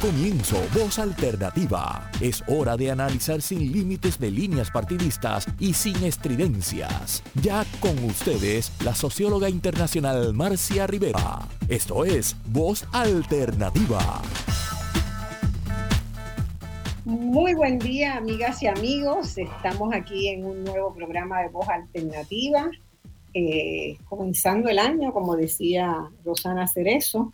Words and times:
comienzo, 0.00 0.56
Voz 0.74 0.98
Alternativa. 0.98 2.10
Es 2.22 2.42
hora 2.46 2.76
de 2.76 2.90
analizar 2.90 3.42
sin 3.42 3.70
límites 3.70 4.18
de 4.18 4.30
líneas 4.30 4.70
partidistas 4.70 5.46
y 5.58 5.74
sin 5.74 6.02
estridencias. 6.04 7.22
Ya 7.42 7.66
con 7.80 8.02
ustedes, 8.04 8.72
la 8.82 8.94
socióloga 8.94 9.50
internacional 9.50 10.32
Marcia 10.32 10.86
Rivera. 10.86 11.40
Esto 11.68 12.06
es 12.06 12.34
Voz 12.46 12.86
Alternativa. 12.92 14.22
Muy 17.04 17.54
buen 17.54 17.78
día, 17.78 18.16
amigas 18.16 18.62
y 18.62 18.68
amigos. 18.68 19.36
Estamos 19.36 19.92
aquí 19.94 20.28
en 20.28 20.46
un 20.46 20.64
nuevo 20.64 20.94
programa 20.94 21.42
de 21.42 21.48
Voz 21.48 21.68
Alternativa. 21.68 22.70
Eh, 23.34 23.98
comenzando 24.08 24.70
el 24.70 24.78
año, 24.78 25.12
como 25.12 25.36
decía 25.36 26.08
Rosana 26.24 26.66
Cerezo, 26.66 27.32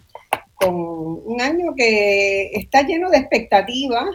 con 0.57 0.75
un 0.75 1.41
año 1.41 1.75
que 1.77 2.51
está 2.55 2.83
lleno 2.83 3.11
de 3.11 3.19
expectativas, 3.19 4.07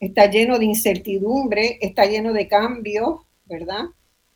está 0.00 0.26
lleno 0.26 0.58
de 0.58 0.66
incertidumbre, 0.66 1.78
está 1.80 2.04
lleno 2.04 2.32
de 2.32 2.48
cambios, 2.48 3.20
¿verdad? 3.46 3.84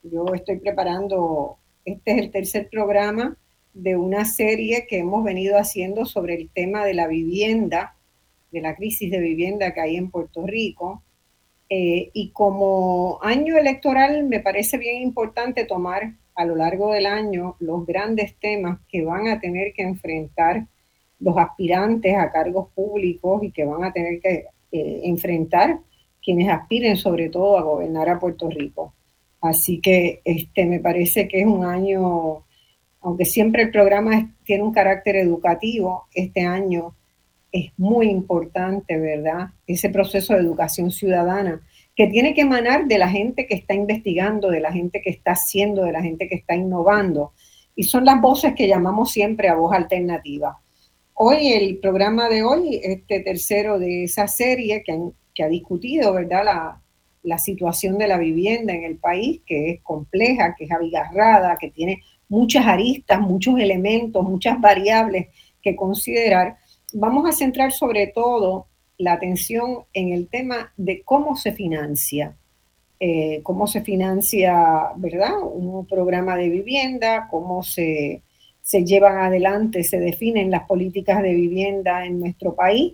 Yo 0.03 0.25
estoy 0.34 0.59
preparando, 0.59 1.59
este 1.84 2.12
es 2.12 2.19
el 2.19 2.31
tercer 2.31 2.69
programa 2.71 3.37
de 3.75 3.97
una 3.97 4.25
serie 4.25 4.87
que 4.89 4.98
hemos 4.98 5.25
venido 5.25 5.59
haciendo 5.59 6.07
sobre 6.07 6.34
el 6.34 6.48
tema 6.48 6.84
de 6.84 6.95
la 6.95 7.07
vivienda, 7.07 7.97
de 8.51 8.61
la 8.61 8.75
crisis 8.77 9.11
de 9.11 9.20
vivienda 9.20 9.75
que 9.75 9.81
hay 9.81 9.97
en 9.97 10.11
Puerto 10.11 10.47
Rico. 10.47 11.03
Eh, 11.69 12.11
y 12.15 12.31
como 12.31 13.19
año 13.23 13.59
electoral 13.59 14.25
me 14.25 14.41
parece 14.41 14.79
bien 14.79 15.03
importante 15.03 15.65
tomar 15.65 16.15
a 16.34 16.45
lo 16.47 16.56
largo 16.56 16.93
del 16.93 17.05
año 17.05 17.56
los 17.59 17.84
grandes 17.84 18.37
temas 18.37 18.79
que 18.89 19.05
van 19.05 19.29
a 19.29 19.39
tener 19.41 19.75
que 19.75 19.83
enfrentar 19.83 20.67
los 21.21 21.37
aspirantes 21.37 22.17
a 22.17 22.31
cargos 22.31 22.69
públicos 22.75 23.43
y 23.43 23.51
que 23.51 23.65
van 23.65 23.85
a 23.85 23.93
tener 23.93 24.21
que 24.21 24.47
eh, 24.71 25.01
enfrentar 25.05 25.81
quienes 26.23 26.49
aspiren 26.49 26.97
sobre 26.97 27.29
todo 27.29 27.59
a 27.59 27.62
gobernar 27.62 28.09
a 28.09 28.19
Puerto 28.19 28.48
Rico. 28.51 28.95
Así 29.41 29.81
que 29.81 30.20
este 30.25 30.67
me 30.67 30.81
parece 30.81 31.29
que 31.29 31.41
es 31.41 31.47
un 31.47 31.65
año, 31.65 32.45
aunque 33.01 33.25
siempre 33.25 33.62
el 33.62 33.70
programa 33.70 34.34
tiene 34.45 34.65
un 34.65 34.73
carácter 34.73 35.17
educativo, 35.17 36.07
este 36.12 36.42
año 36.42 36.95
es 37.51 37.73
muy 37.77 38.09
importante, 38.09 38.98
¿verdad? 38.98 39.48
Ese 39.67 39.89
proceso 39.89 40.35
de 40.35 40.41
educación 40.41 40.91
ciudadana 40.91 41.62
que 41.95 42.07
tiene 42.07 42.35
que 42.35 42.42
emanar 42.42 42.87
de 42.87 42.98
la 42.98 43.09
gente 43.09 43.47
que 43.47 43.55
está 43.55 43.75
investigando, 43.75 44.51
de 44.51 44.61
la 44.61 44.73
gente 44.73 45.01
que 45.01 45.11
está 45.11 45.33
haciendo, 45.33 45.85
de 45.85 45.92
la 45.92 46.03
gente 46.03 46.29
que 46.29 46.37
está 46.37 46.55
innovando. 46.55 47.33
Y 47.75 47.85
son 47.85 48.05
las 48.05 48.20
voces 48.20 48.55
que 48.55 48.69
llamamos 48.69 49.11
siempre 49.11 49.48
a 49.48 49.55
voz 49.55 49.73
alternativa. 49.73 50.61
Hoy, 51.20 51.48
el 51.48 51.78
programa 51.78 52.28
de 52.28 52.44
hoy, 52.44 52.78
este 52.80 53.19
tercero 53.19 53.80
de 53.80 54.05
esa 54.05 54.28
serie 54.28 54.84
que, 54.84 55.42
ha 55.42 55.48
discutido, 55.48 56.12
¿verdad? 56.12 56.44
La, 56.44 56.83
la 57.24 57.38
situación 57.38 57.98
de 57.98 58.06
la 58.06 58.19
vivienda 58.19 58.72
en 58.72 58.84
el 58.84 58.98
país, 58.98 59.41
que 59.44 59.70
es 59.70 59.83
compleja, 59.83 60.55
que 60.56 60.66
es 60.66 60.70
abigarrada, 60.70 61.56
que 61.58 61.72
tiene 61.72 62.02
muchas 62.28 62.64
aristas, 62.66 63.20
muchos 63.20 63.58
elementos, 63.58 64.22
muchas 64.22 64.61
variables 64.61 65.27
que 65.61 65.74
considerar. 65.74 66.56
Vamos 66.92 67.28
a 67.28 67.33
centrar 67.33 67.72
sobre 67.72 68.06
todo 68.06 68.69
la 68.96 69.14
atención 69.14 69.86
en 69.94 70.12
el 70.12 70.28
tema 70.28 70.72
de 70.77 71.02
cómo 71.02 71.34
se 71.34 71.50
financia, 71.50 72.36
eh, 73.00 73.41
cómo 73.42 73.66
se 73.66 73.80
financia, 73.80 74.92
¿verdad? 74.94 75.33
Un 75.42 75.84
programa 75.84 76.36
de 76.36 76.48
vivienda, 76.48 77.27
cómo 77.28 77.64
se 77.64 78.22
se 78.69 78.84
llevan 78.84 79.16
adelante, 79.16 79.83
se 79.83 79.98
definen 79.98 80.50
las 80.50 80.64
políticas 80.64 81.22
de 81.22 81.33
vivienda 81.33 82.05
en 82.05 82.20
nuestro 82.20 82.55
país. 82.55 82.92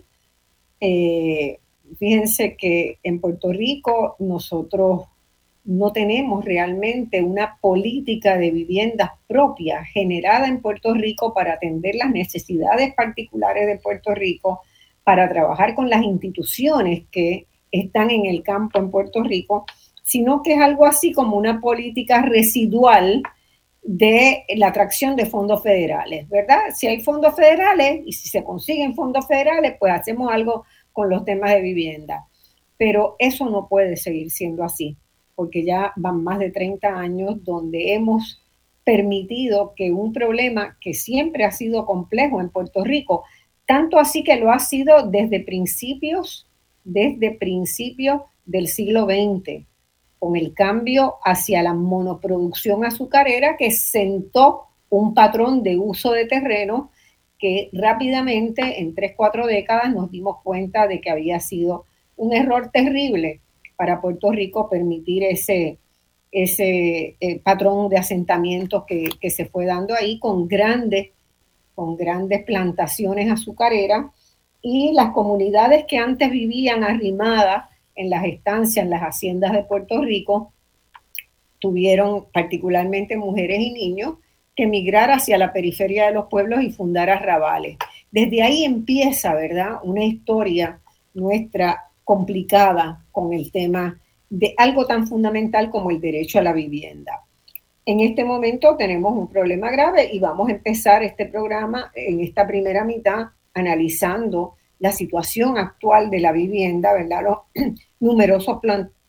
Eh, 0.79 1.59
fíjense 1.99 2.55
que 2.55 2.97
en 3.03 3.19
Puerto 3.19 3.51
Rico 3.51 4.15
nosotros 4.19 5.01
no 5.65 5.91
tenemos 5.91 6.45
realmente 6.45 7.21
una 7.21 7.57
política 7.59 8.37
de 8.37 8.51
viviendas 8.51 9.09
propia 9.27 9.83
generada 9.83 10.47
en 10.47 10.61
Puerto 10.61 10.93
Rico 10.93 11.33
para 11.33 11.55
atender 11.55 11.95
las 11.95 12.09
necesidades 12.09 12.95
particulares 12.95 13.67
de 13.67 13.77
Puerto 13.77 14.15
Rico, 14.15 14.61
para 15.03 15.27
trabajar 15.27 15.75
con 15.75 15.89
las 15.89 16.03
instituciones 16.03 17.03
que 17.11 17.47
están 17.69 18.11
en 18.11 18.27
el 18.27 18.43
campo 18.43 18.79
en 18.79 18.91
Puerto 18.91 19.23
Rico, 19.23 19.65
sino 20.03 20.41
que 20.41 20.53
es 20.53 20.61
algo 20.61 20.85
así 20.85 21.11
como 21.11 21.35
una 21.35 21.59
política 21.59 22.21
residual 22.21 23.23
de 23.87 24.45
la 24.55 24.69
atracción 24.69 25.15
de 25.15 25.27
fondos 25.27 25.61
federales, 25.61 26.27
¿verdad? 26.27 26.59
Si 26.73 26.87
hay 26.87 27.01
fondos 27.01 27.35
federales 27.35 28.01
y 28.03 28.13
si 28.13 28.27
se 28.29 28.43
consiguen 28.43 28.95
fondos 28.95 29.27
federales, 29.27 29.75
pues 29.79 29.93
hacemos 29.93 30.31
algo 30.31 30.65
con 30.91 31.07
los 31.07 31.23
temas 31.23 31.51
de 31.51 31.61
vivienda. 31.61 32.25
Pero 32.77 33.15
eso 33.19 33.47
no 33.47 33.67
puede 33.67 33.95
seguir 33.95 34.31
siendo 34.31 34.63
así, 34.63 34.97
porque 35.35 35.63
ya 35.63 35.93
van 35.97 36.23
más 36.23 36.39
de 36.39 36.49
30 36.49 36.87
años 36.87 37.43
donde 37.43 37.93
hemos 37.93 38.41
permitido 38.83 39.73
que 39.75 39.91
un 39.91 40.13
problema 40.13 40.77
que 40.81 40.95
siempre 40.95 41.45
ha 41.45 41.51
sido 41.51 41.85
complejo 41.85 42.41
en 42.41 42.49
Puerto 42.49 42.83
Rico, 42.83 43.23
tanto 43.67 43.99
así 43.99 44.23
que 44.23 44.35
lo 44.37 44.51
ha 44.51 44.59
sido 44.59 45.07
desde 45.07 45.41
principios, 45.41 46.47
desde 46.83 47.31
principios 47.31 48.21
del 48.45 48.67
siglo 48.67 49.05
XX, 49.05 49.63
con 50.19 50.35
el 50.35 50.53
cambio 50.53 51.15
hacia 51.23 51.61
la 51.61 51.73
monoproducción 51.73 52.85
azucarera 52.85 53.57
que 53.57 53.71
sentó 53.71 54.67
un 54.89 55.13
patrón 55.13 55.63
de 55.63 55.77
uso 55.77 56.11
de 56.11 56.25
terreno 56.25 56.91
que 57.37 57.69
rápidamente, 57.73 58.79
en 58.79 58.95
tres, 58.95 59.13
cuatro 59.15 59.45
décadas, 59.45 59.93
nos 59.93 60.09
dimos 60.09 60.37
cuenta 60.41 60.87
de 60.87 61.01
que 61.01 61.11
había 61.11 61.39
sido 61.39 61.85
un 62.15 62.33
error 62.33 62.71
terrible 62.71 63.41
para 63.75 63.99
Puerto 63.99 64.31
Rico 64.31 64.69
permitir 64.69 65.23
ese, 65.23 65.77
ese 66.31 67.17
eh, 67.19 67.39
patrón 67.43 67.89
de 67.89 67.97
asentamientos 67.97 68.85
que, 68.87 69.09
que, 69.19 69.29
se 69.29 69.45
fue 69.45 69.65
dando 69.65 69.93
ahí 69.93 70.17
con 70.17 70.47
grandes, 70.47 71.09
con 71.75 71.97
grandes 71.97 72.43
plantaciones 72.45 73.29
azucareras. 73.29 74.05
Y 74.61 74.93
las 74.93 75.11
comunidades 75.11 75.85
que 75.85 75.97
antes 75.97 76.31
vivían 76.31 76.83
arrimadas 76.83 77.65
en 77.95 78.09
las 78.09 78.25
estancias, 78.25 78.83
en 78.83 78.89
las 78.89 79.01
haciendas 79.01 79.53
de 79.53 79.63
Puerto 79.63 80.01
Rico, 80.01 80.53
tuvieron 81.59 82.25
particularmente 82.33 83.17
mujeres 83.17 83.59
y 83.59 83.71
niños 83.71 84.15
que 84.55 84.63
emigrar 84.63 85.11
hacia 85.11 85.37
la 85.37 85.51
periferia 85.51 86.05
de 86.05 86.13
los 86.13 86.27
pueblos 86.27 86.61
y 86.61 86.71
fundar 86.71 87.09
arrabales. 87.09 87.77
Desde 88.11 88.43
ahí 88.43 88.63
empieza, 88.63 89.33
¿verdad?, 89.33 89.79
una 89.83 90.03
historia 90.03 90.79
nuestra 91.13 91.89
complicada 92.03 93.03
con 93.11 93.33
el 93.33 93.51
tema 93.51 93.99
de 94.29 94.53
algo 94.57 94.85
tan 94.85 95.07
fundamental 95.07 95.69
como 95.69 95.91
el 95.91 95.99
derecho 95.99 96.39
a 96.39 96.43
la 96.43 96.53
vivienda. 96.53 97.21
En 97.85 97.99
este 97.99 98.23
momento 98.23 98.75
tenemos 98.77 99.13
un 99.13 99.27
problema 99.27 99.69
grave 99.69 100.09
y 100.11 100.19
vamos 100.19 100.49
a 100.49 100.53
empezar 100.53 101.03
este 101.03 101.25
programa 101.25 101.91
en 101.93 102.21
esta 102.21 102.47
primera 102.47 102.83
mitad 102.83 103.27
analizando 103.53 104.55
la 104.79 104.91
situación 104.91 105.57
actual 105.57 106.09
de 106.09 106.19
la 106.19 106.31
vivienda, 106.31 106.93
¿verdad? 106.93 107.23
Los 107.23 107.37
numerosos 107.99 108.59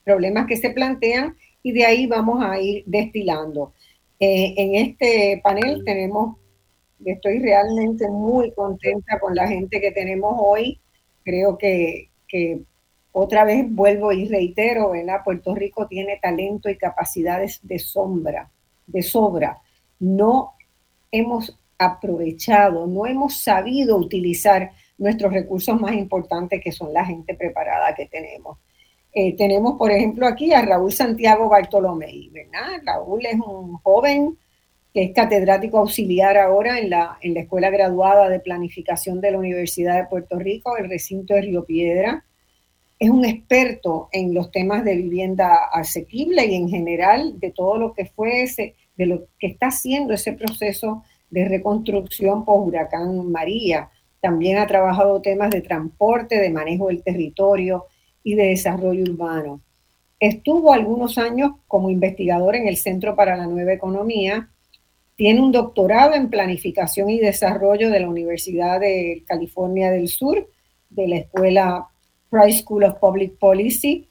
problemas 0.05 0.47
que 0.47 0.57
se 0.57 0.71
plantean 0.71 1.37
y 1.63 1.73
de 1.73 1.85
ahí 1.85 2.07
vamos 2.07 2.45
a 2.45 2.61
ir 2.61 2.85
destilando. 2.87 3.73
Eh, 4.21 4.55
en 4.57 4.75
este 4.77 5.41
panel 5.43 5.83
tenemos, 5.85 6.37
estoy 7.05 7.41
realmente 7.41 8.09
muy 8.09 8.53
contenta 8.53 9.19
con 9.19 9.35
la 9.35 9.49
gente 9.49 9.81
que 9.81 9.91
tenemos 9.91 10.35
hoy. 10.39 10.79
Creo 11.25 11.59
que, 11.59 12.09
que 12.29 12.61
otra 13.13 13.45
vez 13.45 13.65
vuelvo 13.69 14.13
y 14.13 14.29
reitero, 14.29 14.91
¿verdad? 14.91 15.23
Puerto 15.25 15.55
Rico 15.55 15.87
tiene 15.87 16.19
talento 16.23 16.69
y 16.69 16.77
capacidades 16.77 17.61
de 17.63 17.79
sombra, 17.79 18.51
de 18.87 19.03
sobra. 19.03 19.61
No 19.99 20.53
hemos 21.11 21.59
aprovechado, 21.79 22.87
no 22.87 23.07
hemos 23.07 23.39
sabido 23.39 23.97
utilizar 23.97 24.73
nuestros 24.99 25.33
recursos 25.33 25.81
más 25.81 25.95
importantes, 25.95 26.61
que 26.63 26.73
son 26.73 26.93
la 26.93 27.05
gente 27.05 27.35
preparada 27.35 27.95
que 27.95 28.07
tenemos. 28.07 28.59
Eh, 29.13 29.35
tenemos, 29.35 29.79
por 29.79 29.91
ejemplo, 29.91 30.27
aquí 30.27 30.53
a 30.53 30.63
Raúl 30.63 30.93
Santiago 30.93 31.49
Bartolomé. 31.49 32.31
Raúl 32.85 33.25
es 33.25 33.41
un 33.41 33.79
joven 33.79 34.37
que 34.93 35.05
es 35.05 35.15
catedrático 35.15 35.79
auxiliar 35.79 36.39
ahora 36.39 36.79
en 36.79 36.91
la, 36.91 37.19
en 37.21 37.35
la 37.35 37.41
Escuela 37.41 37.71
Graduada 37.71 38.29
de 38.29 38.41
Planificación 38.41 39.21
de 39.21 39.31
la 39.31 39.39
Universidad 39.39 39.97
de 39.97 40.07
Puerto 40.07 40.39
Rico, 40.39 40.77
el 40.77 40.89
recinto 40.89 41.35
de 41.35 41.43
Río 41.43 41.65
Piedra. 41.65 42.25
Es 42.99 43.11
un 43.11 43.25
experto 43.25 44.09
en 44.13 44.33
los 44.33 44.51
temas 44.51 44.85
de 44.85 44.97
vivienda 44.97 45.67
asequible 45.73 46.47
y 46.47 46.55
en 46.55 46.69
general 46.69 47.39
de 47.39 47.51
todo 47.51 47.77
lo 47.77 47.93
que 47.93 48.07
fue 48.07 48.43
ese, 48.43 48.75
de 48.97 49.07
lo 49.07 49.27
que 49.39 49.49
está 49.49 49.67
haciendo 49.67 50.15
ese 50.15 50.33
proceso 50.33 51.05
de 51.31 51.47
reconstrucción 51.47 52.45
por 52.45 52.67
huracán 52.67 53.31
María. 53.31 53.91
También 54.27 54.59
ha 54.59 54.67
trabajado 54.67 55.23
temas 55.23 55.51
de 55.51 55.61
transporte, 55.61 56.41
de 56.41 56.51
manejo 56.51 56.89
del 56.89 57.01
territorio 57.01 57.85
y 58.25 58.35
de 58.35 58.49
desarrollo 58.49 59.05
urbano. 59.05 59.61
Estuvo 60.19 60.73
algunos 60.73 61.17
años 61.17 61.53
como 61.69 61.91
investigador 61.91 62.57
en 62.57 62.67
el 62.67 62.77
Centro 62.77 63.15
para 63.15 63.37
la 63.37 63.47
Nueva 63.47 63.73
Economía. 63.73 64.51
Tiene 65.15 65.41
un 65.41 65.53
doctorado 65.53 66.15
en 66.15 66.29
planificación 66.29 67.09
y 67.09 67.21
desarrollo 67.21 67.89
de 67.89 68.01
la 68.01 68.09
Universidad 68.09 68.81
de 68.81 69.23
California 69.29 69.93
del 69.93 70.09
Sur 70.09 70.51
de 70.91 71.07
la 71.07 71.19
escuela 71.19 71.87
Price 72.29 72.63
School 72.63 72.83
of 72.83 72.99
Public 72.99 73.39
Policy 73.39 74.09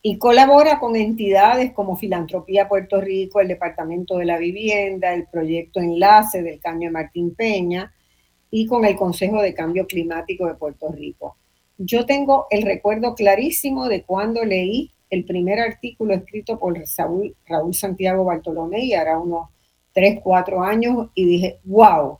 y 0.00 0.16
colabora 0.16 0.80
con 0.80 0.96
entidades 0.96 1.74
como 1.74 1.94
Filantropía 1.94 2.66
Puerto 2.70 3.02
Rico, 3.02 3.40
el 3.40 3.48
Departamento 3.48 4.16
de 4.16 4.24
la 4.24 4.38
Vivienda, 4.38 5.12
el 5.12 5.26
Proyecto 5.26 5.78
Enlace 5.78 6.42
del 6.42 6.58
Cambio 6.58 6.90
Martín 6.90 7.34
Peña 7.34 7.92
y 8.50 8.66
con 8.66 8.84
el 8.84 8.96
Consejo 8.96 9.42
de 9.42 9.54
Cambio 9.54 9.86
Climático 9.86 10.46
de 10.46 10.54
Puerto 10.54 10.90
Rico. 10.90 11.36
Yo 11.76 12.06
tengo 12.06 12.46
el 12.50 12.62
recuerdo 12.62 13.14
clarísimo 13.14 13.88
de 13.88 14.02
cuando 14.02 14.44
leí 14.44 14.90
el 15.10 15.24
primer 15.24 15.60
artículo 15.60 16.14
escrito 16.14 16.58
por 16.58 16.78
Raúl, 16.96 17.36
Raúl 17.46 17.74
Santiago 17.74 18.24
Bartolomé, 18.24 18.84
y 18.84 18.94
hará 18.94 19.18
unos 19.18 19.48
3, 19.92 20.20
4 20.22 20.62
años, 20.62 21.08
y 21.14 21.24
dije, 21.24 21.58
wow, 21.64 22.18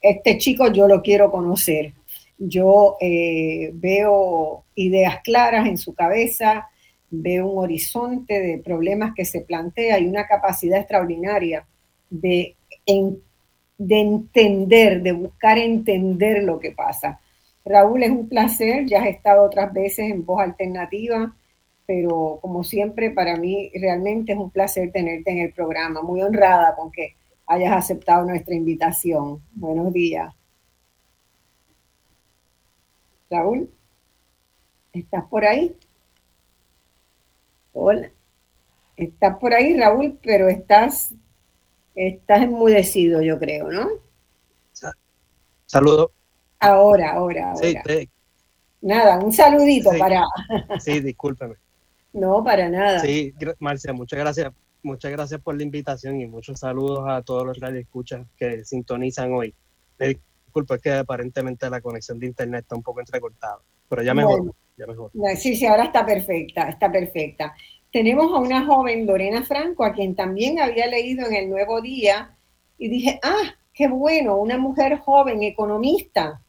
este 0.00 0.38
chico 0.38 0.72
yo 0.72 0.88
lo 0.88 1.02
quiero 1.02 1.30
conocer. 1.30 1.92
Yo 2.38 2.96
eh, 3.00 3.70
veo 3.74 4.64
ideas 4.74 5.20
claras 5.22 5.66
en 5.66 5.78
su 5.78 5.94
cabeza, 5.94 6.68
veo 7.10 7.46
un 7.46 7.64
horizonte 7.64 8.40
de 8.40 8.58
problemas 8.58 9.14
que 9.14 9.24
se 9.24 9.40
plantea 9.40 9.98
y 9.98 10.06
una 10.06 10.26
capacidad 10.26 10.78
extraordinaria 10.78 11.66
de, 12.10 12.56
de 13.78 14.00
entender, 14.00 15.02
de 15.02 15.12
buscar 15.12 15.58
entender 15.58 16.42
lo 16.42 16.58
que 16.58 16.72
pasa. 16.72 17.20
Raúl, 17.64 18.02
es 18.02 18.10
un 18.10 18.28
placer, 18.28 18.86
ya 18.86 19.02
has 19.02 19.08
estado 19.08 19.44
otras 19.44 19.72
veces 19.72 20.10
en 20.10 20.24
Voz 20.24 20.40
Alternativa, 20.40 21.34
pero 21.86 22.38
como 22.40 22.64
siempre 22.64 23.10
para 23.10 23.36
mí 23.36 23.70
realmente 23.74 24.32
es 24.32 24.38
un 24.38 24.50
placer 24.50 24.92
tenerte 24.92 25.30
en 25.30 25.38
el 25.38 25.52
programa, 25.52 26.02
muy 26.02 26.22
honrada 26.22 26.74
con 26.76 26.90
que 26.90 27.16
hayas 27.46 27.72
aceptado 27.72 28.24
nuestra 28.24 28.54
invitación. 28.54 29.42
Buenos 29.52 29.92
días. 29.92 30.34
Raúl, 33.30 33.68
¿estás 34.92 35.24
por 35.24 35.44
ahí? 35.44 35.76
Hola. 37.72 38.10
Estás 38.96 39.36
por 39.38 39.52
ahí, 39.52 39.78
Raúl, 39.78 40.18
pero 40.22 40.48
estás, 40.48 41.12
estás 41.96 42.42
enmudecido, 42.42 43.22
yo 43.22 43.38
creo, 43.38 43.72
¿no? 43.72 43.88
Saludos. 45.64 46.10
Ahora, 46.60 47.14
ahora, 47.14 47.52
ahora. 47.52 47.82
Sí, 47.86 48.08
Nada, 48.80 49.18
un 49.18 49.32
saludito 49.32 49.90
para. 49.98 50.22
sí, 50.78 51.00
discúlpeme. 51.00 51.56
No, 52.12 52.44
para 52.44 52.68
nada. 52.68 53.00
Sí, 53.00 53.34
Marcia, 53.58 53.92
muchas 53.92 54.18
gracias. 54.18 54.52
Muchas 54.82 55.10
gracias 55.10 55.40
por 55.40 55.56
la 55.56 55.64
invitación 55.64 56.20
y 56.20 56.26
muchos 56.26 56.60
saludos 56.60 57.04
a 57.08 57.20
todos 57.22 57.44
los 57.44 57.60
escuchan 57.74 58.28
que 58.36 58.64
sintonizan 58.64 59.32
hoy. 59.32 59.52
disculpa, 59.98 60.76
es 60.76 60.82
que 60.82 60.92
aparentemente 60.92 61.68
la 61.68 61.80
conexión 61.80 62.20
de 62.20 62.26
internet 62.26 62.62
está 62.62 62.76
un 62.76 62.84
poco 62.84 63.00
entrecortada, 63.00 63.58
pero 63.88 64.02
ya 64.02 64.14
mejor, 64.14 64.54
ya 64.76 64.86
mejor. 64.86 65.10
Sí, 65.36 65.56
sí, 65.56 65.66
ahora 65.66 65.84
está 65.84 66.06
perfecta, 66.06 66.68
está 66.68 66.92
perfecta. 66.92 67.52
Tenemos 67.96 68.30
a 68.30 68.40
una 68.40 68.66
joven, 68.66 69.06
Lorena 69.06 69.42
Franco, 69.42 69.82
a 69.82 69.94
quien 69.94 70.14
también 70.14 70.60
había 70.60 70.86
leído 70.86 71.26
en 71.26 71.34
el 71.34 71.48
Nuevo 71.48 71.80
Día 71.80 72.36
y 72.76 72.90
dije, 72.90 73.18
ah, 73.22 73.54
qué 73.72 73.88
bueno, 73.88 74.36
una 74.36 74.58
mujer 74.58 74.98
joven, 74.98 75.42
economista, 75.42 76.42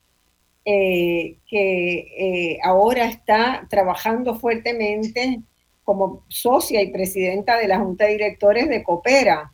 eh, 0.65 1.37
que 1.47 1.99
eh, 2.17 2.59
ahora 2.61 3.05
está 3.05 3.65
trabajando 3.69 4.35
fuertemente 4.35 5.39
como 5.85 6.25
socia 6.27 6.81
y 6.81 6.91
presidenta 6.91 7.57
de 7.57 7.69
la 7.69 7.79
Junta 7.79 8.07
de 8.07 8.11
Directores 8.11 8.67
de 8.67 8.83
Coopera, 8.83 9.53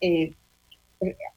eh, 0.00 0.32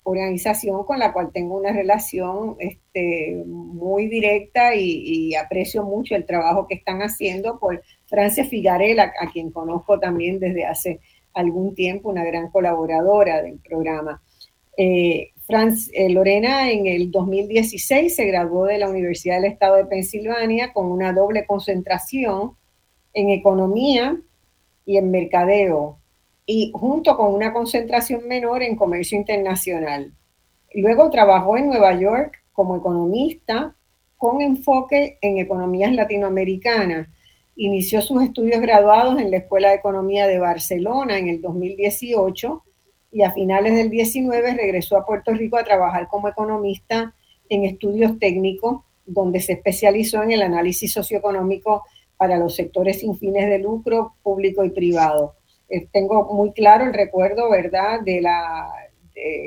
organización 0.03 0.85
con 0.85 0.99
la 0.99 1.11
cual 1.11 1.31
tengo 1.33 1.57
una 1.57 1.73
relación 1.73 2.55
este, 2.59 3.43
muy 3.45 4.07
directa 4.07 4.73
y, 4.73 5.35
aprecio 5.35 5.83
mucho 5.83 6.15
el 6.15 6.25
trabajo 6.25 6.65
que 6.65 6.75
están 6.75 7.01
haciendo 7.01 7.59
por 7.59 7.83
Francia 8.11 8.45
Figarela, 8.45 9.11
a 9.19 9.31
quien 9.31 9.49
conozco 9.49 9.99
también 9.99 10.39
desde 10.39 10.65
hace 10.65 10.99
algún 11.33 11.73
tiempo, 11.73 12.09
una 12.09 12.23
gran 12.23 12.51
colaboradora 12.51 13.41
del 13.41 13.57
programa. 13.59 14.21
Eh, 14.77 15.31
eh, 15.93 16.09
Lorena 16.09 16.71
en 16.71 16.87
el 16.87 17.11
2016 17.11 18.15
se 18.15 18.25
graduó 18.25 18.65
de 18.65 18.77
la 18.77 18.89
Universidad 18.89 19.41
del 19.41 19.51
Estado 19.51 19.77
de 19.77 19.85
Pensilvania 19.85 20.71
con 20.71 20.91
una 20.91 21.11
doble 21.11 21.45
concentración 21.45 22.55
en 23.13 23.29
economía 23.29 24.17
y 24.85 24.97
en 24.97 25.11
mercadeo, 25.11 25.99
y 26.45 26.71
junto 26.73 27.17
con 27.17 27.33
una 27.33 27.53
concentración 27.53 28.27
menor 28.27 28.63
en 28.63 28.75
comercio 28.75 29.17
internacional. 29.17 30.13
Luego 30.73 31.09
trabajó 31.09 31.57
en 31.57 31.67
Nueva 31.67 31.99
York 31.99 32.43
como 32.51 32.77
economista 32.77 33.75
con 34.17 34.41
enfoque 34.41 35.17
en 35.21 35.39
economías 35.39 35.91
latinoamericanas. 35.93 37.07
Inició 37.63 38.01
sus 38.01 38.23
estudios 38.23 38.59
graduados 38.59 39.21
en 39.21 39.29
la 39.29 39.37
Escuela 39.37 39.69
de 39.69 39.75
Economía 39.75 40.25
de 40.25 40.39
Barcelona 40.39 41.19
en 41.19 41.27
el 41.27 41.41
2018 41.41 42.63
y 43.11 43.21
a 43.21 43.29
finales 43.29 43.75
del 43.75 43.91
19 43.91 44.55
regresó 44.55 44.97
a 44.97 45.05
Puerto 45.05 45.31
Rico 45.31 45.57
a 45.57 45.63
trabajar 45.63 46.07
como 46.07 46.27
economista 46.27 47.13
en 47.49 47.65
estudios 47.65 48.17
técnicos, 48.17 48.81
donde 49.05 49.39
se 49.41 49.53
especializó 49.53 50.23
en 50.23 50.31
el 50.31 50.41
análisis 50.41 50.91
socioeconómico 50.91 51.83
para 52.17 52.39
los 52.39 52.55
sectores 52.55 53.01
sin 53.01 53.15
fines 53.15 53.47
de 53.47 53.59
lucro, 53.59 54.15
público 54.23 54.63
y 54.65 54.71
privado. 54.71 55.35
Eh, 55.69 55.87
tengo 55.91 56.33
muy 56.33 56.53
claro 56.53 56.85
el 56.85 56.95
recuerdo, 56.95 57.47
¿verdad?, 57.47 57.99
de, 58.01 58.21
la, 58.21 58.71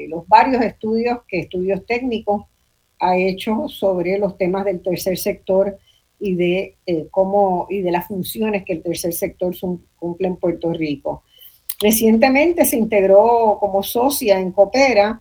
los 0.06 0.28
varios 0.28 0.62
estudios 0.62 1.18
que 1.26 1.40
estudios 1.40 1.84
técnicos 1.84 2.44
ha 3.00 3.16
hecho 3.16 3.66
sobre 3.68 4.20
los 4.20 4.38
temas 4.38 4.66
del 4.66 4.82
tercer 4.82 5.18
sector 5.18 5.80
y 6.24 6.34
de 6.36 6.76
eh, 6.86 7.08
cómo 7.10 7.66
y 7.68 7.82
de 7.82 7.90
las 7.90 8.08
funciones 8.08 8.64
que 8.64 8.72
el 8.72 8.82
tercer 8.82 9.12
sector 9.12 9.54
cumple 9.98 10.28
en 10.28 10.36
Puerto 10.36 10.72
Rico. 10.72 11.22
Recientemente 11.78 12.64
se 12.64 12.78
integró 12.78 13.58
como 13.60 13.82
socia 13.82 14.40
en 14.40 14.52
Coopera 14.52 15.20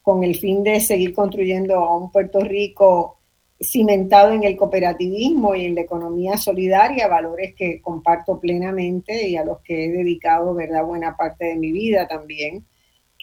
con 0.00 0.22
el 0.22 0.36
fin 0.36 0.62
de 0.62 0.78
seguir 0.78 1.12
construyendo 1.12 1.98
un 1.98 2.12
Puerto 2.12 2.38
Rico 2.38 3.18
cimentado 3.60 4.32
en 4.32 4.44
el 4.44 4.56
cooperativismo 4.56 5.56
y 5.56 5.64
en 5.64 5.74
la 5.74 5.80
economía 5.80 6.36
solidaria, 6.36 7.08
valores 7.08 7.56
que 7.56 7.80
comparto 7.80 8.38
plenamente 8.38 9.28
y 9.28 9.36
a 9.36 9.44
los 9.44 9.58
que 9.58 9.86
he 9.86 9.88
dedicado 9.88 10.54
verdad 10.54 10.84
buena 10.84 11.16
parte 11.16 11.46
de 11.46 11.56
mi 11.56 11.72
vida 11.72 12.06
también, 12.06 12.64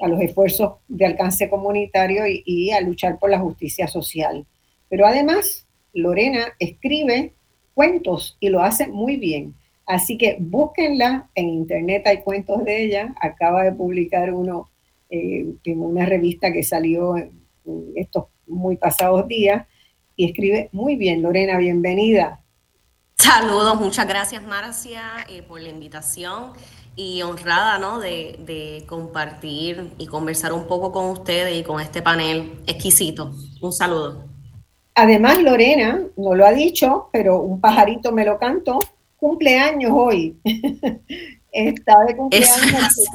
a 0.01 0.09
los 0.09 0.19
esfuerzos 0.19 0.79
de 0.89 1.05
alcance 1.05 1.49
comunitario 1.49 2.23
y 2.27 2.71
a 2.71 2.81
luchar 2.81 3.17
por 3.19 3.29
la 3.29 3.39
justicia 3.39 3.87
social. 3.87 4.45
Pero 4.89 5.05
además, 5.05 5.65
Lorena 5.93 6.53
escribe 6.59 7.33
cuentos 7.73 8.37
y 8.39 8.49
lo 8.49 8.61
hace 8.61 8.87
muy 8.87 9.17
bien. 9.17 9.55
Así 9.85 10.17
que 10.17 10.37
búsquenla, 10.39 11.29
en 11.35 11.49
internet 11.49 12.03
hay 12.05 12.21
cuentos 12.21 12.63
de 12.63 12.85
ella, 12.85 13.13
acaba 13.19 13.63
de 13.63 13.73
publicar 13.73 14.33
uno 14.33 14.69
eh, 15.09 15.45
en 15.63 15.81
una 15.81 16.05
revista 16.05 16.53
que 16.53 16.63
salió 16.63 17.15
estos 17.95 18.25
muy 18.47 18.77
pasados 18.77 19.27
días 19.27 19.67
y 20.15 20.25
escribe 20.25 20.69
muy 20.71 20.95
bien. 20.95 21.21
Lorena, 21.21 21.57
bienvenida. 21.57 22.41
Saludos, 23.17 23.79
muchas 23.79 24.07
gracias 24.07 24.41
Marcia 24.43 25.03
eh, 25.29 25.43
por 25.43 25.61
la 25.61 25.69
invitación 25.69 26.53
y 26.95 27.21
honrada 27.21 27.77
¿no? 27.77 27.99
de, 27.99 28.39
de, 28.45 28.83
compartir 28.87 29.91
y 29.97 30.07
conversar 30.07 30.53
un 30.53 30.67
poco 30.67 30.91
con 30.91 31.05
ustedes 31.05 31.57
y 31.57 31.63
con 31.63 31.79
este 31.79 32.01
panel 32.01 32.59
exquisito. 32.65 33.33
Un 33.61 33.71
saludo. 33.71 34.30
Además, 34.95 35.41
Lorena, 35.41 36.01
no 36.17 36.35
lo 36.35 36.45
ha 36.45 36.51
dicho, 36.51 37.09
pero 37.11 37.39
un 37.41 37.61
pajarito 37.61 38.11
me 38.11 38.25
lo 38.25 38.37
cantó, 38.37 38.79
cumpleaños 39.17 39.91
hoy. 39.93 40.37
Está 41.51 42.03
de 42.05 42.15
cumpleaños. 42.15 43.09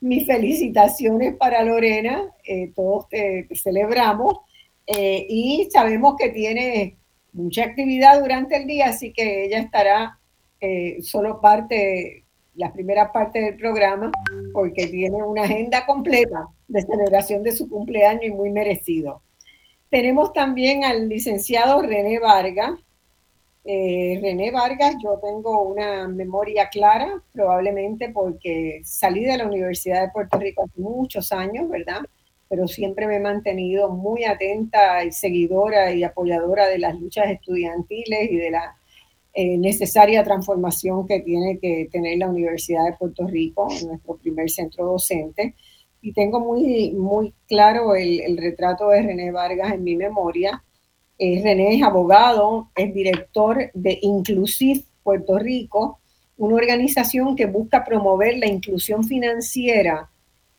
Mis 0.00 0.26
felicitaciones 0.26 1.36
para 1.36 1.62
Lorena, 1.62 2.24
eh, 2.44 2.72
todos 2.74 3.08
te 3.08 3.46
celebramos 3.54 4.38
eh, 4.86 5.26
y 5.28 5.68
sabemos 5.70 6.16
que 6.18 6.30
tiene 6.30 6.96
mucha 7.32 7.64
actividad 7.64 8.20
durante 8.20 8.56
el 8.56 8.66
día, 8.66 8.86
así 8.86 9.12
que 9.12 9.44
ella 9.44 9.58
estará 9.58 10.18
eh, 10.60 10.98
solo 11.02 11.40
parte, 11.40 12.24
la 12.54 12.72
primera 12.72 13.12
parte 13.12 13.40
del 13.40 13.56
programa, 13.56 14.10
porque 14.52 14.86
tiene 14.86 15.22
una 15.22 15.42
agenda 15.42 15.84
completa 15.86 16.46
de 16.66 16.82
celebración 16.82 17.42
de 17.42 17.52
su 17.52 17.68
cumpleaños 17.68 18.24
y 18.24 18.30
muy 18.30 18.50
merecido. 18.50 19.22
Tenemos 19.90 20.32
también 20.32 20.84
al 20.84 21.08
licenciado 21.08 21.82
René 21.82 22.18
Vargas. 22.18 22.72
Eh, 23.64 24.18
René 24.22 24.50
Vargas, 24.50 24.96
yo 25.02 25.18
tengo 25.22 25.62
una 25.62 26.08
memoria 26.08 26.68
clara, 26.68 27.22
probablemente 27.32 28.08
porque 28.08 28.80
salí 28.84 29.24
de 29.24 29.36
la 29.36 29.46
Universidad 29.46 30.02
de 30.02 30.12
Puerto 30.12 30.38
Rico 30.38 30.64
hace 30.64 30.80
muchos 30.80 31.30
años, 31.32 31.68
¿verdad? 31.68 32.00
pero 32.50 32.66
siempre 32.66 33.06
me 33.06 33.16
he 33.16 33.20
mantenido 33.20 33.90
muy 33.90 34.24
atenta 34.24 35.04
y 35.04 35.12
seguidora 35.12 35.94
y 35.94 36.02
apoyadora 36.02 36.66
de 36.66 36.80
las 36.80 36.98
luchas 36.98 37.30
estudiantiles 37.30 38.28
y 38.28 38.36
de 38.36 38.50
la 38.50 38.76
eh, 39.32 39.56
necesaria 39.56 40.24
transformación 40.24 41.06
que 41.06 41.20
tiene 41.20 41.60
que 41.60 41.88
tener 41.92 42.18
la 42.18 42.28
Universidad 42.28 42.86
de 42.86 42.94
Puerto 42.94 43.28
Rico, 43.28 43.68
nuestro 43.86 44.16
primer 44.16 44.50
centro 44.50 44.84
docente. 44.86 45.54
Y 46.02 46.12
tengo 46.12 46.40
muy, 46.40 46.92
muy 46.92 47.34
claro 47.46 47.94
el, 47.94 48.36
retrato 48.38 48.88
de 48.88 49.02
René 49.02 49.30
Vargas 49.30 49.72
en 49.72 49.84
mi 49.84 49.96
memoria. 49.96 50.64
Eh, 51.18 51.40
René 51.42 51.76
es 51.76 51.82
abogado, 51.82 52.70
es 52.74 52.94
director 52.94 53.70
de 53.74 53.98
Inclusive 54.00 54.84
Puerto 55.02 55.38
Rico, 55.38 56.00
una 56.36 56.56
organización 56.56 57.36
que 57.36 57.46
busca 57.46 57.84
promover 57.84 58.38
la 58.38 58.46
inclusión 58.46 59.04
financiera 59.04 60.10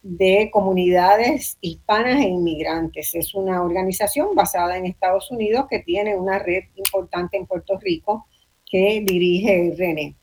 de 0.03 0.49
comunidades 0.51 1.57
hispanas 1.61 2.21
e 2.21 2.27
inmigrantes. 2.27 3.13
Es 3.15 3.33
una 3.33 3.63
organización 3.63 4.35
basada 4.35 4.77
en 4.77 4.85
Estados 4.85 5.29
Unidos 5.31 5.65
que 5.69 5.79
tiene 5.79 6.15
una 6.15 6.39
red 6.39 6.65
importante 6.75 7.37
en 7.37 7.45
Puerto 7.45 7.77
Rico 7.79 8.27
que 8.65 9.03
dirige 9.05 9.73
René. 9.77 10.15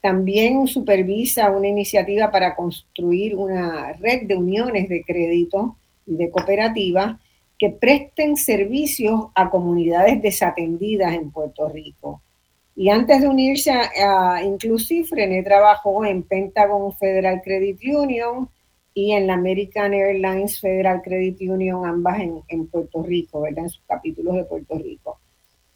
También 0.00 0.66
supervisa 0.66 1.50
una 1.50 1.68
iniciativa 1.68 2.30
para 2.30 2.54
construir 2.54 3.34
una 3.36 3.92
red 3.94 4.26
de 4.26 4.36
uniones 4.36 4.88
de 4.88 5.02
crédito 5.04 5.76
y 6.06 6.16
de 6.16 6.30
cooperativas 6.30 7.16
que 7.58 7.70
presten 7.70 8.36
servicios 8.36 9.26
a 9.34 9.50
comunidades 9.50 10.22
desatendidas 10.22 11.14
en 11.14 11.30
Puerto 11.30 11.68
Rico. 11.68 12.22
Y 12.76 12.90
antes 12.90 13.20
de 13.20 13.28
unirse 13.28 13.72
a, 13.72 14.40
Inclusive, 14.44 15.08
René 15.10 15.42
trabajó 15.42 16.04
en 16.04 16.22
Pentagon 16.22 16.92
Federal 16.96 17.42
Credit 17.42 17.78
Union, 17.84 18.48
y 18.98 19.12
en 19.12 19.28
la 19.28 19.34
American 19.34 19.94
Airlines 19.94 20.60
Federal 20.60 21.02
Credit 21.02 21.40
Union, 21.42 21.86
ambas 21.86 22.18
en, 22.48 22.66
Puerto 22.66 23.00
Rico, 23.04 23.42
¿verdad? 23.42 23.64
En 23.64 23.70
sus 23.70 23.84
capítulos 23.86 24.34
de 24.34 24.44
Puerto 24.44 24.76
Rico. 24.76 25.20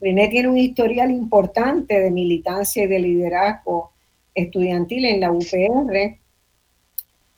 René 0.00 0.26
tiene 0.26 0.48
un 0.48 0.58
historial 0.58 1.12
importante 1.12 2.00
de 2.00 2.10
militancia 2.10 2.82
y 2.82 2.88
de 2.88 2.98
liderazgo 2.98 3.92
estudiantil 4.34 5.04
en 5.04 5.20
la 5.20 5.32
UPR 5.32 6.18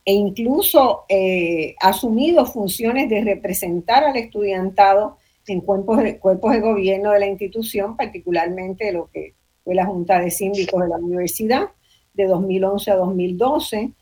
e 0.07 0.13
incluso 0.13 1.05
eh, 1.09 1.75
asumido 1.81 2.45
funciones 2.47 3.09
de 3.09 3.23
representar 3.23 4.05
al 4.05 4.17
estudiantado 4.17 5.19
en 5.47 5.61
cuerpos 5.61 6.03
de, 6.03 6.19
cuerpos 6.19 6.53
de 6.53 6.61
gobierno 6.61 7.13
de 7.13 7.21
la 7.21 7.27
institución, 7.27 7.97
particularmente 7.97 8.93
lo 8.93 9.11
que 9.11 9.35
fue 9.63 9.75
la 9.75 9.87
Junta 9.87 10.21
de 10.21 10.31
Síndicos 10.31 10.83
de 10.83 10.89
la 10.89 10.99
Universidad 10.99 11.71
de 12.13 12.27
2011 12.27 12.91
a 12.91 12.97
2012 12.97 13.93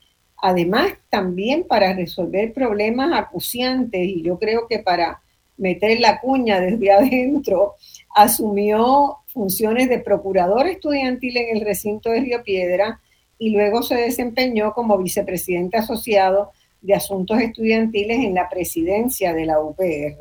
Además, 0.45 0.91
también 1.09 1.63
para 1.63 1.93
resolver 1.93 2.51
problemas 2.51 3.17
acuciantes, 3.17 4.05
y 4.05 4.23
yo 4.23 4.37
creo 4.37 4.67
que 4.67 4.79
para 4.79 5.21
meter 5.55 6.01
la 6.01 6.19
cuña 6.19 6.59
desde 6.59 6.91
adentro, 6.97 7.75
asumió 8.13 9.17
funciones 9.27 9.89
de 9.89 9.99
procurador 9.99 10.67
estudiantil 10.67 11.37
en 11.37 11.57
el 11.57 11.65
recinto 11.65 12.09
de 12.09 12.21
Río 12.21 12.43
Piedra 12.43 12.99
y 13.37 13.49
luego 13.49 13.81
se 13.81 13.95
desempeñó 13.95 14.73
como 14.73 14.97
vicepresidente 14.97 15.77
asociado 15.77 16.51
de 16.81 16.93
asuntos 16.93 17.39
estudiantiles 17.39 18.19
en 18.19 18.35
la 18.35 18.49
presidencia 18.49 19.33
de 19.33 19.45
la 19.45 19.59
UPR. 19.59 20.17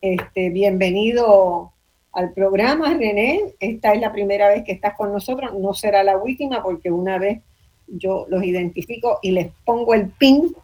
Este, 0.00 0.50
bienvenido 0.50 1.72
al 2.12 2.32
programa, 2.32 2.94
René. 2.94 3.54
Esta 3.60 3.92
es 3.92 4.00
la 4.00 4.12
primera 4.12 4.48
vez 4.48 4.64
que 4.64 4.72
estás 4.72 4.94
con 4.94 5.12
nosotros, 5.12 5.54
no 5.58 5.72
será 5.74 6.02
la 6.02 6.16
última 6.16 6.62
porque 6.62 6.90
una 6.90 7.18
vez 7.18 7.40
yo 7.86 8.26
los 8.28 8.44
identifico 8.44 9.18
y 9.22 9.30
les 9.30 9.48
pongo 9.64 9.94
el 9.94 10.08
pin, 10.10 10.54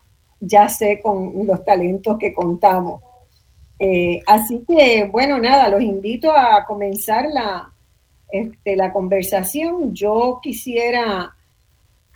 ya 0.40 0.68
sé 0.68 1.00
con 1.00 1.46
los 1.46 1.64
talentos 1.64 2.18
que 2.18 2.34
contamos. 2.34 3.02
Eh, 3.78 4.20
así 4.26 4.64
que, 4.66 5.08
bueno, 5.10 5.38
nada, 5.38 5.68
los 5.68 5.82
invito 5.82 6.32
a 6.32 6.64
comenzar 6.66 7.26
la, 7.32 7.72
este, 8.30 8.76
la 8.76 8.92
conversación. 8.92 9.94
Yo 9.94 10.40
quisiera 10.42 11.34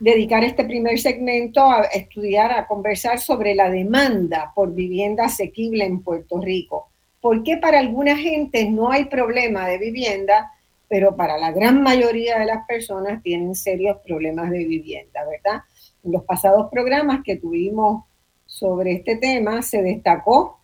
dedicar 0.01 0.45
este 0.45 0.65
primer 0.65 0.99
segmento 0.99 1.63
a 1.63 1.83
estudiar, 1.83 2.53
a 2.53 2.67
conversar 2.67 3.19
sobre 3.19 3.55
la 3.55 3.69
demanda 3.69 4.53
por 4.55 4.73
vivienda 4.73 5.25
asequible 5.25 5.85
en 5.85 6.03
Puerto 6.03 6.41
Rico. 6.41 6.91
¿Por 7.21 7.43
qué 7.43 7.57
para 7.57 7.81
alguna 7.81 8.17
gente 8.17 8.71
no 8.71 8.91
hay 8.91 9.07
problema 9.07 9.67
de 9.67 9.79
vivienda 9.79 10.53
pero 10.89 11.15
para 11.15 11.37
la 11.37 11.53
gran 11.53 11.83
mayoría 11.83 12.39
de 12.39 12.47
las 12.47 12.67
personas 12.67 13.23
tienen 13.23 13.55
serios 13.55 13.99
problemas 13.99 14.51
de 14.51 14.65
vivienda, 14.65 15.21
¿verdad? 15.27 15.63
En 16.03 16.13
los 16.13 16.25
pasados 16.25 16.71
programas 16.71 17.21
que 17.23 17.37
tuvimos 17.37 18.05
sobre 18.47 18.93
este 18.93 19.17
tema 19.17 19.61
se 19.61 19.83
destacó 19.83 20.58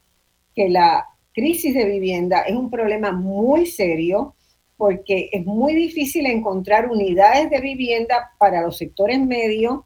que 0.55 0.69
la 0.69 1.07
crisis 1.33 1.75
de 1.75 1.85
vivienda 1.85 2.43
es 2.43 2.55
un 2.55 2.71
problema 2.71 3.13
muy 3.13 3.67
serio 3.67 4.35
porque 4.77 5.29
es 5.33 5.45
muy 5.47 5.75
difícil 5.75 6.27
encontrar 6.27 6.91
unidades 6.91 7.51
de 7.51 7.61
vivienda 7.61 8.33
para 8.39 8.63
los 8.63 8.77
sectores 8.77 9.21
medios 9.21 9.81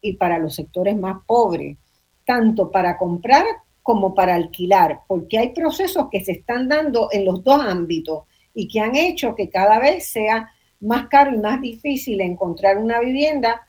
y 0.00 0.14
para 0.14 0.38
los 0.38 0.54
sectores 0.54 0.96
más 0.96 1.18
pobres, 1.26 1.76
tanto 2.24 2.70
para 2.70 2.96
comprar 2.96 3.44
como 3.82 4.14
para 4.14 4.34
alquilar, 4.34 5.00
porque 5.06 5.38
hay 5.38 5.50
procesos 5.50 6.08
que 6.10 6.24
se 6.24 6.32
están 6.32 6.68
dando 6.68 7.08
en 7.12 7.24
los 7.24 7.42
dos 7.42 7.60
ámbitos 7.60 8.24
y 8.54 8.68
que 8.68 8.80
han 8.80 8.94
hecho 8.96 9.34
que 9.34 9.48
cada 9.48 9.78
vez 9.78 10.06
sea 10.06 10.50
más 10.80 11.08
caro 11.08 11.34
y 11.34 11.38
más 11.38 11.60
difícil 11.60 12.20
encontrar 12.20 12.78
una 12.78 13.00
vivienda 13.00 13.66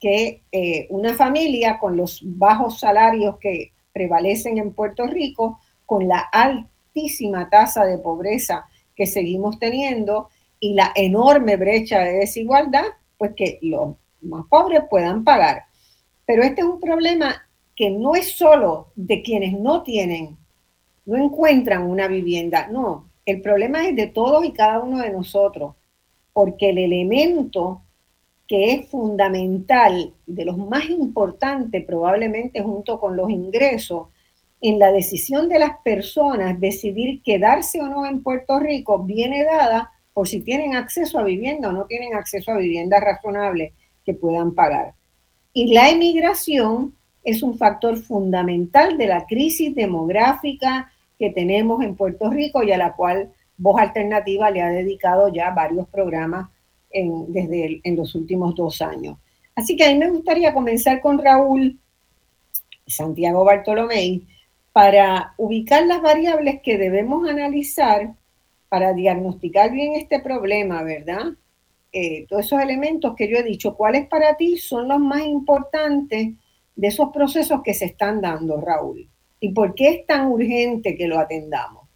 que 0.00 0.42
eh, 0.52 0.86
una 0.90 1.14
familia 1.14 1.78
con 1.78 1.96
los 1.96 2.20
bajos 2.24 2.78
salarios 2.80 3.38
que 3.38 3.72
prevalecen 3.92 4.58
en 4.58 4.72
Puerto 4.72 5.06
Rico, 5.06 5.60
con 5.86 6.08
la 6.08 6.20
altísima 6.20 7.48
tasa 7.50 7.84
de 7.84 7.98
pobreza 7.98 8.66
que 8.94 9.06
seguimos 9.06 9.58
teniendo 9.58 10.28
y 10.60 10.74
la 10.74 10.92
enorme 10.94 11.56
brecha 11.56 12.00
de 12.00 12.12
desigualdad, 12.14 12.84
pues 13.18 13.32
que 13.36 13.58
los 13.62 13.96
más 14.22 14.46
pobres 14.48 14.82
puedan 14.88 15.24
pagar. 15.24 15.64
Pero 16.26 16.42
este 16.42 16.62
es 16.62 16.66
un 16.66 16.80
problema 16.80 17.46
que 17.74 17.90
no 17.90 18.14
es 18.14 18.32
solo 18.32 18.92
de 18.94 19.22
quienes 19.22 19.58
no 19.58 19.82
tienen, 19.82 20.38
no 21.04 21.16
encuentran 21.16 21.82
una 21.82 22.06
vivienda, 22.08 22.68
no, 22.68 23.10
el 23.26 23.40
problema 23.40 23.86
es 23.86 23.96
de 23.96 24.06
todos 24.06 24.44
y 24.44 24.52
cada 24.52 24.80
uno 24.80 24.98
de 24.98 25.10
nosotros, 25.10 25.74
porque 26.32 26.70
el 26.70 26.78
elemento 26.78 27.82
que 28.46 28.72
es 28.72 28.88
fundamental, 28.88 30.12
de 30.26 30.44
los 30.44 30.58
más 30.58 30.88
importantes 30.90 31.84
probablemente 31.84 32.62
junto 32.62 33.00
con 33.00 33.16
los 33.16 33.30
ingresos, 33.30 34.08
en 34.66 34.78
la 34.78 34.90
decisión 34.90 35.50
de 35.50 35.58
las 35.58 35.76
personas 35.84 36.58
decidir 36.58 37.22
quedarse 37.22 37.82
o 37.82 37.86
no 37.86 38.06
en 38.06 38.22
Puerto 38.22 38.58
Rico, 38.58 38.98
viene 38.98 39.44
dada 39.44 39.92
por 40.14 40.26
si 40.26 40.40
tienen 40.40 40.74
acceso 40.74 41.18
a 41.18 41.22
vivienda 41.22 41.68
o 41.68 41.72
no 41.72 41.84
tienen 41.84 42.14
acceso 42.14 42.50
a 42.50 42.56
vivienda 42.56 42.98
razonable 42.98 43.74
que 44.06 44.14
puedan 44.14 44.54
pagar. 44.54 44.94
Y 45.52 45.74
la 45.74 45.90
emigración 45.90 46.94
es 47.22 47.42
un 47.42 47.58
factor 47.58 47.98
fundamental 47.98 48.96
de 48.96 49.06
la 49.06 49.26
crisis 49.26 49.74
demográfica, 49.74 50.90
que 51.18 51.28
tenemos 51.28 51.84
en 51.84 51.94
Puerto 51.94 52.30
Rico 52.30 52.62
y 52.62 52.72
a 52.72 52.78
la 52.78 52.94
cual 52.94 53.32
Voz 53.58 53.78
Alternativa 53.78 54.50
le 54.50 54.62
ha 54.62 54.70
dedicado 54.70 55.28
ya 55.28 55.50
varios 55.50 55.86
programas 55.88 56.48
en, 56.90 57.30
desde 57.30 57.82
en 57.84 57.96
los 57.96 58.14
últimos 58.14 58.54
dos 58.54 58.80
años. 58.80 59.18
Así 59.54 59.76
que 59.76 59.84
a 59.84 59.90
mí 59.90 59.98
me 59.98 60.10
gustaría 60.10 60.54
comenzar 60.54 61.02
con 61.02 61.18
Raúl 61.18 61.78
Santiago 62.86 63.44
Bartolomé 63.44 64.22
para 64.74 65.34
ubicar 65.36 65.86
las 65.86 66.02
variables 66.02 66.60
que 66.60 66.76
debemos 66.76 67.28
analizar 67.28 68.12
para 68.68 68.92
diagnosticar 68.92 69.70
bien 69.70 69.94
este 69.94 70.18
problema, 70.18 70.82
¿verdad? 70.82 71.34
Eh, 71.92 72.26
todos 72.28 72.46
esos 72.46 72.60
elementos 72.60 73.14
que 73.16 73.28
yo 73.28 73.36
he 73.36 73.44
dicho, 73.44 73.76
¿cuáles 73.76 74.08
para 74.08 74.36
ti 74.36 74.56
son 74.56 74.88
los 74.88 74.98
más 74.98 75.24
importantes 75.24 76.30
de 76.74 76.88
esos 76.88 77.10
procesos 77.12 77.62
que 77.62 77.72
se 77.72 77.84
están 77.84 78.20
dando, 78.20 78.60
Raúl? 78.60 79.08
¿Y 79.38 79.52
por 79.52 79.76
qué 79.76 79.90
es 79.90 80.06
tan 80.06 80.26
urgente 80.26 80.96
que 80.96 81.06
lo 81.06 81.20
atendamos? 81.20 81.86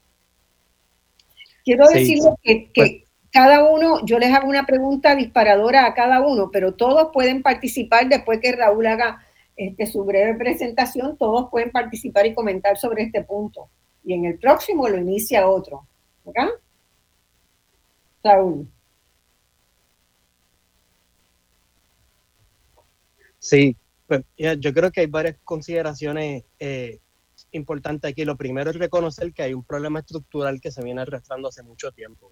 Quiero 1.64 1.88
decirles 1.88 2.34
que, 2.44 2.70
pues 2.72 2.92
cada 3.32 3.68
uno, 3.68 4.06
yo 4.06 4.20
les 4.20 4.32
hago 4.32 4.48
una 4.48 4.66
pregunta 4.66 5.16
disparadora 5.16 5.84
a 5.84 5.94
cada 5.94 6.20
uno, 6.20 6.50
pero 6.52 6.74
todos 6.74 7.08
pueden 7.12 7.42
participar 7.42 8.08
después 8.08 8.38
que 8.40 8.52
Raúl 8.52 8.86
haga 8.86 9.26
este, 9.58 9.86
su 9.86 10.04
breve 10.04 10.38
presentación, 10.38 11.16
todos 11.18 11.50
pueden 11.50 11.72
participar 11.72 12.24
y 12.26 12.34
comentar 12.34 12.78
sobre 12.78 13.02
este 13.02 13.24
punto. 13.24 13.68
Y 14.04 14.14
en 14.14 14.24
el 14.24 14.38
próximo 14.38 14.88
lo 14.88 14.96
inicia 14.96 15.48
otro. 15.48 15.84
¿verdad? 16.24 16.50
Raúl. 18.22 18.68
Sí, 23.40 23.76
pues, 24.06 24.22
yo 24.36 24.72
creo 24.72 24.92
que 24.92 25.00
hay 25.00 25.06
varias 25.06 25.36
consideraciones 25.42 26.44
eh, 26.60 27.00
importante 27.50 28.06
aquí. 28.06 28.24
Lo 28.24 28.36
primero 28.36 28.70
es 28.70 28.76
reconocer 28.76 29.32
que 29.32 29.42
hay 29.42 29.54
un 29.54 29.64
problema 29.64 29.98
estructural 29.98 30.60
que 30.60 30.70
se 30.70 30.84
viene 30.84 31.00
arrastrando 31.00 31.48
hace 31.48 31.64
mucho 31.64 31.90
tiempo. 31.90 32.30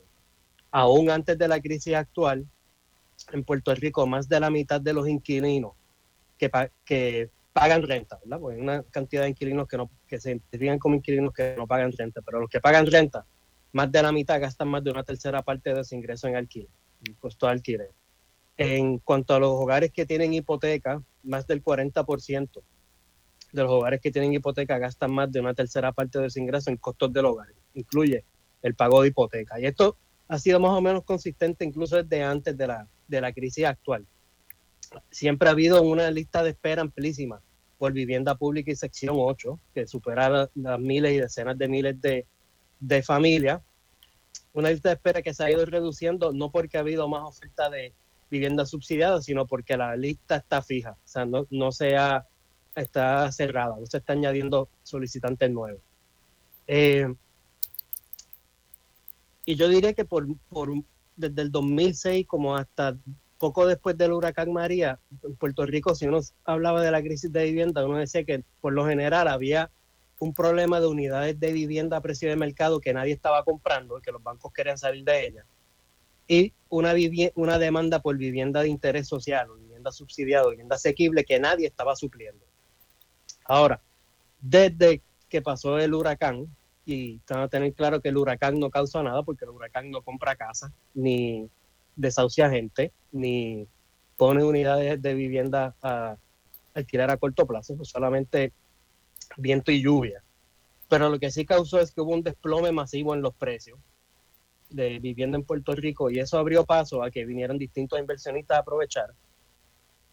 Aún 0.70 1.10
antes 1.10 1.36
de 1.36 1.48
la 1.48 1.60
crisis 1.60 1.94
actual, 1.94 2.46
en 3.32 3.42
Puerto 3.42 3.74
Rico, 3.74 4.06
más 4.06 4.28
de 4.28 4.38
la 4.38 4.50
mitad 4.50 4.80
de 4.80 4.92
los 4.92 5.08
inquilinos 5.08 5.72
que, 6.36 7.30
pagan 7.52 7.82
renta, 7.82 8.18
¿verdad? 8.22 8.38
Porque 8.38 8.56
hay 8.56 8.62
una 8.62 8.82
cantidad 8.82 9.22
de 9.22 9.30
inquilinos 9.30 9.66
que, 9.66 9.78
no, 9.78 9.90
que 10.06 10.20
se 10.20 10.30
identifican 10.30 10.78
como 10.78 10.96
inquilinos 10.96 11.32
que 11.32 11.54
no 11.56 11.66
pagan 11.66 11.92
renta, 11.92 12.20
pero 12.20 12.40
los 12.40 12.50
que 12.50 12.60
pagan 12.60 12.86
renta, 12.86 13.24
más 13.72 13.90
de 13.90 14.02
la 14.02 14.12
mitad 14.12 14.40
gastan 14.40 14.68
más 14.68 14.84
de 14.84 14.90
una 14.90 15.04
tercera 15.04 15.42
parte 15.42 15.72
de 15.72 15.82
su 15.82 15.94
ingreso 15.94 16.28
en 16.28 16.36
alquiler, 16.36 16.68
en 17.06 17.14
costo 17.14 17.46
de 17.46 17.52
alquiler. 17.52 17.90
En 18.58 18.98
cuanto 18.98 19.34
a 19.34 19.38
los 19.38 19.50
hogares 19.50 19.90
que 19.92 20.06
tienen 20.06 20.34
hipoteca, 20.34 21.02
más 21.22 21.46
del 21.46 21.62
40% 21.62 22.62
de 23.52 23.62
los 23.62 23.72
hogares 23.72 24.00
que 24.00 24.10
tienen 24.10 24.32
hipoteca 24.34 24.78
gastan 24.78 25.12
más 25.12 25.30
de 25.32 25.40
una 25.40 25.54
tercera 25.54 25.92
parte 25.92 26.18
de 26.18 26.30
su 26.30 26.38
ingreso 26.38 26.70
en 26.70 26.76
costos 26.76 27.12
del 27.12 27.24
hogar. 27.24 27.48
Incluye 27.74 28.24
el 28.62 28.74
pago 28.74 29.02
de 29.02 29.08
hipoteca. 29.08 29.60
Y 29.60 29.66
esto 29.66 29.96
ha 30.28 30.38
sido 30.38 30.60
más 30.60 30.72
o 30.72 30.80
menos 30.80 31.04
consistente 31.04 31.64
incluso 31.64 32.02
desde 32.02 32.22
antes 32.22 32.56
de 32.56 32.66
la, 32.66 32.88
de 33.08 33.20
la 33.20 33.32
crisis 33.32 33.64
actual. 33.64 34.06
Siempre 35.10 35.48
ha 35.48 35.52
habido 35.52 35.82
una 35.82 36.10
lista 36.10 36.42
de 36.42 36.50
espera 36.50 36.82
amplísima 36.82 37.40
por 37.78 37.92
vivienda 37.92 38.36
pública 38.36 38.70
y 38.70 38.76
sección 38.76 39.16
8, 39.18 39.58
que 39.74 39.86
supera 39.86 40.50
las 40.54 40.80
miles 40.80 41.12
y 41.12 41.20
decenas 41.20 41.58
de 41.58 41.68
miles 41.68 42.00
de, 42.00 42.26
de 42.80 43.02
familias. 43.02 43.60
Una 44.52 44.70
lista 44.70 44.88
de 44.88 44.94
espera 44.94 45.22
que 45.22 45.34
se 45.34 45.44
ha 45.44 45.50
ido 45.50 45.64
reduciendo 45.66 46.32
no 46.32 46.50
porque 46.50 46.78
ha 46.78 46.80
habido 46.80 47.08
más 47.08 47.22
oferta 47.24 47.68
de 47.68 47.92
vivienda 48.30 48.66
subsidiada, 48.66 49.20
sino 49.22 49.46
porque 49.46 49.76
la 49.76 49.96
lista 49.96 50.36
está 50.36 50.62
fija, 50.62 50.92
o 50.92 51.08
sea, 51.08 51.24
no, 51.24 51.46
no 51.50 51.70
se 51.72 51.96
ha, 51.96 52.26
está 52.74 53.30
cerrada, 53.30 53.76
no 53.78 53.86
se 53.86 53.98
está 53.98 54.14
añadiendo 54.14 54.68
solicitantes 54.82 55.50
nuevos. 55.50 55.80
Eh, 56.66 57.14
y 59.44 59.54
yo 59.54 59.68
diría 59.68 59.92
que 59.94 60.04
por, 60.04 60.26
por, 60.48 60.72
desde 61.14 61.42
el 61.42 61.52
2006 61.52 62.26
como 62.26 62.56
hasta 62.56 62.96
poco 63.38 63.66
después 63.66 63.96
del 63.96 64.12
huracán 64.12 64.52
María, 64.52 64.98
en 65.22 65.36
Puerto 65.36 65.66
Rico, 65.66 65.94
si 65.94 66.06
uno 66.06 66.20
hablaba 66.44 66.82
de 66.82 66.90
la 66.90 67.02
crisis 67.02 67.32
de 67.32 67.44
vivienda, 67.44 67.84
uno 67.84 67.98
decía 67.98 68.24
que 68.24 68.44
por 68.60 68.72
lo 68.72 68.86
general 68.86 69.28
había 69.28 69.70
un 70.18 70.32
problema 70.32 70.80
de 70.80 70.86
unidades 70.86 71.38
de 71.38 71.52
vivienda 71.52 71.98
a 71.98 72.00
precio 72.00 72.28
de 72.28 72.36
mercado 72.36 72.80
que 72.80 72.94
nadie 72.94 73.12
estaba 73.12 73.44
comprando, 73.44 74.00
que 74.00 74.12
los 74.12 74.22
bancos 74.22 74.52
querían 74.52 74.78
salir 74.78 75.04
de 75.04 75.26
ellas, 75.26 75.46
y 76.28 76.52
una, 76.68 76.94
una 77.34 77.58
demanda 77.58 78.00
por 78.00 78.16
vivienda 78.16 78.62
de 78.62 78.68
interés 78.68 79.06
social, 79.06 79.48
vivienda 79.60 79.92
subsidiada, 79.92 80.48
vivienda 80.48 80.76
asequible 80.76 81.24
que 81.24 81.38
nadie 81.38 81.66
estaba 81.66 81.94
supliendo. 81.94 82.44
Ahora, 83.44 83.80
desde 84.40 85.02
que 85.28 85.42
pasó 85.42 85.78
el 85.78 85.94
huracán, 85.94 86.48
y 86.84 87.20
van 87.28 87.40
a 87.40 87.48
tener 87.48 87.72
claro 87.74 88.00
que 88.00 88.08
el 88.10 88.16
huracán 88.16 88.60
no 88.60 88.70
causa 88.70 89.02
nada 89.02 89.24
porque 89.24 89.44
el 89.44 89.50
huracán 89.50 89.90
no 89.90 90.02
compra 90.02 90.36
casa, 90.36 90.72
ni 90.94 91.50
desahucia 91.96 92.50
gente, 92.50 92.92
ni 93.12 93.66
pone 94.16 94.44
unidades 94.44 95.00
de 95.02 95.14
vivienda 95.14 95.74
a 95.82 96.16
alquilar 96.74 97.10
a 97.10 97.16
corto 97.16 97.46
plazo, 97.46 97.76
solamente 97.84 98.52
viento 99.36 99.72
y 99.72 99.82
lluvia. 99.82 100.22
Pero 100.88 101.08
lo 101.08 101.18
que 101.18 101.30
sí 101.30 101.44
causó 101.44 101.80
es 101.80 101.90
que 101.92 102.00
hubo 102.00 102.14
un 102.14 102.22
desplome 102.22 102.70
masivo 102.70 103.14
en 103.14 103.22
los 103.22 103.34
precios 103.34 103.78
de 104.70 104.98
vivienda 104.98 105.38
en 105.38 105.44
Puerto 105.44 105.74
Rico 105.74 106.10
y 106.10 106.18
eso 106.18 106.38
abrió 106.38 106.64
paso 106.64 107.02
a 107.02 107.10
que 107.10 107.24
vinieran 107.24 107.58
distintos 107.58 107.98
inversionistas 107.98 108.56
a 108.56 108.60
aprovechar 108.60 109.14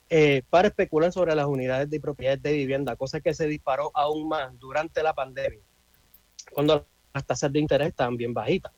eh, 0.09 0.43
para 0.49 0.67
especular 0.67 1.11
sobre 1.11 1.33
las 1.35 1.47
unidades 1.47 1.89
de 1.89 1.99
propiedades 1.99 2.41
de 2.41 2.53
vivienda, 2.53 2.95
cosa 2.95 3.19
que 3.19 3.33
se 3.33 3.47
disparó 3.47 3.91
aún 3.95 4.27
más 4.27 4.57
durante 4.59 5.01
la 5.01 5.13
pandemia 5.13 5.63
cuando 6.51 6.85
las 7.13 7.25
tasas 7.25 7.51
de 7.51 7.59
interés 7.59 7.89
están 7.89 8.17
bien 8.17 8.33
bajitas. 8.33 8.71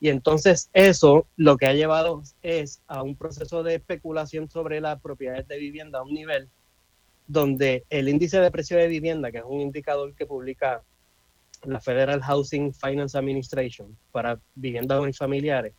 Y 0.00 0.08
entonces 0.08 0.70
eso 0.72 1.26
lo 1.36 1.56
que 1.56 1.66
ha 1.66 1.72
llevado 1.72 2.22
es 2.42 2.82
a 2.86 3.02
un 3.02 3.16
proceso 3.16 3.62
de 3.62 3.76
especulación 3.76 4.48
sobre 4.50 4.80
las 4.80 5.00
propiedades 5.00 5.46
de 5.48 5.58
vivienda 5.58 5.98
a 5.98 6.02
un 6.02 6.14
nivel 6.14 6.48
donde 7.26 7.84
el 7.90 8.08
índice 8.08 8.40
de 8.40 8.50
precio 8.50 8.78
de 8.78 8.88
vivienda, 8.88 9.30
que 9.30 9.38
es 9.38 9.44
un 9.46 9.60
indicador 9.60 10.14
que 10.14 10.26
publica 10.26 10.82
la 11.64 11.80
Federal 11.80 12.22
Housing 12.22 12.72
Finance 12.72 13.18
Administration 13.18 13.96
para 14.12 14.40
viviendas 14.54 15.00
unifamiliares, 15.00 15.74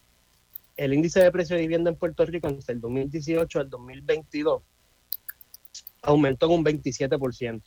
el 0.77 0.93
índice 0.93 1.21
de 1.21 1.31
precio 1.31 1.55
de 1.55 1.63
vivienda 1.63 1.89
en 1.89 1.98
Puerto 1.98 2.25
Rico 2.25 2.48
entre 2.48 2.74
el 2.74 2.81
2018 2.81 3.59
al 3.59 3.69
2022 3.69 4.62
aumentó 6.01 6.45
en 6.45 6.51
un 6.53 6.65
27%. 6.65 7.63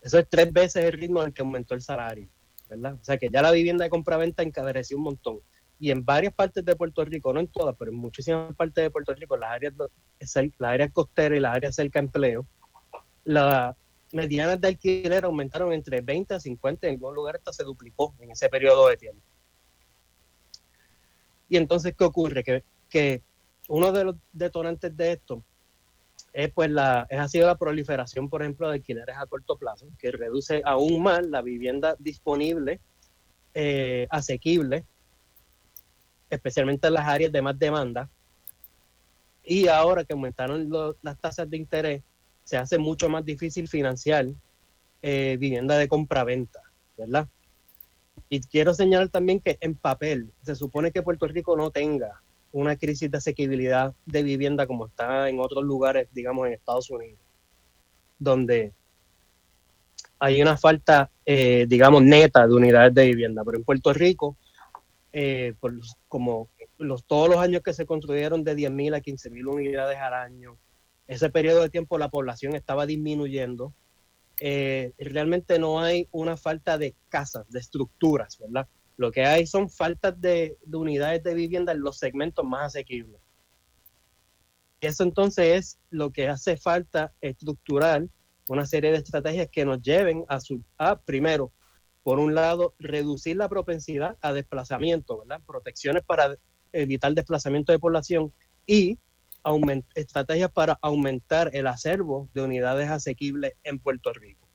Eso 0.00 0.18
es 0.18 0.26
tres 0.28 0.52
veces 0.52 0.84
el 0.84 0.92
ritmo 0.92 1.22
en 1.22 1.32
que 1.32 1.42
aumentó 1.42 1.74
el 1.74 1.82
salario, 1.82 2.28
O 2.70 3.04
sea 3.04 3.18
que 3.18 3.28
ya 3.30 3.42
la 3.42 3.52
vivienda 3.52 3.84
de 3.84 3.90
compra-venta 3.90 4.42
encareció 4.42 4.96
un 4.96 5.04
montón. 5.04 5.40
Y 5.78 5.90
en 5.90 6.04
varias 6.04 6.32
partes 6.32 6.64
de 6.64 6.74
Puerto 6.74 7.04
Rico, 7.04 7.32
no 7.32 7.40
en 7.40 7.48
todas, 7.48 7.76
pero 7.78 7.90
en 7.90 7.98
muchísimas 7.98 8.54
partes 8.54 8.84
de 8.84 8.90
Puerto 8.90 9.14
Rico, 9.14 9.36
las 9.36 9.50
áreas, 9.50 9.74
las 10.18 10.70
áreas 10.70 10.90
costeras 10.92 11.36
y 11.36 11.40
las 11.40 11.54
áreas 11.54 11.74
cerca 11.74 12.00
de 12.00 12.06
empleo, 12.06 12.46
las 13.24 13.76
medianas 14.12 14.60
de 14.60 14.68
alquiler 14.68 15.24
aumentaron 15.24 15.72
entre 15.72 16.00
20 16.00 16.34
a 16.34 16.40
50, 16.40 16.86
en 16.86 16.94
algún 16.94 17.14
lugar 17.14 17.36
hasta 17.36 17.52
se 17.52 17.64
duplicó 17.64 18.14
en 18.20 18.30
ese 18.30 18.48
periodo 18.48 18.88
de 18.88 18.96
tiempo. 18.96 19.20
Y 21.48 21.56
entonces, 21.56 21.94
¿qué 21.96 22.04
ocurre? 22.04 22.42
Que, 22.42 22.64
que 22.88 23.22
uno 23.68 23.92
de 23.92 24.04
los 24.04 24.16
detonantes 24.32 24.96
de 24.96 25.12
esto 25.12 25.42
es 26.36 26.52
pues 26.52 26.70
la, 26.70 27.06
es, 27.08 27.18
ha 27.18 27.28
sido 27.28 27.46
la 27.46 27.56
proliferación, 27.56 28.28
por 28.28 28.42
ejemplo, 28.42 28.68
de 28.68 28.74
alquileres 28.74 29.16
a 29.16 29.24
corto 29.24 29.56
plazo, 29.56 29.86
que 29.98 30.10
reduce 30.10 30.60
aún 30.66 31.02
más 31.02 31.26
la 31.26 31.40
vivienda 31.40 31.96
disponible, 31.98 32.78
eh, 33.54 34.06
asequible, 34.10 34.84
especialmente 36.28 36.88
en 36.88 36.92
las 36.92 37.06
áreas 37.06 37.32
de 37.32 37.40
más 37.40 37.58
demanda. 37.58 38.10
Y 39.44 39.68
ahora 39.68 40.04
que 40.04 40.12
aumentaron 40.12 40.68
las 41.00 41.18
tasas 41.18 41.48
de 41.48 41.56
interés, 41.56 42.02
se 42.44 42.58
hace 42.58 42.76
mucho 42.76 43.08
más 43.08 43.24
difícil 43.24 43.66
financiar 43.66 44.26
eh, 45.00 45.38
vivienda 45.40 45.78
de 45.78 45.88
compra-venta, 45.88 46.60
¿verdad? 46.98 47.28
Y 48.28 48.40
quiero 48.40 48.74
señalar 48.74 49.08
también 49.08 49.40
que 49.40 49.56
en 49.62 49.74
papel 49.74 50.30
se 50.42 50.54
supone 50.54 50.92
que 50.92 51.02
Puerto 51.02 51.26
Rico 51.28 51.56
no 51.56 51.70
tenga 51.70 52.20
una 52.52 52.76
crisis 52.76 53.10
de 53.10 53.18
asequibilidad 53.18 53.94
de 54.04 54.22
vivienda 54.22 54.66
como 54.66 54.86
está 54.86 55.28
en 55.28 55.40
otros 55.40 55.64
lugares, 55.64 56.08
digamos 56.12 56.46
en 56.46 56.54
Estados 56.54 56.90
Unidos, 56.90 57.20
donde 58.18 58.72
hay 60.18 60.40
una 60.40 60.56
falta, 60.56 61.10
eh, 61.24 61.66
digamos, 61.68 62.02
neta 62.02 62.46
de 62.46 62.54
unidades 62.54 62.94
de 62.94 63.06
vivienda. 63.06 63.44
Pero 63.44 63.58
en 63.58 63.64
Puerto 63.64 63.92
Rico, 63.92 64.36
eh, 65.12 65.54
como 66.08 66.48
todos 67.06 67.28
los 67.28 67.38
años 67.38 67.62
que 67.62 67.72
se 67.72 67.86
construyeron 67.86 68.44
de 68.44 68.56
10.000 68.56 68.94
a 68.94 69.00
15.000 69.00 69.46
unidades 69.46 69.98
al 69.98 70.14
año, 70.14 70.58
ese 71.06 71.30
periodo 71.30 71.62
de 71.62 71.70
tiempo 71.70 71.98
la 71.98 72.10
población 72.10 72.54
estaba 72.54 72.86
disminuyendo. 72.86 73.72
Eh, 74.40 74.92
realmente 74.98 75.58
no 75.58 75.80
hay 75.80 76.08
una 76.10 76.36
falta 76.36 76.76
de 76.76 76.94
casas, 77.08 77.48
de 77.48 77.60
estructuras, 77.60 78.38
¿verdad? 78.38 78.66
Lo 78.96 79.12
que 79.12 79.24
hay 79.24 79.46
son 79.46 79.68
faltas 79.68 80.20
de, 80.20 80.56
unidades 80.72 81.22
de 81.22 81.34
vivienda 81.34 81.72
en 81.72 81.80
los 81.80 81.98
segmentos 81.98 82.44
más 82.44 82.68
asequibles. 82.68 83.20
Eso 84.80 85.02
entonces 85.02 85.56
es 85.56 85.78
lo 85.90 86.12
que 86.12 86.28
hace 86.28 86.56
falta 86.56 87.12
estructural, 87.20 88.10
una 88.48 88.66
serie 88.66 88.92
de 88.92 88.98
estrategias 88.98 89.48
que 89.50 89.64
nos 89.64 89.82
lleven 89.82 90.24
a, 90.28 90.40
su, 90.40 90.62
a 90.78 90.98
primero, 91.00 91.52
por 92.02 92.18
un 92.18 92.34
lado, 92.34 92.74
reducir 92.78 93.36
la 93.36 93.48
propensidad 93.48 94.16
a 94.20 94.32
desplazamiento, 94.32 95.18
¿verdad? 95.18 95.40
Protecciones 95.44 96.04
para 96.04 96.36
evitar 96.72 97.12
desplazamiento 97.12 97.72
de 97.72 97.78
población 97.78 98.32
y 98.66 98.98
estrategias 99.94 100.50
para 100.50 100.78
aumentar 100.82 101.50
el 101.54 101.66
acervo 101.66 102.28
de 102.34 102.42
unidades 102.42 102.90
asequibles 102.90 103.54
en 103.62 103.78
Puerto 103.78 104.12
Rico. 104.12 104.45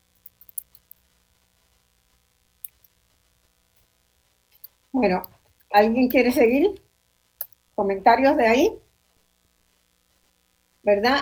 Bueno, 4.91 5.21
¿alguien 5.71 6.09
quiere 6.09 6.31
seguir? 6.31 6.81
¿Comentarios 7.75 8.35
de 8.35 8.47
ahí? 8.47 8.73
¿Verdad? 10.83 11.19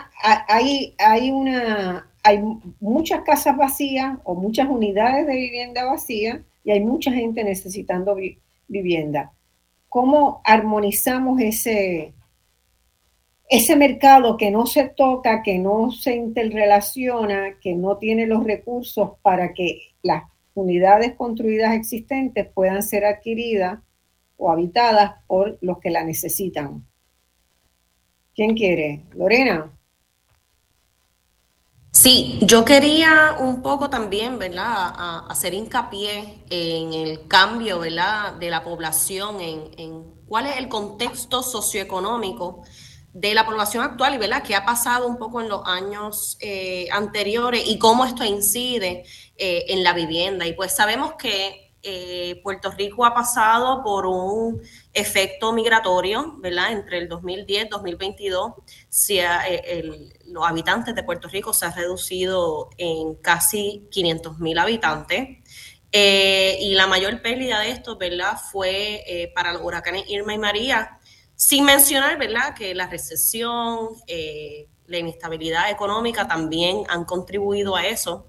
Hay, 0.47 0.95
hay, 0.97 1.31
una, 1.31 2.09
hay 2.23 2.41
muchas 2.79 3.21
casas 3.21 3.57
vacías 3.57 4.17
o 4.23 4.33
muchas 4.35 4.67
unidades 4.69 5.27
de 5.27 5.35
vivienda 5.35 5.85
vacías 5.85 6.39
y 6.63 6.71
hay 6.71 6.79
mucha 6.79 7.11
gente 7.11 7.43
necesitando 7.43 8.17
vivienda. 8.67 9.33
¿Cómo 9.87 10.41
armonizamos 10.45 11.39
ese, 11.41 12.13
ese 13.49 13.75
mercado 13.75 14.37
que 14.37 14.49
no 14.49 14.65
se 14.65 14.89
toca, 14.89 15.43
que 15.43 15.59
no 15.59 15.91
se 15.91 16.15
interrelaciona, 16.15 17.59
que 17.59 17.75
no 17.75 17.97
tiene 17.97 18.25
los 18.25 18.43
recursos 18.43 19.11
para 19.21 19.53
que 19.53 19.79
las 20.01 20.23
unidades 20.59 21.15
construidas 21.15 21.73
existentes 21.73 22.47
puedan 22.53 22.83
ser 22.83 23.05
adquiridas 23.05 23.79
o 24.37 24.51
habitadas 24.51 25.15
por 25.27 25.57
los 25.61 25.79
que 25.79 25.89
la 25.89 26.03
necesitan. 26.03 26.85
¿Quién 28.35 28.55
quiere? 28.55 29.03
Lorena. 29.13 29.71
Sí, 31.91 32.39
yo 32.43 32.63
quería 32.63 33.35
un 33.39 33.61
poco 33.61 33.89
también, 33.89 34.39
¿verdad?, 34.39 34.93
hacer 35.27 35.53
hincapié 35.53 36.43
en 36.49 36.93
el 36.93 37.27
cambio, 37.27 37.79
¿verdad?, 37.79 38.35
de 38.35 38.49
la 38.49 38.63
población, 38.63 39.41
en, 39.41 40.03
cuál 40.27 40.45
es 40.45 40.57
el 40.57 40.69
contexto 40.69 41.41
socioeconómico 41.41 42.63
de 43.11 43.33
la 43.33 43.45
población 43.45 43.83
actual 43.83 44.13
y 44.13 44.17
¿verdad? 44.19 44.43
qué 44.43 44.55
ha 44.55 44.63
pasado 44.63 45.07
un 45.07 45.17
poco 45.17 45.41
en 45.41 45.49
los 45.49 45.65
años 45.65 46.37
eh, 46.39 46.87
anteriores 46.91 47.63
y 47.65 47.79
cómo 47.79 48.05
esto 48.05 48.23
incide 48.23 49.03
eh, 49.41 49.67
en 49.69 49.85
la 49.85 49.93
vivienda. 49.93 50.45
Y 50.45 50.51
pues 50.51 50.75
sabemos 50.75 51.13
que 51.13 51.71
eh, 51.81 52.41
Puerto 52.43 52.71
Rico 52.71 53.05
ha 53.05 53.13
pasado 53.13 53.81
por 53.83 54.05
un 54.05 54.61
efecto 54.93 55.53
migratorio, 55.53 56.35
¿verdad? 56.39 56.73
Entre 56.73 56.97
el 56.97 57.07
2010 57.07 57.67
y 57.67 57.69
2022, 57.69 58.51
los 60.25 60.45
habitantes 60.45 60.93
de 60.93 61.03
Puerto 61.03 61.29
Rico 61.29 61.53
se 61.53 61.67
han 61.67 61.73
reducido 61.73 62.69
en 62.77 63.15
casi 63.15 63.87
500 63.91 64.39
mil 64.39 64.57
habitantes. 64.57 65.37
Eh, 65.93 66.57
y 66.59 66.75
la 66.75 66.87
mayor 66.87 67.21
pérdida 67.21 67.61
de 67.61 67.71
esto, 67.71 67.97
¿verdad? 67.97 68.37
Fue 68.51 69.31
para 69.33 69.53
los 69.53 69.61
huracanes 69.61 70.03
Irma 70.09 70.33
y 70.33 70.37
María, 70.37 70.99
sin 71.33 71.63
mencionar, 71.63 72.17
¿verdad? 72.17 72.53
Que 72.55 72.75
la 72.75 72.87
recesión, 72.87 73.91
la 74.85 74.97
inestabilidad 74.97 75.71
económica 75.71 76.27
también 76.27 76.83
han 76.89 77.05
contribuido 77.05 77.77
a 77.77 77.87
eso. 77.87 78.28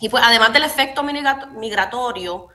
Y 0.00 0.08
pues 0.08 0.22
además 0.24 0.52
del 0.52 0.64
efecto 0.64 1.02
migratorio, 1.02 2.48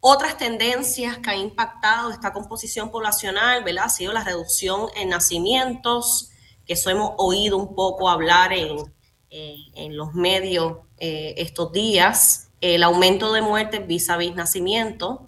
otras 0.00 0.36
tendencias 0.36 1.18
que 1.18 1.30
han 1.30 1.38
impactado 1.38 2.10
esta 2.10 2.32
composición 2.32 2.90
poblacional, 2.90 3.64
¿verdad? 3.64 3.84
Ha 3.84 3.88
sido 3.90 4.12
la 4.12 4.24
reducción 4.24 4.88
en 4.96 5.08
nacimientos, 5.08 6.30
que 6.66 6.74
eso 6.74 6.90
hemos 6.90 7.12
oído 7.18 7.56
un 7.56 7.74
poco 7.74 8.08
hablar 8.08 8.52
en, 8.52 8.78
en 9.30 9.96
los 9.96 10.14
medios 10.14 10.78
estos 10.98 11.72
días 11.72 12.48
el 12.60 12.82
aumento 12.82 13.32
de 13.32 13.42
muertes 13.42 13.86
vis 13.86 14.10
a 14.10 14.16
vis 14.16 14.34
nacimiento, 14.34 15.26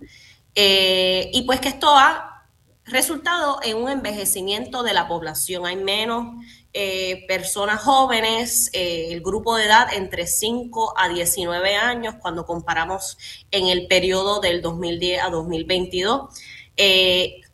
eh, 0.54 1.30
y 1.32 1.42
pues 1.42 1.60
que 1.60 1.68
esto 1.68 1.88
ha 1.96 2.44
resultado 2.84 3.60
en 3.62 3.76
un 3.76 3.88
envejecimiento 3.88 4.82
de 4.82 4.94
la 4.94 5.06
población. 5.06 5.66
Hay 5.66 5.76
menos 5.76 6.44
eh, 6.72 7.24
personas 7.26 7.82
jóvenes, 7.82 8.70
eh, 8.72 9.08
el 9.10 9.20
grupo 9.22 9.56
de 9.56 9.66
edad 9.66 9.92
entre 9.92 10.26
5 10.26 10.94
a 10.96 11.08
19 11.08 11.76
años, 11.76 12.14
cuando 12.20 12.44
comparamos 12.46 13.18
en 13.50 13.66
el 13.66 13.86
periodo 13.86 14.40
del 14.40 14.62
2010 14.62 15.22
a 15.22 15.30
2022, 15.30 16.28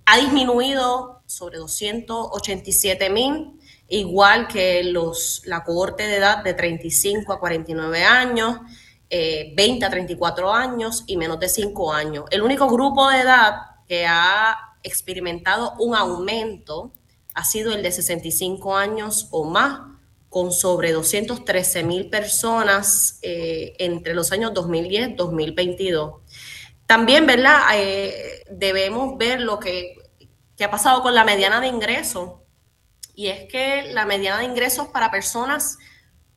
ha 0.09 0.18
disminuido 0.18 1.22
sobre 1.26 1.59
287 1.59 3.11
mil 3.11 3.57
igual 3.88 4.48
que 4.48 4.83
los, 4.85 5.42
la 5.44 5.64
cohorte 5.64 6.07
de 6.07 6.16
edad 6.16 6.42
de 6.42 6.55
35 6.55 7.33
a 7.33 7.38
49 7.38 8.02
años, 8.05 8.59
20 9.09 9.64
eh, 9.64 9.85
a 9.85 9.90
34 9.90 10.52
años 10.52 11.05
y 11.07 11.16
menos 11.16 11.38
de 11.38 11.48
5 11.48 11.92
años. 11.92 12.24
El 12.31 12.42
único 12.42 12.68
grupo 12.68 13.09
de 13.11 13.20
edad 13.20 13.55
que 13.87 14.07
ha 14.07 14.57
experimentado 14.83 15.74
un 15.79 15.94
aumento 15.94 16.90
ha 17.37 17.44
sido 17.44 17.75
el 17.75 17.83
de 17.83 17.92
65 17.92 18.75
años 18.75 19.29
o 19.31 19.44
más, 19.44 19.83
con 20.31 20.53
sobre 20.53 20.92
213 20.92 21.85
mil 21.85 22.09
personas 22.09 23.18
eh, 23.20 23.75
entre 23.79 24.14
los 24.14 24.33
años 24.33 24.55
2010 24.55 25.11
y 25.11 25.14
2022. 25.14 26.14
También, 26.87 27.27
¿verdad? 27.27 27.61
Eh, 27.75 28.42
debemos 28.51 29.18
ver 29.18 29.42
lo 29.42 29.59
que, 29.59 29.96
que 30.57 30.64
ha 30.64 30.70
pasado 30.70 31.03
con 31.03 31.14
la 31.14 31.25
mediana 31.25 31.61
de 31.61 31.68
ingresos. 31.68 32.40
Y 33.14 33.27
es 33.29 33.46
que 33.51 33.92
la 33.92 34.07
mediana 34.07 34.38
de 34.38 34.46
ingresos 34.46 34.88
para 34.88 35.11
personas 35.11 35.77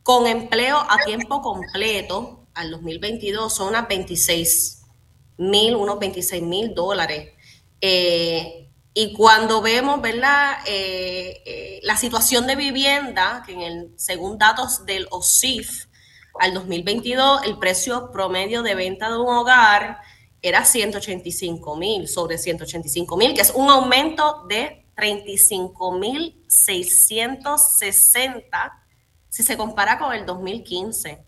con 0.03 0.27
empleo 0.27 0.77
a 0.77 0.97
tiempo 1.05 1.41
completo 1.41 2.45
al 2.53 2.71
2022 2.71 3.53
son 3.53 3.69
unas 3.69 3.87
26 3.87 4.81
mil, 5.37 5.75
unos 5.77 5.97
26 5.97 6.43
mil 6.43 6.75
dólares. 6.75 7.33
Eh, 7.79 8.68
y 8.93 9.13
cuando 9.13 9.61
vemos, 9.61 10.01
¿verdad? 10.01 10.57
Eh, 10.65 11.41
eh, 11.45 11.79
la 11.83 11.95
situación 11.95 12.47
de 12.47 12.55
vivienda, 12.55 13.43
que 13.45 13.53
en 13.53 13.61
el, 13.61 13.93
según 13.97 14.37
datos 14.37 14.85
del 14.85 15.07
OSIF, 15.11 15.85
al 16.39 16.53
2022 16.53 17.43
el 17.43 17.57
precio 17.57 18.11
promedio 18.11 18.63
de 18.63 18.75
venta 18.75 19.09
de 19.09 19.17
un 19.17 19.27
hogar 19.27 19.99
era 20.41 20.63
185 20.63 21.75
mil, 21.75 22.07
sobre 22.07 22.37
185 22.37 23.17
mil, 23.17 23.33
que 23.33 23.41
es 23.41 23.51
un 23.53 23.69
aumento 23.69 24.45
de 24.47 24.85
35 24.95 25.91
mil 25.93 26.41
660 26.47 28.79
si 29.29 29.43
se 29.43 29.57
compara 29.57 29.99
con 29.99 30.13
el 30.13 30.25
2015. 30.25 31.25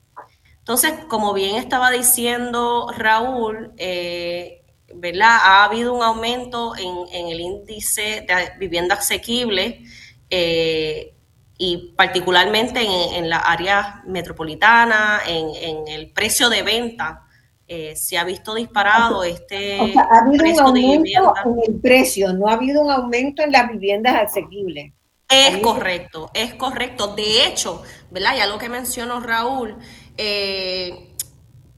Entonces, 0.60 0.93
como 1.08 1.34
bien 1.34 1.56
estaba 1.56 1.91
diciendo 1.91 2.91
Raúl, 2.95 3.74
eh, 3.78 4.61
¿verdad? 4.95 5.38
Ha 5.41 5.63
habido 5.65 5.93
un 5.93 6.04
aumento 6.04 6.73
en, 6.75 7.27
el 7.27 7.39
índice 7.39 8.25
de 8.27 8.58
vivienda 8.60 8.95
asequible 8.95 9.84
eh, 10.30 11.13
y 11.58 11.93
particularmente 11.95 12.82
en, 12.82 13.30
la 13.30 13.38
área 13.38 14.01
metropolitana, 14.06 15.21
en, 15.27 15.88
el 15.88 16.12
precio 16.12 16.49
de 16.49 16.63
venta. 16.63 17.27
Eh, 17.67 17.95
se 17.95 18.17
ha 18.17 18.25
visto 18.25 18.54
disparado 18.54 19.23
este 19.23 19.80
o 19.80 19.88
sea, 19.88 20.06
ha 20.12 20.25
habido 20.25 20.43
un 20.43 20.60
aumento 20.60 21.34
en 21.45 21.73
el 21.73 21.80
precio, 21.80 22.34
no 22.34 22.49
ha 22.49 22.54
habido 22.54 22.82
un 22.82 22.91
aumento 22.91 23.43
en 23.43 23.54
las 23.54 23.71
viviendas 23.71 24.13
asequibles. 24.27 24.91
Es 25.30 25.58
correcto, 25.60 26.30
es 26.34 26.54
correcto. 26.56 27.15
De 27.15 27.45
hecho, 27.45 27.82
¿verdad? 28.10 28.36
Ya 28.36 28.47
lo 28.47 28.58
que 28.58 28.67
mencionó 28.67 29.21
Raúl, 29.21 29.77
eh, 30.17 31.08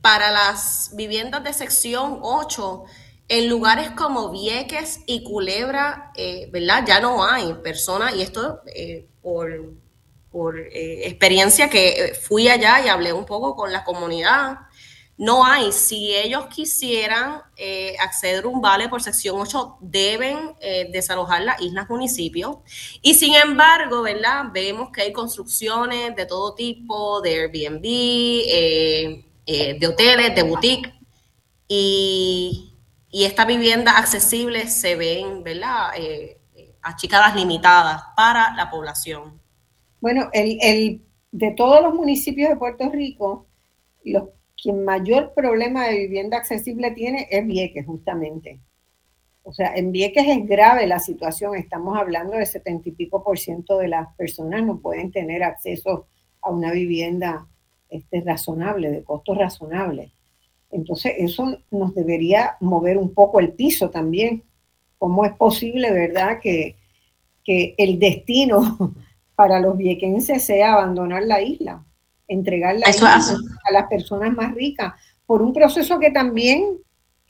para 0.01 0.31
las 0.31 0.91
viviendas 0.95 1.43
de 1.43 1.53
sección 1.53 2.19
8, 2.21 2.83
en 3.27 3.49
lugares 3.49 3.91
como 3.91 4.31
Vieques 4.31 4.99
y 5.05 5.23
Culebra, 5.23 6.11
eh, 6.15 6.49
¿verdad? 6.51 6.83
Ya 6.85 6.99
no 6.99 7.23
hay 7.23 7.53
personas, 7.55 8.15
y 8.15 8.21
esto 8.21 8.61
eh, 8.75 9.07
por, 9.21 9.73
por 10.31 10.59
experiencia 10.59 11.69
que 11.69 12.13
fui 12.21 12.47
allá 12.47 12.85
y 12.85 12.89
hablé 12.89 13.13
un 13.13 13.25
poco 13.25 13.55
con 13.55 13.71
la 13.71 13.83
comunidad, 13.83 14.57
no 15.17 15.45
hay. 15.45 15.71
Si 15.71 16.13
ellos 16.15 16.47
quisieran 16.47 17.41
eh, 17.55 17.95
acceder 17.99 18.45
a 18.45 18.47
un 18.47 18.61
vale 18.61 18.89
por 18.89 19.01
sección 19.01 19.39
8, 19.39 19.77
deben 19.81 20.55
eh, 20.59 20.89
desalojar 20.91 21.43
las 21.43 21.61
islas 21.61 21.89
municipios. 21.89 22.57
Y 23.01 23.13
sin 23.13 23.35
embargo, 23.35 24.01
¿verdad? 24.01 24.45
Vemos 24.51 24.89
que 24.91 25.03
hay 25.03 25.13
construcciones 25.13 26.15
de 26.15 26.25
todo 26.25 26.55
tipo, 26.55 27.21
de 27.21 27.41
Airbnb, 27.41 27.81
eh, 27.85 29.25
de 29.45 29.87
hoteles, 29.87 30.35
de 30.35 30.43
boutique. 30.43 30.93
Y, 31.67 32.72
estas 33.13 33.45
viviendas 33.45 33.95
accesibles 33.95 34.73
se 34.73 34.95
ven, 34.95 35.43
¿verdad? 35.43 35.91
achicadas 36.81 37.35
limitadas 37.35 38.01
para 38.15 38.53
la 38.55 38.69
población. 38.69 39.39
Bueno, 40.01 40.29
el, 40.33 40.57
el, 40.61 41.01
de 41.31 41.51
todos 41.51 41.81
los 41.81 41.93
municipios 41.93 42.49
de 42.49 42.57
Puerto 42.57 42.89
Rico, 42.89 43.47
los 44.03 44.29
quien 44.63 44.85
mayor 44.85 45.33
problema 45.35 45.87
de 45.87 45.97
vivienda 45.97 46.37
accesible 46.37 46.91
tiene 46.91 47.27
es 47.29 47.45
Vieques, 47.45 47.85
justamente. 47.85 48.61
O 49.43 49.51
sea, 49.51 49.75
en 49.75 49.91
Vieques 49.91 50.25
es 50.25 50.47
grave 50.47 50.87
la 50.87 50.99
situación. 50.99 51.55
Estamos 51.55 51.97
hablando 51.97 52.37
de 52.37 52.45
setenta 52.45 52.87
y 52.87 52.93
pico 52.93 53.23
por 53.23 53.37
ciento 53.37 53.77
de 53.77 53.89
las 53.89 54.15
personas 54.15 54.63
no 54.63 54.79
pueden 54.79 55.11
tener 55.11 55.43
acceso 55.43 56.07
a 56.41 56.49
una 56.49 56.71
vivienda 56.71 57.45
este, 57.89 58.21
razonable, 58.21 58.89
de 58.89 59.03
costos 59.03 59.37
razonables. 59.37 60.11
Entonces, 60.73 61.13
eso 61.17 61.57
nos 61.71 61.95
debería 61.95 62.57
mover 62.59 62.97
un 62.97 63.13
poco 63.13 63.39
el 63.39 63.53
piso 63.53 63.89
también. 63.89 64.43
¿Cómo 64.97 65.25
es 65.25 65.33
posible, 65.33 65.91
verdad, 65.91 66.39
que, 66.41 66.75
que 67.43 67.75
el 67.77 67.99
destino 67.99 68.93
para 69.35 69.59
los 69.59 69.77
viequenses 69.77 70.43
sea 70.43 70.73
abandonar 70.73 71.23
la 71.23 71.41
isla? 71.41 71.85
entregarla 72.27 72.85
a 72.87 73.71
las 73.71 73.87
personas 73.87 74.33
más 74.33 74.53
ricas, 74.53 74.93
por 75.25 75.41
un 75.41 75.53
proceso 75.53 75.99
que 75.99 76.11
también 76.11 76.77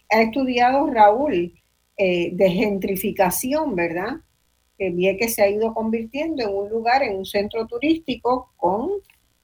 ha 0.10 0.22
estudiado 0.22 0.88
Raúl, 0.88 1.54
eh, 1.98 2.32
de 2.34 2.50
gentrificación, 2.50 3.76
¿verdad? 3.76 4.18
Que 4.78 4.90
Vieques 4.90 5.36
se 5.36 5.44
ha 5.44 5.50
ido 5.50 5.74
convirtiendo 5.74 6.44
en 6.44 6.50
un 6.50 6.70
lugar, 6.70 7.04
en 7.04 7.18
un 7.18 7.26
centro 7.26 7.68
turístico 7.68 8.52
con 8.58 8.90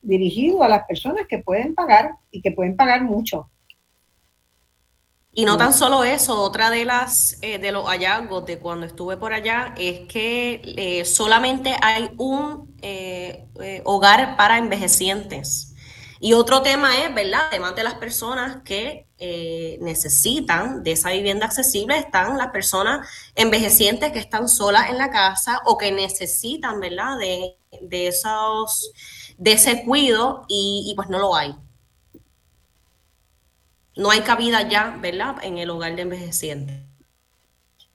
dirigido 0.01 0.63
a 0.63 0.69
las 0.69 0.85
personas 0.85 1.27
que 1.27 1.39
pueden 1.39 1.75
pagar 1.75 2.15
y 2.31 2.41
que 2.41 2.51
pueden 2.51 2.75
pagar 2.75 3.03
mucho. 3.03 3.49
Y 5.39 5.45
no 5.45 5.55
tan 5.55 5.73
solo 5.73 6.03
eso, 6.03 6.41
otra 6.41 6.69
de 6.69 6.83
las 6.83 7.37
eh, 7.41 7.59
de 7.59 7.71
los 7.71 7.85
hallazgos 7.87 8.45
de 8.45 8.59
cuando 8.59 8.85
estuve 8.85 9.15
por 9.15 9.31
allá 9.31 9.73
es 9.77 10.01
que 10.09 10.61
eh, 10.65 11.05
solamente 11.05 11.77
hay 11.81 12.11
un 12.17 12.75
eh, 12.81 13.47
hogar 13.85 14.35
para 14.35 14.57
envejecientes. 14.57 15.75
Y 16.19 16.33
otro 16.33 16.61
tema 16.61 17.05
es, 17.05 17.15
¿verdad? 17.15 17.43
Además 17.51 17.73
de 17.73 17.83
las 17.85 17.93
personas 17.93 18.63
que 18.65 19.07
necesitan 19.79 20.83
de 20.83 20.91
esa 20.91 21.11
vivienda 21.11 21.45
accesible, 21.45 21.97
están 21.97 22.37
las 22.37 22.49
personas 22.49 23.07
envejecientes 23.33 24.11
que 24.11 24.19
están 24.19 24.49
solas 24.49 24.89
en 24.89 24.97
la 24.97 25.09
casa 25.09 25.61
o 25.63 25.77
que 25.77 25.93
necesitan, 25.93 26.81
¿verdad? 26.81 27.17
De, 27.17 27.55
de 27.81 28.07
esos, 28.07 28.91
de 29.37 29.53
ese 29.53 29.85
cuido 29.85 30.43
y 30.49 30.91
pues 30.97 31.07
no 31.07 31.17
lo 31.17 31.33
hay 31.33 31.55
no 33.99 34.11
hay 34.11 34.21
cabida 34.21 34.67
ya, 34.67 34.97
¿verdad?, 35.01 35.35
en 35.43 35.57
el 35.57 35.69
hogar 35.69 35.93
de 35.95 36.03
envejecientes. 36.03 36.77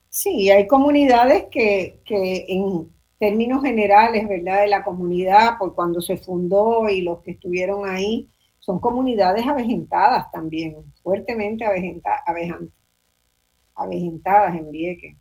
Sí, 0.07 0.51
hay 0.51 0.67
comunidades 0.67 1.45
que, 1.51 1.99
en 2.07 2.93
términos 3.17 3.63
generales, 3.63 4.27
¿verdad?, 4.29 4.61
de 4.61 4.67
la 4.67 4.83
comunidad, 4.83 5.57
por 5.57 5.73
cuando 5.73 6.01
se 6.01 6.17
fundó 6.17 6.87
y 6.89 7.01
los 7.01 7.23
que 7.23 7.31
estuvieron 7.31 7.89
ahí, 7.89 8.29
son 8.59 8.79
comunidades 8.79 9.47
avejentadas 9.47 10.31
también, 10.31 10.75
fuertemente 11.01 11.65
avejentadas, 11.65 12.21
avejentadas 13.73 14.55
en 14.55 14.71
Vieques. 14.71 15.17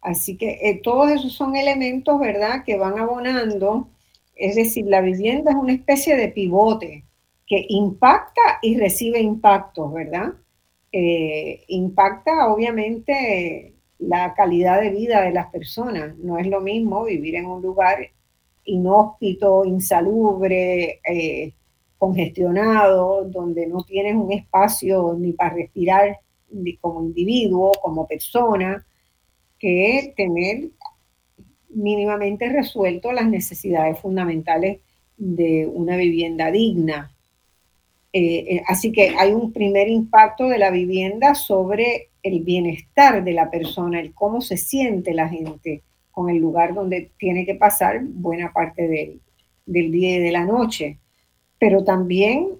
Así 0.00 0.36
que 0.36 0.58
eh, 0.62 0.80
todos 0.82 1.10
esos 1.10 1.34
son 1.34 1.56
elementos, 1.56 2.18
¿verdad?, 2.18 2.64
que 2.64 2.78
van 2.78 2.98
abonando. 2.98 3.90
Es 4.34 4.56
decir, 4.56 4.86
la 4.86 5.02
vivienda 5.02 5.50
es 5.50 5.56
una 5.56 5.74
especie 5.74 6.16
de 6.16 6.28
pivote 6.28 7.03
que 7.46 7.64
impacta 7.68 8.58
y 8.62 8.78
recibe 8.78 9.20
impactos, 9.20 9.92
¿verdad? 9.92 10.34
Eh, 10.92 11.64
impacta 11.68 12.52
obviamente 12.52 13.74
la 13.98 14.34
calidad 14.34 14.80
de 14.80 14.90
vida 14.90 15.22
de 15.22 15.32
las 15.32 15.46
personas. 15.50 16.16
No 16.18 16.38
es 16.38 16.46
lo 16.46 16.60
mismo 16.60 17.04
vivir 17.04 17.36
en 17.36 17.46
un 17.46 17.62
lugar 17.62 18.10
inhóspito, 18.64 19.64
insalubre, 19.64 21.00
eh, 21.08 21.52
congestionado, 21.98 23.24
donde 23.24 23.66
no 23.66 23.82
tienes 23.84 24.14
un 24.16 24.32
espacio 24.32 25.16
ni 25.18 25.32
para 25.32 25.54
respirar 25.54 26.18
ni 26.50 26.76
como 26.76 27.02
individuo, 27.02 27.72
como 27.82 28.06
persona, 28.06 28.86
que 29.58 30.12
tener 30.16 30.70
mínimamente 31.70 32.48
resuelto 32.48 33.12
las 33.12 33.28
necesidades 33.28 33.98
fundamentales 33.98 34.80
de 35.16 35.66
una 35.66 35.96
vivienda 35.96 36.50
digna. 36.50 37.13
Eh, 38.16 38.46
eh, 38.48 38.62
así 38.68 38.92
que 38.92 39.08
hay 39.18 39.32
un 39.32 39.52
primer 39.52 39.88
impacto 39.88 40.46
de 40.46 40.56
la 40.56 40.70
vivienda 40.70 41.34
sobre 41.34 42.10
el 42.22 42.44
bienestar 42.44 43.24
de 43.24 43.32
la 43.32 43.50
persona, 43.50 43.98
el 43.98 44.14
cómo 44.14 44.40
se 44.40 44.56
siente 44.56 45.12
la 45.12 45.28
gente 45.28 45.82
con 46.12 46.30
el 46.30 46.36
lugar 46.36 46.74
donde 46.74 47.10
tiene 47.18 47.44
que 47.44 47.56
pasar 47.56 48.02
buena 48.04 48.52
parte 48.52 48.86
del, 48.86 49.20
día 49.66 50.14
y 50.14 50.20
de 50.20 50.30
la 50.30 50.44
noche. 50.44 50.98
Pero 51.58 51.82
también 51.82 52.50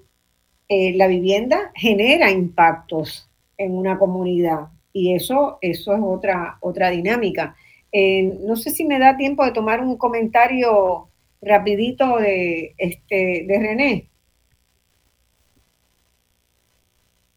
eh, 0.68 0.92
la 0.96 1.06
vivienda 1.06 1.70
genera 1.76 2.32
impactos 2.32 3.30
en 3.56 3.76
una 3.76 3.96
comunidad 3.96 4.70
y 4.92 5.14
eso, 5.14 5.58
eso 5.60 5.94
es 5.94 6.00
otra, 6.02 6.58
otra 6.62 6.90
dinámica. 6.90 7.54
no 7.92 8.56
sé 8.56 8.70
si 8.70 8.84
me 8.84 8.98
da 8.98 9.16
tiempo 9.16 9.44
de 9.44 9.52
tomar 9.52 9.80
un 9.80 9.96
comentario 9.98 11.10
rapidito 11.40 12.16
de, 12.18 12.74
este, 12.76 13.44
de 13.46 13.58
René. 13.60 14.08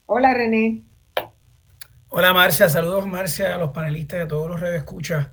Hola 0.10 0.34
René. 0.34 0.86
Hola 2.08 2.34
Marcia, 2.34 2.70
saludos 2.70 3.06
Marcia 3.06 3.54
a 3.54 3.58
los 3.58 3.72
panelistas 3.72 4.20
y 4.20 4.22
a 4.22 4.28
todos 4.30 4.50
los 4.50 4.58
redes 4.62 4.78
escuchas. 4.78 5.28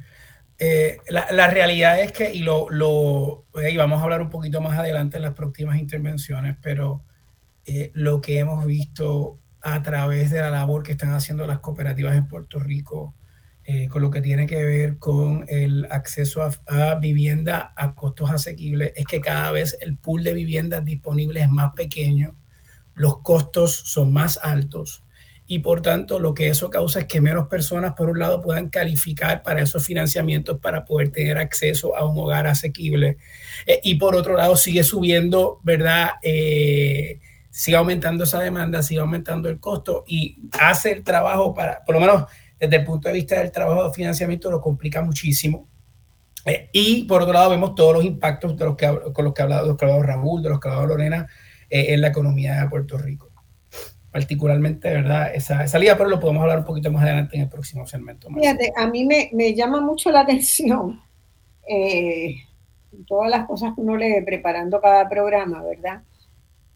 Eh, 0.59 0.99
la, 1.09 1.47
realidad 1.47 2.01
es 2.01 2.11
que, 2.11 2.35
y 2.35 2.41
lo, 2.41 2.69
lo 2.71 3.45
y 3.69 3.77
vamos 3.77 4.01
a 4.01 4.03
hablar 4.03 4.21
un 4.21 4.31
poquito 4.31 4.61
más 4.61 4.77
adelante 4.77 5.19
en 5.19 5.23
las 5.23 5.35
próximas 5.35 5.79
intervenciones, 5.79 6.57
pero 6.61 7.05
eh, 7.65 7.93
lo 7.95 8.21
que 8.21 8.41
hemos 8.41 8.67
visto 8.67 9.39
a 9.61 9.81
través 9.81 10.33
de 10.33 10.41
la 10.41 10.51
labor 10.51 10.83
que 10.83 10.91
están 10.91 11.15
haciendo 11.15 11.47
las 11.47 11.61
cooperativas 11.61 12.17
en 12.17 12.27
Puerto 12.27 12.59
Rico, 12.59 13.15
eh, 13.63 13.87
con 13.87 14.03
lo 14.03 14.11
que 14.11 14.23
tiene 14.23 14.49
que 14.49 14.65
ver 14.65 14.99
con 14.99 15.45
el 15.47 15.87
acceso 15.89 16.43
a, 16.67 16.97
vivienda 16.97 17.73
a 17.77 17.95
costos 17.95 18.29
asequibles, 18.29 18.93
es 18.97 19.07
que 19.07 19.21
cada 19.21 19.53
vez 19.53 19.79
el 19.81 19.97
pool 19.99 20.25
de 20.25 20.35
viviendas 20.35 20.85
disponibles 20.85 21.45
es 21.45 21.51
más 21.51 21.75
pequeño, 21.75 22.35
los 22.95 23.19
costos 23.19 23.75
son 23.75 24.13
más 24.13 24.39
altos 24.43 25.05
y 25.47 25.59
por 25.59 25.83
tanto 25.83 26.19
lo 26.19 26.33
que 26.33 26.49
eso 26.49 26.71
causa 26.71 27.01
es 27.01 27.07
que 27.07 27.21
menos 27.21 27.49
personas, 27.49 27.93
por 27.95 28.09
un 28.09 28.19
lado, 28.19 28.41
puedan 28.41 28.71
calificar 28.71 29.43
para 29.43 29.61
esos 29.61 29.85
financiamientos 29.85 30.59
para 30.59 30.85
poder 30.85 31.11
tener 31.11 31.37
acceso 31.37 31.95
a 31.97 32.05
un 32.05 32.19
hogar 32.19 32.47
asequible. 32.47 33.19
Eh, 33.67 33.81
y 33.85 33.97
por 33.97 34.15
otro 34.17 34.37
lado, 34.37 34.57
sigue 34.57 34.83
subiendo, 34.85 35.61
¿verdad? 35.63 36.13
Eh, 36.23 37.21
sigue 37.51 37.77
aumentando 37.77 38.25
esa 38.25 38.41
demanda, 38.41 38.83
sigue 38.83 39.01
aumentando 39.01 39.49
el 39.51 39.61
costo 39.61 40.05
y 40.07 40.39
hace 40.59 40.93
el 40.93 41.05
trabajo 41.05 41.53
para, 41.53 41.85
por 41.85 41.95
lo 41.95 42.01
menos 42.01 42.25
desde 42.59 42.77
el 42.77 42.85
punto 42.85 43.09
de 43.09 43.15
vista 43.15 43.39
del 43.39 43.53
trabajo 43.53 43.89
de 43.89 43.93
financiamiento 43.95 44.51
lo 44.51 44.61
complica 44.63 45.03
muchísimo. 45.03 45.69
Eh, 46.47 46.71
y 46.73 47.05
por 47.05 47.23
otro 47.23 47.35
lado 47.35 47.51
vemos 47.51 47.75
todos 47.75 47.95
los 47.95 48.05
impactos 48.05 48.57
de 48.57 48.65
los 48.65 48.77
que, 48.77 48.87
con 49.13 49.25
los 49.25 49.35
que 49.35 49.43
ha 49.43 49.45
hablado, 49.45 49.67
los 49.69 49.77
que 49.77 49.85
ha 49.85 49.89
hablado 49.89 50.03
Raúl, 50.03 50.43
de 50.43 50.49
los 50.49 50.61
que 50.61 50.69
ha 50.69 50.73
hablado 50.73 50.89
Lorena 50.89 51.27
eh, 51.75 51.93
en 51.93 52.01
la 52.03 52.09
economía 52.09 52.61
de 52.61 52.69
Puerto 52.69 52.97
Rico. 52.97 53.33
Particularmente, 54.13 54.89
¿verdad? 54.93 55.35
Esa 55.35 55.67
salida, 55.67 55.97
pero 55.99 56.09
lo 56.09 56.21
podemos 56.21 56.43
hablar 56.43 56.61
un 56.61 56.65
poquito 56.65 56.93
más 56.93 57.03
adelante 57.03 57.35
en 57.35 57.43
el 57.43 57.49
próximo 57.49 57.85
segmento. 57.85 58.29
Fíjate, 58.29 58.73
a 58.77 58.87
mí 58.87 59.05
me, 59.05 59.29
me 59.33 59.55
llama 59.55 59.81
mucho 59.81 60.13
la 60.13 60.21
atención 60.21 61.01
eh, 61.69 62.37
todas 63.09 63.29
las 63.29 63.45
cosas 63.47 63.75
que 63.75 63.81
uno 63.81 63.97
lee 63.97 64.23
preparando 64.25 64.81
cada 64.81 65.09
programa, 65.09 65.65
¿verdad? 65.65 66.03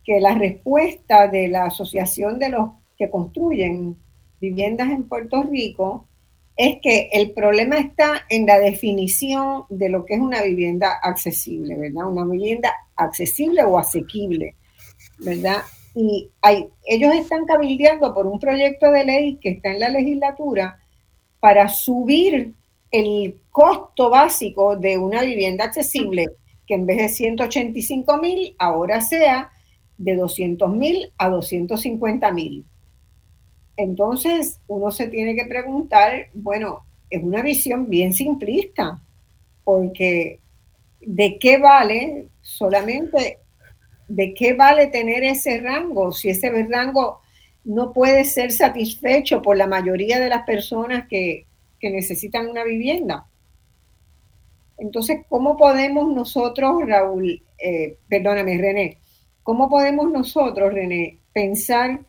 Que 0.02 0.20
la 0.20 0.34
respuesta 0.34 1.28
de 1.28 1.46
la 1.46 1.66
asociación 1.66 2.40
de 2.40 2.48
los 2.48 2.70
que 2.96 3.08
construyen 3.08 3.96
viviendas 4.40 4.88
en 4.88 5.04
Puerto 5.04 5.44
Rico 5.44 6.08
es 6.56 6.78
que 6.82 7.08
el 7.12 7.30
problema 7.30 7.78
está 7.78 8.24
en 8.28 8.46
la 8.46 8.58
definición 8.58 9.62
de 9.68 9.90
lo 9.90 10.04
que 10.04 10.14
es 10.14 10.20
una 10.20 10.42
vivienda 10.42 10.98
accesible, 11.00 11.76
¿verdad? 11.76 12.06
Una 12.06 12.24
vivienda 12.24 12.74
accesible 12.96 13.62
o 13.62 13.78
asequible, 13.78 14.56
¿verdad? 15.18 15.62
Y 15.94 16.30
hay, 16.42 16.68
ellos 16.86 17.14
están 17.14 17.44
cabildeando 17.44 18.14
por 18.14 18.26
un 18.26 18.38
proyecto 18.38 18.90
de 18.90 19.04
ley 19.04 19.36
que 19.36 19.50
está 19.50 19.72
en 19.72 19.80
la 19.80 19.88
legislatura 19.88 20.78
para 21.40 21.68
subir 21.68 22.54
el 22.90 23.38
costo 23.50 24.10
básico 24.10 24.76
de 24.76 24.98
una 24.98 25.22
vivienda 25.22 25.64
accesible, 25.64 26.28
que 26.66 26.74
en 26.74 26.86
vez 26.86 26.98
de 26.98 27.08
185 27.08 28.16
mil, 28.18 28.54
ahora 28.58 29.00
sea 29.00 29.50
de 29.96 30.16
200 30.16 30.70
mil 30.70 31.12
a 31.18 31.28
250 31.28 32.30
mil. 32.32 32.64
Entonces, 33.76 34.60
uno 34.66 34.90
se 34.90 35.08
tiene 35.08 35.34
que 35.34 35.46
preguntar, 35.46 36.28
bueno, 36.34 36.84
es 37.10 37.22
una 37.22 37.42
visión 37.42 37.88
bien 37.88 38.12
simplista, 38.12 39.00
porque 39.64 40.40
¿de 41.00 41.38
qué 41.38 41.58
vale 41.58 42.28
solamente, 42.42 43.38
de 44.08 44.34
qué 44.34 44.54
vale 44.54 44.88
tener 44.88 45.22
ese 45.22 45.60
rango 45.60 46.12
si 46.12 46.30
ese 46.30 46.50
rango 46.64 47.20
no 47.64 47.92
puede 47.92 48.24
ser 48.24 48.50
satisfecho 48.50 49.42
por 49.42 49.56
la 49.56 49.66
mayoría 49.66 50.18
de 50.18 50.28
las 50.28 50.44
personas 50.44 51.06
que, 51.08 51.46
necesitan 51.80 52.48
una 52.48 52.64
vivienda? 52.64 53.26
Entonces, 54.78 55.20
¿cómo 55.28 55.56
podemos 55.56 56.12
nosotros, 56.12 56.82
Raúl, 56.86 57.42
eh, 57.58 57.98
perdóname, 58.08 58.58
René, 58.58 58.98
cómo 59.42 59.68
podemos 59.68 60.10
nosotros, 60.10 60.72
René, 60.72 61.18
pensar 61.32 62.00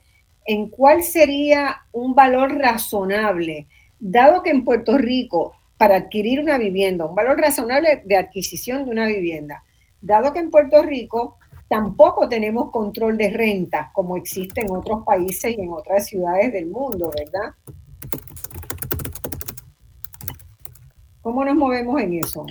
en 0.46 0.70
cuál 0.70 1.04
sería 1.04 1.82
un 1.92 2.16
valor 2.16 2.58
razonable, 2.58 3.68
dado 4.00 4.42
que 4.42 4.50
en 4.50 4.64
Puerto 4.64 4.98
Rico, 4.98 5.54
para 5.78 5.96
adquirir 5.96 6.40
una 6.40 6.58
vivienda, 6.58 7.06
un 7.06 7.16
valor 7.16 7.40
razonable 7.40 8.02
de 8.06 8.18
adquisición 8.18 8.86
de 8.86 8.92
una 8.92 9.06
vivienda, 9.08 9.64
dado 10.02 10.34
que 10.34 10.40
en 10.40 10.50
Puerto 10.50 10.82
Rico 10.84 11.39
tampoco 11.70 12.28
tenemos 12.28 12.72
control 12.72 13.18
de 13.18 13.30
renta 13.30 13.92
como 13.94 14.18
existe 14.18 14.62
en 14.62 14.72
otros 14.72 15.04
países 15.06 15.56
y 15.58 15.62
en 15.62 15.72
otras 15.72 16.08
ciudades 16.08 16.52
del 16.52 16.66
mundo, 16.68 17.12
¿verdad? 17.16 17.54
¿Cómo 21.22 21.46
nos 21.46 21.56
movemos 21.56 22.02
en 22.02 22.16
eso? 22.16 22.46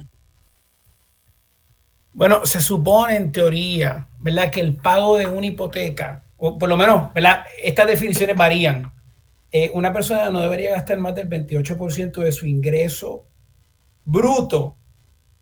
Bueno, 2.13 2.47
se 2.47 2.61
supone 2.61 3.17
en 3.17 3.33
teoría, 3.33 4.09
¿verdad? 4.19 4.51
Que 4.51 4.61
el 4.61 4.77
pago 4.77 5.17
de 5.17 5.27
una 5.27 5.47
hipoteca 5.47 6.25
o 6.37 6.57
por 6.57 6.69
lo 6.69 6.77
menos, 6.77 7.13
¿verdad? 7.13 7.45
Estas 7.63 7.89
definiciones 7.89 8.37
varían. 8.37 8.93
Eh, 9.51 9.71
una 9.75 9.93
persona 9.93 10.31
no 10.31 10.41
debería 10.41 10.71
gastar 10.71 10.99
más 10.99 11.15
del 11.15 11.29
28% 11.29 12.23
de 12.23 12.33
su 12.33 12.47
ingreso 12.47 13.27
bruto 14.05 14.77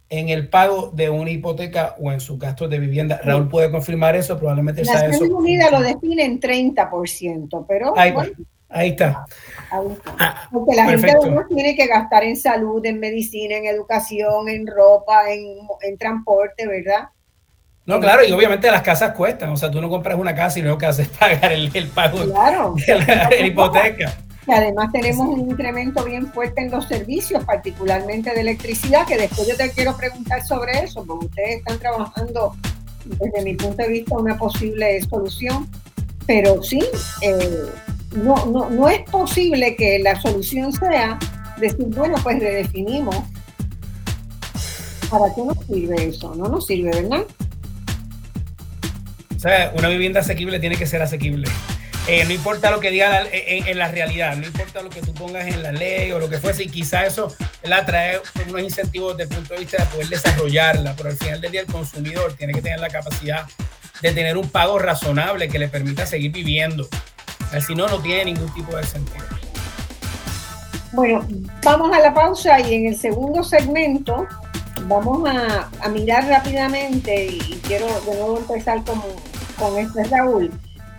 en 0.08 0.28
el 0.28 0.48
pago 0.48 0.90
de 0.92 1.10
una 1.10 1.30
hipoteca 1.30 1.96
o 1.98 2.12
en 2.12 2.20
sus 2.20 2.38
gastos 2.38 2.70
de 2.70 2.78
vivienda. 2.78 3.20
Raúl 3.24 3.48
puede 3.48 3.70
confirmar 3.70 4.14
eso, 4.14 4.38
probablemente 4.38 4.84
La 4.84 4.94
Naciones 4.94 5.20
Unidas 5.20 5.70
lo 5.72 5.80
define 5.80 6.24
en 6.24 6.40
30%, 6.40 7.64
pero 7.66 7.98
ahí, 7.98 8.14
ahí 8.68 8.90
está. 8.90 9.26
Ah, 9.70 10.48
Porque 10.52 10.76
la 10.76 10.86
gente 10.86 11.12
tiene 11.48 11.74
que 11.74 11.86
gastar 11.86 12.24
en 12.24 12.36
salud, 12.36 12.84
en 12.86 13.00
medicina, 13.00 13.56
en 13.56 13.66
educación, 13.66 14.48
en 14.48 14.66
ropa, 14.66 15.32
en, 15.32 15.58
en 15.82 15.98
transporte, 15.98 16.66
¿verdad? 16.66 17.08
No, 17.86 18.00
claro, 18.00 18.24
y 18.24 18.32
obviamente 18.32 18.68
las 18.68 18.82
casas 18.82 19.12
cuestan, 19.12 19.50
o 19.50 19.56
sea, 19.56 19.70
tú 19.70 19.80
no 19.80 19.88
compras 19.88 20.18
una 20.18 20.34
casa 20.34 20.58
y 20.58 20.62
lo 20.62 20.76
que 20.76 20.86
haces 20.86 21.08
es 21.08 21.16
pagar 21.18 21.52
el, 21.52 21.70
pago 21.88 22.18
de 22.18 22.26
la, 22.26 23.46
hipoteca. 23.46 24.12
Y 24.46 24.52
además 24.52 24.92
tenemos 24.92 25.26
un 25.26 25.50
incremento 25.50 26.04
bien 26.04 26.32
fuerte 26.32 26.62
en 26.62 26.70
los 26.70 26.86
servicios, 26.86 27.44
particularmente 27.44 28.32
de 28.32 28.40
electricidad, 28.40 29.06
que 29.06 29.16
después 29.16 29.48
yo 29.48 29.56
te 29.56 29.70
quiero 29.70 29.96
preguntar 29.96 30.44
sobre 30.46 30.84
eso, 30.84 31.04
porque 31.04 31.26
ustedes 31.26 31.56
están 31.56 31.78
trabajando, 31.78 32.54
desde 33.04 33.42
mi 33.42 33.54
punto 33.54 33.82
de 33.82 33.88
vista, 33.88 34.16
una 34.16 34.38
posible 34.38 35.00
solución. 35.02 35.68
Pero 36.26 36.62
sí, 36.62 36.80
eh, 37.22 37.66
no, 38.12 38.46
no, 38.46 38.70
no 38.70 38.88
es 38.88 39.02
posible 39.10 39.74
que 39.76 39.98
la 39.98 40.20
solución 40.20 40.72
sea 40.72 41.18
decir, 41.58 41.86
bueno, 41.86 42.16
pues 42.22 42.38
redefinimos. 42.38 43.16
¿Para 45.10 45.32
qué 45.34 45.42
nos 45.42 45.58
sirve 45.66 46.08
eso? 46.08 46.34
No 46.34 46.48
nos 46.48 46.66
sirve, 46.66 46.90
¿verdad? 46.90 47.24
una 49.78 49.88
vivienda 49.88 50.20
asequible 50.20 50.58
tiene 50.58 50.76
que 50.76 50.86
ser 50.86 51.02
asequible. 51.02 51.48
Eh, 52.08 52.24
no 52.24 52.32
importa 52.32 52.70
lo 52.70 52.78
que 52.78 52.92
diga 52.92 53.24
en, 53.32 53.78
la 53.78 53.88
realidad, 53.88 54.36
no 54.36 54.46
importa 54.46 54.80
lo 54.80 54.90
que 54.90 55.02
tú 55.02 55.12
pongas 55.12 55.46
en 55.48 55.60
la 55.62 55.72
ley 55.72 56.12
o 56.12 56.20
lo 56.20 56.28
que 56.28 56.38
fuese, 56.38 56.62
y 56.62 56.68
quizá 56.68 57.04
eso 57.04 57.34
la 57.64 57.84
trae 57.84 58.20
unos 58.48 58.62
incentivos 58.62 59.16
desde 59.16 59.34
el 59.34 59.40
punto 59.40 59.54
de 59.54 59.60
vista 59.60 59.82
de 59.82 59.90
poder 59.90 60.08
desarrollarla, 60.08 60.94
pero 60.96 61.08
al 61.08 61.16
final 61.16 61.40
del 61.40 61.50
día 61.50 61.62
el 61.62 61.66
consumidor 61.66 62.34
tiene 62.34 62.52
que 62.52 62.62
tener 62.62 62.78
la 62.78 62.90
capacidad 62.90 63.46
de 64.02 64.12
tener 64.12 64.36
un 64.36 64.48
pago 64.48 64.78
razonable 64.78 65.48
que 65.48 65.58
le 65.58 65.68
permita 65.68 66.06
seguir 66.06 66.30
viviendo. 66.30 66.86
Si 67.66 67.74
no, 67.74 67.88
no 67.88 67.98
tiene 68.00 68.26
ningún 68.26 68.52
tipo 68.54 68.76
de 68.76 68.84
sentido. 68.84 69.24
Bueno, 70.92 71.26
vamos 71.62 71.96
a 71.96 72.00
la 72.00 72.14
pausa 72.14 72.60
y 72.60 72.74
en 72.74 72.86
el 72.86 72.96
segundo 72.96 73.42
segmento 73.42 74.26
vamos 74.82 75.28
a, 75.28 75.88
mirar 75.88 76.26
rápidamente 76.28 77.26
y 77.26 77.60
quiero 77.66 77.86
de 77.86 78.14
nuevo 78.14 78.38
empezar 78.38 78.84
con, 78.84 79.02
con 79.58 79.78
este 79.78 80.04
Raúl, 80.04 80.52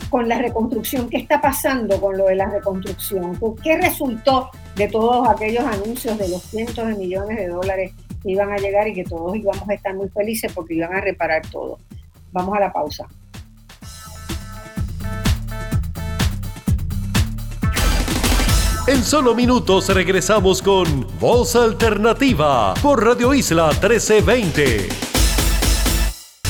con 0.09 0.27
la 0.27 0.37
reconstrucción. 0.39 1.09
¿Qué 1.09 1.17
está 1.17 1.41
pasando 1.41 1.99
con 1.99 2.17
lo 2.17 2.25
de 2.25 2.35
la 2.35 2.49
reconstrucción? 2.49 3.39
¿Qué 3.63 3.77
resultó 3.77 4.49
de 4.75 4.87
todos 4.87 5.27
aquellos 5.27 5.63
anuncios 5.63 6.17
de 6.17 6.29
los 6.29 6.43
cientos 6.43 6.87
de 6.87 6.95
millones 6.95 7.37
de 7.37 7.47
dólares 7.47 7.91
que 8.21 8.31
iban 8.31 8.51
a 8.51 8.57
llegar 8.57 8.87
y 8.87 8.93
que 8.93 9.03
todos 9.03 9.35
íbamos 9.35 9.67
a 9.67 9.73
estar 9.73 9.95
muy 9.95 10.09
felices 10.09 10.51
porque 10.53 10.75
iban 10.75 10.93
a 10.93 11.01
reparar 11.01 11.41
todo? 11.49 11.79
Vamos 12.31 12.55
a 12.55 12.59
la 12.59 12.71
pausa. 12.71 13.07
En 18.87 19.03
solo 19.03 19.35
minutos 19.35 19.89
regresamos 19.89 20.61
con 20.61 21.05
Voz 21.19 21.57
Alternativa 21.57 22.73
por 22.75 23.03
Radio 23.03 23.33
Isla 23.33 23.67
1320. 23.71 25.06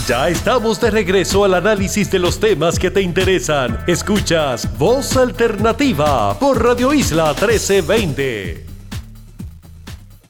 Ya 0.08 0.30
estamos 0.30 0.80
de 0.80 0.90
regreso 0.90 1.44
al 1.44 1.54
análisis 1.54 2.10
de 2.10 2.18
los 2.18 2.40
temas 2.40 2.80
que 2.80 2.90
te 2.90 3.02
interesan. 3.02 3.80
Escuchas 3.88 4.80
Voz 4.80 5.18
Alternativa 5.18 6.40
por 6.40 6.64
Radio 6.64 6.94
Isla 6.94 7.34
1320. 7.34 8.64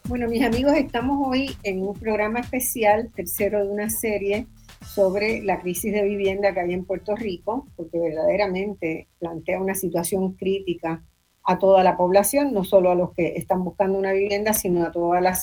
Bueno, 0.06 0.28
mis 0.30 0.44
amigos, 0.44 0.74
estamos 0.76 1.28
hoy 1.28 1.56
en 1.62 1.84
un 1.84 1.94
programa 1.94 2.40
especial, 2.40 3.12
tercero 3.16 3.64
de 3.64 3.72
una 3.72 3.92
serie 3.92 4.48
sobre 4.84 5.44
la 5.44 5.60
crisis 5.62 5.94
de 5.94 6.02
vivienda 6.02 6.56
que 6.56 6.62
hay 6.62 6.74
en 6.74 6.84
Puerto 6.84 7.16
Rico, 7.16 7.68
porque 7.76 8.00
verdaderamente 8.00 9.10
plantea 9.20 9.62
una 9.62 9.76
situación 9.76 10.34
crítica 10.34 11.04
a 11.44 11.60
toda 11.60 11.84
la 11.84 11.96
población, 11.96 12.52
no 12.52 12.64
solo 12.64 12.90
a 12.90 12.96
los 12.96 13.14
que 13.14 13.36
están 13.36 13.64
buscando 13.64 14.00
una 14.00 14.14
vivienda, 14.14 14.54
sino 14.54 14.84
a 14.84 14.92
toda 14.92 15.22
la 15.22 15.36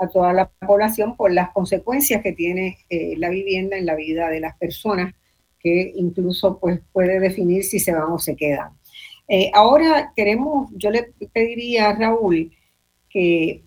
a 0.00 0.08
toda 0.08 0.32
la 0.32 0.48
población 0.48 1.16
por 1.16 1.32
las 1.32 1.50
consecuencias 1.50 2.22
que 2.22 2.32
tiene 2.32 2.78
eh, 2.88 3.14
la 3.16 3.28
vivienda 3.28 3.76
en 3.76 3.86
la 3.86 3.94
vida 3.94 4.28
de 4.28 4.40
las 4.40 4.56
personas, 4.56 5.14
que 5.58 5.92
incluso 5.94 6.58
pues, 6.58 6.80
puede 6.92 7.20
definir 7.20 7.64
si 7.64 7.78
se 7.78 7.92
van 7.92 8.10
o 8.10 8.18
se 8.18 8.34
quedan. 8.34 8.72
Eh, 9.28 9.50
ahora 9.54 10.12
queremos, 10.16 10.70
yo 10.74 10.90
le 10.90 11.12
pediría 11.32 11.90
a 11.90 11.94
Raúl 11.94 12.50
que 13.08 13.62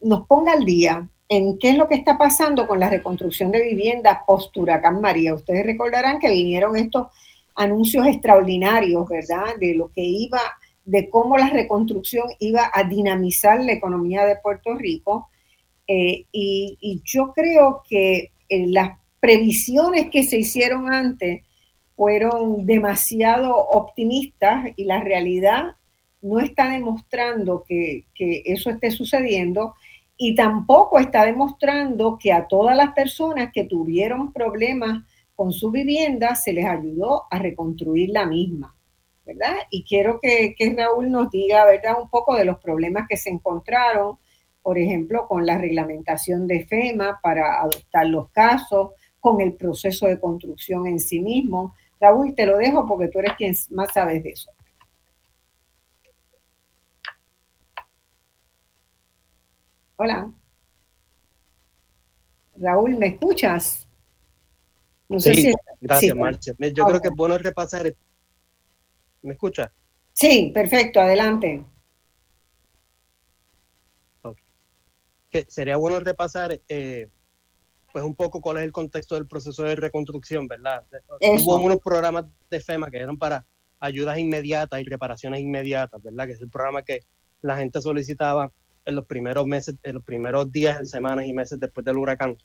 nos 0.00 0.26
ponga 0.26 0.52
al 0.52 0.64
día 0.64 1.08
en 1.28 1.58
qué 1.58 1.70
es 1.70 1.76
lo 1.76 1.88
que 1.88 1.94
está 1.94 2.18
pasando 2.18 2.66
con 2.66 2.80
la 2.80 2.90
reconstrucción 2.90 3.50
de 3.50 3.62
viviendas 3.62 4.18
post-Huracán 4.26 5.00
María. 5.00 5.34
Ustedes 5.34 5.64
recordarán 5.64 6.18
que 6.18 6.30
vinieron 6.30 6.76
estos 6.76 7.08
anuncios 7.54 8.06
extraordinarios, 8.06 9.08
¿verdad? 9.08 9.56
De 9.58 9.74
lo 9.74 9.88
que 9.88 10.02
iba 10.02 10.40
de 10.84 11.08
cómo 11.08 11.38
la 11.38 11.48
reconstrucción 11.48 12.28
iba 12.38 12.70
a 12.72 12.84
dinamizar 12.84 13.62
la 13.64 13.72
economía 13.72 14.24
de 14.26 14.36
Puerto 14.36 14.74
Rico. 14.74 15.30
Eh, 15.86 16.24
y, 16.32 17.02
yo 17.04 17.32
creo 17.34 17.82
que 17.88 18.30
eh, 18.48 18.66
las 18.68 18.98
previsiones 19.20 20.10
que 20.10 20.22
se 20.22 20.38
hicieron 20.38 20.92
antes 20.92 21.42
fueron 21.96 22.66
demasiado 22.66 23.56
optimistas 23.56 24.66
y 24.76 24.84
la 24.84 25.00
realidad 25.00 25.76
no 26.22 26.40
está 26.40 26.70
demostrando 26.70 27.64
que, 27.66 28.06
que 28.14 28.42
eso 28.46 28.70
esté 28.70 28.90
sucediendo 28.90 29.74
y 30.16 30.34
tampoco 30.34 30.98
está 30.98 31.24
demostrando 31.24 32.18
que 32.18 32.32
a 32.32 32.46
todas 32.46 32.76
las 32.76 32.92
personas 32.92 33.50
que 33.52 33.64
tuvieron 33.64 34.32
problemas 34.32 35.04
con 35.34 35.52
su 35.52 35.70
vivienda 35.70 36.34
se 36.34 36.52
les 36.52 36.66
ayudó 36.66 37.24
a 37.30 37.38
reconstruir 37.38 38.10
la 38.10 38.26
misma. 38.26 38.74
¿verdad? 39.24 39.54
Y 39.70 39.84
quiero 39.84 40.20
que, 40.20 40.54
Raúl 40.76 41.10
nos 41.10 41.30
diga, 41.30 41.64
¿verdad?, 41.64 41.96
un 42.00 42.08
poco 42.08 42.34
de 42.36 42.44
los 42.44 42.58
problemas 42.58 43.06
que 43.08 43.16
se 43.16 43.30
encontraron, 43.30 44.18
por 44.64 44.78
ejemplo, 44.78 45.28
con 45.28 45.44
la 45.44 45.58
reglamentación 45.58 46.46
de 46.46 46.64
FEMA 46.64 47.20
para 47.22 47.60
adoptar 47.60 48.06
los 48.06 48.30
casos, 48.30 48.92
con 49.20 49.42
el 49.42 49.52
proceso 49.52 50.06
de 50.06 50.18
construcción 50.18 50.86
en 50.86 50.98
sí 50.98 51.20
mismo. 51.20 51.74
Raúl, 52.00 52.34
te 52.34 52.46
lo 52.46 52.56
dejo 52.56 52.86
porque 52.88 53.08
tú 53.08 53.18
eres 53.18 53.34
quien 53.36 53.54
más 53.72 53.92
sabes 53.92 54.22
de 54.22 54.30
eso. 54.30 54.50
Hola. 59.96 60.32
Raúl, 62.56 62.96
¿me 62.96 63.08
escuchas? 63.08 63.86
No 65.10 65.20
sé 65.20 65.34
si... 65.34 65.54
gracias, 65.78 66.16
Marcia. 66.16 66.54
Yo 66.58 66.86
creo 66.86 67.02
que 67.02 67.08
es 67.08 67.14
bueno 67.14 67.36
repasar 67.36 67.94
¿Me 69.20 69.34
escucha? 69.34 69.70
Sí, 70.14 70.52
perfecto, 70.54 71.02
adelante. 71.02 71.66
Sería 75.42 75.76
bueno 75.76 76.00
repasar 76.00 76.60
eh, 76.68 77.08
pues 77.92 78.04
un 78.04 78.14
poco 78.14 78.40
cuál 78.40 78.58
es 78.58 78.64
el 78.64 78.72
contexto 78.72 79.14
del 79.14 79.26
proceso 79.26 79.62
de 79.62 79.76
reconstrucción, 79.76 80.48
¿verdad? 80.48 80.84
Hubo 81.20 81.56
unos 81.56 81.78
programas 81.78 82.24
de 82.50 82.60
FEMA 82.60 82.90
que 82.90 82.98
eran 82.98 83.16
para 83.16 83.46
ayudas 83.78 84.18
inmediatas 84.18 84.80
y 84.80 84.84
reparaciones 84.84 85.40
inmediatas, 85.40 86.02
¿verdad? 86.02 86.26
Que 86.26 86.32
es 86.32 86.40
el 86.40 86.50
programa 86.50 86.82
que 86.82 87.00
la 87.42 87.56
gente 87.56 87.80
solicitaba 87.80 88.50
en 88.84 88.96
los 88.96 89.06
primeros 89.06 89.46
meses, 89.46 89.76
en 89.82 89.94
los 89.94 90.04
primeros 90.04 90.50
días, 90.50 90.88
semanas 90.90 91.26
y 91.26 91.32
meses 91.32 91.60
después 91.60 91.84
del 91.84 91.98
huracán. 91.98 92.36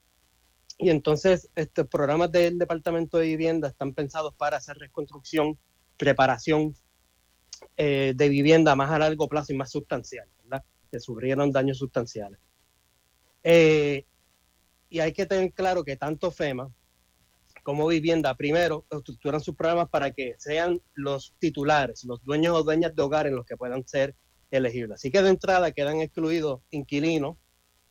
Y 0.77 0.89
entonces, 0.89 1.49
estos 1.55 1.87
programas 1.87 2.31
del 2.31 2.57
Departamento 2.57 3.17
de 3.17 3.25
Vivienda 3.25 3.69
están 3.69 3.93
pensados 3.93 4.33
para 4.35 4.57
hacer 4.57 4.77
reconstrucción 4.77 5.57
reparación 5.97 6.73
eh, 7.75 8.13
de 8.15 8.29
vivienda 8.29 8.75
más 8.75 8.89
a 8.89 8.99
largo 8.99 9.27
plazo 9.27 9.53
y 9.53 9.57
más 9.57 9.71
sustancial, 9.71 10.27
¿verdad? 10.43 10.63
Que 10.89 10.99
sufrieron 10.99 11.51
daños 11.51 11.77
sustanciales. 11.77 12.39
Eh, 13.43 14.05
y 14.89 14.99
hay 14.99 15.13
que 15.13 15.25
tener 15.25 15.53
claro 15.53 15.83
que 15.83 15.95
tanto 15.95 16.31
FEMA 16.31 16.71
como 17.63 17.87
vivienda, 17.87 18.33
primero, 18.35 18.85
estructuran 18.89 19.41
sus 19.41 19.55
programas 19.55 19.89
para 19.89 20.11
que 20.11 20.35
sean 20.37 20.81
los 20.93 21.35
titulares, 21.39 22.03
los 22.03 22.23
dueños 22.23 22.55
o 22.55 22.63
dueñas 22.63 22.95
de 22.95 23.01
hogar 23.01 23.27
en 23.27 23.35
los 23.35 23.45
que 23.45 23.57
puedan 23.57 23.87
ser 23.87 24.15
elegibles. 24.49 24.95
Así 24.95 25.11
que 25.11 25.21
de 25.21 25.29
entrada 25.29 25.71
quedan 25.71 26.01
excluidos 26.01 26.61
inquilinos 26.71 27.37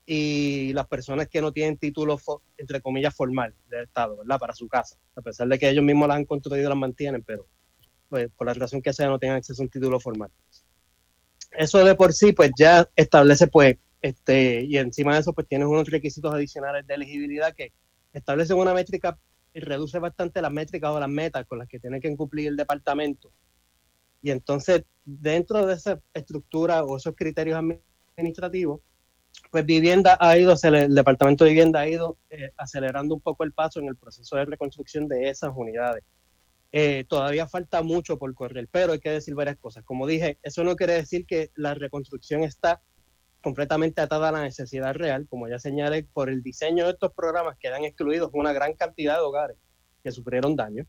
y 0.05 0.73
las 0.73 0.89
personas 0.89 1.29
que 1.29 1.41
no 1.41 1.53
tienen 1.53 1.77
título, 1.77 2.19
entre 2.57 2.81
comillas, 2.81 3.15
formal 3.15 3.55
del 3.69 3.85
Estado, 3.85 4.17
¿verdad? 4.17 4.39
Para 4.39 4.55
su 4.55 4.67
casa, 4.67 4.97
a 5.15 5.21
pesar 5.21 5.47
de 5.49 5.59
que 5.59 5.69
ellos 5.69 5.85
mismos 5.85 6.09
las 6.09 6.17
han 6.17 6.25
construido 6.25 6.65
y 6.65 6.69
las 6.69 6.79
mantienen, 6.79 7.23
pero 7.23 7.47
pues, 8.09 8.31
por 8.37 8.47
la 8.47 8.55
razón 8.55 8.81
que 8.81 8.93
sea, 8.93 9.07
no 9.07 9.19
tengan 9.19 9.37
acceso 9.37 9.63
a 9.63 9.65
un 9.65 9.71
título 9.71 10.01
formal. 10.01 10.31
Eso 11.53 11.85
de 11.85 11.95
por 11.95 12.13
sí, 12.13 12.33
pues 12.33 12.51
ya 12.59 12.89
establece, 12.97 13.49
pues, 13.49 13.77
este, 14.01 14.65
y 14.65 14.77
encima 14.77 15.15
de 15.15 15.21
eso, 15.21 15.33
pues 15.33 15.49
tienes 15.49 15.69
unos 15.69 15.89
requisitos 15.89 16.33
adicionales 16.33 16.87
de 16.87 16.95
elegibilidad 16.95 17.55
que 17.55 17.73
establecen 18.13 18.59
una 18.59 18.75
métrica 18.75 19.19
y 19.53 19.61
reduce 19.61 19.99
bastante 19.99 20.41
las 20.41 20.53
métricas 20.53 20.91
o 20.91 21.01
las 21.01 21.09
metas 21.09 21.47
con 21.47 21.59
las 21.59 21.69
que 21.69 21.81
tiene 21.81 22.01
que 22.01 22.15
cumplir 22.17 22.49
el 22.49 22.57
departamento. 22.57 23.33
Y 24.23 24.31
entonces, 24.31 24.83
dentro 25.05 25.67
de 25.67 25.75
esa 25.75 26.01
estructura 26.13 26.85
o 26.85 26.97
esos 26.97 27.15
criterios 27.17 27.59
administrativos, 27.59 28.81
pues 29.51 29.65
vivienda 29.65 30.17
ha 30.21 30.37
ido, 30.37 30.55
el 30.63 30.95
departamento 30.95 31.45
de 31.45 31.51
vivienda 31.51 31.81
ha 31.81 31.89
ido 31.89 32.19
eh, 32.31 32.51
acelerando 32.57 33.15
un 33.15 33.21
poco 33.21 33.45
el 33.45 33.53
paso 33.53 33.81
en 33.81 33.87
el 33.87 33.97
proceso 33.97 34.37
de 34.37 34.45
reconstrucción 34.45 35.07
de 35.09 35.29
esas 35.29 35.53
unidades. 35.55 36.05
Eh, 36.71 37.05
todavía 37.09 37.49
falta 37.49 37.83
mucho 37.83 38.19
por 38.19 38.35
correr, 38.35 38.69
pero 38.71 38.93
hay 38.93 39.01
que 39.01 39.11
decir 39.11 39.35
varias 39.35 39.57
cosas. 39.57 39.85
Como 39.85 40.07
dije, 40.07 40.39
eso 40.43 40.65
no 40.65 40.77
quiere 40.77 40.95
decir 40.95 41.25
que 41.25 41.51
la 41.55 41.75
reconstrucción 41.75 42.43
está 42.43 42.83
completamente 43.49 44.03
atada 44.03 44.29
a 44.29 44.33
la 44.33 44.43
necesidad 44.43 44.93
real, 44.93 45.27
como 45.27 45.49
ya 45.49 45.59
señalé, 45.59 46.05
por 46.13 46.29
el 46.29 46.43
diseño 46.43 46.85
de 46.85 46.91
estos 46.91 47.15
programas 47.15 47.57
quedan 47.59 47.83
excluidos 47.83 48.29
una 48.35 48.53
gran 48.53 48.75
cantidad 48.75 49.15
de 49.15 49.23
hogares 49.23 49.57
que 50.03 50.13
sufrieron 50.13 50.55
daño, 50.55 50.85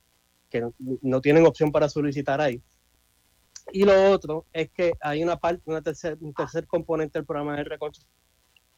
que 0.50 0.68
no, 0.78 1.22
tienen 1.22 1.46
opción 1.46 1.72
para 1.72 1.88
solicitar 1.88 2.42
ahí. 2.42 2.62
Y 3.72 3.86
lo 3.86 4.12
otro 4.12 4.46
es 4.52 4.70
que 4.72 4.92
hay 5.00 5.24
una 5.24 5.38
parte, 5.38 5.62
una 5.68 5.82
tercer, 5.82 6.18
un 6.20 6.34
tercer 6.34 6.68
componente 6.68 7.18
del 7.18 7.26
programa 7.26 7.56
de 7.56 7.64
reconstrucción, 7.64 8.14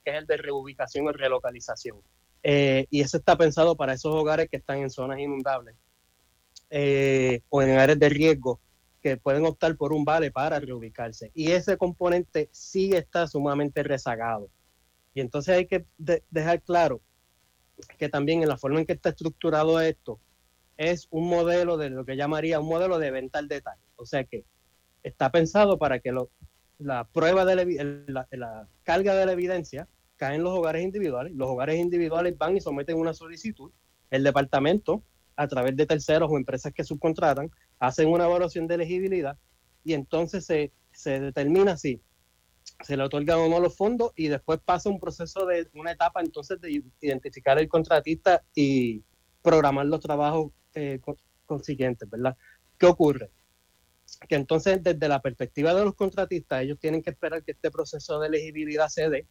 que 0.06 0.12
es 0.12 0.18
el 0.18 0.28
de 0.28 0.38
reubicación 0.38 1.08
o 1.08 1.12
relocalización. 1.12 1.98
Eh, 2.44 2.86
y 2.92 3.02
eso 3.02 3.18
está 3.18 3.36
pensado 3.36 3.76
para 3.76 3.94
esos 3.94 4.14
hogares 4.14 4.48
que 4.48 4.58
están 4.58 4.78
en 4.78 4.92
zonas 4.92 5.18
inundables 5.18 5.76
eh, 6.70 7.42
o 7.50 7.64
en 7.64 7.80
áreas 7.80 7.98
de 7.98 8.10
riesgo 8.10 8.60
que 9.02 9.18
pueden 9.18 9.46
optar 9.46 9.76
por 9.76 9.94
un 9.94 10.06
vale 10.06 10.32
para 10.32 10.60
reubicarse. 10.60 11.32
Y 11.34 11.52
ese 11.52 11.78
componente 11.78 12.50
sí 12.52 12.92
está 12.94 13.28
sumamente 13.28 13.84
rezagado. 13.84 14.50
Y 15.14 15.22
entonces 15.22 15.56
hay 15.56 15.66
que 15.66 15.86
dejar 16.30 16.62
claro 16.62 17.02
que 17.98 18.10
también 18.10 18.44
en 18.44 18.50
la 18.50 18.58
forma 18.58 18.80
en 18.80 18.86
que 18.86 18.94
está 18.94 19.10
estructurado 19.10 19.82
esto 19.82 20.20
es 20.78 21.08
un 21.10 21.28
modelo 21.28 21.78
de 21.78 21.90
lo 21.90 22.06
que 22.06 22.16
llamaría 22.16 22.60
un 22.60 22.68
modelo 22.68 23.00
de 23.00 23.12
venta 23.12 23.40
al 23.40 23.48
detalle. 23.48 23.82
O 23.96 24.06
sea 24.06 24.24
que 24.24 24.46
está 25.04 25.32
pensado 25.32 25.78
para 25.78 26.00
que 26.00 26.14
la 26.78 27.04
prueba 27.06 27.44
de 27.46 28.06
la, 28.08 28.28
la 28.32 28.68
carga 28.84 29.16
de 29.16 29.26
la 29.26 29.32
evidencia 29.34 29.88
cae 30.16 30.36
en 30.36 30.44
los 30.44 30.54
hogares 30.54 30.84
individuales. 30.84 31.34
Los 31.34 31.50
hogares 31.50 31.80
individuales 31.80 32.38
van 32.38 32.58
y 32.58 32.62
someten 32.62 32.98
una 32.98 33.14
solicitud. 33.14 33.72
El 34.12 34.24
departamento 34.24 35.04
a 35.36 35.48
través 35.48 35.76
de 35.76 35.86
terceros 35.86 36.30
o 36.32 36.38
empresas 36.38 36.74
que 36.74 36.84
subcontratan, 36.84 37.50
hacen 37.82 38.08
una 38.08 38.26
evaluación 38.26 38.68
de 38.68 38.76
elegibilidad 38.76 39.38
y 39.84 39.94
entonces 39.94 40.46
se, 40.46 40.72
se 40.94 41.20
determina 41.20 41.76
si 41.76 42.00
se 42.84 42.96
le 42.96 43.04
otorgan 43.04 43.40
o 43.40 43.50
no 43.50 43.60
los 43.60 43.76
fondos 43.76 44.12
y 44.16 44.28
después 44.28 44.60
pasa 44.64 44.90
un 44.90 45.00
proceso 45.00 45.48
de 45.48 45.68
una 45.74 45.92
etapa 45.92 46.22
entonces 46.22 46.62
de 46.62 46.84
identificar 47.02 47.58
el 47.58 47.68
contratista 47.68 48.44
y 48.54 49.04
programar 49.42 49.88
los 49.88 50.00
trabajos 50.00 50.52
eh, 50.76 51.00
consiguientes, 51.48 52.08
¿verdad? 52.08 52.38
¿Qué 52.78 52.86
ocurre? 52.86 53.32
Que 54.30 54.36
entonces 54.36 54.84
desde 54.84 55.08
la 55.08 55.20
perspectiva 55.20 55.74
de 55.74 55.84
los 55.84 55.96
contratistas, 55.96 56.62
ellos 56.62 56.78
tienen 56.80 57.02
que 57.02 57.10
esperar 57.10 57.44
que 57.44 57.54
este 57.54 57.72
proceso 57.72 58.20
de 58.20 58.28
elegibilidad 58.28 58.90
se 58.90 59.10
dé, 59.10 59.28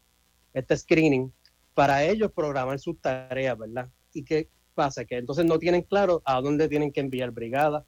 este 0.54 0.76
screening, 0.76 1.32
para 1.72 2.02
ellos 2.02 2.32
programar 2.32 2.80
sus 2.80 3.00
tareas, 3.00 3.56
¿verdad? 3.56 3.88
¿Y 4.12 4.24
qué 4.24 4.48
pasa? 4.74 5.04
Que 5.04 5.18
entonces 5.18 5.44
no 5.44 5.58
tienen 5.60 5.82
claro 5.82 6.20
a 6.24 6.40
dónde 6.40 6.68
tienen 6.68 6.90
que 6.90 7.00
enviar 7.00 7.30
brigada, 7.30 7.86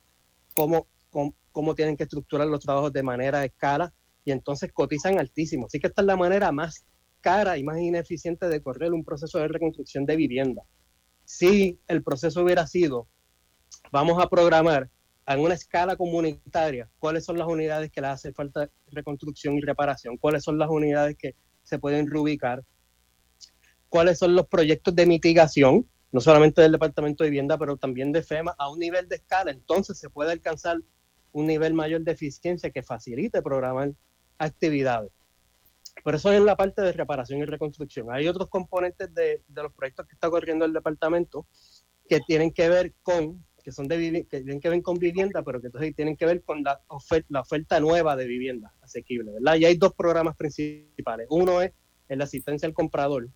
cómo, 0.54 0.86
cómo, 1.52 1.74
tienen 1.74 1.96
que 1.96 2.04
estructurar 2.04 2.46
los 2.48 2.60
trabajos 2.60 2.92
de 2.92 3.02
manera 3.02 3.44
escala, 3.44 3.92
y 4.24 4.30
entonces 4.30 4.72
cotizan 4.72 5.18
altísimo. 5.18 5.66
Así 5.66 5.80
que 5.80 5.88
esta 5.88 6.02
es 6.02 6.06
la 6.06 6.16
manera 6.16 6.52
más 6.52 6.84
cara 7.20 7.58
y 7.58 7.64
más 7.64 7.78
ineficiente 7.78 8.48
de 8.48 8.62
correr 8.62 8.92
un 8.92 9.04
proceso 9.04 9.38
de 9.38 9.48
reconstrucción 9.48 10.06
de 10.06 10.16
vivienda. 10.16 10.62
Si 11.24 11.78
el 11.88 12.02
proceso 12.02 12.42
hubiera 12.42 12.66
sido, 12.66 13.08
vamos 13.90 14.22
a 14.22 14.28
programar 14.28 14.90
en 15.26 15.40
una 15.40 15.54
escala 15.54 15.96
comunitaria 15.96 16.88
cuáles 16.98 17.24
son 17.24 17.38
las 17.38 17.46
unidades 17.48 17.90
que 17.90 18.00
le 18.00 18.08
hace 18.08 18.32
falta 18.32 18.68
reconstrucción 18.88 19.56
y 19.56 19.60
reparación, 19.60 20.16
cuáles 20.16 20.42
son 20.42 20.58
las 20.58 20.68
unidades 20.68 21.16
que 21.16 21.34
se 21.62 21.78
pueden 21.78 22.10
reubicar, 22.10 22.62
cuáles 23.88 24.18
son 24.18 24.34
los 24.34 24.46
proyectos 24.48 24.94
de 24.94 25.06
mitigación, 25.06 25.88
no 26.12 26.20
solamente 26.20 26.60
del 26.60 26.72
Departamento 26.72 27.24
de 27.24 27.30
Vivienda, 27.30 27.58
pero 27.58 27.76
también 27.76 28.12
de 28.12 28.22
FEMA, 28.22 28.54
a 28.58 28.70
un 28.70 28.78
nivel 28.78 29.08
de 29.08 29.16
escala, 29.16 29.50
entonces 29.50 29.98
se 29.98 30.10
puede 30.10 30.32
alcanzar 30.32 30.78
un 31.32 31.46
nivel 31.46 31.72
mayor 31.72 32.02
de 32.02 32.12
eficiencia 32.12 32.70
que 32.70 32.82
facilite 32.82 33.40
programar 33.40 33.92
actividades. 34.38 35.10
Por 36.04 36.14
eso 36.14 36.30
es 36.32 36.40
la 36.40 36.56
parte 36.56 36.82
de 36.82 36.92
reparación 36.92 37.40
y 37.40 37.44
reconstrucción. 37.44 38.12
Hay 38.12 38.28
otros 38.28 38.48
componentes 38.48 39.12
de, 39.14 39.42
los 39.54 39.72
proyectos 39.72 40.06
que 40.06 40.14
está 40.14 40.28
corriendo 40.28 40.64
el 40.64 40.72
departamento 40.72 41.46
que 42.08 42.20
tienen 42.20 42.52
que 42.52 42.68
ver 42.68 42.92
con, 43.02 43.42
que 43.62 43.72
son 43.72 43.88
de 43.88 44.26
que 44.28 44.40
tienen 44.40 44.60
que 44.60 44.68
ver 44.68 44.82
con 44.82 44.98
vivienda, 44.98 45.42
pero 45.42 45.60
que 45.60 45.68
entonces 45.68 45.94
tienen 45.94 46.16
que 46.16 46.26
ver 46.26 46.42
con 46.42 46.62
la 46.62 46.82
oferta, 46.88 47.28
la 47.30 47.40
oferta 47.40 47.80
nueva 47.80 48.16
de 48.16 48.26
vivienda 48.26 48.74
asequible, 48.82 49.32
¿verdad? 49.32 49.56
Y 49.56 49.64
hay 49.64 49.76
dos 49.76 49.94
programas 49.94 50.36
principales. 50.36 51.26
Uno 51.30 51.62
es 51.62 51.72
la 52.08 52.24
asistencia 52.24 52.66
al 52.66 52.74
comprador, 52.74 53.28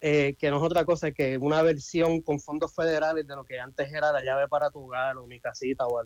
eh, 0.00 0.36
que 0.38 0.50
no 0.50 0.58
es 0.58 0.62
otra 0.62 0.84
cosa 0.84 1.10
que 1.10 1.38
una 1.38 1.62
versión 1.62 2.20
con 2.20 2.40
fondos 2.40 2.74
federales 2.74 3.26
de 3.26 3.34
lo 3.34 3.44
que 3.44 3.58
antes 3.58 3.92
era 3.92 4.12
la 4.12 4.22
llave 4.22 4.48
para 4.48 4.70
tu 4.70 4.84
hogar 4.84 5.16
o 5.16 5.26
mi 5.26 5.40
casita 5.40 5.86
o 5.86 6.02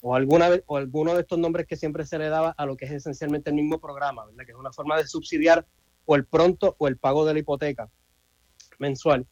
o, 0.00 0.14
alguna, 0.14 0.48
o 0.66 0.76
alguno 0.76 1.14
de 1.14 1.22
estos 1.22 1.38
nombres 1.38 1.66
que 1.66 1.76
siempre 1.76 2.06
se 2.06 2.18
le 2.18 2.28
daba 2.28 2.54
a 2.56 2.66
lo 2.66 2.76
que 2.76 2.84
es 2.84 2.92
esencialmente 2.92 3.50
el 3.50 3.56
mismo 3.56 3.80
programa, 3.80 4.26
¿verdad? 4.26 4.44
que 4.44 4.52
es 4.52 4.58
una 4.58 4.72
forma 4.72 4.96
de 4.96 5.06
subsidiar 5.06 5.66
o 6.06 6.14
el 6.14 6.24
pronto 6.24 6.76
o 6.78 6.88
el 6.88 6.96
pago 6.96 7.24
de 7.24 7.34
la 7.34 7.40
hipoteca 7.40 7.90
mensual 8.78 9.26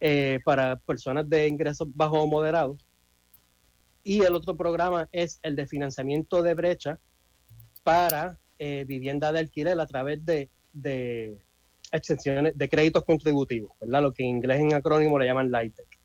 eh, 0.00 0.40
para 0.44 0.76
personas 0.76 1.28
de 1.28 1.48
ingresos 1.48 1.88
bajos 1.94 2.18
o 2.20 2.26
moderados. 2.26 2.86
Y 4.04 4.22
el 4.22 4.34
otro 4.34 4.56
programa 4.56 5.08
es 5.12 5.38
el 5.42 5.56
de 5.56 5.66
financiamiento 5.66 6.42
de 6.42 6.54
brecha 6.54 6.98
para 7.82 8.38
eh, 8.58 8.84
vivienda 8.86 9.32
de 9.32 9.38
alquiler 9.38 9.80
a 9.80 9.86
través 9.86 10.24
de, 10.24 10.50
de 10.72 11.38
extensiones 11.92 12.56
de 12.56 12.68
créditos 12.68 13.04
contributivos, 13.04 13.72
¿verdad? 13.80 14.02
Lo 14.02 14.12
que 14.12 14.24
en 14.24 14.30
inglés 14.30 14.60
en 14.60 14.74
acrónimo 14.74 15.18
le 15.18 15.26
llaman 15.26 15.50
LIHTC. 15.50 16.00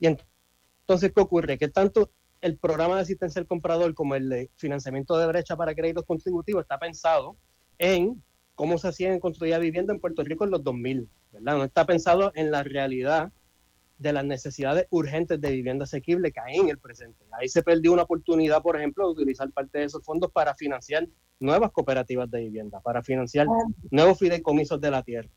Y 0.00 0.06
entonces, 0.06 1.12
¿qué 1.14 1.20
ocurre? 1.20 1.58
Que 1.58 1.68
tanto 1.68 2.10
el 2.40 2.58
programa 2.58 2.96
de 2.96 3.02
asistencia 3.02 3.40
al 3.40 3.46
comprador 3.46 3.94
como 3.94 4.14
el 4.14 4.28
de 4.28 4.50
financiamiento 4.56 5.16
de 5.16 5.26
brecha 5.26 5.56
para 5.56 5.74
créditos 5.74 6.04
contributivos 6.04 6.62
está 6.62 6.78
pensado 6.78 7.36
en 7.78 8.22
cómo 8.54 8.78
se 8.78 8.88
hacía 8.88 9.12
en 9.12 9.20
construir 9.20 9.58
vivienda 9.58 9.92
en 9.92 10.00
Puerto 10.00 10.22
Rico 10.22 10.44
en 10.44 10.50
los 10.50 10.62
2000, 10.62 11.08
¿verdad? 11.32 11.56
No 11.56 11.64
está 11.64 11.84
pensado 11.86 12.32
en 12.34 12.50
la 12.50 12.62
realidad 12.62 13.32
de 13.98 14.12
las 14.12 14.24
necesidades 14.24 14.86
urgentes 14.90 15.40
de 15.40 15.50
vivienda 15.52 15.84
asequible 15.84 16.32
que 16.32 16.40
hay 16.40 16.56
en 16.56 16.68
el 16.68 16.78
presente. 16.78 17.24
Ahí 17.32 17.48
se 17.48 17.62
perdió 17.62 17.92
una 17.92 18.02
oportunidad, 18.02 18.62
por 18.62 18.76
ejemplo, 18.76 19.06
de 19.06 19.12
utilizar 19.12 19.50
parte 19.52 19.78
de 19.78 19.84
esos 19.84 20.04
fondos 20.04 20.30
para 20.32 20.54
financiar 20.54 21.06
nuevas 21.38 21.70
cooperativas 21.70 22.30
de 22.30 22.40
vivienda, 22.40 22.80
para 22.80 23.02
financiar 23.02 23.46
nuevos 23.90 24.18
fideicomisos 24.18 24.80
de 24.80 24.90
la 24.90 25.02
tierra. 25.02 25.28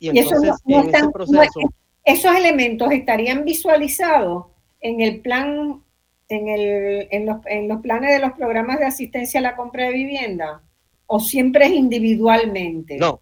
Y 0.00 0.08
entonces, 0.16 0.54
en 0.66 0.94
ese 0.94 1.10
proceso 1.10 1.60
esos 2.08 2.34
elementos 2.34 2.90
estarían 2.90 3.44
visualizados 3.44 4.46
en 4.80 5.02
el 5.02 5.20
plan, 5.20 5.82
en, 6.28 6.48
el, 6.48 7.08
en, 7.10 7.26
los, 7.26 7.36
en 7.44 7.68
los 7.68 7.82
planes 7.82 8.12
de 8.12 8.20
los 8.20 8.32
programas 8.32 8.78
de 8.78 8.86
asistencia 8.86 9.40
a 9.40 9.42
la 9.42 9.56
compra 9.56 9.84
de 9.84 9.92
vivienda, 9.92 10.62
o 11.06 11.20
siempre 11.20 11.66
es 11.66 11.72
individualmente? 11.72 12.96
No, 12.96 13.20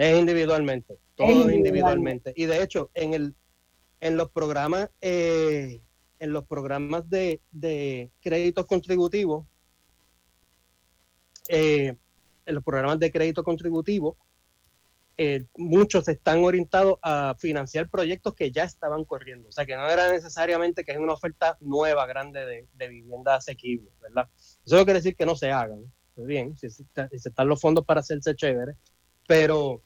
es 0.00 0.18
individualmente, 0.18 0.98
todo 1.14 1.50
individualmente. 1.50 2.32
Y 2.36 2.46
de 2.46 2.62
hecho, 2.62 2.90
en 2.94 3.14
el 3.14 3.34
en 4.00 4.16
los 4.16 4.30
programas, 4.30 4.90
eh, 5.00 5.80
en 6.18 6.32
los 6.32 6.46
programas 6.46 7.08
de, 7.08 7.40
de 7.50 8.10
créditos 8.20 8.66
contributivos, 8.66 9.46
eh, 11.48 11.96
en 12.46 12.54
los 12.54 12.64
programas 12.64 12.98
de 12.98 13.12
crédito 13.12 13.44
contributivo, 13.44 14.16
eh, 15.16 15.44
muchos 15.56 16.08
están 16.08 16.42
orientados 16.44 16.98
a 17.02 17.34
financiar 17.38 17.90
proyectos 17.90 18.34
que 18.34 18.50
ya 18.50 18.64
estaban 18.64 19.04
corriendo. 19.04 19.48
O 19.50 19.52
sea, 19.52 19.66
que 19.66 19.76
no 19.76 19.86
era 19.86 20.10
necesariamente 20.10 20.82
que 20.82 20.92
es 20.92 20.98
una 20.98 21.12
oferta 21.12 21.58
nueva, 21.60 22.06
grande 22.06 22.66
de, 22.72 22.88
vivienda 22.88 23.34
asequible, 23.34 23.90
¿verdad? 24.00 24.28
Eso 24.64 24.76
no 24.76 24.84
quiere 24.84 25.00
decir 25.00 25.16
que 25.16 25.26
no 25.26 25.36
se 25.36 25.50
hagan. 25.50 25.84
Pues 26.14 26.26
bien, 26.26 26.56
si, 26.56 26.66
están 26.66 27.48
los 27.48 27.60
fondos 27.60 27.84
para 27.84 28.00
hacerse 28.00 28.34
chévere, 28.34 28.76
pero 29.26 29.82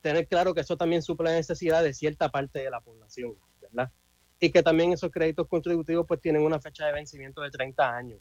tener 0.00 0.26
claro 0.28 0.54
que 0.54 0.60
eso 0.60 0.76
también 0.76 1.02
suple 1.02 1.30
la 1.30 1.36
necesidad 1.36 1.82
de 1.82 1.94
cierta 1.94 2.30
parte 2.30 2.60
de 2.60 2.70
la 2.70 2.80
población, 2.80 3.34
¿verdad? 3.60 3.90
Y 4.40 4.50
que 4.50 4.62
también 4.62 4.92
esos 4.92 5.10
créditos 5.10 5.48
contributivos 5.48 6.06
pues 6.06 6.20
tienen 6.20 6.42
una 6.42 6.60
fecha 6.60 6.86
de 6.86 6.92
vencimiento 6.92 7.42
de 7.42 7.50
30 7.50 7.96
años, 7.96 8.20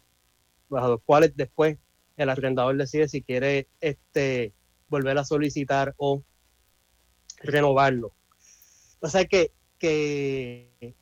bajo 0.69 0.89
los 0.89 1.01
cuales 1.03 1.35
después 1.35 1.77
el 2.17 2.29
arrendador 2.29 2.75
decide 2.75 3.07
si 3.07 3.21
quiere 3.21 3.67
este 3.79 4.53
volver 4.89 5.17
a 5.17 5.25
solicitar 5.25 5.93
o 5.97 6.23
renovarlo. 7.37 8.13
O 8.99 9.07
sea 9.07 9.25
que, 9.25 9.51
que 9.77 10.95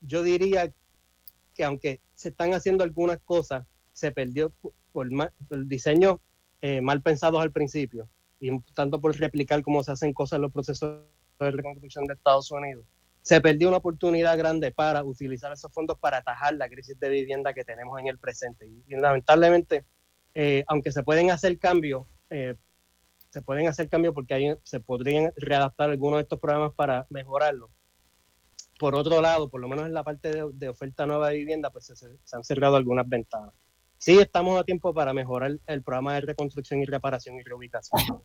yo 0.00 0.22
diría 0.22 0.72
que 1.54 1.64
aunque 1.64 2.00
se 2.14 2.28
están 2.28 2.54
haciendo 2.54 2.84
algunas 2.84 3.18
cosas, 3.24 3.66
se 3.92 4.12
perdió 4.12 4.52
por, 4.92 5.08
el 5.50 5.68
diseño 5.68 6.20
eh, 6.62 6.80
mal 6.80 7.02
pensados 7.02 7.40
al 7.40 7.50
principio 7.50 8.08
y 8.40 8.58
tanto 8.74 9.00
por 9.00 9.16
replicar 9.16 9.62
cómo 9.62 9.84
se 9.84 9.92
hacen 9.92 10.12
cosas 10.12 10.38
en 10.38 10.42
los 10.42 10.52
procesos 10.52 11.04
de 11.38 11.50
reconstrucción 11.50 12.06
de 12.06 12.14
Estados 12.14 12.50
Unidos. 12.50 12.84
Se 13.22 13.40
perdió 13.40 13.68
una 13.68 13.76
oportunidad 13.76 14.36
grande 14.38 14.72
para 14.72 15.04
utilizar 15.04 15.52
esos 15.52 15.72
fondos 15.72 15.98
para 15.98 16.18
atajar 16.18 16.54
la 16.54 16.68
crisis 16.68 16.98
de 16.98 17.10
vivienda 17.10 17.52
que 17.52 17.64
tenemos 17.64 18.00
en 18.00 18.08
el 18.08 18.18
presente. 18.18 18.66
Y, 18.66 18.96
lamentablemente, 18.96 19.84
eh, 20.34 20.64
aunque 20.68 20.90
se 20.90 21.02
pueden 21.02 21.30
hacer 21.30 21.58
cambios, 21.58 22.06
eh, 22.30 22.56
se 23.28 23.42
pueden 23.42 23.68
hacer 23.68 23.88
cambios 23.88 24.14
porque 24.14 24.34
hay, 24.34 24.54
se 24.64 24.80
podrían 24.80 25.32
readaptar 25.36 25.90
algunos 25.90 26.18
de 26.18 26.22
estos 26.22 26.40
programas 26.40 26.72
para 26.74 27.06
mejorarlo. 27.10 27.70
Por 28.78 28.94
otro 28.94 29.20
lado, 29.20 29.50
por 29.50 29.60
lo 29.60 29.68
menos 29.68 29.86
en 29.86 29.92
la 29.92 30.02
parte 30.02 30.32
de, 30.52 30.68
oferta 30.68 31.06
nueva 31.06 31.28
de 31.28 31.36
vivienda, 31.36 31.70
pues 31.70 31.92
se, 31.94 32.36
han 32.36 32.44
cerrado 32.44 32.76
algunas 32.76 33.08
ventanas. 33.08 33.52
Sí, 34.00 34.18
estamos 34.18 34.58
a 34.58 34.64
tiempo 34.64 34.94
para 34.94 35.12
mejorar 35.12 35.58
el 35.66 35.82
programa 35.82 36.14
de 36.14 36.22
reconstrucción 36.22 36.80
y 36.80 36.86
reparación 36.86 37.36
y 37.36 37.42
reubicación. 37.42 38.22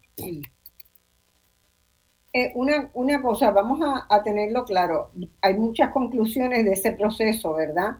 Eh, 2.31 2.51
una, 2.55 2.89
una, 2.93 3.21
cosa, 3.21 3.51
vamos 3.51 3.81
a, 3.81 4.07
a, 4.09 4.23
tenerlo 4.23 4.63
claro. 4.63 5.11
Hay 5.41 5.53
muchas 5.55 5.91
conclusiones 5.91 6.63
de 6.63 6.71
ese 6.71 6.93
proceso, 6.93 7.53
¿verdad? 7.53 7.97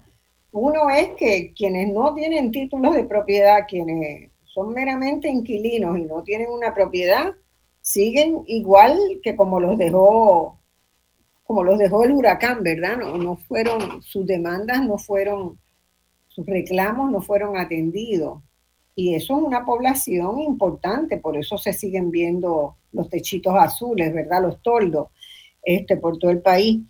Uno 0.54 0.90
es 0.90 1.10
que 1.18 1.54
quienes 1.54 1.92
no 1.92 2.14
tienen 2.14 2.50
títulos 2.50 2.96
de 2.96 3.04
propiedad, 3.04 3.66
quienes 3.68 4.32
son 4.46 4.74
meramente 4.74 5.28
inquilinos 5.28 5.98
y 5.98 6.04
no 6.04 6.24
tienen 6.24 6.50
una 6.50 6.74
propiedad, 6.74 7.34
siguen 7.82 8.44
igual 8.48 8.98
que 9.22 9.36
como 9.36 9.60
los 9.60 9.78
dejó, 9.78 10.62
como 11.44 11.62
los 11.62 11.78
dejó 11.78 12.06
el 12.06 12.14
huracán, 12.14 12.64
¿verdad? 12.64 12.96
No, 12.96 13.18
no 13.18 13.36
fueron, 13.36 14.02
sus 14.02 14.26
demandas 14.26 14.82
no 14.82 14.98
fueron, 14.98 15.60
sus 16.36 16.46
reclamos 16.46 17.10
no 17.12 17.22
fueron 17.22 17.58
atendidos. 17.58 18.42
Y 18.94 19.16
eso 19.16 19.38
es 19.38 19.44
una 19.44 19.66
población 19.66 20.40
importante, 20.42 21.18
por 21.18 21.38
eso 21.38 21.58
se 21.58 21.72
siguen 21.72 22.12
viendo 22.12 22.76
los 22.92 23.10
techitos 23.10 23.56
azules, 23.56 24.14
¿verdad? 24.14 24.42
Los 24.42 24.62
toldos, 24.62 25.08
este, 25.64 25.96
por 25.96 26.18
todo 26.18 26.32
el 26.32 26.42
país. 26.42 26.82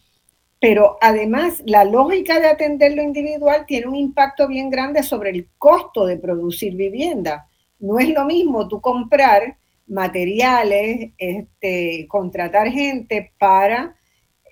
Pero 0.59 0.97
además, 0.99 1.61
la 1.67 1.83
lógica 1.83 2.39
de 2.39 2.47
atender 2.47 2.95
lo 2.95 3.03
individual 3.03 3.65
tiene 3.67 3.87
un 3.87 3.95
impacto 3.95 4.47
bien 4.47 4.71
grande 4.71 5.03
sobre 5.03 5.29
el 5.29 5.47
costo 5.59 6.07
de 6.07 6.17
producir 6.17 6.75
vivienda. 6.75 7.47
No 7.79 7.99
es 7.99 8.09
lo 8.09 8.25
mismo 8.25 8.67
tú 8.67 8.81
comprar 8.81 9.57
materiales, 9.85 11.11
este, 11.19 12.07
contratar 12.07 12.69
gente 12.69 13.31
para 13.37 13.95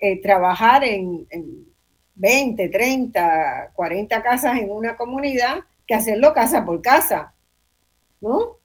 eh, 0.00 0.20
trabajar 0.22 0.84
en, 0.84 1.26
en 1.30 1.73
20, 2.14 2.68
30, 2.68 3.72
40 3.74 4.22
casas 4.22 4.58
en 4.58 4.70
una 4.70 4.96
comunidad 4.96 5.58
que 5.86 5.94
hacerlo 5.94 6.32
casa 6.32 6.64
por 6.64 6.80
casa, 6.80 7.34
¿no? 8.20 8.58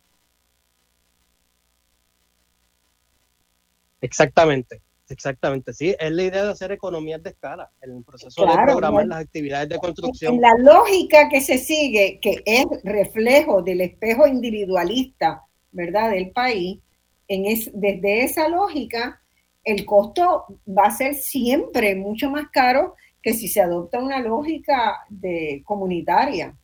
Exactamente, 4.02 4.82
exactamente. 5.10 5.74
Sí, 5.74 5.96
es 6.00 6.12
la 6.12 6.24
idea 6.24 6.46
de 6.46 6.52
hacer 6.52 6.72
economías 6.72 7.22
de 7.22 7.32
escala, 7.32 7.70
en 7.82 7.98
el 7.98 8.04
proceso 8.04 8.46
de 8.46 8.54
programar 8.54 9.06
las 9.08 9.20
actividades 9.20 9.70
de 9.70 9.78
construcción. 9.78 10.36
En 10.36 10.42
la 10.42 10.54
lógica 10.58 11.28
que 11.28 11.42
se 11.42 11.58
sigue, 11.58 12.20
que 12.22 12.42
es 12.46 12.66
reflejo 12.84 13.62
del 13.62 13.82
espejo 13.82 14.26
individualista, 14.28 15.44
¿verdad?, 15.72 16.12
del 16.12 16.32
país, 16.32 16.80
en 17.28 17.46
es, 17.46 17.70
desde 17.74 18.24
esa 18.24 18.48
lógica, 18.48 19.22
el 19.64 19.86
costo 19.86 20.46
va 20.68 20.86
a 20.86 20.92
ser 20.92 21.16
siempre 21.16 21.96
mucho 21.96 22.30
más 22.30 22.50
caro 22.50 22.96
que 23.22 23.34
si 23.34 23.48
se 23.48 23.62
adopta 23.62 24.00
una 24.00 24.20
lógica 24.20 25.06
de 25.10 25.62
comunitaria. 25.66 26.56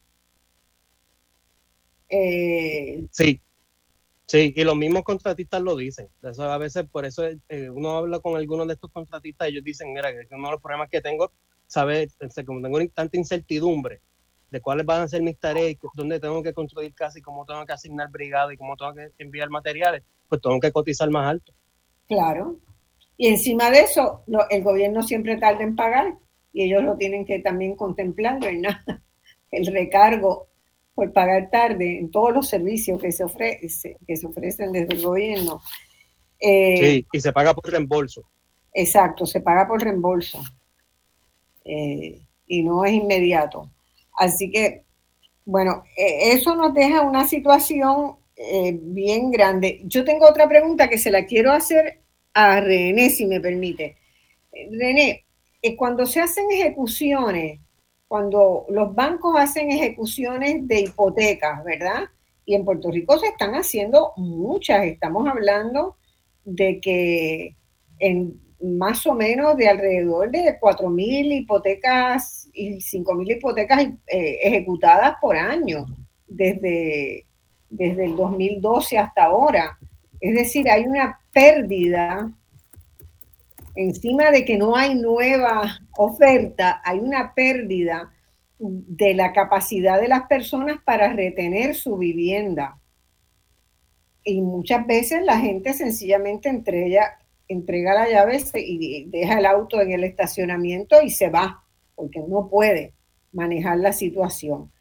Eh, 2.07 3.05
sí, 3.11 3.41
sí, 4.25 4.53
y 4.55 4.63
los 4.63 4.75
mismos 4.75 5.03
contratistas 5.03 5.61
lo 5.61 5.75
dicen. 5.75 6.07
Eso 6.21 6.43
a 6.43 6.57
veces, 6.57 6.85
por 6.89 7.05
eso 7.05 7.23
eh, 7.49 7.69
uno 7.69 7.97
habla 7.97 8.19
con 8.19 8.37
algunos 8.37 8.67
de 8.67 8.73
estos 8.73 8.91
contratistas, 8.91 9.47
ellos 9.47 9.63
dicen, 9.63 9.91
mira, 9.93 10.11
que 10.11 10.27
uno 10.31 10.47
de 10.47 10.53
los 10.53 10.61
problemas 10.61 10.89
que 10.89 11.01
tengo, 11.01 11.31
sabe, 11.67 12.09
como 12.45 12.61
tengo 12.61 12.79
tanta 12.93 13.17
incertidumbre 13.17 14.01
de 14.51 14.61
cuáles 14.61 14.85
van 14.85 15.01
a 15.01 15.07
ser 15.07 15.21
mis 15.21 15.37
tareas, 15.37 15.75
dónde 15.95 16.19
tengo 16.19 16.41
que 16.41 16.53
construir 16.53 16.93
casa 16.93 17.19
y 17.19 17.21
cómo 17.21 17.45
tengo 17.45 17.65
que 17.65 17.73
asignar 17.73 18.09
brigada 18.09 18.53
y 18.53 18.57
cómo 18.57 18.77
tengo 18.77 18.93
que 18.93 19.11
enviar 19.17 19.49
materiales, 19.49 20.03
pues 20.29 20.39
tengo 20.41 20.59
que 20.59 20.71
cotizar 20.71 21.09
más 21.09 21.27
alto. 21.27 21.53
Claro. 22.07 22.59
Y 23.17 23.27
encima 23.27 23.71
de 23.71 23.81
eso, 23.81 24.23
el 24.49 24.63
gobierno 24.63 25.01
siempre 25.01 25.37
tarda 25.37 25.63
en 25.63 25.75
pagar 25.75 26.15
y 26.55 26.63
ellos 26.63 26.83
lo 26.83 26.95
tienen 26.95 27.25
que 27.25 27.39
también 27.39 27.75
contemplar, 27.75 28.39
¿verdad? 28.39 28.77
El 29.51 29.67
recargo 29.67 30.47
por 30.93 31.11
pagar 31.11 31.49
tarde 31.51 31.99
en 31.99 32.09
todos 32.09 32.33
los 32.33 32.47
servicios 32.47 32.99
que 33.01 33.11
se, 33.11 33.25
ofrece, 33.25 33.97
que 34.07 34.15
se 34.15 34.25
ofrecen 34.25 34.71
desde 34.71 34.95
el 34.95 35.01
gobierno. 35.03 35.61
Eh, 36.39 36.77
sí, 36.79 37.07
y 37.11 37.19
se 37.19 37.33
paga 37.33 37.53
por 37.53 37.69
reembolso. 37.69 38.23
Exacto, 38.73 39.25
se 39.25 39.41
paga 39.41 39.67
por 39.67 39.83
reembolso. 39.83 40.41
Eh, 41.65 42.21
y 42.47 42.63
no 42.63 42.85
es 42.85 42.93
inmediato. 42.93 43.69
Así 44.17 44.49
que, 44.49 44.83
bueno, 45.43 45.83
eh, 45.97 46.31
eso 46.31 46.55
nos 46.55 46.73
deja 46.73 47.01
una 47.01 47.27
situación 47.27 48.15
bien 48.81 49.29
grande. 49.29 49.81
Yo 49.83 50.05
tengo 50.05 50.25
otra 50.25 50.47
pregunta 50.47 50.89
que 50.89 50.97
se 50.97 51.11
la 51.11 51.25
quiero 51.25 51.51
hacer 51.51 51.99
a 52.33 52.61
René, 52.61 53.09
si 53.09 53.25
me 53.25 53.41
permite. 53.41 53.97
René, 54.71 55.24
cuando 55.73 56.05
se 56.05 56.21
hacen 56.21 56.45
ejecuciones, 56.51 57.59
cuando 58.07 58.65
los 58.69 58.93
bancos 58.93 59.35
hacen 59.37 59.71
ejecuciones 59.71 60.67
de 60.67 60.81
hipotecas, 60.81 61.63
¿verdad? 61.63 62.03
Y 62.45 62.53
en 62.53 62.63
Puerto 62.63 62.91
Rico 62.91 63.17
se 63.17 63.27
están 63.27 63.55
haciendo 63.55 64.13
muchas. 64.17 64.85
Estamos 64.85 65.27
hablando 65.27 65.97
de 66.43 66.79
que 66.79 67.55
en 67.97 68.39
más 68.61 69.05
o 69.05 69.13
menos 69.13 69.57
de 69.57 69.67
alrededor 69.67 70.31
de 70.31 70.59
4.000 70.59 71.41
hipotecas 71.41 72.49
y 72.53 72.75
5.000 72.75 73.37
hipotecas 73.37 73.81
eh, 74.07 74.39
ejecutadas 74.43 75.15
por 75.19 75.35
año 75.35 75.85
desde, 76.27 77.25
desde 77.69 78.05
el 78.05 78.15
2012 78.15 78.97
hasta 78.97 79.25
ahora. 79.25 79.77
Es 80.19 80.35
decir, 80.35 80.69
hay 80.69 80.83
una 80.85 81.19
pérdida 81.31 82.31
encima 83.75 84.31
de 84.31 84.45
que 84.45 84.57
no 84.57 84.75
hay 84.75 84.95
nueva 84.95 85.79
oferta, 85.97 86.81
hay 86.83 86.99
una 86.99 87.33
pérdida 87.33 88.11
de 88.57 89.13
la 89.13 89.33
capacidad 89.33 89.99
de 89.99 90.07
las 90.07 90.27
personas 90.27 90.77
para 90.83 91.13
retener 91.13 91.75
su 91.75 91.97
vivienda. 91.97 92.79
Y 94.23 94.41
muchas 94.41 94.87
veces 94.87 95.23
la 95.23 95.37
gente 95.39 95.73
sencillamente 95.73 96.49
entrega, 96.49 97.19
entrega 97.47 97.93
la 97.93 98.09
llave 98.09 98.41
y 98.55 99.05
deja 99.05 99.39
el 99.39 99.45
auto 99.45 99.81
en 99.81 99.91
el 99.91 100.03
estacionamiento 100.03 101.01
y 101.01 101.09
se 101.09 101.29
va, 101.29 101.63
porque 101.95 102.21
no 102.27 102.49
puede 102.49 102.93
manejar 103.33 103.77
la 103.77 103.93
situación. 103.93 104.71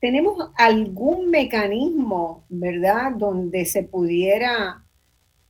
¿Tenemos 0.00 0.50
algún 0.56 1.30
mecanismo, 1.30 2.44
verdad, 2.48 3.12
donde 3.12 3.64
se 3.64 3.84
pudiera 3.84 4.84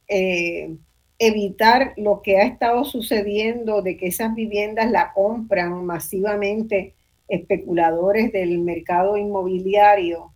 eh, 0.07 0.77
evitar 1.19 1.95
lo 1.97 2.23
que 2.23 2.39
ha 2.39 2.45
estado 2.45 2.85
sucediendo 2.85 3.83
de 3.83 3.97
que 3.97 4.09
esas 4.09 4.35
viviendas 4.35 4.91
la 4.91 5.13
compran 5.13 5.85
masivamente 5.85 6.95
especuladores 7.29 8.33
del 8.33 8.59
mercado 8.59 9.17
inmobiliario 9.17 10.33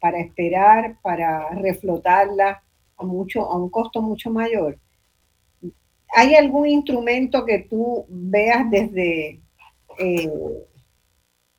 para 0.00 0.18
esperar, 0.20 0.96
para 1.02 1.50
reflotarla 1.50 2.62
a, 2.96 3.04
mucho, 3.04 3.42
a 3.42 3.56
un 3.56 3.70
costo 3.70 4.02
mucho 4.02 4.30
mayor. 4.30 4.78
¿Hay 6.14 6.34
algún 6.34 6.66
instrumento 6.66 7.44
que 7.44 7.60
tú 7.60 8.04
veas 8.08 8.68
desde 8.70 9.40
eh, 9.98 10.32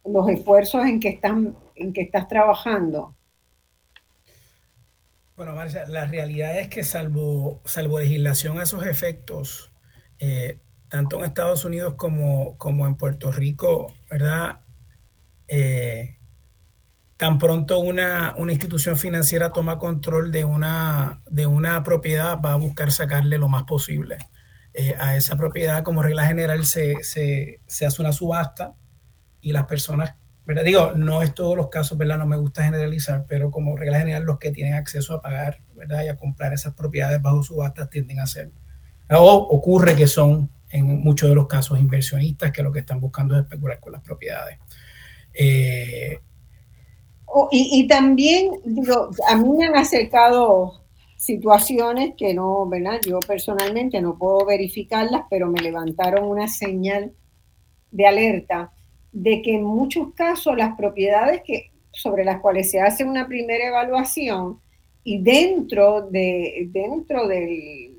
los 0.05 0.29
esfuerzos 0.29 0.85
en 0.85 0.99
que, 0.99 1.09
están, 1.09 1.55
en 1.75 1.93
que 1.93 2.01
estás 2.01 2.27
trabajando? 2.27 3.15
Bueno, 5.43 5.57
Marcia, 5.57 5.85
la 5.89 6.05
realidad 6.05 6.57
es 6.57 6.69
que 6.69 6.85
salvo, 6.85 7.61
salvo 7.65 7.99
legislación 7.99 8.59
a 8.59 8.63
esos 8.63 8.85
efectos, 8.85 9.73
eh, 10.17 10.61
tanto 10.87 11.19
en 11.19 11.25
Estados 11.25 11.65
Unidos 11.65 11.95
como, 11.97 12.57
como 12.57 12.87
en 12.87 12.95
Puerto 12.95 13.29
Rico, 13.29 13.93
¿verdad? 14.09 14.61
Eh, 15.49 16.17
tan 17.17 17.39
pronto 17.39 17.79
una, 17.79 18.35
una, 18.37 18.53
institución 18.53 18.95
financiera 18.95 19.51
toma 19.51 19.79
control 19.79 20.31
de 20.31 20.45
una, 20.45 21.21
de 21.29 21.45
una 21.45 21.83
propiedad, 21.83 22.39
va 22.39 22.53
a 22.53 22.55
buscar 22.55 22.93
sacarle 22.93 23.37
lo 23.37 23.49
más 23.49 23.63
posible 23.63 24.19
eh, 24.73 24.95
a 24.97 25.17
esa 25.17 25.35
propiedad. 25.35 25.83
Como 25.83 26.03
regla 26.03 26.25
general, 26.25 26.63
se, 26.63 27.03
se, 27.03 27.59
se 27.67 27.85
hace 27.85 28.01
una 28.01 28.13
subasta 28.13 28.75
y 29.41 29.51
las 29.51 29.65
personas 29.65 30.15
¿verdad? 30.45 30.63
Digo, 30.63 30.91
no 30.95 31.21
es 31.21 31.33
todos 31.33 31.55
los 31.55 31.69
casos, 31.69 31.97
¿verdad? 31.97 32.17
No 32.17 32.25
me 32.25 32.37
gusta 32.37 32.63
generalizar, 32.63 33.25
pero 33.27 33.49
como 33.49 33.75
regla 33.77 33.99
general, 33.99 34.23
los 34.23 34.39
que 34.39 34.51
tienen 34.51 34.73
acceso 34.73 35.13
a 35.13 35.21
pagar, 35.21 35.59
¿verdad? 35.75 36.03
Y 36.03 36.09
a 36.09 36.17
comprar 36.17 36.53
esas 36.53 36.73
propiedades 36.73 37.21
bajo 37.21 37.43
subastas 37.43 37.89
tienden 37.89 38.19
a 38.19 38.27
ser. 38.27 38.51
O 39.09 39.33
ocurre 39.33 39.95
que 39.95 40.07
son, 40.07 40.49
en 40.69 41.01
muchos 41.01 41.29
de 41.29 41.35
los 41.35 41.47
casos, 41.47 41.79
inversionistas 41.79 42.51
que 42.51 42.63
lo 42.63 42.71
que 42.71 42.79
están 42.79 42.99
buscando 42.99 43.35
es 43.35 43.43
especular 43.43 43.79
con 43.79 43.93
las 43.93 44.01
propiedades. 44.01 44.57
Eh, 45.33 46.19
y, 47.51 47.79
y, 47.79 47.87
también, 47.87 48.51
digo, 48.65 49.09
a 49.27 49.35
mí 49.35 49.49
me 49.57 49.65
han 49.65 49.75
acercado 49.75 50.83
situaciones 51.17 52.15
que 52.17 52.33
no, 52.33 52.67
¿verdad? 52.67 52.99
Yo 53.07 53.19
personalmente 53.21 54.01
no 54.01 54.17
puedo 54.17 54.45
verificarlas, 54.45 55.23
pero 55.29 55.47
me 55.47 55.61
levantaron 55.61 56.25
una 56.25 56.47
señal 56.47 57.13
de 57.91 58.07
alerta 58.07 58.73
de 59.13 59.43
que 59.43 59.55
en 59.55 59.63
muchos 59.63 60.13
casos 60.15 60.57
las 60.57 60.75
propiedades 60.75 61.43
que, 61.43 61.71
sobre 61.91 62.25
las 62.25 62.41
cuales 62.41 62.71
se 62.71 62.81
hace 62.81 63.05
una 63.05 63.27
primera 63.27 63.67
evaluación 63.67 64.59
y 65.03 65.21
dentro 65.21 66.01
de, 66.09 66.67
dentro 66.71 67.27
de, 67.27 67.91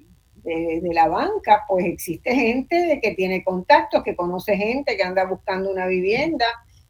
la 0.93 1.09
banca, 1.09 1.65
pues 1.67 1.87
existe 1.87 2.35
gente 2.35 2.77
de 2.77 3.01
que 3.01 3.15
tiene 3.15 3.43
contactos, 3.43 4.03
que 4.03 4.15
conoce 4.15 4.55
gente 4.57 4.95
que 4.95 5.03
anda 5.03 5.25
buscando 5.25 5.71
una 5.71 5.87
vivienda 5.87 6.45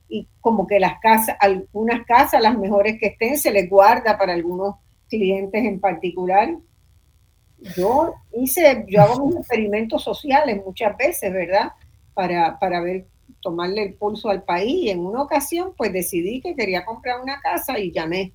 y 0.09 0.27
como 0.41 0.67
que 0.67 0.81
las 0.81 0.99
casas, 0.99 1.37
algunas 1.39 2.05
casas, 2.05 2.43
las 2.43 2.59
mejores 2.59 2.99
que 2.99 3.07
estén, 3.07 3.39
se 3.39 3.53
les 3.53 3.71
guarda 3.71 4.19
para 4.19 4.33
algunos 4.33 4.75
clientes 5.09 5.65
en 5.65 5.79
particular. 5.79 6.57
Yo 7.77 8.15
hice, 8.33 8.85
yo 8.89 9.03
hago 9.03 9.27
mis 9.27 9.37
experimentos 9.37 10.03
sociales 10.03 10.61
muchas 10.65 10.97
veces, 10.97 11.33
¿verdad? 11.33 11.73
Para, 12.13 12.59
para 12.59 12.81
ver 12.81 13.07
tomarle 13.41 13.83
el 13.83 13.95
pulso 13.95 14.31
al 14.31 14.43
país 14.43 14.85
y 14.85 14.91
en 14.91 15.01
una 15.01 15.23
ocasión 15.23 15.73
pues 15.77 15.93
decidí 15.93 16.41
que 16.41 16.55
quería 16.55 16.85
comprar 16.85 17.21
una 17.21 17.41
casa 17.41 17.79
y 17.79 17.93
llamé 17.93 18.33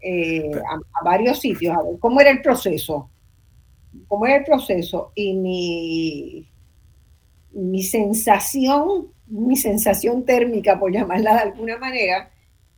eh, 0.00 0.50
a, 0.54 1.04
varios 1.04 1.40
sitios 1.40 1.76
a 1.76 1.82
ver 1.82 1.98
cómo 2.00 2.20
era 2.20 2.30
el 2.30 2.42
proceso, 2.42 3.10
cómo 4.08 4.26
era 4.26 4.36
el 4.36 4.44
proceso 4.44 5.12
y 5.14 5.34
mi, 5.34 6.48
mi 7.52 7.82
sensación, 7.82 9.08
mi 9.26 9.56
sensación 9.56 10.24
térmica 10.24 10.78
por 10.78 10.92
llamarla 10.92 11.34
de 11.34 11.40
alguna 11.40 11.78
manera, 11.78 12.30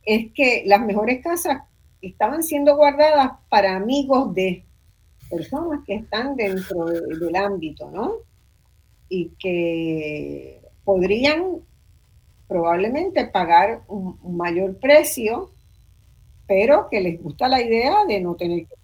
es 0.03 0.31
que 0.33 0.63
las 0.65 0.81
mejores 0.81 1.23
casas 1.23 1.63
estaban 2.01 2.43
siendo 2.43 2.75
guardadas 2.75 3.31
para 3.49 3.75
amigos 3.75 4.33
de 4.35 4.63
personas 5.29 5.81
que 5.85 5.95
están 5.95 6.35
dentro 6.35 6.85
del 6.85 7.35
ámbito, 7.35 7.89
¿no? 7.89 8.17
Y 9.09 9.29
que 9.39 10.64
podrían 10.85 11.61
probablemente 12.47 13.25
pagar 13.25 13.81
un, 13.87 14.17
mayor 14.37 14.77
precio, 14.77 15.51
pero 16.47 16.87
que 16.89 17.01
les 17.01 17.21
gusta 17.21 17.47
la 17.47 17.61
idea 17.61 18.05
de 18.07 18.21
no 18.21 18.35
tener 18.35 18.67
que 18.67 18.75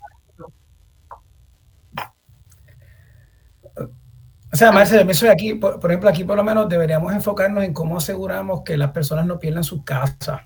O 4.53 4.57
sea, 4.57 4.69
Marcelo, 4.73 5.09
yo 5.09 5.31
aquí, 5.31 5.53
por, 5.53 5.79
ejemplo, 5.85 6.09
aquí 6.09 6.25
por 6.25 6.35
lo 6.35 6.43
menos 6.43 6.67
deberíamos 6.67 7.13
enfocarnos 7.13 7.63
en 7.63 7.73
cómo 7.73 7.97
aseguramos 7.97 8.63
que 8.63 8.75
las 8.75 8.91
personas 8.91 9.25
no 9.25 9.39
pierdan 9.39 9.63
sus 9.63 9.85
casas 9.85 10.41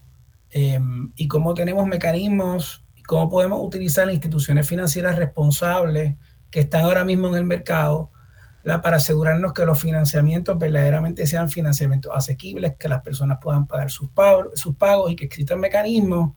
em, 0.51 1.11
y 1.15 1.27
cómo 1.27 1.55
tenemos 1.55 1.87
mecanismos 1.87 2.85
y 2.95 3.01
cómo 3.01 3.27
podemos 3.29 3.59
utilizar 3.63 4.05
las 4.05 4.13
instituciones 4.13 4.67
financieras 4.67 5.15
responsables 5.15 6.17
que 6.51 6.59
están 6.59 6.83
ahora 6.83 7.03
mismo 7.03 7.29
en 7.29 7.35
el 7.35 7.45
mercado 7.45 8.11
para 8.81 8.97
asegurarnos 8.97 9.53
que 9.53 9.65
los 9.65 9.79
financiamientos 9.79 10.57
verdaderamente 10.57 11.27
sean 11.27 11.49
financiamientos 11.49 12.11
asequibles, 12.15 12.75
que 12.77 12.89
las 12.89 13.01
personas 13.01 13.37
puedan 13.41 13.67
pagar 13.67 13.91
sus 13.91 14.09
pagos, 14.09 15.11
y 15.11 15.15
que 15.15 15.25
existan 15.25 15.59
mecanismos 15.59 16.33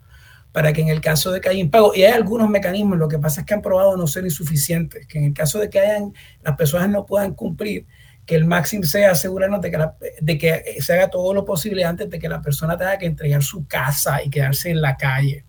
para 0.52 0.72
que 0.72 0.82
en 0.82 0.88
el 0.88 1.00
caso 1.00 1.30
de 1.30 1.40
que 1.40 1.48
haya 1.48 1.60
impago, 1.60 1.94
y 1.94 2.02
hay 2.02 2.12
algunos 2.12 2.48
mecanismos, 2.48 2.98
lo 2.98 3.08
que 3.08 3.18
pasa 3.18 3.40
es 3.40 3.46
que 3.46 3.54
han 3.54 3.62
probado 3.62 3.96
no 3.96 4.06
ser 4.06 4.24
insuficientes, 4.24 5.06
que 5.06 5.18
en 5.18 5.24
el 5.24 5.34
caso 5.34 5.58
de 5.58 5.70
que 5.70 5.78
hayan, 5.78 6.12
las 6.42 6.56
personas 6.56 6.88
no 6.88 7.06
puedan 7.06 7.34
cumplir, 7.34 7.86
que 8.26 8.34
el 8.34 8.44
máximo 8.44 8.84
sea 8.84 9.12
asegurarnos 9.12 9.60
de 9.62 9.70
que, 9.70 9.78
de 10.20 10.38
que 10.38 10.76
se 10.80 10.92
haga 10.92 11.08
todo 11.08 11.32
lo 11.32 11.44
posible 11.44 11.84
antes 11.84 12.10
de 12.10 12.18
que 12.18 12.28
la 12.28 12.42
persona 12.42 12.76
tenga 12.76 12.98
que 12.98 13.06
entregar 13.06 13.42
su 13.42 13.66
casa 13.66 14.22
y 14.22 14.28
quedarse 14.28 14.70
en 14.70 14.82
la 14.82 14.96
calle. 14.96 15.44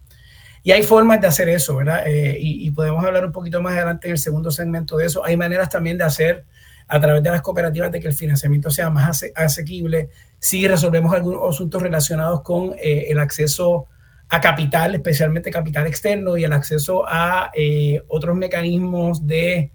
Y 0.64 0.72
hay 0.72 0.84
formas 0.84 1.20
de 1.20 1.28
hacer 1.28 1.50
eso, 1.50 1.76
¿verdad? 1.78 2.04
Eh, 2.06 2.38
y, 2.40 2.68
y, 2.68 2.72
podemos 2.72 3.04
hablar 3.04 3.26
un 3.26 3.32
poquito 3.32 3.62
más 3.62 3.74
adelante 3.74 4.08
en 4.08 4.12
el 4.12 4.18
segundo 4.18 4.52
segmento 4.52 4.98
de 4.98 5.06
eso. 5.08 5.26
Hay 5.26 5.36
maneras 5.36 5.70
también 5.70 5.98
de 5.98 6.04
hacer 6.04 6.46
a 6.90 7.00
través 7.00 7.22
de 7.22 7.30
las 7.30 7.42
cooperativas 7.42 7.92
de 7.92 8.00
que 8.00 8.08
el 8.08 8.16
financiamiento 8.16 8.72
sea 8.72 8.90
más 8.90 9.24
asequible. 9.36 10.10
Si 10.40 10.68
resolvemos 10.68 11.14
algunos 11.14 11.56
asuntos 11.56 11.82
relacionados 11.82 12.42
con 12.42 12.74
eh, 12.82 13.06
el 13.10 13.20
acceso 13.20 13.88
a 14.28 14.42
capital, 14.42 14.96
especialmente 14.96 15.52
capital 15.52 15.86
externo 15.86 16.36
y 16.36 16.44
el 16.44 16.52
acceso 16.52 17.04
a 17.08 17.52
eh, 17.54 18.02
otros 18.08 18.36
mecanismos 18.36 19.26
de 19.26 19.72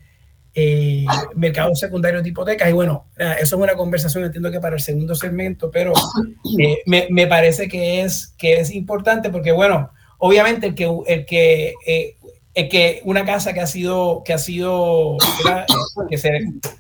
eh, 0.57 1.05
mercado 1.37 1.75
secundario 1.77 2.21
de 2.21 2.29
hipotecas. 2.29 2.69
Y 2.69 2.73
bueno, 2.73 3.07
eso 3.17 3.57
es 3.57 3.63
una 3.63 3.75
conversación, 3.75 4.25
entiendo 4.25 4.51
que 4.51 4.61
para 4.61 4.75
el 4.75 4.83
segundo 4.83 5.15
segmento, 5.15 5.71
pero 5.71 5.93
me, 6.87 7.07
me, 7.11 7.27
parece 7.29 7.69
que 7.69 8.03
es, 8.03 8.35
que 8.37 8.61
es 8.61 8.73
importante 8.73 9.31
porque, 9.31 9.53
bueno, 9.53 9.91
obviamente 10.19 10.67
el 10.69 10.75
que, 10.75 10.89
el 11.07 11.27
que 11.27 11.75
es 12.55 12.69
que 12.69 13.01
una 13.05 13.25
casa 13.25 13.53
que 13.53 13.61
ha 13.61 13.67
sido, 13.67 14.23
que 14.25 14.33
ha 14.33 14.39
sido, 14.39 15.17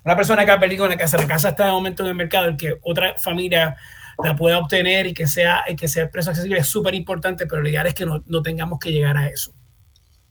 una 0.04 0.16
persona 0.16 0.44
que 0.44 0.50
ha 0.52 0.60
perdido 0.60 0.84
una 0.84 0.96
casa, 0.96 1.18
la 1.18 1.26
casa 1.26 1.48
está 1.50 1.66
en 1.66 1.72
momento 1.72 2.04
en 2.04 2.10
el 2.10 2.14
mercado, 2.14 2.46
el 2.46 2.56
que 2.56 2.76
otra 2.82 3.18
familia 3.18 3.76
la 4.22 4.36
pueda 4.36 4.58
obtener 4.58 5.08
y 5.08 5.14
que 5.14 5.26
sea, 5.26 5.64
que 5.76 5.88
sea 5.88 6.04
el 6.04 6.10
precio 6.10 6.30
accesible 6.30 6.60
es 6.60 6.68
súper 6.68 6.94
importante, 6.94 7.46
pero 7.46 7.60
lo 7.60 7.68
ideal 7.68 7.88
es 7.88 7.94
que 7.94 8.06
no, 8.06 8.22
no, 8.26 8.42
tengamos 8.42 8.78
que 8.78 8.92
llegar 8.92 9.16
a 9.16 9.26
eso. 9.26 9.52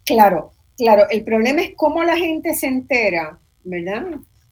Claro, 0.05 0.53
claro. 0.77 1.09
El 1.09 1.25
problema 1.25 1.61
es 1.61 1.71
cómo 1.75 2.03
la 2.03 2.15
gente 2.15 2.53
se 2.53 2.67
entera, 2.67 3.37
¿verdad? 3.65 4.05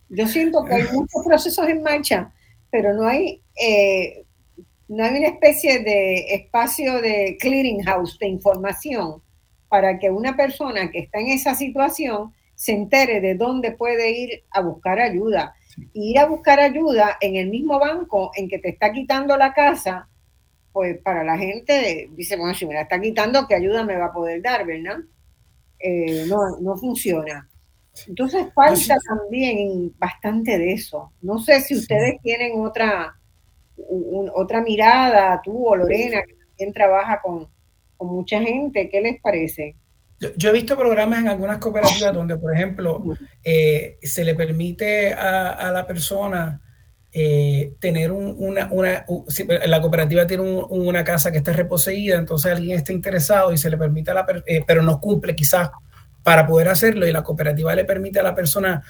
Yo 0.09 0.27
siento 0.27 0.65
que 0.65 0.75
hay 0.75 0.83
muchos 0.91 1.23
procesos 1.25 1.69
en 1.69 1.83
marcha, 1.83 2.33
pero 2.69 2.93
no 2.93 3.07
hay, 3.07 3.41
eh, 3.55 4.25
no 4.89 5.05
hay 5.05 5.19
una 5.19 5.27
especie 5.27 5.79
de 5.79 6.35
espacio 6.35 7.01
de 7.01 7.37
clearinghouse 7.39 8.19
de 8.19 8.27
información 8.27 9.21
para 9.71 9.99
que 9.99 10.09
una 10.09 10.35
persona 10.35 10.91
que 10.91 10.99
está 10.99 11.21
en 11.21 11.27
esa 11.27 11.55
situación 11.55 12.33
se 12.55 12.73
entere 12.73 13.21
de 13.21 13.35
dónde 13.35 13.71
puede 13.71 14.11
ir 14.11 14.43
a 14.51 14.59
buscar 14.59 14.99
ayuda. 14.99 15.55
Ir 15.93 16.19
a 16.19 16.25
buscar 16.25 16.59
ayuda 16.59 17.17
en 17.21 17.37
el 17.37 17.47
mismo 17.47 17.79
banco 17.79 18.31
en 18.35 18.49
que 18.49 18.59
te 18.59 18.67
está 18.67 18.91
quitando 18.91 19.37
la 19.37 19.53
casa, 19.53 20.09
pues 20.73 20.97
para 20.97 21.23
la 21.23 21.37
gente 21.37 22.09
dice, 22.11 22.35
bueno, 22.35 22.53
si 22.53 22.65
me 22.65 22.73
la 22.73 22.81
está 22.81 22.99
quitando, 22.99 23.47
¿qué 23.47 23.55
ayuda 23.55 23.85
me 23.85 23.95
va 23.95 24.07
a 24.07 24.13
poder 24.13 24.41
dar, 24.41 24.65
verdad? 24.65 24.97
Eh, 25.79 26.25
no, 26.27 26.59
no 26.59 26.75
funciona. 26.75 27.47
Entonces 28.07 28.47
falta 28.53 28.97
también 29.07 29.93
bastante 29.97 30.57
de 30.57 30.73
eso. 30.73 31.13
No 31.21 31.39
sé 31.39 31.61
si 31.61 31.77
ustedes 31.77 32.19
tienen 32.21 32.59
otra, 32.59 33.17
otra 34.33 34.61
mirada, 34.61 35.41
tú 35.41 35.65
o 35.65 35.77
Lorena, 35.77 36.23
que 36.23 36.33
también 36.33 36.73
trabaja 36.73 37.21
con, 37.21 37.47
mucha 38.05 38.39
gente. 38.41 38.89
¿Qué 38.89 39.01
les 39.01 39.21
parece? 39.21 39.75
Yo, 40.37 40.49
he 40.49 40.53
visto 40.53 40.77
programas 40.77 41.19
en 41.19 41.29
algunas 41.29 41.57
cooperativas 41.57 42.13
donde, 42.13 42.37
por 42.37 42.53
ejemplo, 42.53 43.03
eh, 43.43 43.97
se 44.03 44.23
le 44.23 44.35
permite 44.35 45.13
a, 45.13 45.71
la 45.71 45.87
persona 45.87 46.61
eh, 47.11 47.73
tener 47.79 48.11
una, 48.11 48.67
una 48.71 49.05
la 49.65 49.81
cooperativa 49.81 50.27
tiene 50.27 50.43
una 50.43 51.03
casa 51.03 51.31
que 51.31 51.39
está 51.39 51.53
reposeída, 51.53 52.19
entonces 52.19 52.51
alguien 52.51 52.77
está 52.77 52.93
interesado 52.93 53.51
y 53.51 53.57
se 53.57 53.71
le 53.71 53.77
permite 53.77 54.11
a 54.11 54.13
la 54.13 54.43
eh, 54.45 54.61
pero 54.65 54.83
no 54.83 54.99
cumple 54.99 55.35
quizás 55.35 55.71
para 56.21 56.45
poder 56.45 56.69
hacerlo 56.69 57.07
y 57.07 57.11
la 57.11 57.23
cooperativa 57.23 57.73
le 57.75 57.85
permite 57.85 58.19
a 58.19 58.23
la 58.23 58.35
persona 58.35 58.83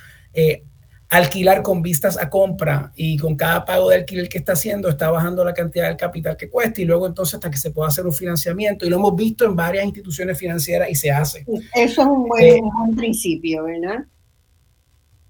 alquilar 1.12 1.62
con 1.62 1.82
vistas 1.82 2.18
a 2.18 2.30
compra 2.30 2.93
y 2.95 3.18
con 3.18 3.36
cada 3.36 3.66
pago 3.66 3.89
de 3.89 3.97
alquiler 3.97 4.30
que 4.30 4.38
está 4.38 4.53
haciendo 4.53 4.88
está 4.88 5.12
bajando 5.12 5.43
la 5.43 5.53
cantidad 5.53 5.89
del 5.89 5.97
capital 5.97 6.38
que 6.38 6.49
cuesta 6.49 6.82
y 6.82 6.86
luego 6.86 7.05
entonces 7.05 7.36
hasta 7.36 7.51
que 7.51 7.57
se 7.57 7.72
pueda 7.72 7.89
hacer 7.89 8.05
un 8.05 8.14
financiamiento 8.14 8.86
y 8.86 8.89
lo 8.89 8.95
hemos 8.95 9.14
visto 9.14 9.43
en 9.43 9.53
varias 9.53 9.84
instituciones 9.84 10.39
financieras 10.39 10.89
y 10.89 10.95
se 10.95 11.12
hace. 11.12 11.45
Eso 11.76 12.01
es 12.01 12.07
un 12.07 12.30
buen, 12.30 12.45
eh, 12.45 12.62
principio, 12.95 13.66
¿verdad? 13.66 14.05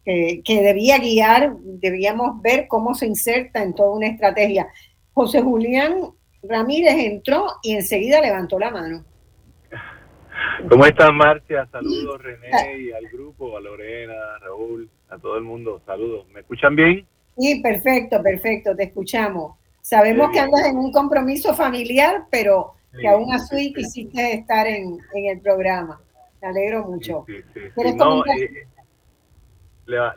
Que, 0.06 0.42
que, 0.46 0.62
debía 0.62 1.00
guiar, 1.00 1.56
debíamos 1.60 2.40
ver 2.44 2.68
cómo 2.68 2.94
se 2.94 3.08
inserta 3.08 3.64
en 3.64 3.74
toda 3.74 3.90
una 3.96 4.08
estrategia. 4.08 4.68
José 5.14 5.42
Julián 5.42 6.12
Ramírez 6.44 6.94
entró 7.00 7.48
y 7.64 7.74
enseguida 7.74 8.22
levantó 8.22 8.60
la 8.60 8.70
mano. 8.70 9.04
¿Cómo 10.70 10.86
estás, 10.86 11.12
Marcia? 11.12 11.68
Saludos, 11.72 12.22
René, 12.22 12.82
y 12.82 12.92
al 12.92 13.08
grupo, 13.08 13.58
a 13.58 13.62
Lorena, 13.62 14.14
a 14.36 14.40
Raúl 14.40 14.88
a 15.12 15.20
todo 15.20 15.38
el 15.38 15.44
mundo. 15.44 15.82
Saludos. 15.86 16.26
¿Me 16.34 16.40
escuchan 16.40 16.76
bien? 16.76 17.06
Sí, 17.38 17.62
perfecto, 17.62 18.22
perfecto, 18.24 18.76
te 18.76 18.84
escuchamos. 18.84 19.56
Sabemos 19.82 20.32
que 20.32 20.40
andas 20.40 20.66
en 20.66 20.78
un 20.78 20.92
compromiso 20.92 21.54
familiar, 21.54 22.26
pero 22.30 22.74
que 23.00 23.08
aún 23.08 23.32
así 23.34 23.74
quisiste 23.74 24.34
estar 24.34 24.68
en, 24.68 25.00
el 25.14 25.42
programa. 25.42 26.00
Me 26.42 26.48
alegro 26.50 26.84
mucho. 26.86 27.26
Eh, 27.28 28.66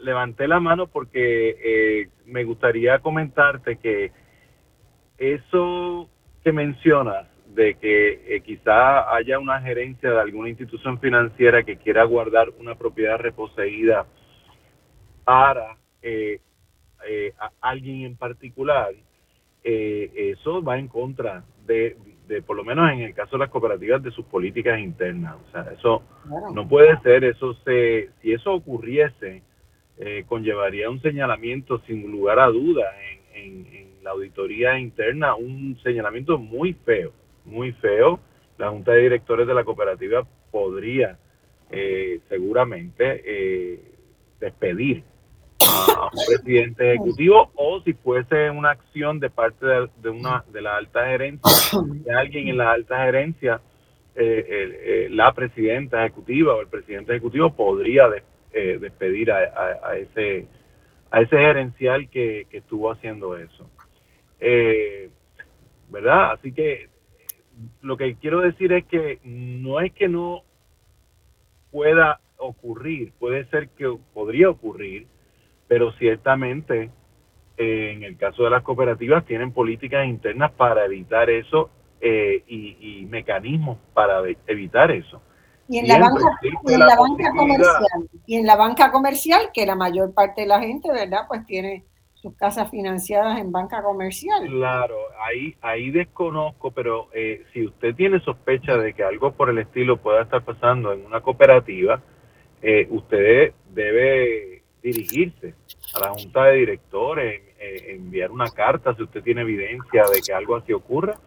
levanté 0.00 0.46
la 0.46 0.60
mano 0.60 0.86
porque 0.86 1.56
eh, 1.64 2.08
me 2.26 2.44
gustaría 2.44 2.98
comentarte 3.00 3.76
que 3.76 4.12
eso 5.18 6.08
que 6.42 6.52
mencionas 6.52 7.26
de 7.54 7.74
que 7.74 8.36
eh, 8.36 8.40
quizá 8.40 9.14
haya 9.14 9.38
una 9.38 9.60
gerencia 9.60 10.10
de 10.10 10.20
alguna 10.20 10.48
institución 10.48 10.98
financiera 11.00 11.62
que 11.62 11.76
quiera 11.76 12.04
guardar 12.04 12.50
una 12.58 12.74
propiedad 12.74 13.18
reposeída 13.18 14.06
para 15.24 15.76
eh, 16.02 16.38
eh, 17.08 17.32
a 17.38 17.50
alguien 17.62 18.02
en 18.02 18.16
particular, 18.16 18.92
eh, 19.62 20.10
eso 20.14 20.62
va 20.62 20.78
en 20.78 20.88
contra 20.88 21.44
de, 21.66 21.96
de, 22.28 22.42
por 22.42 22.56
lo 22.56 22.64
menos 22.64 22.90
en 22.92 23.00
el 23.00 23.14
caso 23.14 23.32
de 23.32 23.40
las 23.40 23.50
cooperativas, 23.50 24.02
de 24.02 24.10
sus 24.10 24.26
políticas 24.26 24.78
internas. 24.78 25.36
O 25.48 25.50
sea, 25.50 25.72
eso 25.72 26.02
no 26.52 26.68
puede 26.68 26.98
ser, 27.00 27.24
eso 27.24 27.54
se, 27.64 28.10
si 28.20 28.32
eso 28.32 28.52
ocurriese, 28.52 29.42
conllevaría 30.26 30.90
un 30.90 31.00
señalamiento 31.00 31.78
sin 31.86 32.10
lugar 32.10 32.40
a 32.40 32.48
duda 32.48 32.82
en, 33.34 33.66
en, 33.72 33.94
la 34.02 34.10
auditoría 34.10 34.78
interna, 34.78 35.34
un 35.34 35.78
señalamiento 35.82 36.36
muy 36.36 36.74
feo, 36.74 37.12
muy 37.46 37.72
feo. 37.72 38.20
La 38.58 38.68
Junta 38.68 38.92
de 38.92 39.02
Directores 39.02 39.46
de 39.46 39.54
la 39.54 39.64
cooperativa 39.64 40.26
podría 40.50 41.16
seguramente 42.28 43.80
despedir 44.40 45.04
a, 45.68 46.10
un 46.12 46.24
presidente 46.26 46.94
ejecutivo 46.94 47.50
o 47.54 47.80
si 47.82 47.92
fuese 47.94 48.50
una 48.50 48.70
acción 48.70 49.20
de 49.20 49.30
parte 49.30 49.66
de, 49.66 50.10
una 50.10 50.44
de 50.52 50.62
la 50.62 50.76
alta 50.76 51.06
gerencia, 51.06 51.80
de 51.82 52.12
alguien 52.12 52.48
en 52.48 52.58
la 52.58 52.72
alta 52.72 53.04
gerencia, 53.04 53.60
eh, 54.14 54.44
eh, 54.46 55.08
la 55.10 55.32
presidenta 55.32 56.04
ejecutiva 56.04 56.54
o 56.54 56.60
el 56.60 56.68
presidente 56.68 57.12
ejecutivo 57.12 57.54
podría 57.54 58.04
eh, 58.52 58.78
despedir 58.80 59.32
a, 59.32 59.96
ese 59.96 60.46
a 61.10 61.20
ese 61.20 61.36
gerencial 61.36 62.08
que, 62.08 62.46
que 62.50 62.58
estuvo 62.58 62.90
haciendo 62.90 63.36
eso. 63.36 63.68
¿Verdad? 65.90 66.32
Así 66.32 66.52
que 66.52 66.88
lo 67.82 67.96
que 67.96 68.16
quiero 68.16 68.40
decir 68.40 68.72
es 68.72 68.84
que 68.86 69.20
no 69.24 69.80
es 69.80 69.92
que 69.92 70.08
no 70.08 70.42
pueda 71.70 72.20
ocurrir, 72.36 73.12
puede 73.18 73.44
ser 73.46 73.68
que 73.70 73.96
podría 74.12 74.50
ocurrir, 74.50 75.06
pero 75.68 75.92
ciertamente 75.92 76.90
eh, 77.56 77.92
en 77.92 78.02
el 78.02 78.16
caso 78.16 78.42
de 78.42 78.50
las 78.50 78.62
cooperativas 78.62 79.24
tienen 79.26 79.52
políticas 79.52 80.06
internas 80.06 80.50
para 80.52 80.84
evitar 80.84 81.30
eso 81.30 81.70
eh, 82.00 82.42
y, 82.48 83.06
mecanismos 83.08 83.78
para 83.92 84.22
evitar 84.48 84.90
eso. 84.90 85.22
Y 85.68 85.78
en, 85.78 85.88
la 85.88 85.98
banca, 85.98 86.20
comercial, 87.30 88.08
y 88.26 88.34
en 88.34 88.46
la 88.46 88.56
banca 88.56 88.90
comercial, 88.90 89.50
que 89.54 89.64
la 89.64 89.76
mayor 89.76 90.12
parte 90.12 90.42
de 90.42 90.48
la 90.48 90.60
gente, 90.60 90.90
¿verdad? 90.90 91.22
Pues 91.28 91.46
tiene 91.46 91.84
sus 92.14 92.36
casas 92.36 92.70
financiadas 92.70 93.38
en 93.38 93.52
banca 93.52 93.82
comercial. 93.82 94.46
Claro, 94.46 94.96
ahí, 95.20 95.54
ahí 95.62 95.90
desconozco, 95.90 96.72
pero 96.72 97.08
eh, 97.14 97.44
si 97.52 97.64
usted 97.64 97.94
tiene 97.94 98.20
sospecha 98.20 98.76
de 98.76 98.92
que 98.94 99.04
algo 99.04 99.32
por 99.32 99.48
el 99.48 99.58
estilo 99.58 99.96
pueda 99.96 100.22
estar 100.22 100.42
pasando 100.42 100.92
en 100.92 101.06
una 101.06 101.20
cooperativa, 101.20 102.02
usted 102.90 103.52
debe 103.74 104.53
dirigirse 104.84 105.54
a 105.94 106.00
la 106.00 106.10
junta 106.10 106.44
de 106.44 106.58
directores, 106.58 107.42
enviar 107.58 108.30
una 108.30 108.50
carta 108.50 108.94
si 108.94 109.02
usted 109.02 109.22
tiene 109.22 109.40
evidencia 109.40 110.04
de 110.12 110.20
que 110.24 110.32
algo 110.32 110.54
así 110.54 110.72
ocurra, 110.72 111.18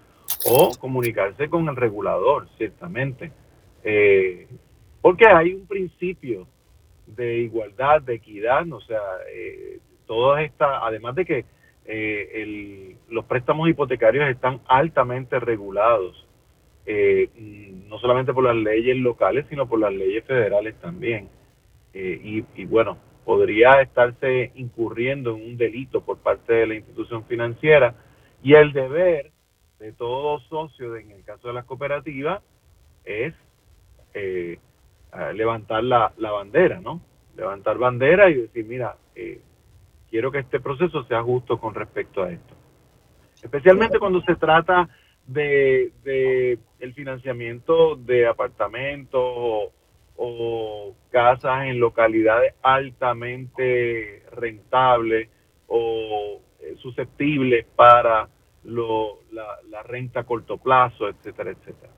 o 0.46 0.72
comunicarse 0.80 1.50
con 1.50 1.68
el 1.68 1.76
regulador, 1.76 2.48
ciertamente. 2.58 3.32
Eh, 3.84 4.48
porque 5.02 5.28
hay 5.28 5.54
un 5.54 5.68
principio 5.68 6.48
de 7.06 7.38
igualdad, 7.38 8.02
de 8.02 8.16
equidad, 8.16 8.70
o 8.72 8.82
sea, 8.82 9.02
eh, 9.34 9.80
todas 10.06 10.44
estas, 10.44 10.80
además 10.82 11.16
de 11.16 11.26
que 11.26 11.46
eh, 11.86 12.96
los 13.10 13.26
préstamos 13.26 13.70
hipotecarios 13.70 14.30
están 14.30 14.60
altamente 14.68 15.40
regulados, 15.40 16.28
eh, 16.86 17.30
no 17.88 17.98
solamente 18.00 18.34
por 18.34 18.44
las 18.44 18.56
leyes 18.56 18.98
locales, 18.98 19.46
sino 19.50 19.68
por 19.68 19.80
las 19.80 19.94
leyes 19.94 20.26
federales 20.26 20.76
también. 20.82 21.30
Y, 21.94 22.44
y, 22.56 22.66
bueno, 22.66 22.98
podría 23.28 23.82
estarse 23.82 24.54
incurriendo 24.56 25.36
en 25.36 25.44
un 25.44 25.58
delito 25.58 26.00
por 26.00 26.18
parte 26.20 26.54
de 26.54 26.66
la 26.66 26.76
institución 26.76 27.26
financiera 27.26 27.94
y 28.42 28.54
el 28.54 28.72
deber 28.72 29.32
de 29.80 29.92
todo 29.92 30.40
socio, 30.48 30.96
en 30.96 31.12
el 31.12 31.26
caso 31.26 31.50
de 31.50 31.54
las 31.54 31.66
cooperativas, 31.66 32.42
es 33.04 33.34
eh, 34.14 34.58
levantar 35.34 35.84
la, 35.84 36.14
bandera, 36.18 36.80
¿no? 36.80 37.02
Levantar 37.36 37.78
bandera 37.78 38.30
y 38.30 38.36
decir, 38.36 38.66
mira, 38.66 38.96
eh, 39.14 39.42
quiero 40.10 40.32
que 40.32 40.40
este 40.40 40.62
proceso 40.62 41.04
sea 41.04 41.22
justo 41.22 41.60
con 41.60 41.76
respecto 41.76 42.24
a 42.24 42.32
esto. 42.32 42.56
Especialmente 43.44 44.00
cuando 44.00 44.22
se 44.22 44.38
trata 44.38 44.88
de, 45.26 45.92
de 46.06 46.60
el 46.80 46.94
financiamiento 46.94 47.98
de 47.98 48.26
apartamentos 48.26 49.74
o 50.18 50.94
casas 51.10 51.66
en 51.66 51.80
localidades 51.80 52.54
altamente 52.62 54.24
rentables 54.32 55.30
o 55.68 56.42
eh, 56.60 56.76
susceptibles 56.78 57.66
para 57.76 58.28
lo, 58.64 59.22
la, 59.32 59.84
renta 59.84 60.22
a 60.22 60.24
corto 60.26 60.58
plazo, 60.58 61.08
etcétera, 61.08 61.52
etcétera. 61.52 61.94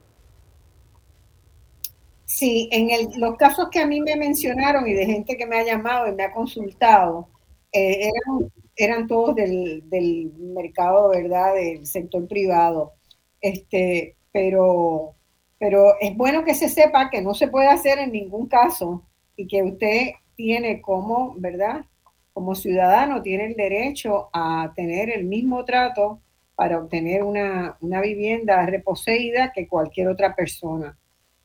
Sí, 2.26 2.70
en 2.72 2.92
el, 2.92 3.10
los 3.20 3.36
casos 3.38 3.70
que 3.72 3.80
a 3.80 3.88
mí 3.88 4.02
me 4.02 4.16
mencionaron 4.16 4.88
y 4.88 4.94
de 4.94 5.06
gente 5.06 5.36
que 5.36 5.48
me 5.48 5.58
ha 5.58 5.64
llamado 5.64 6.08
y 6.08 6.12
me 6.12 6.24
ha 6.24 6.32
consultado, 6.32 7.28
eh, 7.72 8.10
eran, 8.10 8.52
eran 8.76 9.08
todos 9.08 9.36
del, 9.36 9.90
del, 9.90 10.32
mercado, 10.38 11.10
¿verdad? 11.10 11.56
Del 11.56 11.88
sector 11.88 12.28
privado. 12.28 12.94
Este, 13.42 14.16
pero, 14.32 15.16
pero 15.60 16.00
es 16.00 16.16
bueno 16.16 16.44
que 16.46 16.56
se 16.56 16.70
sepa 16.70 17.10
que 17.10 17.22
no 17.22 17.34
se 17.34 17.50
puede 17.50 17.68
hacer 17.68 18.00
en 18.00 18.14
ningún 18.14 18.48
caso 18.48 19.04
y 19.36 19.46
que 19.46 19.62
usted 19.62 20.12
tiene 20.36 20.82
como, 20.82 21.36
¿verdad? 21.38 21.86
Como 22.32 22.56
ciudadano, 22.56 23.22
tiene 23.22 23.48
el 23.48 23.56
derecho 23.56 24.30
a 24.32 24.72
tener 24.74 25.10
el 25.10 25.26
mismo 25.26 25.66
trato 25.66 26.22
para 26.56 26.80
obtener 26.80 27.24
una, 27.24 27.78
vivienda 27.82 28.66
reposeída 28.66 29.52
que 29.54 29.68
cualquier 29.68 30.08
otra 30.08 30.34
persona, 30.34 30.98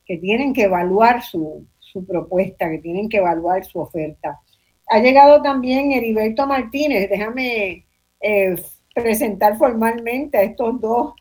que 0.05 0.17
tienen 0.17 0.53
que 0.53 0.63
evaluar 0.63 1.21
su, 1.21 1.65
propuesta, 2.07 2.69
que 2.69 2.79
tienen 2.79 3.07
que 3.07 3.17
evaluar 3.17 3.63
su 3.63 3.79
oferta. 3.79 4.39
Ha 4.87 4.99
llegado 4.99 5.41
también 5.41 5.93
Heriberto 5.93 6.45
Martínez, 6.45 7.09
déjame 7.09 7.85
eh, 8.19 8.55
presentar 8.93 9.57
formalmente 9.57 10.37
a 10.37 10.43
estos 10.43 10.79
dos 10.81 11.13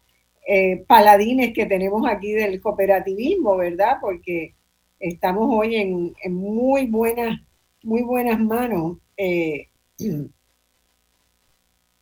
eh, 0.47 0.85
paladines 0.87 1.53
que 1.53 1.67
tenemos 1.67 2.07
aquí 2.09 2.33
del 2.33 2.61
cooperativismo, 2.61 3.57
¿verdad? 3.57 3.99
Porque 4.01 4.55
estamos 4.99 5.49
hoy 5.51 5.77
en, 5.77 6.15
muy, 6.35 6.87
buenas, 6.87 7.41
muy 7.83 8.03
buenas 8.03 8.39
manos. 8.41 8.99
Eh, 9.17 9.69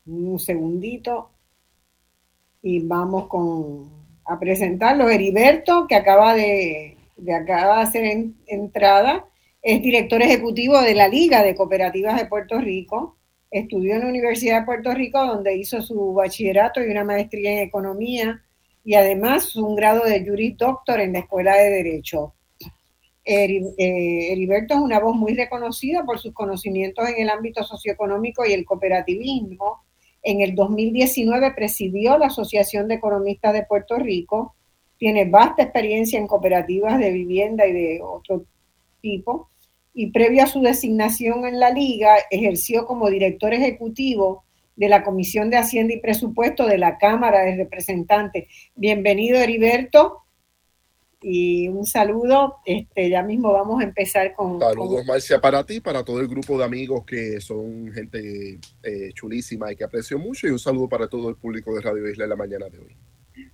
un 0.07 0.39
segundito 0.39 1.31
y 2.63 2.81
vamos 2.81 3.29
con, 3.29 3.91
a 4.25 4.39
presentarlo. 4.39 5.09
Heriberto, 5.09 5.87
que 5.87 5.95
acaba 5.95 6.35
de, 6.35 6.97
de 7.17 7.35
acaba 7.35 7.77
de 7.77 7.83
hacer 7.83 8.27
entrada, 8.47 9.27
es 9.63 9.81
director 9.83 10.23
ejecutivo 10.23 10.81
de 10.81 10.95
la 10.95 11.09
Liga 11.09 11.43
de 11.43 11.55
Cooperativas 11.55 12.17
de 12.17 12.27
Puerto 12.27 12.59
Rico. 12.59 13.17
Estudió 13.53 13.95
en 13.95 14.01
la 14.01 14.09
Universidad 14.09 14.61
de 14.61 14.67
Puerto 14.67 14.93
Rico, 14.95 15.25
donde 15.25 15.55
hizo 15.55 15.83
su 15.83 16.15
bachillerato 16.15 16.83
y 16.83 16.91
una 16.91 17.05
maestría 17.05 17.53
en 17.53 17.59
economía 17.59 18.43
y 18.85 18.95
además 18.95 19.55
un 19.57 19.77
grado 19.77 20.05
de 20.05 20.25
Juris 20.25 20.57
Doctor 20.57 21.01
en 21.01 21.13
la 21.13 21.21
Escuela 21.21 21.55
de 21.57 21.71
Derecho. 21.71 22.35
Eh, 23.25 24.33
Heriberto 24.33 24.75
es 24.75 24.81
una 24.81 24.99
voz 24.99 25.15
muy 25.15 25.35
reconocida 25.35 26.05
por 26.05 26.19
sus 26.19 26.33
conocimientos 26.33 27.09
en 27.09 27.23
el 27.23 27.31
ámbito 27.31 27.63
socioeconómico 27.63 28.45
y 28.45 28.53
el 28.53 28.65
cooperativismo. 28.65 29.85
En 30.23 30.41
el 30.41 30.55
2019 30.55 31.53
presidió 31.55 32.19
la 32.19 32.27
Asociación 32.27 32.89
de 32.89 32.95
Economistas 32.95 33.53
de 33.53 33.65
Puerto 33.65 33.97
Rico, 33.99 34.55
tiene 34.99 35.25
vasta 35.25 35.65
experiencia 35.65 36.19
en 36.19 36.27
cooperativas 36.27 36.99
de 36.99 37.11
vivienda 37.11 37.67
y 37.67 37.73
de 37.73 38.01
otro 38.03 38.45
tipo, 39.01 39.49
y 39.95 40.11
previo 40.11 40.43
a 40.43 40.47
su 40.47 40.61
designación 40.61 41.47
en 41.47 41.61
la 41.61 41.71
liga, 41.71 42.17
ejerció 42.31 42.87
como 42.87 43.11
director 43.11 43.53
ejecutivo 43.53 44.45
de 44.77 44.89
la 44.89 45.05
Comisión 45.05 45.51
de 45.51 45.59
Hacienda 45.59 45.95
y 45.95 46.01
Presupuesto 46.01 46.67
de 46.67 46.79
la 46.79 46.99
Cámara 46.99 47.41
de 47.41 47.57
Representantes. 47.57 48.49
Bienvenido, 48.75 49.39
Heriberto 49.39 50.23
y 51.21 51.69
un 51.69 51.87
saludo. 51.87 52.57
Este, 52.65 53.11
ya 53.11 53.23
mismo 53.23 53.53
vamos 53.53 53.81
a 53.81 53.85
empezar 53.85 54.35
con. 54.35 54.59
Saludos, 54.59 55.05
Marcia, 55.07 55.41
para 55.41 55.65
ti, 55.65 55.81
para 55.81 56.03
todo 56.03 56.21
el 56.21 56.29
grupo 56.29 56.59
de 56.59 56.65
amigos 56.65 57.05
que 57.05 57.41
son 57.41 57.93
gente 57.93 58.59
eh, 58.83 59.13
chulísima 59.15 59.71
y 59.73 59.77
que 59.77 59.85
aprecio 59.85 60.19
mucho, 60.19 60.47
y 60.47 60.51
un 60.51 60.59
saludo 60.59 60.89
para 60.89 61.07
todo 61.07 61.29
el 61.29 61.37
público 61.37 61.75
de 61.75 61.83
Radio 61.83 62.09
Isla 62.09 62.25
en 62.25 62.31
la 62.31 62.37
mañana 62.37 62.69
de 62.69 62.79
hoy. 62.79 62.97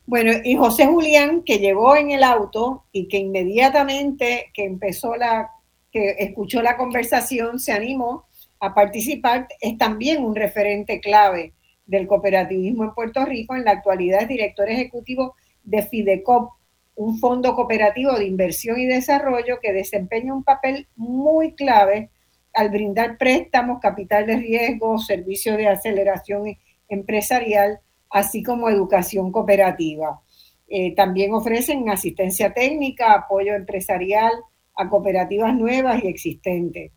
Bueno, 0.06 0.32
y 0.42 0.56
José 0.56 0.86
Julián, 0.86 1.42
que 1.44 1.58
llegó 1.58 1.94
en 1.94 2.10
el 2.10 2.22
auto 2.22 2.86
y 2.90 3.06
que 3.08 3.18
inmediatamente 3.18 4.50
que 4.54 4.64
empezó 4.64 5.14
la, 5.14 5.50
que 5.90 6.16
escuchó 6.18 6.62
la 6.62 6.76
conversación, 6.76 7.58
se 7.58 7.72
animó 7.72 8.26
a 8.60 8.74
participar, 8.74 9.48
es 9.60 9.78
también 9.78 10.24
un 10.24 10.34
referente 10.34 11.00
clave 11.00 11.54
del 11.86 12.06
cooperativismo 12.06 12.84
en 12.84 12.94
Puerto 12.94 13.24
Rico. 13.24 13.54
En 13.54 13.64
la 13.64 13.72
actualidad 13.72 14.22
es 14.22 14.28
director 14.28 14.68
ejecutivo 14.68 15.34
de 15.62 15.82
Fidecop, 15.82 16.52
un 16.94 17.18
fondo 17.18 17.54
cooperativo 17.54 18.12
de 18.14 18.26
inversión 18.26 18.78
y 18.78 18.86
desarrollo 18.86 19.60
que 19.60 19.72
desempeña 19.72 20.34
un 20.34 20.42
papel 20.42 20.88
muy 20.96 21.54
clave 21.54 22.10
al 22.54 22.70
brindar 22.70 23.16
préstamos, 23.18 23.80
capital 23.80 24.26
de 24.26 24.36
riesgo, 24.36 24.98
servicios 24.98 25.56
de 25.56 25.68
aceleración 25.68 26.56
empresarial, 26.88 27.78
así 28.10 28.42
como 28.42 28.68
educación 28.68 29.30
cooperativa. 29.30 30.20
Eh, 30.66 30.94
también 30.94 31.32
ofrecen 31.32 31.88
asistencia 31.88 32.52
técnica, 32.52 33.14
apoyo 33.14 33.54
empresarial 33.54 34.32
a 34.78 34.88
cooperativas 34.88 35.54
nuevas 35.54 36.02
y 36.02 36.06
existentes. 36.06 36.92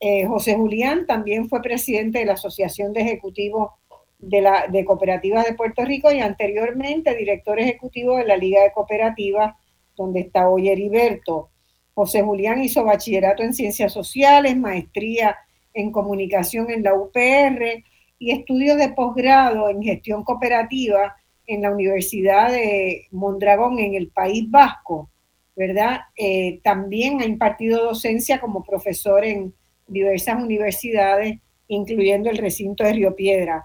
Eh, 0.00 0.26
José 0.26 0.54
Julián 0.54 1.06
también 1.06 1.48
fue 1.48 1.60
presidente 1.60 2.20
de 2.20 2.24
la 2.24 2.32
Asociación 2.32 2.92
de 2.92 3.02
Ejecutivos 3.02 3.72
de, 4.18 4.44
de 4.70 4.84
Cooperativas 4.84 5.44
de 5.44 5.54
Puerto 5.54 5.84
Rico 5.84 6.10
y 6.10 6.20
anteriormente 6.20 7.14
director 7.14 7.60
ejecutivo 7.60 8.16
de 8.16 8.24
la 8.24 8.36
Liga 8.36 8.62
de 8.62 8.72
Cooperativas, 8.72 9.54
donde 9.94 10.20
está 10.20 10.48
hoy 10.48 10.68
Heriberto. 10.68 11.50
José 11.94 12.22
Julián 12.22 12.62
hizo 12.62 12.84
bachillerato 12.84 13.42
en 13.42 13.52
Ciencias 13.52 13.92
Sociales, 13.92 14.56
maestría 14.56 15.36
en 15.74 15.92
Comunicación 15.92 16.70
en 16.70 16.82
la 16.82 16.94
UPR 16.94 17.84
y 18.18 18.30
estudios 18.30 18.78
de 18.78 18.88
posgrado 18.90 19.68
en 19.68 19.82
Gestión 19.82 20.24
Cooperativa 20.24 21.16
en 21.46 21.62
la 21.62 21.72
Universidad 21.72 22.50
de 22.50 23.06
Mondragón 23.10 23.78
en 23.80 23.94
el 23.94 24.08
País 24.08 24.50
Vasco, 24.50 25.10
¿verdad? 25.58 26.02
Eh, 26.16 26.60
también 26.62 27.20
ha 27.20 27.26
impartido 27.26 27.84
docencia 27.84 28.40
como 28.40 28.62
profesor 28.62 29.24
en 29.24 29.52
diversas 29.88 30.40
universidades, 30.40 31.40
incluyendo 31.66 32.30
el 32.30 32.38
recinto 32.38 32.84
de 32.84 32.92
Río 32.92 33.16
Piedra. 33.16 33.64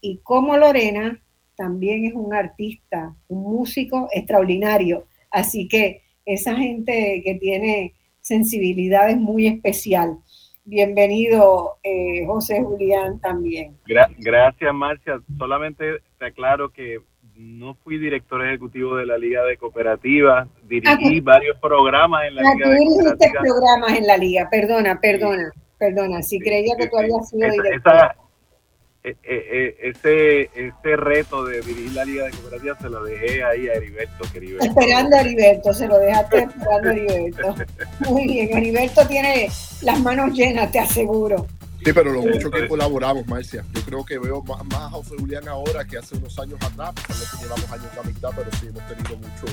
Y 0.00 0.18
como 0.22 0.56
Lorena, 0.56 1.20
también 1.54 2.06
es 2.06 2.14
un 2.14 2.32
artista, 2.32 3.14
un 3.28 3.42
músico 3.42 4.08
extraordinario. 4.12 5.06
Así 5.30 5.68
que 5.68 6.02
esa 6.24 6.56
gente 6.56 7.20
que 7.22 7.34
tiene 7.34 7.92
sensibilidad 8.22 9.10
es 9.10 9.18
muy 9.18 9.46
especial. 9.46 10.16
Bienvenido, 10.64 11.76
eh, 11.82 12.24
José 12.26 12.62
Julián, 12.62 13.20
también. 13.20 13.76
gracias, 13.84 14.74
Marcia. 14.74 15.20
Solamente 15.38 15.98
te 16.18 16.26
aclaro 16.26 16.72
que 16.72 16.98
no 17.36 17.74
fui 17.74 17.98
director 17.98 18.44
ejecutivo 18.44 18.96
de 18.96 19.06
la 19.06 19.18
Liga 19.18 19.44
de 19.44 19.56
Cooperativas, 19.56 20.48
dirigí 20.64 21.18
ah, 21.18 21.22
varios 21.22 21.58
programas 21.58 22.26
en 22.26 22.36
la 22.36 22.42
ah, 22.42 22.54
Liga 22.54 23.14
de 23.14 23.30
programas 23.40 23.98
en 23.98 24.06
la 24.06 24.16
Liga, 24.16 24.48
perdona, 24.50 24.98
perdona, 25.00 25.52
perdona. 25.78 26.22
Si 26.22 26.38
creía 26.38 26.74
que 26.76 26.88
tú 26.88 26.98
habías 26.98 27.28
sido 27.28 27.50
director. 27.50 28.14
Eh, 29.04 29.14
eh, 29.22 29.46
eh, 29.52 29.76
ese, 29.94 30.50
ese 30.52 30.96
reto 30.96 31.44
de 31.44 31.60
dirigir 31.60 31.92
la 31.92 32.04
Liga 32.04 32.24
de 32.24 32.32
Cooperativas 32.32 32.78
se 32.80 32.88
lo 32.88 33.04
dejé 33.04 33.44
ahí 33.44 33.68
a 33.68 33.74
Heriberto, 33.74 34.24
Esperando 34.24 35.16
a 35.16 35.20
Heriberto, 35.20 35.72
se 35.72 35.86
lo 35.86 35.98
dejaste 36.00 36.38
esperando 36.38 36.88
a 36.88 36.92
Heriberto. 36.92 37.54
Muy 38.08 38.24
bien, 38.24 38.56
Heriberto 38.56 39.06
tiene 39.06 39.48
las 39.82 40.00
manos 40.00 40.32
llenas, 40.32 40.72
te 40.72 40.80
aseguro. 40.80 41.46
Sí, 41.86 41.92
pero 41.92 42.10
lo 42.10 42.20
mucho 42.20 42.50
que 42.50 42.66
colaboramos, 42.66 43.24
Marcia. 43.28 43.64
Yo 43.72 43.80
creo 43.82 44.04
que 44.04 44.18
veo 44.18 44.42
más, 44.42 44.74
a 44.74 44.90
José 44.90 45.14
Julián 45.20 45.46
ahora 45.46 45.84
que 45.84 45.96
hace 45.96 46.16
unos 46.16 46.36
años 46.36 46.58
atrás, 46.60 46.92
no 46.96 47.38
que 47.38 47.44
llevamos 47.44 47.70
años 47.70 47.86
la 47.94 48.02
mitad, 48.02 48.30
pero 48.34 48.50
sí 48.58 48.66
hemos 48.66 48.88
tenido 48.88 49.16
mucho, 49.16 49.46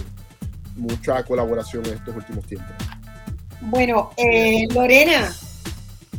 mucha 0.75 1.23
colaboración 1.25 1.85
en 1.85 1.93
estos 1.93 2.15
últimos 2.15 2.43
tiempos. 2.47 2.71
Bueno, 3.61 4.09
eh, 4.17 4.67
Lorena, 4.73 5.31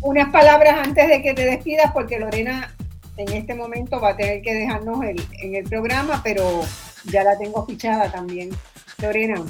unas 0.03 0.31
palabras 0.31 0.87
antes 0.87 1.09
de 1.09 1.21
que 1.21 1.35
te 1.35 1.47
despidas, 1.47 1.91
porque 1.93 2.21
Lorena 2.21 2.73
en 3.17 3.33
este 3.33 3.57
momento 3.57 4.01
va 4.01 4.11
a 4.11 4.17
tener 4.17 4.41
que 4.41 4.55
dejarnos 4.55 5.03
el, 5.03 5.21
en 5.43 5.57
el 5.57 5.65
programa, 5.65 6.21
pero 6.23 6.63
ya 7.07 7.25
la 7.25 7.37
tengo 7.37 7.67
fichada 7.67 8.09
también. 8.13 8.51
Lorena. 9.03 9.43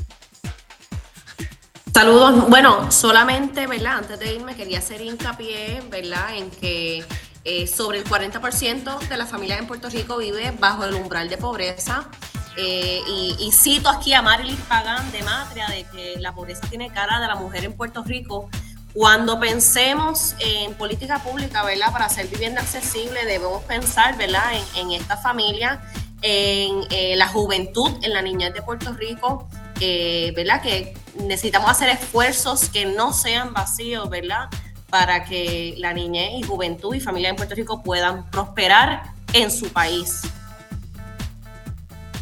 Saludos. 1.95 2.49
Bueno, 2.49 2.91
solamente, 2.91 3.69
¿verdad? 3.69 3.99
Antes 3.99 4.19
de 4.19 4.35
irme 4.35 4.57
quería 4.57 4.81
hacer 4.81 5.01
hincapié, 5.01 5.81
¿verdad? 5.93 6.35
En 6.35 6.51
que 6.51 7.05
eh, 7.45 7.69
sobre 7.69 7.99
el 7.99 8.05
40% 8.05 8.99
de 8.99 9.17
las 9.17 9.31
familias 9.31 9.61
en 9.61 9.69
Puerto 9.69 9.89
Rico 9.89 10.17
vive 10.17 10.53
bajo 10.59 10.85
el 10.85 10.95
umbral 10.95 11.29
de 11.29 11.39
pobreza. 11.39 12.09
Eh, 12.57 13.01
y, 13.39 13.53
cito 13.53 13.89
aquí 13.89 14.13
a 14.13 14.23
Marilis 14.23 14.59
Pagán 14.63 15.11
de 15.13 15.23
Matria 15.23 15.69
de 15.69 15.85
que 15.85 16.19
la 16.19 16.35
pobreza 16.35 16.67
tiene 16.69 16.91
cara 16.91 17.21
de 17.21 17.29
la 17.29 17.37
mujer 17.37 17.65
en 17.65 17.75
Puerto 17.75 18.03
Rico. 18.03 18.51
Cuando 18.93 19.39
pensemos 19.39 20.35
en 20.41 20.75
política 20.75 21.21
pública, 21.21 21.63
¿verdad? 21.63 21.93
Para 21.93 22.07
hacer 22.07 22.27
vivienda 22.27 22.61
accesible, 22.61 23.25
debemos 23.25 23.63
pensar, 23.65 24.17
¿verdad? 24.19 24.53
En, 24.75 24.91
esta 24.91 25.17
familia, 25.17 25.81
en 26.23 26.81
eh, 26.91 27.15
la 27.17 27.29
juventud, 27.29 27.93
en 28.03 28.13
la 28.13 28.21
niñez 28.21 28.53
de 28.53 28.63
Puerto 28.63 28.93
Rico, 28.95 29.49
¿verdad? 29.81 30.63
Que 30.63 30.95
necesitamos 31.23 31.71
hacer 31.71 31.91
esfuerzos 31.91 32.69
que 32.69 32.87
no 32.87 33.13
sean 33.13 33.53
vacíos, 33.53 34.09
¿verdad? 34.09 34.49
Para 34.91 35.25
que 35.25 35.75
la 35.79 35.93
niñez 35.93 36.33
y 36.39 36.43
juventud 36.43 36.95
y 36.95 37.01
familia 37.01 37.31
en 37.31 37.37
Puerto 37.37 37.55
Rico 37.55 37.83
puedan 37.83 38.31
prosperar 38.31 39.15
en 39.33 39.51
su 39.51 39.69
país. 39.69 40.23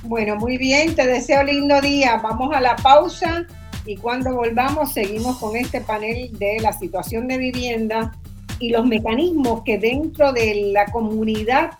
Bueno, 0.02 0.36
muy 0.36 0.58
bien, 0.58 0.94
te 0.94 1.06
deseo 1.06 1.44
lindo 1.44 1.80
día. 1.80 2.16
Vamos 2.16 2.54
a 2.54 2.60
la 2.60 2.74
pausa 2.76 3.46
y 3.86 3.96
cuando 3.96 4.34
volvamos 4.34 4.92
seguimos 4.92 5.38
con 5.38 5.56
este 5.56 5.80
panel 5.80 6.36
de 6.38 6.58
la 6.60 6.72
situación 6.72 7.28
de 7.28 7.38
vivienda 7.38 8.12
y 8.58 8.70
los 8.70 8.86
mecanismos 8.86 9.62
que 9.64 9.78
dentro 9.78 10.32
de 10.32 10.70
la 10.72 10.86
comunidad 10.86 11.78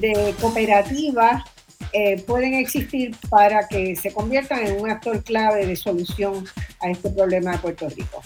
de 0.00 0.34
cooperativas 0.40 1.44
eh, 1.92 2.22
pueden 2.22 2.54
existir 2.54 3.14
para 3.28 3.68
que 3.68 3.96
se 3.96 4.12
conviertan 4.12 4.66
en 4.66 4.80
un 4.80 4.90
actor 4.90 5.22
clave 5.22 5.66
de 5.66 5.76
solución 5.76 6.44
a 6.80 6.90
este 6.90 7.10
problema 7.10 7.52
de 7.52 7.58
Puerto 7.58 7.88
Rico. 7.90 8.22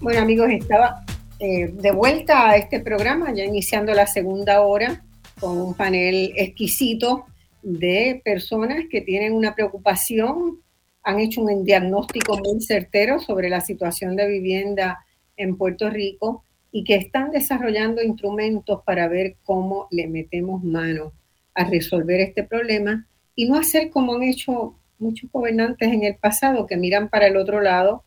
Bueno 0.00 0.20
amigos, 0.20 0.50
estaba 0.50 1.04
eh, 1.40 1.68
de 1.72 1.90
vuelta 1.90 2.50
a 2.50 2.56
este 2.56 2.78
programa, 2.78 3.32
ya 3.34 3.42
iniciando 3.42 3.92
la 3.92 4.06
segunda 4.06 4.60
hora, 4.60 5.02
con 5.40 5.58
un 5.58 5.74
panel 5.74 6.32
exquisito 6.36 7.26
de 7.62 8.20
personas 8.24 8.84
que 8.90 9.00
tienen 9.00 9.32
una 9.32 9.54
preocupación, 9.54 10.60
han 11.02 11.20
hecho 11.20 11.40
un 11.40 11.64
diagnóstico 11.64 12.38
muy 12.38 12.60
certero 12.60 13.18
sobre 13.18 13.48
la 13.48 13.60
situación 13.60 14.14
de 14.14 14.28
vivienda 14.28 15.03
en 15.36 15.56
Puerto 15.56 15.90
Rico 15.90 16.44
y 16.70 16.84
que 16.84 16.96
están 16.96 17.30
desarrollando 17.30 18.02
instrumentos 18.02 18.82
para 18.84 19.08
ver 19.08 19.36
cómo 19.44 19.86
le 19.90 20.08
metemos 20.08 20.62
mano 20.64 21.12
a 21.54 21.64
resolver 21.64 22.20
este 22.20 22.42
problema 22.42 23.06
y 23.36 23.48
no 23.48 23.56
hacer 23.56 23.90
como 23.90 24.14
han 24.14 24.24
hecho 24.24 24.76
muchos 24.98 25.30
gobernantes 25.30 25.92
en 25.92 26.02
el 26.02 26.16
pasado 26.16 26.66
que 26.66 26.76
miran 26.76 27.08
para 27.08 27.28
el 27.28 27.36
otro 27.36 27.60
lado 27.60 28.04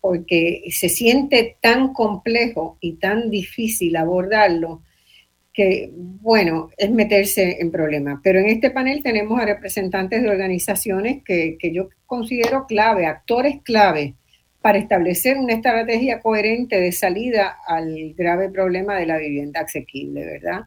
porque 0.00 0.64
se 0.70 0.88
siente 0.88 1.58
tan 1.60 1.92
complejo 1.92 2.78
y 2.80 2.94
tan 2.94 3.30
difícil 3.30 3.96
abordarlo 3.96 4.82
que, 5.52 5.90
bueno, 5.92 6.70
es 6.76 6.90
meterse 6.90 7.60
en 7.60 7.72
problemas. 7.72 8.20
Pero 8.22 8.38
en 8.38 8.46
este 8.46 8.70
panel 8.70 9.02
tenemos 9.02 9.40
a 9.40 9.44
representantes 9.44 10.22
de 10.22 10.30
organizaciones 10.30 11.24
que, 11.24 11.56
que 11.58 11.72
yo 11.72 11.88
considero 12.06 12.66
clave, 12.66 13.06
actores 13.06 13.60
clave 13.62 14.14
para 14.60 14.78
establecer 14.78 15.36
una 15.38 15.54
estrategia 15.54 16.20
coherente 16.20 16.80
de 16.80 16.92
salida 16.92 17.58
al 17.66 18.14
grave 18.14 18.50
problema 18.50 18.96
de 18.96 19.06
la 19.06 19.18
vivienda 19.18 19.60
asequible, 19.60 20.24
¿verdad? 20.24 20.62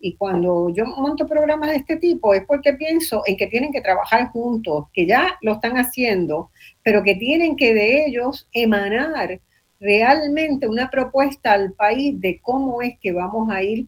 Y 0.00 0.16
cuando 0.16 0.68
yo 0.70 0.84
monto 0.84 1.26
programas 1.26 1.70
de 1.70 1.76
este 1.76 1.96
tipo 1.96 2.34
es 2.34 2.44
porque 2.44 2.74
pienso 2.74 3.22
en 3.26 3.36
que 3.36 3.46
tienen 3.46 3.72
que 3.72 3.80
trabajar 3.80 4.28
juntos, 4.28 4.86
que 4.92 5.06
ya 5.06 5.38
lo 5.40 5.52
están 5.54 5.76
haciendo, 5.76 6.50
pero 6.82 7.02
que 7.02 7.14
tienen 7.14 7.56
que 7.56 7.72
de 7.72 8.06
ellos 8.06 8.48
emanar 8.52 9.40
realmente 9.80 10.68
una 10.68 10.90
propuesta 10.90 11.52
al 11.52 11.72
país 11.72 12.20
de 12.20 12.40
cómo 12.42 12.82
es 12.82 12.98
que 13.00 13.12
vamos 13.12 13.50
a 13.50 13.62
ir 13.62 13.86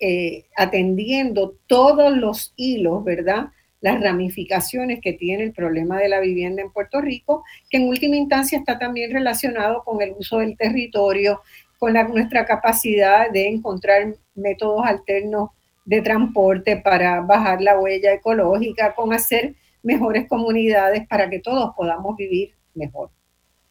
eh, 0.00 0.46
atendiendo 0.56 1.56
todos 1.66 2.14
los 2.16 2.52
hilos, 2.56 3.04
¿verdad? 3.04 3.46
Las 3.84 4.00
ramificaciones 4.00 5.00
que 5.02 5.12
tiene 5.12 5.42
el 5.42 5.52
problema 5.52 5.98
de 5.98 6.08
la 6.08 6.18
vivienda 6.18 6.62
en 6.62 6.72
Puerto 6.72 7.02
Rico, 7.02 7.44
que 7.68 7.76
en 7.76 7.86
última 7.86 8.16
instancia 8.16 8.56
está 8.56 8.78
también 8.78 9.12
relacionado 9.12 9.84
con 9.84 10.00
el 10.00 10.14
uso 10.18 10.38
del 10.38 10.56
territorio, 10.56 11.42
con 11.78 11.92
nuestra 11.92 12.46
capacidad 12.46 13.30
de 13.30 13.46
encontrar 13.46 14.14
métodos 14.34 14.86
alternos 14.86 15.50
de 15.84 16.00
transporte 16.00 16.78
para 16.78 17.20
bajar 17.20 17.60
la 17.60 17.78
huella 17.78 18.14
ecológica, 18.14 18.94
con 18.94 19.12
hacer 19.12 19.54
mejores 19.82 20.26
comunidades 20.28 21.06
para 21.06 21.28
que 21.28 21.40
todos 21.40 21.74
podamos 21.76 22.16
vivir 22.16 22.52
mejor, 22.74 23.10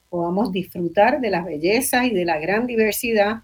podamos 0.09 0.51
disfrutar 0.51 1.21
de 1.21 1.31
las 1.31 1.43
bellezas 1.43 2.05
y 2.05 2.11
de 2.11 2.25
la 2.25 2.37
gran 2.37 2.67
diversidad 2.67 3.37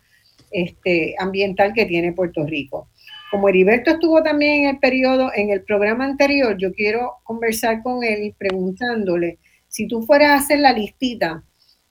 este, 0.52 1.16
ambiental 1.18 1.74
que 1.74 1.88
tiene 1.88 2.14
Puerto 2.14 2.46
Rico. 2.46 2.90
Como 3.30 3.48
Heriberto 3.48 3.92
estuvo 3.92 4.24
también 4.24 4.64
en 4.64 4.70
el 4.72 4.80
periodo, 4.80 5.32
en 5.36 5.52
el 5.52 5.62
programa 5.64 6.06
anterior, 6.06 6.58
yo 6.58 6.74
quiero 6.74 7.18
conversar 7.24 7.84
con 7.84 8.04
él 8.04 8.34
preguntándole 8.38 9.38
si 9.68 9.88
tú 9.88 10.02
fueras 10.02 10.32
a 10.32 10.36
hacer 10.38 10.60
la 10.60 10.74
listita 10.74 11.44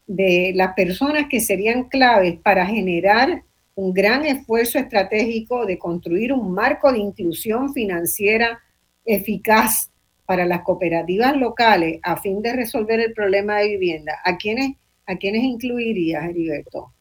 de 0.07 0.53
las 0.57 0.75
personas 0.75 1.27
que 1.31 1.41
serían 1.41 1.85
claves 1.85 2.39
para 2.41 2.67
generar 2.67 3.45
un 3.77 3.95
gran 3.95 4.25
esfuerzo 4.27 4.81
estratégico 4.81 5.65
de 5.65 5.79
construir 5.79 6.33
un 6.33 6.53
marco 6.53 6.91
de 6.91 6.99
inclusión 6.99 7.73
financiera 7.73 8.61
eficaz 9.05 9.93
para 10.27 10.45
las 10.45 10.63
cooperativas 10.63 11.37
locales 11.37 12.01
a 12.03 12.17
fin 12.17 12.43
de 12.43 12.55
resolver 12.55 12.99
el 12.99 13.13
problema 13.13 13.59
de 13.59 13.69
vivienda, 13.69 14.19
¿a 14.25 14.37
quiénes, 14.37 14.73
a 15.07 15.17
quiénes 15.17 15.45
incluirías, 15.45 16.25
Heriberto? 16.25 16.93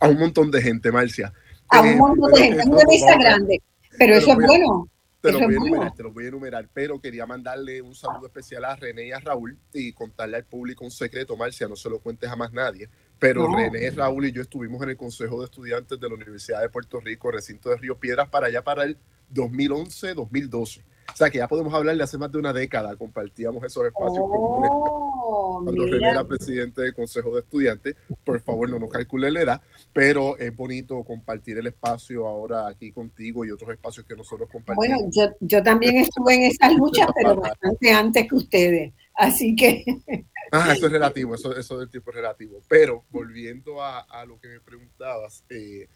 a 0.00 0.08
un 0.08 0.18
montón 0.18 0.50
de 0.50 0.60
gente, 0.62 0.90
Marcia 0.92 1.32
a 1.68 1.80
un 1.82 1.98
montón 1.98 2.32
de 2.32 2.42
gente, 2.42 2.62
una 2.66 2.82
lista 2.88 3.18
grande. 3.18 3.62
Pero 3.98 4.14
eso 4.16 4.30
es 4.32 4.36
bueno. 4.36 4.88
Te 5.20 5.32
lo, 5.32 5.40
voy 5.40 5.54
a 5.54 5.56
enumerar, 5.56 5.94
te 5.94 6.02
lo 6.04 6.12
voy 6.12 6.24
a 6.24 6.28
enumerar, 6.28 6.68
pero 6.72 7.00
quería 7.00 7.26
mandarle 7.26 7.82
un 7.82 7.94
saludo 7.96 8.26
especial 8.26 8.64
a 8.64 8.76
René 8.76 9.08
y 9.08 9.12
a 9.12 9.18
Raúl 9.18 9.58
y 9.72 9.92
contarle 9.92 10.36
al 10.36 10.44
público 10.44 10.84
un 10.84 10.90
secreto, 10.92 11.36
Marcia, 11.36 11.66
no 11.66 11.74
se 11.74 11.90
lo 11.90 11.98
cuentes 11.98 12.30
jamás 12.30 12.52
nadie, 12.52 12.88
pero 13.18 13.52
René, 13.52 13.90
Raúl 13.90 14.26
y 14.26 14.32
yo 14.32 14.42
estuvimos 14.42 14.80
en 14.82 14.90
el 14.90 14.96
Consejo 14.96 15.40
de 15.40 15.46
Estudiantes 15.46 15.98
de 15.98 16.08
la 16.08 16.14
Universidad 16.14 16.60
de 16.60 16.68
Puerto 16.68 17.00
Rico, 17.00 17.32
recinto 17.32 17.70
de 17.70 17.76
Río 17.76 17.98
Piedras, 17.98 18.28
para 18.28 18.46
allá 18.46 18.62
para 18.62 18.84
el 18.84 18.98
2011-2012. 19.34 20.84
O 21.12 21.16
sea 21.16 21.30
que 21.30 21.38
ya 21.38 21.48
podemos 21.48 21.72
hablar 21.72 21.96
de 21.96 22.02
hace 22.02 22.18
más 22.18 22.30
de 22.30 22.38
una 22.38 22.52
década, 22.52 22.94
compartíamos 22.96 23.64
esos 23.64 23.86
espacios 23.86 24.18
oh, 24.20 25.60
Cuando 25.64 25.86
René 25.86 26.10
era 26.10 26.24
presidente 26.24 26.82
del 26.82 26.94
Consejo 26.94 27.34
de 27.34 27.40
Estudiantes, 27.40 27.96
por 28.24 28.40
favor 28.40 28.68
no 28.68 28.78
nos 28.78 28.90
calcule 28.90 29.30
la 29.30 29.40
edad, 29.40 29.62
pero 29.92 30.36
es 30.36 30.54
bonito 30.54 31.02
compartir 31.04 31.58
el 31.58 31.68
espacio 31.68 32.26
ahora 32.26 32.68
aquí 32.68 32.92
contigo 32.92 33.44
y 33.44 33.50
otros 33.50 33.70
espacios 33.70 34.04
que 34.06 34.16
nosotros 34.16 34.48
compartimos. 34.50 34.76
Bueno, 34.76 35.10
yo, 35.10 35.34
yo 35.40 35.62
también 35.62 35.96
estuve 35.96 36.34
en 36.34 36.42
esas 36.44 36.74
luchas, 36.74 37.08
pero 37.14 37.36
bastante 37.40 37.92
antes 37.92 38.28
que 38.28 38.34
ustedes, 38.34 38.92
así 39.14 39.54
que... 39.54 39.84
Ah, 40.52 40.72
eso 40.72 40.86
es 40.86 40.92
relativo, 40.92 41.34
eso, 41.34 41.56
eso 41.56 41.76
del 41.76 41.90
tiempo 41.90 42.10
es 42.10 42.16
relativo. 42.16 42.62
Pero 42.68 43.04
volviendo 43.10 43.82
a, 43.82 43.98
a 43.98 44.24
lo 44.24 44.38
que 44.38 44.46
me 44.46 44.60
preguntabas, 44.60 45.42
eh, 45.48 45.88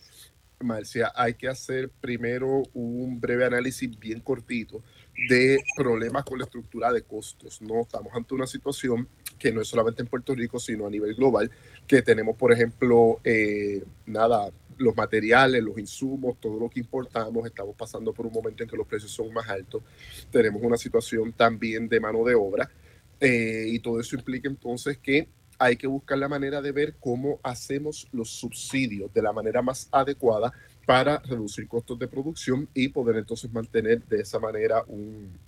Marcia, 0.62 1.12
hay 1.14 1.34
que 1.34 1.48
hacer 1.48 1.88
primero 1.88 2.62
un 2.74 3.20
breve 3.20 3.46
análisis 3.46 3.98
bien 3.98 4.20
cortito 4.20 4.82
de 5.28 5.58
problemas 5.74 6.24
con 6.24 6.38
la 6.38 6.44
estructura 6.44 6.92
de 6.92 7.02
costos. 7.02 7.61
No 7.62 7.82
estamos 7.82 8.12
ante 8.14 8.34
una 8.34 8.46
situación 8.46 9.08
que 9.38 9.52
no 9.52 9.62
es 9.62 9.68
solamente 9.68 10.02
en 10.02 10.08
Puerto 10.08 10.34
Rico, 10.34 10.61
sino 10.61 10.86
a 10.86 10.90
nivel 10.90 11.14
global, 11.14 11.50
que 11.86 12.02
tenemos, 12.02 12.36
por 12.36 12.52
ejemplo, 12.52 13.20
eh, 13.24 13.82
nada, 14.06 14.50
los 14.76 14.94
materiales, 14.96 15.62
los 15.62 15.78
insumos, 15.78 16.38
todo 16.38 16.58
lo 16.61 16.68
que 16.68 16.80
importamos, 16.80 17.46
estamos 17.46 17.74
pasando 17.74 18.12
por 18.12 18.26
un 18.26 18.32
momento 18.32 18.62
en 18.62 18.68
que 18.68 18.76
los 18.76 18.86
precios 18.86 19.12
son 19.12 19.32
más 19.32 19.48
altos. 19.48 19.82
Tenemos 20.30 20.62
una 20.62 20.76
situación 20.76 21.32
también 21.32 21.88
de 21.88 22.00
mano 22.00 22.22
de 22.24 22.34
obra 22.34 22.70
eh, 23.18 23.64
y 23.68 23.78
todo 23.78 23.98
eso 23.98 24.16
implica 24.16 24.48
entonces 24.48 24.98
que 24.98 25.26
hay 25.61 25.76
que 25.76 25.86
buscar 25.86 26.16
la 26.16 26.26
manera 26.26 26.62
de 26.62 26.72
ver 26.72 26.94
cómo 26.98 27.38
hacemos 27.42 28.08
los 28.12 28.30
subsidios 28.30 29.12
de 29.12 29.20
la 29.20 29.30
manera 29.30 29.61
más 29.61 29.88
adecuada 29.92 30.54
para 30.86 31.18
reducir 31.18 31.68
costos 31.68 31.98
de 31.98 32.08
producción 32.08 32.66
y 32.72 32.88
poder 32.88 33.16
entonces 33.16 33.52
mantener 33.52 34.02
de 34.06 34.22
esa 34.22 34.38
manera 34.38 34.82
un, 34.88 35.38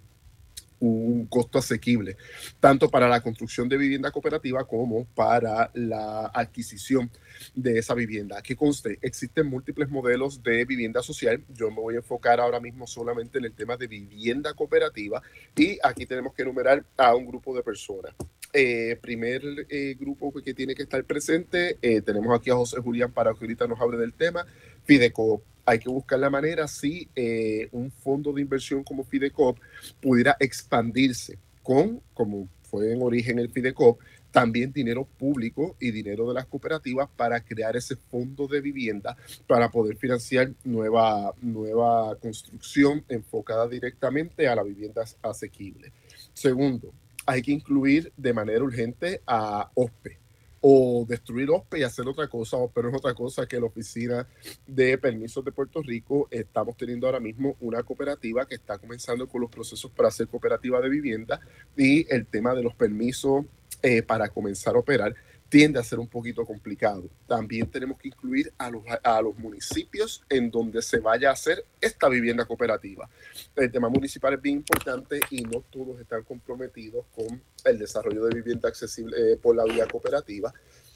costo 1.31 1.61
asequible, 1.61 2.17
tanto 2.59 2.91
para 2.91 3.09
la 3.09 3.21
construcción 3.21 3.69
de 3.69 3.77
vivienda 3.77 4.11
cooperativa 4.11 4.65
como 4.65 5.05
para 5.15 5.71
la 5.75 6.27
adquisición 6.35 7.09
de 7.55 7.79
esa 7.79 7.95
vivienda. 7.95 8.43
Que 8.43 8.57
conste, 8.57 8.99
existen 9.01 9.47
múltiples 9.47 9.89
modelos 9.89 10.43
de 10.43 10.65
vivienda 10.65 11.01
social. 11.01 11.43
Yo 11.55 11.71
me 11.71 11.81
voy 11.81 11.95
a 11.95 11.99
enfocar 11.99 12.41
ahora 12.41 12.59
mismo 12.59 12.89
solamente 12.89 13.39
en 13.39 13.45
el 13.45 13.53
tema 13.53 13.77
de 13.77 13.87
vivienda 13.87 14.55
cooperativa 14.55 15.23
y 15.57 15.79
aquí 15.85 16.05
tenemos 16.05 16.35
que 16.35 16.43
enumerar 16.43 16.85
a 16.97 17.15
un 17.15 17.27
grupo 17.27 17.55
de 17.55 17.63
personas. 17.63 18.13
Eh, 18.53 18.99
primer 19.01 19.43
eh, 19.71 19.97
grupo 19.99 20.31
que 20.33 20.53
tiene 20.53 20.75
que 20.75 20.83
estar 20.83 21.03
presente, 21.05 21.79
eh, 21.81 22.03
tenemos 22.03 22.39
aquí 22.39 22.51
a 22.51 22.55
José 22.55 22.81
Julián 22.81 23.11
para 23.11 23.33
que 23.33 23.39
ahorita 23.41 23.67
nos 23.67 23.81
hable 23.81 23.97
del 23.97 24.13
tema, 24.13 24.47
Fideco 24.85 25.43
hay 25.65 25.79
que 25.79 25.89
buscar 25.89 26.19
la 26.19 26.31
manera 26.31 26.67
si 26.69 27.09
eh, 27.15 27.69
un 27.73 27.91
fondo 27.91 28.33
de 28.33 28.43
inversión 28.43 28.83
como 28.83 29.05
Fidecop 29.05 29.59
pudiera 30.01 30.37
expandirse 30.41 31.39
con, 31.63 32.01
como 32.15 32.49
fue 32.63 32.93
en 32.93 33.03
origen 33.03 33.39
el 33.39 33.51
Fidecop, 33.51 33.99
también 34.31 34.73
dinero 34.73 35.05
público 35.05 35.77
y 35.79 35.91
dinero 35.91 36.27
de 36.29 36.35
las 36.35 36.47
cooperativas 36.47 37.09
para 37.17 37.45
crear 37.45 37.77
ese 37.77 37.97
fondo 37.97 38.49
de 38.49 38.63
vivienda 38.63 39.17
para 39.47 39.71
poder 39.71 39.97
financiar 39.97 40.53
nueva, 40.65 41.35
nueva 41.43 42.17
construcción 42.17 43.05
enfocada 43.09 43.69
directamente 43.69 44.49
a 44.49 44.57
la 44.57 44.63
vivienda 44.63 45.05
asequible. 45.23 45.93
Segundo, 46.33 46.95
hay 47.27 47.43
que 47.43 47.53
incluir 47.53 48.13
de 48.17 48.33
manera 48.33 48.63
urgente 48.63 49.21
a 49.27 49.71
OSPE, 49.75 50.19
o 50.61 51.05
destruir 51.09 51.51
OSPE 51.51 51.81
y 51.81 51.83
hacer 51.83 52.07
otra 52.07 52.29
cosa, 52.29 52.57
pero 52.73 52.89
es 52.89 52.95
otra 52.95 53.15
cosa 53.15 53.47
que 53.47 53.59
la 53.59 53.67
Oficina 53.67 54.27
de 54.67 54.97
Permisos 54.97 55.45
de 55.45 55.53
Puerto 55.53 55.83
Rico. 55.83 56.29
Estamos 56.31 56.77
teniendo 56.77 57.07
ahora 57.07 57.21
mismo 57.21 57.57
una 57.61 57.83
cooperativa 57.83 58.47
que 58.47 58.55
está 58.55 58.79
comenzando 58.79 59.29
con 59.29 59.41
los 59.41 59.51
procesos 59.51 59.91
para 59.91 60.09
hacer 60.09 60.29
cooperativa 60.29 60.81
de 60.81 60.89
vivienda 60.89 61.41
y 61.77 62.07
el 62.13 62.27
tema 62.27 62.55
de 62.55 62.63
los 62.63 62.75
permisos 62.75 63.45
eh, 63.83 64.03
para 64.03 64.29
comenzar 64.29 64.77
a 64.77 64.79
operar 64.79 65.15
tiende 65.53 65.79
a 65.79 65.85
ser 65.85 65.99
un 65.99 66.09
poquito 66.09 66.47
complicado. 66.47 67.11
También 67.27 67.67
tenemos 67.71 67.99
que 67.99 68.09
incluir 68.09 68.51
a 68.57 68.71
los, 68.71 68.83
a 69.05 69.21
los 69.21 69.37
municipios 69.37 70.25
en 70.31 70.51
donde 70.51 70.81
se 70.81 70.99
vaya 70.99 71.29
a 71.29 71.35
hacer 71.35 71.67
esta 71.79 72.09
vivienda 72.09 72.47
cooperativa. 72.47 73.07
El 73.55 73.71
tema 73.71 73.91
municipal 73.91 74.33
es 74.33 74.41
bien 74.41 74.57
importante 74.57 75.21
y 75.29 75.43
no 75.43 75.61
todos 75.71 76.01
están 76.01 76.23
comprometidos 76.23 77.05
con 77.15 77.43
el 77.67 77.79
desarrollo 77.79 78.25
de 78.25 78.37
vivienda 78.37 78.71
accesible 78.71 79.15
eh, 79.19 79.37
por 79.37 79.55
la 79.55 79.65
vía 79.65 79.87
cooperativa. 79.87 80.55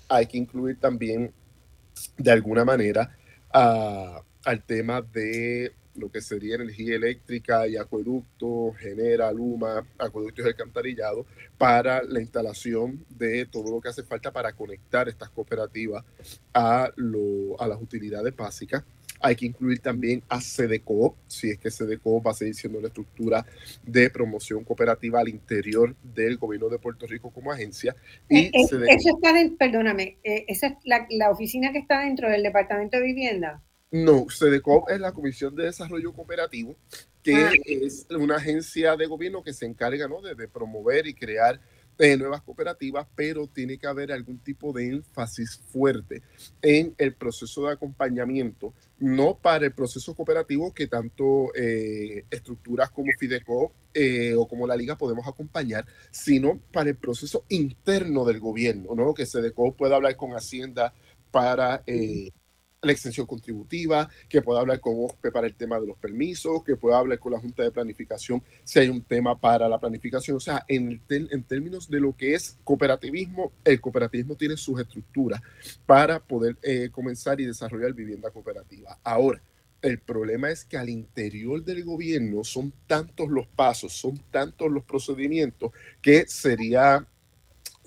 Hay 0.08 0.24
que 0.24 0.38
incluir 0.38 0.80
también, 0.80 1.34
de 2.16 2.30
alguna 2.30 2.64
manera, 2.64 3.14
al 3.52 4.64
tema 4.64 5.02
de 5.02 5.74
lo 5.98 6.10
que 6.10 6.20
sería 6.20 6.56
energía 6.56 6.96
eléctrica 6.96 7.66
y 7.66 7.76
acueducto, 7.76 8.72
genera, 8.78 9.32
luma, 9.32 9.86
acueductos 9.98 10.44
y 10.44 10.48
alcantarillado, 10.48 11.26
para 11.58 12.02
la 12.02 12.20
instalación 12.20 13.04
de 13.10 13.46
todo 13.46 13.70
lo 13.70 13.80
que 13.80 13.88
hace 13.88 14.02
falta 14.02 14.30
para 14.30 14.52
conectar 14.52 15.08
estas 15.08 15.30
cooperativas 15.30 16.04
a, 16.52 16.90
lo, 16.96 17.60
a 17.60 17.66
las 17.66 17.80
utilidades 17.80 18.34
básicas. 18.34 18.84
Hay 19.20 19.34
que 19.34 19.46
incluir 19.46 19.78
también 19.78 20.22
a 20.28 20.40
CDCO, 20.40 21.16
si 21.26 21.50
es 21.50 21.58
que 21.58 21.70
CDCO 21.70 22.22
va 22.22 22.32
a 22.32 22.34
seguir 22.34 22.54
siendo 22.54 22.80
la 22.80 22.88
estructura 22.88 23.46
de 23.82 24.10
promoción 24.10 24.62
cooperativa 24.62 25.20
al 25.20 25.28
interior 25.28 25.96
del 26.02 26.36
gobierno 26.36 26.68
de 26.68 26.78
Puerto 26.78 27.06
Rico 27.06 27.30
como 27.30 27.50
agencia. 27.50 27.96
Y 28.28 28.38
eh, 28.38 28.50
eh, 28.52 28.62
eso 28.62 29.16
está, 29.16 29.32
perdóname, 29.58 30.18
eh, 30.22 30.44
esa 30.48 30.66
es 30.66 30.74
la, 30.84 31.06
la 31.10 31.30
oficina 31.30 31.72
que 31.72 31.78
está 31.78 32.00
dentro 32.00 32.28
del 32.28 32.42
Departamento 32.42 32.98
de 32.98 33.04
Vivienda. 33.04 33.62
No, 33.92 34.26
CDCOP 34.26 34.90
es 34.90 35.00
la 35.00 35.12
Comisión 35.12 35.54
de 35.54 35.64
Desarrollo 35.64 36.12
Cooperativo, 36.12 36.76
que 37.22 37.36
ah. 37.36 37.52
es 37.64 38.06
una 38.10 38.36
agencia 38.36 38.96
de 38.96 39.06
gobierno 39.06 39.42
que 39.42 39.52
se 39.52 39.64
encarga 39.64 40.08
¿no? 40.08 40.20
de, 40.20 40.48
promover 40.48 41.06
y 41.06 41.14
crear 41.14 41.60
eh, 41.98 42.16
nuevas 42.16 42.42
cooperativas, 42.42 43.06
pero 43.14 43.46
tiene 43.46 43.78
que 43.78 43.86
haber 43.86 44.10
algún 44.10 44.38
tipo 44.38 44.72
de 44.72 44.88
énfasis 44.88 45.60
fuerte 45.70 46.22
en 46.62 46.94
el 46.98 47.14
proceso 47.14 47.66
de 47.66 47.72
acompañamiento, 47.72 48.74
no 48.98 49.38
para 49.38 49.66
el 49.66 49.72
proceso 49.72 50.14
cooperativo 50.14 50.74
que 50.74 50.88
tanto 50.88 51.54
eh, 51.54 52.24
estructuras 52.28 52.90
como 52.90 53.12
Fideco 53.18 53.72
eh, 53.94 54.34
o 54.36 54.46
como 54.48 54.66
la 54.66 54.76
Liga 54.76 54.98
podemos 54.98 55.26
acompañar, 55.28 55.86
sino 56.10 56.60
para 56.72 56.90
el 56.90 56.96
proceso 56.96 57.44
interno 57.48 58.24
del 58.24 58.40
gobierno, 58.40 58.94
¿no? 58.96 59.14
que 59.14 59.26
CDCO 59.26 59.74
pueda 59.74 59.96
hablar 59.96 60.16
con 60.16 60.32
Hacienda 60.32 60.92
para 61.30 61.82
la 62.86 62.92
extensión 62.92 63.26
contributiva, 63.26 64.08
que 64.28 64.42
pueda 64.42 64.60
hablar 64.60 64.80
con 64.80 64.94
OSPE 64.96 65.30
para 65.30 65.46
el 65.46 65.54
tema 65.54 65.80
de 65.80 65.86
los 65.86 65.96
permisos, 65.96 66.64
que 66.64 66.76
pueda 66.76 66.98
hablar 66.98 67.18
con 67.18 67.32
la 67.32 67.40
Junta 67.40 67.62
de 67.62 67.70
Planificación 67.70 68.42
si 68.64 68.78
hay 68.78 68.88
un 68.88 69.02
tema 69.02 69.38
para 69.38 69.68
la 69.68 69.78
planificación. 69.78 70.36
O 70.36 70.40
sea, 70.40 70.64
en, 70.68 71.00
en 71.08 71.42
términos 71.44 71.88
de 71.88 72.00
lo 72.00 72.16
que 72.16 72.34
es 72.34 72.58
cooperativismo, 72.64 73.52
el 73.64 73.80
cooperativismo 73.80 74.36
tiene 74.36 74.56
sus 74.56 74.80
estructuras 74.80 75.40
para 75.84 76.20
poder 76.20 76.56
eh, 76.62 76.88
comenzar 76.90 77.40
y 77.40 77.46
desarrollar 77.46 77.92
vivienda 77.92 78.30
cooperativa. 78.30 78.98
Ahora, 79.02 79.40
el 79.82 80.00
problema 80.00 80.50
es 80.50 80.64
que 80.64 80.78
al 80.78 80.88
interior 80.88 81.62
del 81.62 81.84
gobierno 81.84 82.44
son 82.44 82.72
tantos 82.86 83.28
los 83.28 83.46
pasos, 83.46 83.92
son 83.92 84.18
tantos 84.30 84.70
los 84.70 84.84
procedimientos 84.84 85.70
que 86.00 86.26
sería 86.26 87.06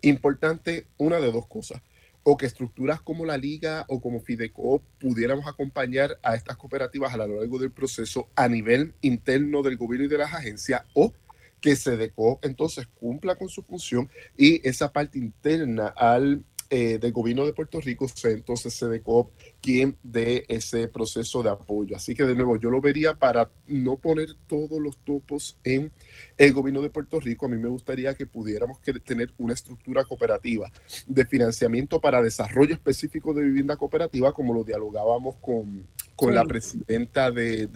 importante 0.01 0.87
una 0.97 1.19
de 1.19 1.31
dos 1.31 1.47
cosas 1.47 1.81
o 2.29 2.37
que 2.37 2.45
estructuras 2.45 3.01
como 3.01 3.25
la 3.25 3.37
Liga 3.37 3.85
o 3.87 3.99
como 3.99 4.19
Fideco 4.19 4.83
pudiéramos 4.99 5.47
acompañar 5.47 6.19
a 6.21 6.35
estas 6.35 6.57
cooperativas 6.57 7.11
a 7.11 7.17
lo 7.17 7.39
largo 7.39 7.57
del 7.57 7.71
proceso 7.71 8.29
a 8.35 8.47
nivel 8.47 8.93
interno 9.01 9.63
del 9.63 9.77
gobierno 9.77 10.05
y 10.05 10.09
de 10.09 10.19
las 10.19 10.31
agencias 10.31 10.83
o 10.93 11.11
que 11.59 11.75
SEDECO 11.75 12.39
entonces 12.43 12.85
cumpla 12.85 13.35
con 13.35 13.49
su 13.49 13.63
función 13.63 14.11
y 14.37 14.67
esa 14.67 14.93
parte 14.93 15.17
interna 15.17 15.87
al 15.87 16.43
eh, 16.69 16.99
del 16.99 17.11
gobierno 17.13 17.47
de 17.47 17.53
Puerto 17.53 17.81
Rico 17.81 18.05
entonces 18.25 18.75
SEDECO 18.75 19.31
quien 19.61 19.97
dé 20.03 20.45
ese 20.47 20.87
proceso 20.87 21.43
de 21.43 21.49
apoyo. 21.49 21.95
Así 21.95 22.15
que 22.15 22.23
de 22.23 22.35
nuevo 22.35 22.57
yo 22.57 22.69
lo 22.69 22.81
vería 22.81 23.15
para 23.15 23.49
no 23.67 23.97
poner 23.97 24.29
todos 24.47 24.79
los 24.79 24.97
topos 24.97 25.57
en 25.63 25.91
el 26.37 26.53
gobierno 26.53 26.81
de 26.81 26.89
Puerto 26.89 27.19
Rico. 27.19 27.45
A 27.45 27.49
mí 27.49 27.57
me 27.57 27.69
gustaría 27.69 28.13
que 28.13 28.25
pudiéramos 28.25 28.79
tener 29.03 29.33
una 29.37 29.53
estructura 29.53 30.03
cooperativa 30.03 30.71
de 31.07 31.25
financiamiento 31.25 31.99
para 31.99 32.21
desarrollo 32.21 32.73
específico 32.73 33.33
de 33.33 33.43
vivienda 33.43 33.75
cooperativa 33.75 34.33
como 34.33 34.53
lo 34.53 34.63
dialogábamos 34.63 35.35
con, 35.41 35.87
con 36.15 36.35
la 36.35 36.43
presidenta 36.43 37.31
de, 37.31 37.69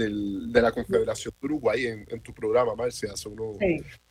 la 0.53 0.71
Confederación 0.71 1.33
de 1.39 1.45
Uruguay 1.45 1.85
en, 1.85 2.21
tu 2.21 2.33
programa, 2.33 2.75
Marcia, 2.75 3.11
hace 3.13 3.29
unos, 3.29 3.57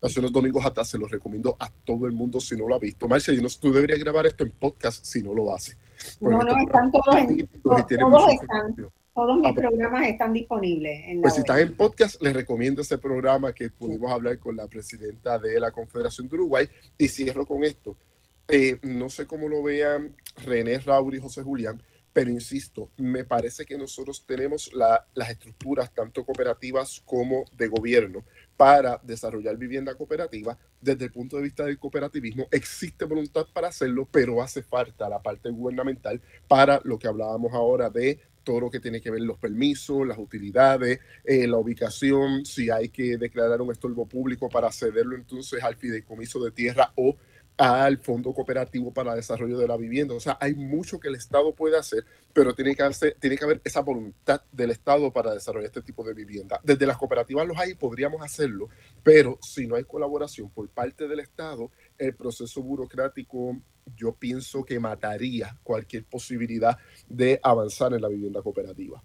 hace 0.01 0.20
unos 0.20 0.33
domingos 0.33 0.64
atrás. 0.64 0.89
Se 0.89 0.99
lo 0.99 1.07
recomiendo 1.07 1.57
a 1.59 1.70
todo 1.70 2.07
el 2.07 2.12
mundo 2.12 2.41
si 2.41 2.57
no 2.57 2.68
lo 2.68 2.75
ha 2.75 2.79
visto. 2.79 3.09
Marcia, 3.09 3.35
yo 3.35 3.43
no, 3.43 3.49
tú 3.49 3.73
deberías 3.73 3.99
grabar 3.99 4.27
esto 4.27 4.45
en 4.45 4.51
podcast 4.51 5.05
si 5.05 5.23
no 5.23 5.35
lo 5.35 5.55
haces. 5.55 5.77
No, 6.20 6.42
no, 6.42 6.57
están 6.59 6.90
todos, 6.90 7.16
en, 7.16 7.48
todos, 7.62 7.80
están, 7.80 8.76
todos 9.14 9.36
mis 9.36 9.46
ah, 9.46 9.53
pues. 9.55 9.66
programas 9.66 10.07
están 10.09 10.32
disponibles. 10.32 11.00
En 11.07 11.20
pues 11.20 11.34
si 11.34 11.40
están 11.40 11.59
en 11.59 11.76
podcast, 11.76 12.20
les 12.22 12.32
recomiendo 12.32 12.82
ese 12.82 12.98
programa 12.98 13.53
que 13.53 13.70
pudimos 13.70 14.11
hablar 14.11 14.38
con 14.38 14.57
la 14.57 14.66
presidenta 14.68 15.38
de 15.38 15.59
la 15.61 15.70
Confederación 15.70 16.28
de 16.28 16.36
Uruguay. 16.36 16.68
Y 16.98 17.09
cierro 17.09 17.46
con 17.46 17.64
esto. 17.64 17.96
Eh, 18.48 18.78
no 18.82 19.09
sé 19.09 19.26
cómo 19.26 19.48
lo 19.48 19.62
vean 19.62 20.14
René 20.44 20.78
Raúl 20.78 21.14
y 21.14 21.20
José 21.20 21.42
Julián, 21.42 21.82
pero 22.12 22.30
insisto, 22.30 22.90
me 22.98 23.24
parece 23.24 23.64
que 23.64 23.78
nosotros 23.78 24.24
tenemos 24.26 24.70
las 24.74 25.30
estructuras, 25.30 25.92
tanto 25.94 26.24
cooperativas 26.24 27.03
como 27.07 27.44
de 27.57 27.68
gobierno, 27.68 28.24
para 28.57 29.00
desarrollar 29.03 29.57
vivienda 29.57 29.94
cooperativa. 29.94 30.57
Desde 30.80 31.07
el 31.07 31.12
punto 31.12 31.36
de 31.36 31.42
vista 31.42 31.64
del 31.64 31.78
cooperativismo, 31.78 32.48
existe 32.50 33.05
voluntad 33.05 33.46
para 33.53 33.68
hacerlo, 33.68 34.09
pero 34.11 34.42
hace 34.42 34.62
falta 34.62 35.09
la 35.09 35.22
parte 35.22 35.50
gubernamental 35.50 36.20
para 36.48 36.80
lo 36.84 36.98
que 36.98 37.09
hablábamos 37.09 37.53
ahora 37.53 37.90
de 37.90 38.20
todo 38.42 38.61
lo 38.61 38.70
que 38.70 38.80
tiene 38.80 39.00
que 39.00 39.11
ver 39.11 39.20
los 39.22 39.38
permisos, 39.38 40.07
las 40.07 40.18
utilidades, 40.18 41.00
eh, 41.24 41.46
la 41.46 41.59
ubicación, 41.59 42.44
si 42.44 42.70
hay 42.70 42.88
que 42.88 43.16
declarar 43.16 43.61
un 43.61 43.70
estorbo 43.70 44.07
público 44.07 44.48
para 44.48 44.72
cederlo 44.72 45.14
entonces 45.14 45.62
al 45.62 45.76
fideicomiso 45.76 46.42
de 46.42 46.50
tierra 46.50 46.92
o 46.96 47.16
al 47.62 47.98
Fondo 47.98 48.34
Cooperativo 48.34 48.92
para 48.92 49.12
el 49.12 49.18
Desarrollo 49.18 49.56
de 49.56 49.68
la 49.68 49.76
Vivienda. 49.76 50.14
O 50.14 50.20
sea, 50.20 50.36
hay 50.40 50.52
mucho 50.52 50.98
que 50.98 51.06
el 51.06 51.14
Estado 51.14 51.54
puede 51.54 51.78
hacer, 51.78 52.04
pero 52.32 52.56
tiene 52.56 52.74
que, 52.74 52.82
hacer, 52.82 53.16
tiene 53.20 53.36
que 53.36 53.44
haber 53.44 53.60
esa 53.62 53.82
voluntad 53.82 54.40
del 54.50 54.72
Estado 54.72 55.12
para 55.12 55.32
desarrollar 55.32 55.66
este 55.66 55.82
tipo 55.82 56.02
de 56.02 56.12
vivienda. 56.12 56.58
Desde 56.64 56.86
las 56.86 56.98
cooperativas 56.98 57.46
los 57.46 57.56
hay, 57.56 57.74
podríamos 57.74 58.20
hacerlo, 58.20 58.68
pero 59.04 59.38
si 59.40 59.68
no 59.68 59.76
hay 59.76 59.84
colaboración 59.84 60.50
por 60.50 60.68
parte 60.70 61.06
del 61.06 61.20
Estado, 61.20 61.70
el 61.98 62.16
proceso 62.16 62.62
burocrático 62.64 63.56
yo 63.96 64.12
pienso 64.12 64.64
que 64.64 64.80
mataría 64.80 65.56
cualquier 65.62 66.04
posibilidad 66.04 66.76
de 67.08 67.38
avanzar 67.44 67.94
en 67.94 68.02
la 68.02 68.08
vivienda 68.08 68.42
cooperativa. 68.42 69.00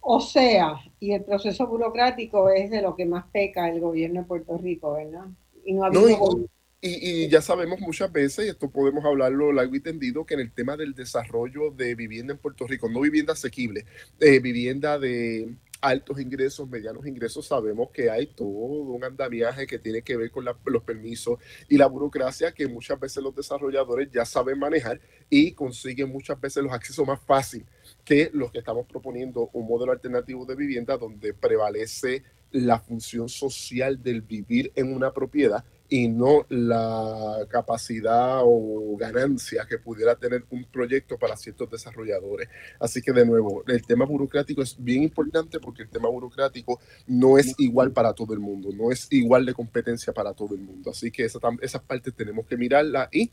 O 0.00 0.20
sea, 0.20 0.80
y 1.00 1.12
el 1.12 1.22
proceso 1.22 1.66
burocrático 1.66 2.48
es 2.48 2.70
de 2.70 2.80
lo 2.80 2.96
que 2.96 3.04
más 3.04 3.26
peca 3.30 3.68
el 3.68 3.80
gobierno 3.80 4.22
de 4.22 4.26
Puerto 4.26 4.56
Rico, 4.56 4.94
¿verdad? 4.94 5.26
Y 5.66 5.74
no 5.74 5.84
ha 5.84 5.88
habido... 5.88 6.48
Y, 6.88 7.28
ya 7.28 7.42
sabemos 7.42 7.80
muchas 7.80 8.12
veces, 8.12 8.46
y 8.46 8.48
esto 8.48 8.70
podemos 8.70 9.04
hablarlo 9.04 9.52
largo 9.52 9.74
y 9.74 9.80
tendido, 9.80 10.24
que 10.24 10.34
en 10.34 10.40
el 10.40 10.52
tema 10.52 10.76
del 10.76 10.94
desarrollo 10.94 11.70
de 11.70 11.96
vivienda 11.96 12.32
en 12.32 12.38
Puerto 12.38 12.66
Rico, 12.66 12.88
no 12.88 13.00
vivienda 13.00 13.32
asequible, 13.32 13.84
eh, 14.20 14.38
vivienda 14.38 14.96
de 14.98 15.56
altos 15.80 16.20
ingresos, 16.20 16.68
medianos 16.68 17.04
ingresos, 17.06 17.46
sabemos 17.46 17.90
que 17.90 18.08
hay 18.08 18.28
todo 18.28 18.46
un 18.48 19.02
andamiaje 19.02 19.66
que 19.66 19.78
tiene 19.78 20.02
que 20.02 20.16
ver 20.16 20.30
con 20.30 20.44
los 20.44 20.82
permisos 20.84 21.38
y 21.68 21.76
la 21.76 21.86
burocracia 21.86 22.52
que 22.52 22.66
muchas 22.66 22.98
veces 22.98 23.22
los 23.22 23.34
desarrolladores 23.34 24.08
ya 24.10 24.24
saben 24.24 24.58
manejar 24.58 25.00
y 25.28 25.52
consiguen 25.52 26.08
muchas 26.10 26.40
veces 26.40 26.62
los 26.62 26.72
accesos 26.72 27.06
más 27.06 27.20
fáciles 27.20 27.66
que 28.04 28.30
los 28.32 28.50
que 28.52 28.60
estamos 28.60 28.86
proponiendo 28.86 29.50
un 29.52 29.66
modelo 29.66 29.92
alternativo 29.92 30.46
de 30.46 30.54
vivienda 30.54 30.96
donde 30.96 31.34
prevalece 31.34 32.22
la 32.52 32.78
función 32.78 33.28
social 33.28 34.02
del 34.02 34.22
vivir 34.22 34.72
en 34.76 34.94
una 34.94 35.12
propiedad 35.12 35.64
y 35.88 36.08
no 36.08 36.46
la 36.48 37.46
capacidad 37.48 38.40
o 38.42 38.96
ganancia 38.96 39.66
que 39.68 39.78
pudiera 39.78 40.16
tener 40.16 40.44
un 40.50 40.64
proyecto 40.64 41.18
para 41.18 41.36
ciertos 41.36 41.70
desarrolladores. 41.70 42.48
Así 42.80 43.00
que 43.02 43.12
de 43.12 43.24
nuevo, 43.24 43.62
el 43.66 43.84
tema 43.84 44.04
burocrático 44.04 44.62
es 44.62 44.76
bien 44.78 45.02
importante 45.02 45.60
porque 45.60 45.82
el 45.82 45.88
tema 45.88 46.08
burocrático 46.08 46.80
no 47.06 47.38
es 47.38 47.54
igual 47.58 47.92
para 47.92 48.12
todo 48.12 48.34
el 48.34 48.40
mundo, 48.40 48.70
no 48.72 48.90
es 48.90 49.06
igual 49.10 49.46
de 49.46 49.54
competencia 49.54 50.12
para 50.12 50.34
todo 50.34 50.54
el 50.54 50.60
mundo. 50.60 50.90
Así 50.90 51.10
que 51.10 51.24
esa, 51.24 51.38
esas 51.60 51.82
partes 51.82 52.14
tenemos 52.14 52.46
que 52.46 52.56
mirarla 52.56 53.08
y 53.12 53.30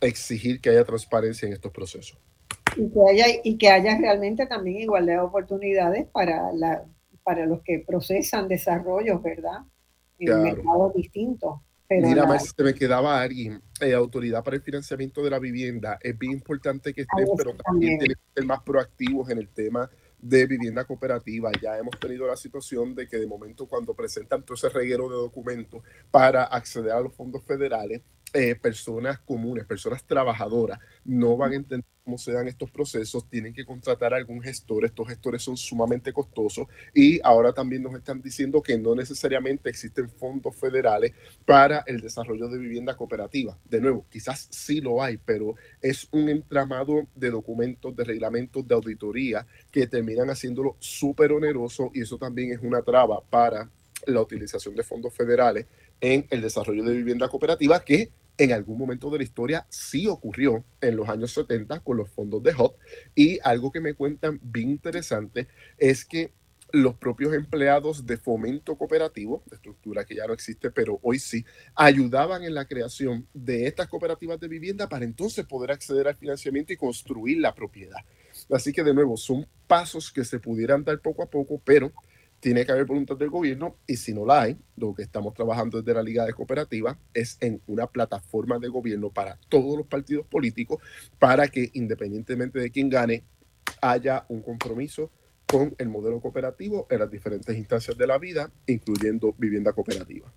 exigir 0.00 0.60
que 0.60 0.70
haya 0.70 0.84
transparencia 0.84 1.46
en 1.46 1.52
estos 1.52 1.72
procesos. 1.72 2.18
Y 2.76 2.90
que 2.90 3.00
haya, 3.08 3.26
y 3.44 3.56
que 3.56 3.68
haya 3.68 3.96
realmente 3.98 4.46
también 4.46 4.80
igualdad 4.80 5.14
de 5.14 5.20
oportunidades 5.20 6.06
para, 6.08 6.52
la, 6.52 6.84
para 7.22 7.46
los 7.46 7.62
que 7.62 7.84
procesan 7.86 8.48
desarrollos, 8.48 9.22
¿verdad? 9.22 9.60
En 10.18 10.42
mercados 10.42 10.94
distintos. 10.94 11.60
Mira, 11.90 12.26
la... 12.26 12.38
se 12.38 12.62
me 12.62 12.74
quedaba 12.74 13.20
alguien, 13.20 13.60
eh, 13.80 13.92
autoridad 13.92 14.42
para 14.42 14.56
el 14.56 14.62
financiamiento 14.62 15.22
de 15.22 15.30
la 15.30 15.38
vivienda. 15.38 15.98
Es 16.00 16.18
bien 16.18 16.32
importante 16.32 16.94
que 16.94 17.02
estén, 17.02 17.26
pero 17.36 17.54
también 17.54 17.98
tienen 17.98 18.16
que 18.16 18.34
ser 18.34 18.44
más 18.46 18.62
proactivos 18.62 19.28
en 19.30 19.38
el 19.38 19.48
tema 19.48 19.90
de 20.18 20.46
vivienda 20.46 20.84
cooperativa. 20.84 21.50
Ya 21.60 21.78
hemos 21.78 21.98
tenido 22.00 22.26
la 22.26 22.36
situación 22.36 22.94
de 22.94 23.06
que 23.06 23.18
de 23.18 23.26
momento 23.26 23.66
cuando 23.66 23.94
presentan 23.94 24.42
todo 24.42 24.54
ese 24.54 24.70
reguero 24.70 25.08
de 25.08 25.16
documentos 25.16 25.82
para 26.10 26.44
acceder 26.44 26.92
a 26.92 27.00
los 27.00 27.14
fondos 27.14 27.44
federales, 27.44 28.00
eh, 28.36 28.56
personas 28.56 29.20
comunes, 29.20 29.64
personas 29.64 30.04
trabajadoras, 30.04 30.80
no 31.04 31.36
van 31.36 31.52
a 31.52 31.54
entender 31.54 31.86
cómo 32.04 32.18
se 32.18 32.32
dan 32.32 32.48
estos 32.48 32.68
procesos, 32.70 33.30
tienen 33.30 33.54
que 33.54 33.64
contratar 33.64 34.12
a 34.12 34.16
algún 34.16 34.42
gestor, 34.42 34.84
estos 34.84 35.06
gestores 35.06 35.40
son 35.40 35.56
sumamente 35.56 36.12
costosos 36.12 36.66
y 36.92 37.20
ahora 37.22 37.52
también 37.52 37.84
nos 37.84 37.94
están 37.94 38.20
diciendo 38.20 38.60
que 38.60 38.76
no 38.76 38.96
necesariamente 38.96 39.70
existen 39.70 40.10
fondos 40.10 40.56
federales 40.56 41.12
para 41.46 41.84
el 41.86 42.00
desarrollo 42.00 42.48
de 42.48 42.58
vivienda 42.58 42.96
cooperativa. 42.96 43.56
De 43.64 43.80
nuevo, 43.80 44.04
quizás 44.10 44.48
sí 44.50 44.80
lo 44.80 45.00
hay, 45.00 45.16
pero 45.16 45.54
es 45.80 46.08
un 46.10 46.28
entramado 46.28 47.06
de 47.14 47.30
documentos, 47.30 47.94
de 47.94 48.02
reglamentos, 48.02 48.66
de 48.66 48.74
auditoría 48.74 49.46
que 49.70 49.86
terminan 49.86 50.28
haciéndolo 50.28 50.76
súper 50.80 51.30
oneroso 51.30 51.92
y 51.94 52.02
eso 52.02 52.18
también 52.18 52.50
es 52.50 52.58
una 52.60 52.82
traba 52.82 53.22
para 53.22 53.70
la 54.06 54.20
utilización 54.20 54.74
de 54.74 54.82
fondos 54.82 55.14
federales 55.14 55.66
en 56.00 56.26
el 56.30 56.42
desarrollo 56.42 56.82
de 56.82 56.94
vivienda 56.94 57.28
cooperativa 57.28 57.82
que 57.82 58.10
en 58.36 58.52
algún 58.52 58.78
momento 58.78 59.10
de 59.10 59.18
la 59.18 59.24
historia 59.24 59.66
sí 59.68 60.06
ocurrió 60.06 60.64
en 60.80 60.96
los 60.96 61.08
años 61.08 61.32
70 61.32 61.80
con 61.80 61.96
los 61.96 62.10
fondos 62.10 62.42
de 62.42 62.52
HOT 62.56 62.76
y 63.14 63.38
algo 63.44 63.70
que 63.70 63.80
me 63.80 63.94
cuentan 63.94 64.40
bien 64.42 64.70
interesante 64.70 65.48
es 65.78 66.04
que 66.04 66.32
los 66.72 66.96
propios 66.96 67.32
empleados 67.34 68.04
de 68.04 68.16
fomento 68.16 68.76
cooperativo, 68.76 69.44
de 69.46 69.56
estructura 69.56 70.04
que 70.04 70.16
ya 70.16 70.26
no 70.26 70.32
existe, 70.32 70.72
pero 70.72 70.98
hoy 71.02 71.20
sí, 71.20 71.44
ayudaban 71.76 72.42
en 72.42 72.52
la 72.52 72.66
creación 72.66 73.28
de 73.32 73.68
estas 73.68 73.86
cooperativas 73.86 74.40
de 74.40 74.48
vivienda 74.48 74.88
para 74.88 75.04
entonces 75.04 75.46
poder 75.46 75.70
acceder 75.70 76.08
al 76.08 76.16
financiamiento 76.16 76.72
y 76.72 76.76
construir 76.76 77.38
la 77.38 77.54
propiedad. 77.54 78.00
Así 78.50 78.72
que 78.72 78.82
de 78.82 78.92
nuevo, 78.92 79.16
son 79.16 79.46
pasos 79.68 80.10
que 80.10 80.24
se 80.24 80.40
pudieran 80.40 80.82
dar 80.82 80.98
poco 80.98 81.22
a 81.22 81.30
poco, 81.30 81.60
pero 81.64 81.92
tiene 82.44 82.66
que 82.66 82.72
haber 82.72 82.84
voluntad 82.84 83.16
del 83.16 83.30
gobierno 83.30 83.76
y 83.86 83.96
si 83.96 84.12
no 84.12 84.26
la 84.26 84.42
hay, 84.42 84.58
lo 84.76 84.94
que 84.94 85.00
estamos 85.00 85.32
trabajando 85.32 85.80
desde 85.80 85.94
la 85.94 86.02
Liga 86.02 86.26
de 86.26 86.34
Cooperativas 86.34 86.98
es 87.14 87.38
en 87.40 87.62
una 87.66 87.86
plataforma 87.86 88.58
de 88.58 88.68
gobierno 88.68 89.08
para 89.08 89.38
todos 89.48 89.78
los 89.78 89.86
partidos 89.86 90.26
políticos 90.26 90.76
para 91.18 91.48
que 91.48 91.70
independientemente 91.72 92.58
de 92.58 92.70
quién 92.70 92.90
gane, 92.90 93.24
haya 93.80 94.26
un 94.28 94.42
compromiso 94.42 95.10
con 95.46 95.74
el 95.78 95.88
modelo 95.88 96.20
cooperativo 96.20 96.86
en 96.90 96.98
las 96.98 97.10
diferentes 97.10 97.56
instancias 97.56 97.96
de 97.96 98.06
la 98.06 98.18
vida, 98.18 98.50
incluyendo 98.66 99.34
vivienda 99.38 99.72
cooperativa. 99.72 100.30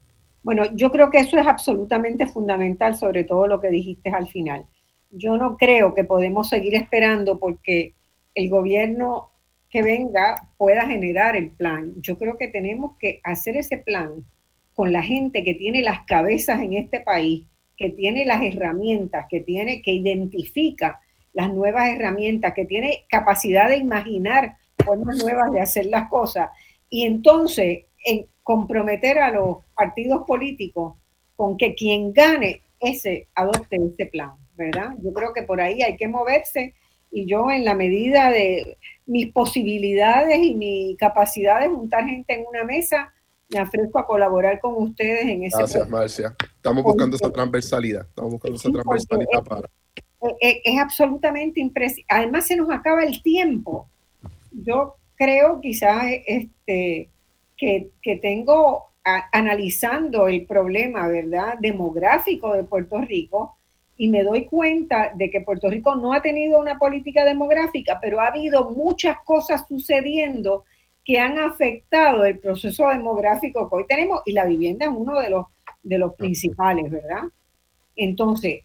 Bueno, 0.44 0.64
yo 0.76 0.94
creo 0.94 1.12
que 1.12 1.20
eso 1.20 1.38
es 1.38 1.46
absolutamente 1.46 2.26
fundamental, 2.26 2.96
sobre 2.96 3.26
todo 3.26 3.48
lo 3.48 3.60
que 3.60 3.70
dijiste 3.70 4.12
al 4.12 4.30
final. 4.30 4.66
Yo 5.12 5.36
no 5.36 5.58
creo 5.58 5.94
que 5.94 6.06
podemos 6.06 6.48
seguir 6.48 6.74
esperando 6.76 7.38
porque 7.38 7.96
el 8.34 8.50
gobierno 8.50 9.32
que 9.70 9.84
venga 9.84 10.50
pueda 10.58 10.88
generar 10.88 11.36
el 11.36 11.52
plan. 11.52 11.94
Yo 11.98 12.18
creo 12.18 12.38
que 12.38 12.48
tenemos 12.48 12.98
que 13.00 13.20
hacer 13.24 13.58
ese 13.58 13.78
plan 13.78 14.26
con 14.74 14.94
la 14.94 15.02
gente 15.02 15.44
que 15.44 15.56
tiene 15.56 15.82
las 15.82 16.06
cabezas 16.06 16.62
en 16.62 16.74
este 16.74 17.00
país, 17.00 17.46
que 17.76 17.90
tiene 17.90 18.26
las 18.26 18.42
herramientas, 18.44 19.26
que 19.30 19.42
tiene, 19.42 19.82
que 19.82 19.92
identifica 19.92 21.00
las 21.34 21.54
nuevas 21.54 21.90
herramientas, 21.90 22.54
que 22.54 22.66
tiene 22.66 23.06
capacidad 23.10 23.70
de 23.70 23.78
imaginar 23.78 24.56
formas 24.84 25.18
nuevas 25.18 25.52
de 25.52 25.62
hacer 25.62 25.88
las 25.88 26.10
cosas. 26.10 26.50
Y 26.90 27.06
entonces 27.06 27.86
en 28.06 28.28
comprometer 28.44 29.20
a 29.20 29.32
los 29.32 29.58
partidos 29.76 30.24
políticos 30.26 30.96
con 31.36 31.58
que 31.58 31.76
quien 31.76 32.14
gane 32.14 32.62
ese 32.80 33.28
adopte 33.36 33.76
ese 33.76 34.06
plan, 34.06 34.32
¿verdad? 34.56 34.96
Yo 35.04 35.12
creo 35.14 35.34
que 35.34 35.44
por 35.44 35.60
ahí 35.60 35.82
hay 35.82 35.98
que 35.98 36.08
moverse 36.08 36.74
y 37.12 37.26
yo 37.26 37.50
en 37.52 37.66
la 37.66 37.74
medida 37.74 38.30
de 38.32 38.78
mis 39.06 39.32
posibilidades 39.32 40.40
y 40.40 40.56
mi 40.56 40.96
capacidad 40.98 41.62
de 41.62 41.70
juntar 41.70 42.06
gente 42.06 42.34
en 42.34 42.46
una 42.48 42.64
mesa, 42.64 43.14
me 43.50 43.62
ofrezco 43.62 44.00
a 44.00 44.06
colaborar 44.06 44.60
con 44.60 44.76
ustedes 44.76 45.26
en 45.26 45.44
ese 45.44 45.58
Gracias, 45.58 45.90
Marcia. 45.90 46.36
Estamos 46.56 46.84
buscando 46.84 47.16
esa 47.16 47.32
transversalidad. 47.32 48.06
Estamos 48.08 48.32
buscando 48.34 48.58
esa 48.58 48.72
transversalidad 48.72 49.44
para... 49.44 49.70
Es, 50.42 50.58
es 50.64 50.80
absolutamente 50.80 51.60
impresionante. 51.62 52.06
Además, 52.14 52.48
se 52.48 52.58
nos 52.58 52.70
acaba 52.70 53.04
el 53.04 53.22
tiempo. 53.24 53.88
Yo 54.52 54.96
creo 55.16 55.62
quizás 55.62 56.04
este, 56.26 57.10
que, 57.56 57.90
que 58.02 58.18
tengo 58.18 58.88
analizando 59.32 60.28
el 60.28 60.46
problema, 60.46 61.08
¿verdad?, 61.08 61.56
demográfico 61.60 62.54
de 62.54 62.64
Puerto 62.64 63.00
Rico, 63.00 63.57
y 63.98 64.10
me 64.10 64.24
doy 64.24 64.46
cuenta 64.46 65.12
de 65.16 65.30
que 65.32 65.42
Puerto 65.42 65.70
Rico 65.70 65.96
no 65.96 66.14
ha 66.14 66.22
tenido 66.22 66.60
una 66.60 66.78
política 66.78 67.26
demográfica, 67.26 68.00
pero 68.00 68.22
ha 68.22 68.28
habido 68.28 68.70
muchas 68.72 69.18
cosas 69.26 69.66
sucediendo 69.68 70.66
que 71.04 71.20
han 71.20 71.40
afectado 71.40 72.24
el 72.26 72.38
proceso 72.40 72.88
demográfico 72.90 73.68
que 73.70 73.76
hoy 73.76 73.86
tenemos 73.88 74.22
y 74.26 74.34
la 74.34 74.46
vivienda 74.46 74.86
es 74.86 74.92
uno 74.96 75.20
de 75.20 75.30
los, 75.32 75.46
de 75.82 75.98
los 75.98 76.14
principales, 76.14 76.92
¿verdad? 76.92 77.24
Entonces, 77.96 78.62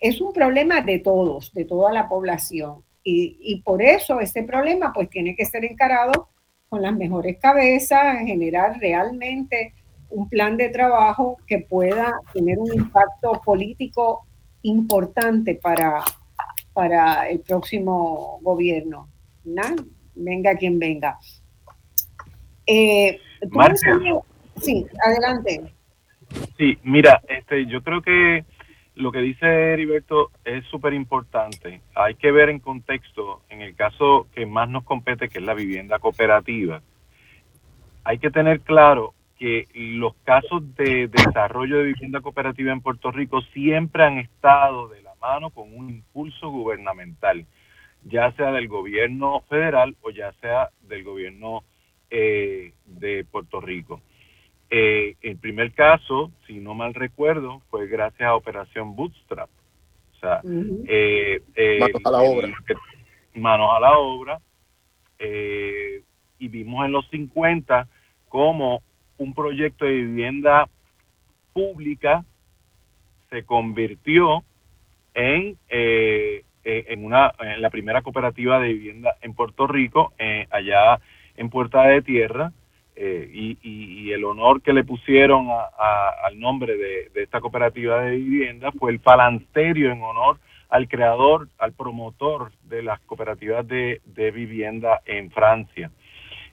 es 0.00 0.20
un 0.20 0.32
problema 0.32 0.80
de 0.80 0.98
todos, 0.98 1.52
de 1.52 1.64
toda 1.64 1.92
la 1.92 2.08
población. 2.08 2.82
Y, 3.02 3.36
y 3.40 3.60
por 3.60 3.82
eso 3.82 4.20
este 4.20 4.44
problema 4.44 4.92
pues 4.94 5.10
tiene 5.10 5.36
que 5.36 5.44
ser 5.44 5.64
encarado 5.64 6.30
con 6.70 6.80
las 6.80 6.96
mejores 6.96 7.38
cabezas, 7.38 8.18
generar 8.24 8.78
realmente 8.78 9.74
un 10.08 10.28
plan 10.28 10.56
de 10.56 10.70
trabajo 10.70 11.36
que 11.46 11.58
pueda 11.58 12.14
tener 12.32 12.58
un 12.58 12.72
impacto 12.72 13.42
político 13.44 14.26
importante 14.64 15.54
para, 15.54 16.02
para 16.72 17.28
el 17.28 17.40
próximo 17.40 18.40
gobierno. 18.42 19.08
Venga 20.14 20.56
quien 20.56 20.78
venga. 20.78 21.18
Eh, 22.66 23.20
sí, 24.56 24.86
adelante. 25.04 25.74
Sí, 26.56 26.78
mira, 26.82 27.22
este, 27.28 27.66
yo 27.66 27.82
creo 27.82 28.02
que 28.02 28.44
lo 28.94 29.12
que 29.12 29.18
dice 29.18 29.46
Heriberto 29.46 30.30
es 30.44 30.64
súper 30.66 30.94
importante. 30.94 31.80
Hay 31.94 32.14
que 32.14 32.30
ver 32.30 32.48
en 32.48 32.60
contexto, 32.60 33.42
en 33.48 33.60
el 33.60 33.74
caso 33.74 34.28
que 34.34 34.46
más 34.46 34.68
nos 34.68 34.84
compete, 34.84 35.28
que 35.28 35.38
es 35.38 35.44
la 35.44 35.54
vivienda 35.54 35.98
cooperativa, 35.98 36.80
hay 38.04 38.18
que 38.18 38.30
tener 38.30 38.60
claro 38.60 39.14
que 39.38 39.66
los 39.74 40.14
casos 40.24 40.74
de 40.76 41.08
desarrollo 41.08 41.78
de 41.78 41.84
vivienda 41.84 42.20
cooperativa 42.20 42.72
en 42.72 42.80
Puerto 42.80 43.10
Rico 43.10 43.42
siempre 43.52 44.04
han 44.04 44.18
estado 44.18 44.88
de 44.88 45.02
la 45.02 45.14
mano 45.16 45.50
con 45.50 45.74
un 45.76 45.90
impulso 45.90 46.50
gubernamental, 46.50 47.46
ya 48.04 48.30
sea 48.32 48.52
del 48.52 48.68
gobierno 48.68 49.40
federal 49.48 49.96
o 50.02 50.10
ya 50.10 50.32
sea 50.34 50.70
del 50.82 51.02
gobierno 51.02 51.64
eh, 52.10 52.72
de 52.86 53.24
Puerto 53.24 53.60
Rico. 53.60 54.00
Eh, 54.70 55.16
el 55.22 55.36
primer 55.36 55.72
caso, 55.72 56.30
si 56.46 56.60
no 56.60 56.74
mal 56.74 56.94
recuerdo, 56.94 57.60
fue 57.70 57.88
gracias 57.88 58.28
a 58.28 58.36
Operación 58.36 58.94
Bootstrap. 58.94 59.50
O 60.14 60.20
sea, 60.20 60.40
eh, 60.44 61.40
manos 61.80 62.00
a 62.04 62.10
la 62.10 62.22
obra. 62.22 62.48
manos 63.34 63.70
a 63.76 63.80
la 63.80 63.98
obra. 63.98 64.40
y 66.38 66.48
vimos 66.48 66.84
en 66.84 66.92
los 66.92 67.08
50 67.08 67.88
cómo 68.28 68.82
un 69.18 69.34
proyecto 69.34 69.84
de 69.84 69.92
vivienda 69.92 70.68
pública 71.52 72.24
se 73.30 73.44
convirtió 73.44 74.44
en, 75.14 75.56
eh, 75.68 76.44
en, 76.64 77.04
una, 77.04 77.32
en 77.40 77.62
la 77.62 77.70
primera 77.70 78.02
cooperativa 78.02 78.58
de 78.60 78.72
vivienda 78.72 79.16
en 79.22 79.34
Puerto 79.34 79.66
Rico, 79.66 80.12
eh, 80.18 80.46
allá 80.50 81.00
en 81.36 81.50
Puerta 81.50 81.82
de 81.82 82.02
Tierra 82.02 82.52
eh, 82.96 83.28
y, 83.32 84.12
el 84.12 84.24
honor 84.24 84.62
que 84.62 84.72
le 84.72 84.84
pusieron 84.84 85.48
al 85.50 86.38
nombre 86.38 86.76
de, 86.76 87.10
esta 87.16 87.40
cooperativa 87.40 88.02
de 88.02 88.12
vivienda 88.16 88.70
fue 88.70 88.92
el 88.92 89.00
palanterio 89.00 89.90
en 89.90 90.00
honor 90.00 90.38
al 90.68 90.88
creador, 90.88 91.48
al 91.58 91.72
promotor 91.72 92.52
de 92.62 92.84
las 92.84 93.00
cooperativas 93.00 93.66
de, 93.66 94.00
vivienda 94.32 95.00
en 95.06 95.32
Francia. 95.32 95.90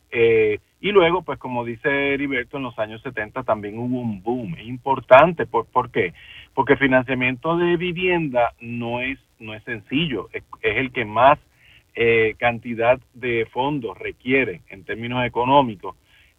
Eh, 0.10 0.60
y 0.82 0.91
luego, 0.91 1.22
pues 1.22 1.38
como 1.38 1.64
dice 1.64 2.14
Heriberto, 2.14 2.58
en 2.58 2.64
los 2.64 2.78
años 2.80 3.02
70 3.03 3.44
también 3.44 3.78
hubo 3.78 4.02
un 4.02 4.24
boom 4.24 4.58
importante. 4.64 5.45
¿Por, 5.45 5.68
¿por 5.68 5.91
qué? 5.91 6.14
Porque 6.56 6.74
el 6.74 6.80
financiamiento 6.80 7.56
de 7.56 7.78
vivienda 7.78 8.53
no 8.60 8.99
es, 8.99 9.20
no 9.40 9.53
es 9.53 9.64
sencillo, 9.64 10.30
es, 10.34 10.44
el 10.64 10.91
que 10.91 11.06
más 11.06 11.38
eh, 11.94 12.34
cantidad 12.40 12.99
de 13.14 13.48
fondos 13.52 13.95
requiere 13.99 14.62
en 14.70 14.84
términos 14.84 15.24
económicos. 15.24 15.95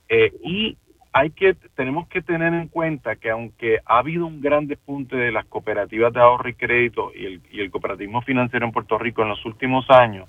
Eh, 0.09 0.33
y 0.43 0.77
hay 1.13 1.31
que, 1.31 1.55
tenemos 1.77 2.09
que 2.09 2.21
tener 2.21 2.53
en 2.53 2.67
cuenta 2.67 3.15
que 3.15 3.31
aunque 3.31 3.79
ha 3.87 3.99
habido 3.99 4.27
un 4.27 4.41
gran 4.41 4.67
despunte 4.67 5.15
de 5.15 5.31
las 5.31 5.45
cooperativas 5.45 6.13
de 6.13 6.21
ahorro 6.21 6.49
y 6.49 6.55
crédito 6.55 7.13
y 7.15 7.27
el, 7.27 7.41
y 7.53 7.61
el 7.61 7.71
cooperativismo 7.71 8.23
financiero 8.23 8.67
en 8.67 8.73
Puerto 8.73 8.99
Rico 8.99 9.23
en 9.23 9.29
los 9.29 9.45
últimos 9.45 9.89
años, 9.89 10.29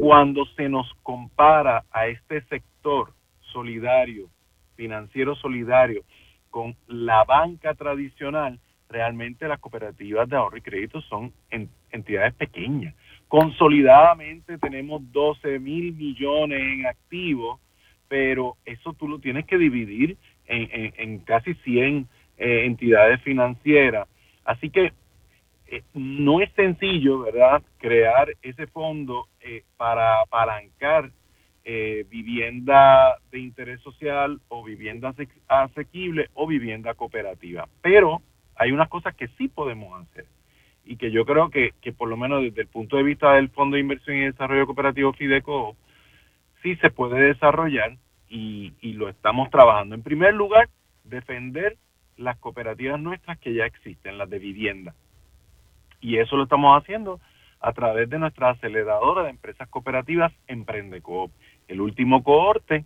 cuando 0.00 0.44
se 0.56 0.68
nos 0.68 0.92
compara 1.02 1.84
a 1.90 2.06
este 2.06 2.42
sector 2.42 3.12
solidario, 3.52 4.28
financiero 4.76 5.34
solidario, 5.36 6.02
con 6.50 6.76
la 6.86 7.24
banca 7.24 7.74
tradicional, 7.74 8.58
realmente 8.88 9.48
las 9.48 9.58
cooperativas 9.58 10.28
de 10.28 10.36
ahorro 10.36 10.58
y 10.58 10.60
crédito 10.60 11.00
son 11.02 11.32
entidades 11.90 12.34
pequeñas. 12.34 12.94
Consolidadamente 13.26 14.58
tenemos 14.58 15.00
12 15.10 15.58
mil 15.58 15.94
millones 15.94 16.60
en 16.60 16.86
activos, 16.86 17.58
pero 18.08 18.56
eso 18.66 18.92
tú 18.92 19.08
lo 19.08 19.18
tienes 19.18 19.46
que 19.46 19.56
dividir 19.56 20.18
en, 20.46 21.18
casi 21.20 21.54
100 21.54 22.06
eh, 22.36 22.66
entidades 22.66 23.22
financieras. 23.22 24.06
Así 24.44 24.68
que 24.68 24.92
eh, 25.72 25.82
no 25.94 26.42
es 26.42 26.52
sencillo, 26.52 27.20
¿verdad?, 27.20 27.62
crear 27.78 28.28
ese 28.42 28.66
fondo 28.66 29.28
eh, 29.40 29.64
para 29.78 30.20
apalancar 30.20 31.10
eh, 31.64 32.04
vivienda 32.10 33.16
de 33.30 33.38
interés 33.38 33.80
social 33.80 34.38
o 34.48 34.62
vivienda 34.62 35.14
asequible 35.48 36.28
o 36.34 36.46
vivienda 36.46 36.92
cooperativa. 36.92 37.66
Pero 37.80 38.20
hay 38.54 38.70
unas 38.70 38.90
cosas 38.90 39.14
que 39.14 39.28
sí 39.38 39.48
podemos 39.48 39.98
hacer 40.02 40.26
y 40.84 40.96
que 40.96 41.10
yo 41.10 41.24
creo 41.24 41.48
que, 41.48 41.72
que 41.80 41.94
por 41.94 42.10
lo 42.10 42.18
menos 42.18 42.42
desde 42.42 42.60
el 42.60 42.68
punto 42.68 42.98
de 42.98 43.04
vista 43.04 43.32
del 43.32 43.48
Fondo 43.48 43.76
de 43.76 43.80
Inversión 43.80 44.18
y 44.18 44.24
Desarrollo 44.26 44.66
Cooperativo 44.66 45.14
FIDECO, 45.14 45.74
sí 46.62 46.76
se 46.76 46.90
puede 46.90 47.18
desarrollar 47.28 47.96
y, 48.28 48.74
y 48.82 48.92
lo 48.92 49.08
estamos 49.08 49.48
trabajando. 49.48 49.94
En 49.94 50.02
primer 50.02 50.34
lugar, 50.34 50.68
defender 51.04 51.78
las 52.18 52.36
cooperativas 52.36 53.00
nuestras 53.00 53.38
que 53.38 53.54
ya 53.54 53.64
existen, 53.64 54.18
las 54.18 54.28
de 54.28 54.38
vivienda. 54.38 54.94
Y 56.02 56.18
eso 56.18 56.36
lo 56.36 56.42
estamos 56.42 56.78
haciendo 56.78 57.20
a 57.60 57.72
través 57.72 58.10
de 58.10 58.18
nuestra 58.18 58.50
aceleradora 58.50 59.22
de 59.22 59.30
empresas 59.30 59.68
cooperativas 59.68 60.32
Emprendecoop. 60.48 61.30
El 61.68 61.80
último 61.80 62.22
cohorte 62.22 62.84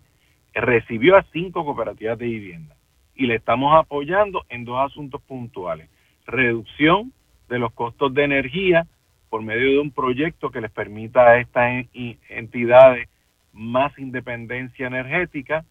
recibió 0.54 1.16
a 1.16 1.24
cinco 1.32 1.64
cooperativas 1.64 2.18
de 2.18 2.26
vivienda 2.26 2.76
y 3.14 3.26
le 3.26 3.36
estamos 3.36 3.74
apoyando 3.74 4.44
en 4.50 4.66
dos 4.66 4.78
asuntos 4.78 5.22
puntuales. 5.22 5.88
Reducción 6.26 7.12
de 7.48 7.58
los 7.58 7.72
costos 7.72 8.12
de 8.12 8.24
energía 8.24 8.86
por 9.30 9.42
medio 9.42 9.70
de 9.72 9.78
un 9.78 9.90
proyecto 9.90 10.50
que 10.50 10.60
les 10.60 10.70
permita 10.70 11.26
a 11.26 11.38
estas 11.38 11.86
entidades 12.28 13.08
más 13.52 13.98
independencia 13.98 14.86
energética. 14.86 15.64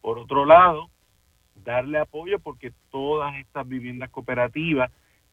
Por 0.00 0.18
otro 0.18 0.44
lado, 0.44 0.90
darle 1.54 1.98
apoyo 1.98 2.40
porque 2.40 2.72
todas 2.90 3.36
estas 3.36 3.68
viviendas 3.68 4.10
cooperativas 4.10 4.90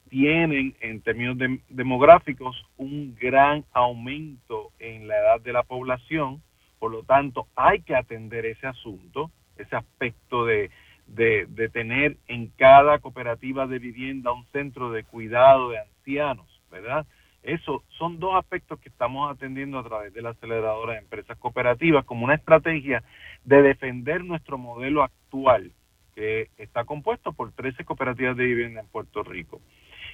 tienen 0.09 0.75
en 0.81 1.01
términos 1.01 1.37
demográficos 1.69 2.65
un 2.77 3.15
gran 3.15 3.65
aumento 3.73 4.71
en 4.79 5.07
la 5.07 5.17
edad 5.17 5.41
de 5.41 5.53
la 5.53 5.63
población, 5.63 6.41
por 6.79 6.91
lo 6.91 7.03
tanto 7.03 7.47
hay 7.55 7.81
que 7.81 7.95
atender 7.95 8.45
ese 8.45 8.67
asunto, 8.67 9.31
ese 9.57 9.75
aspecto 9.75 10.45
de, 10.45 10.69
de, 11.07 11.69
tener 11.69 12.17
en 12.27 12.47
cada 12.57 12.99
cooperativa 12.99 13.67
de 13.67 13.79
vivienda 13.79 14.31
un 14.31 14.45
centro 14.47 14.91
de 14.91 15.03
cuidado 15.03 15.69
de 15.69 15.79
ancianos, 15.79 16.47
¿verdad? 16.71 17.05
Eso 17.43 17.83
son 17.97 18.19
dos 18.19 18.35
aspectos 18.35 18.79
que 18.79 18.89
estamos 18.89 19.31
atendiendo 19.31 19.79
a 19.79 19.83
través 19.83 20.13
de 20.13 20.21
la 20.21 20.31
aceleradora 20.31 20.93
de 20.93 20.99
empresas 20.99 21.37
cooperativas 21.37 22.03
como 22.05 22.25
una 22.25 22.35
estrategia 22.35 23.03
de 23.45 23.61
defender 23.61 24.23
nuestro 24.23 24.57
modelo 24.57 25.03
actual, 25.03 25.71
que 26.13 26.49
está 26.57 26.83
compuesto 26.83 27.31
por 27.31 27.51
13 27.53 27.85
cooperativas 27.85 28.35
de 28.35 28.45
vivienda 28.45 28.81
en 28.81 28.87
Puerto 28.87 29.23
Rico. 29.23 29.61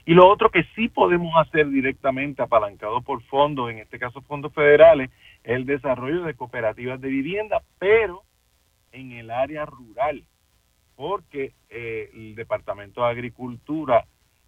Y 0.06 0.14
lo 0.14 0.28
otro 0.28 0.50
que 0.50 0.66
sí 0.76 0.90
podemos 0.90 1.34
hacer 1.38 1.70
directamente 1.70 2.42
apalancado 2.42 3.02
por 3.02 3.24
fondos, 3.24 3.72
en 3.72 3.80
este 3.80 4.00
caso 4.00 4.22
fondos 4.22 4.54
federales, 4.54 5.10
es 5.44 5.56
el 5.56 5.66
desarrollo 5.66 6.24
de 6.24 6.34
cooperativas 6.34 7.00
de 7.00 7.08
vivienda, 7.08 7.64
pero 7.80 8.24
en 8.92 9.14
el 9.14 9.32
área 9.32 9.66
rural, 9.66 10.24
porque 10.96 11.54
eh, 11.70 12.10
el 12.14 12.36
Departamento 12.36 13.02
de 13.02 13.12
Agricultura, 13.12 14.06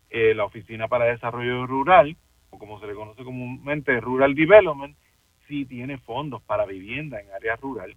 eh, 0.09 0.33
la 0.35 0.43
Oficina 0.43 0.89
para 0.89 1.05
Desarrollo 1.05 1.65
Rural, 1.65 2.17
o 2.49 2.59
como 2.59 2.79
se 2.79 2.87
le 2.87 2.93
conoce 2.93 3.23
comúnmente 3.23 3.99
Rural 4.01 4.35
Development, 4.35 4.95
sí 5.47 5.65
tiene 5.65 5.97
fondos 5.99 6.41
para 6.43 6.65
vivienda 6.65 7.21
en 7.21 7.31
área 7.31 7.55
rural. 7.55 7.95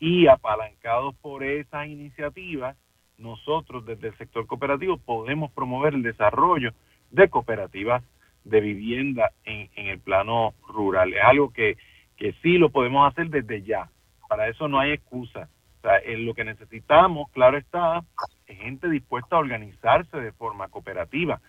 Y 0.00 0.26
apalancados 0.26 1.14
por 1.16 1.44
esas 1.44 1.86
iniciativas, 1.86 2.76
nosotros 3.18 3.84
desde 3.84 4.08
el 4.08 4.18
sector 4.18 4.46
cooperativo 4.46 4.96
podemos 4.96 5.50
promover 5.52 5.94
el 5.94 6.02
desarrollo 6.02 6.72
de 7.10 7.28
cooperativas 7.28 8.02
de 8.44 8.60
vivienda 8.60 9.30
en, 9.44 9.68
el 9.74 9.98
plano 9.98 10.54
rural. 10.68 11.12
Es 11.14 11.22
algo 11.22 11.52
que, 11.52 11.76
que 12.16 12.34
sí 12.42 12.58
lo 12.58 12.70
podemos 12.70 13.10
hacer 13.10 13.28
desde 13.28 13.62
ya. 13.62 13.90
Para 14.28 14.48
eso 14.48 14.68
no 14.68 14.78
hay 14.78 14.92
excusa. 14.92 15.48
O 15.78 15.80
sea, 15.82 16.00
lo 16.16 16.34
que 16.34 16.44
necesitamos, 16.44 17.30
claro 17.30 17.56
está, 17.56 18.02
es 18.46 18.58
gente 18.58 18.88
dispuesta 18.88 19.36
a 19.36 19.40
organizarse 19.40 20.16
de 20.18 20.32
forma 20.32 20.68
cooperativa. 20.68 21.40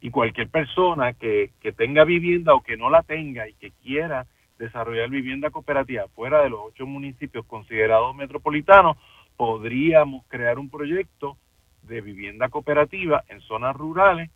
Y 0.00 0.10
cualquier 0.10 0.48
persona 0.48 1.12
que, 1.14 1.50
que 1.60 1.72
tenga 1.72 2.04
vivienda 2.04 2.54
o 2.54 2.62
que 2.62 2.76
no 2.76 2.90
la 2.90 3.02
tenga 3.02 3.48
y 3.48 3.54
que 3.54 3.72
quiera 3.82 4.26
desarrollar 4.58 5.08
vivienda 5.08 5.50
cooperativa 5.50 6.06
fuera 6.08 6.42
de 6.42 6.50
los 6.50 6.60
ocho 6.62 6.86
municipios 6.86 7.46
considerados 7.46 8.14
metropolitanos, 8.14 8.96
podríamos 9.36 10.24
crear 10.26 10.58
un 10.58 10.68
proyecto 10.68 11.36
de 11.82 12.00
vivienda 12.00 12.48
cooperativa 12.48 13.24
en 13.28 13.40
zonas 13.40 13.74
rurales 13.74 14.30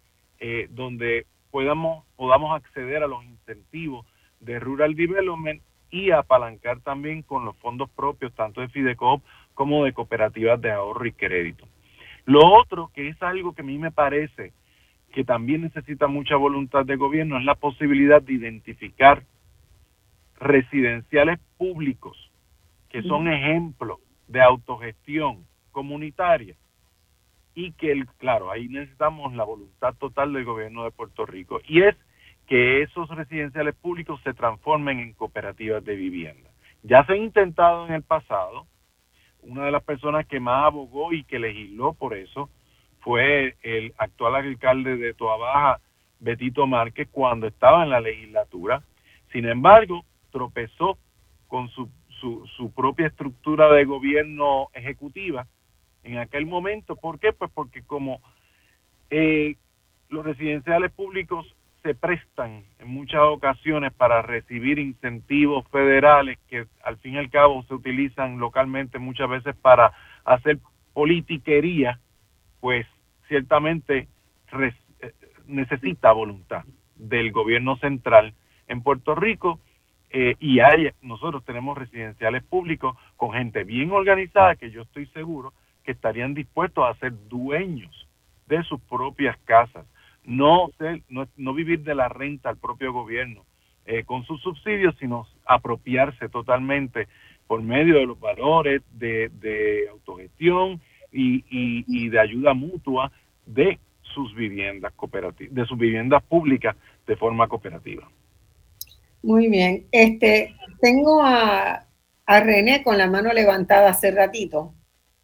eh, 0.45 0.67
donde 0.73 1.25
podamos, 1.53 2.05
podamos 2.17 2.57
acceder 2.57 3.05
a 3.05 3.07
los 3.07 3.25
incentivos 3.25 4.05
de 4.41 4.59
Rural 4.59 4.97
Development 4.97 5.63
y 5.89 6.11
apalancar 6.11 6.81
también 6.81 7.23
con 7.23 7.45
los 7.45 7.57
fondos 7.59 7.89
propios, 7.91 8.35
tanto 8.35 8.61
de 8.61 8.67
Fidecoop 8.67 9.23
como 9.55 9.85
de 9.85 9.93
cooperativas 9.93 10.61
de 10.61 10.73
ahorro 10.73 11.07
y 11.07 11.13
crédito. 11.13 11.69
Lo 12.25 12.41
otro, 12.59 12.91
que 12.93 13.07
es 13.07 13.23
algo 13.23 13.55
que 13.55 13.63
a 13.63 13.65
mí 13.65 13.79
me 13.79 13.93
parece 13.93 14.53
que 15.13 15.23
también 15.23 15.63
necesita 15.63 16.09
mucha 16.09 16.35
voluntad 16.35 16.85
de 16.85 16.97
gobierno, 16.97 17.39
es 17.39 17.45
la 17.45 17.55
posibilidad 17.55 18.21
de 18.21 18.33
identificar 18.33 19.23
residenciales 20.41 21.39
públicos 21.57 22.33
que 22.89 23.05
son 23.05 23.29
ejemplos 23.29 24.01
de 24.27 24.43
autogestión 24.43 25.47
comunitaria 25.71 26.57
y 27.55 27.73
que, 27.73 27.93
el, 27.93 28.07
claro, 28.19 28.51
ahí 28.51 28.69
necesitamos 28.69 29.35
la 29.35 29.45
voluntad 29.45 29.95
total 29.95 30.33
del 30.33 30.45
gobierno 30.45 30.85
de 30.85 30.91
Puerto 30.91 31.27
Rico 31.27 31.61
y 31.67 31.83
es 31.83 31.97
que 32.47 32.83
esos 32.83 33.09
residenciales 33.11 33.75
públicos 33.75 34.21
se 34.25 34.35
transformen 34.35 34.99
en 34.99 35.13
cooperativas 35.15 35.85
de 35.85 35.97
vivienda. 35.97 36.51
Ya 36.83 37.05
se 37.07 37.13
ha 37.13 37.17
intentado 37.17 37.87
en 37.87 37.95
el 37.95 38.03
pasado, 38.03 38.67
una 39.43 39.65
de 39.65 39.71
las 39.71 39.83
personas 39.83 40.27
que 40.27 40.41
más 40.41 40.67
abogó 40.67 41.13
y 41.13 41.25
que 41.25 41.39
legisló 41.39 41.95
por 41.95 42.15
eso 42.15 42.51
fue 43.01 43.57
el 43.63 43.93
actual 43.99 44.37
alcalde 44.37 44.97
de 44.97 45.15
Toabaja, 45.15 45.81
Betito 46.21 46.67
Márquez, 46.67 47.09
cuando 47.11 47.49
estaba 47.49 47.83
en 47.83 47.91
la 47.91 48.01
legislatura. 48.01 48.83
Sin 49.33 49.47
embargo, 49.47 50.05
tropezó 50.31 50.99
con 51.49 51.69
su, 51.71 51.89
su, 52.21 52.47
su 52.57 52.73
propia 52.73 53.09
estructura 53.09 53.73
de 53.73 53.85
gobierno 53.85 54.69
ejecutiva 54.73 55.47
en 56.03 56.19
aquel 56.19 56.47
momento. 56.47 56.97
¿Por 56.97 57.19
qué? 57.19 57.33
Pues 57.33 57.51
porque 57.53 57.83
como 57.83 58.21
eh, 59.11 59.57
los 60.09 60.25
residenciales 60.25 60.93
públicos 60.93 61.47
se 61.83 61.95
prestan 61.95 62.65
en 62.79 62.89
muchas 62.89 63.23
ocasiones 63.23 63.93
para 63.93 64.23
recibir 64.23 64.79
incentivos 64.79 65.67
federales 65.69 66.39
que 66.49 66.67
al 66.85 66.97
fin 66.99 67.15
y 67.15 67.19
al 67.19 67.31
cabo 67.31 67.65
se 67.65 67.75
utilizan 67.75 68.39
localmente 68.39 68.99
muchas 68.99 69.29
veces 69.29 69.57
para 69.57 69.93
hacer 70.25 70.59
politiquería, 70.93 71.99
pues 72.61 72.87
ciertamente 73.27 74.07
eh, 74.53 74.73
necesita 75.47 76.13
voluntad 76.13 76.65
del 76.95 77.33
gobierno 77.33 77.77
central 77.79 78.35
en 78.69 78.83
Puerto 78.83 79.15
Rico 79.17 79.59
eh, 80.11 80.37
y 80.39 80.61
hay, 80.61 80.91
nosotros 81.01 81.45
tenemos 81.45 81.77
residenciales 81.77 82.45
públicos 82.45 82.97
con 83.17 83.33
gente 83.33 83.65
bien 83.65 83.91
organizada 83.91 84.57
que 84.57 84.71
yo 84.71 84.83
estoy 84.83 85.07
seguro 85.07 85.53
que 85.83 85.93
estarían 85.93 86.35
dispuestos 86.35 86.85
a 86.85 86.99
ser 86.99 87.13
dueños 87.29 88.09
de 88.47 88.63
sus 88.65 88.81
propias 88.83 89.37
casas, 89.45 89.87
no, 90.25 90.71
ser, 90.79 91.03
no, 91.09 91.55
vivir 91.55 91.81
de 91.81 91.95
la 91.95 92.09
renta 92.09 92.49
al 92.49 92.57
propio 92.57 92.93
gobierno 92.93 93.45
eh, 93.87 94.05
con 94.05 94.25
sus 94.25 94.41
subsidios, 94.41 94.95
sino 94.99 95.27
apropiarse 95.45 96.29
totalmente 96.29 97.09
por 97.47 97.63
medio 97.63 97.97
de 97.97 98.07
los 98.07 98.19
valores 98.19 98.83
de, 98.93 99.31
de 99.41 99.89
autogestión 99.91 100.81
y, 101.11 101.45
y, 101.87 102.09
de 102.09 102.21
ayuda 102.21 102.55
mutua 102.55 103.13
de 103.45 103.79
sus 104.01 104.35
viviendas 104.35 104.93
cooperativas, 104.95 105.55
de 105.55 105.67
sus 105.67 105.77
viviendas 105.77 106.23
públicas 106.23 106.77
de 107.07 107.17
forma 107.17 107.49
cooperativa. 107.49 108.09
Muy 109.23 109.49
bien. 109.49 109.87
Este, 109.93 110.55
tengo 110.81 111.23
a, 111.23 111.85
a 112.27 112.41
René 112.41 112.83
con 112.83 112.97
la 112.97 113.09
mano 113.09 113.33
levantada 113.33 113.91
hace 113.91 114.11
ratito. 114.11 114.73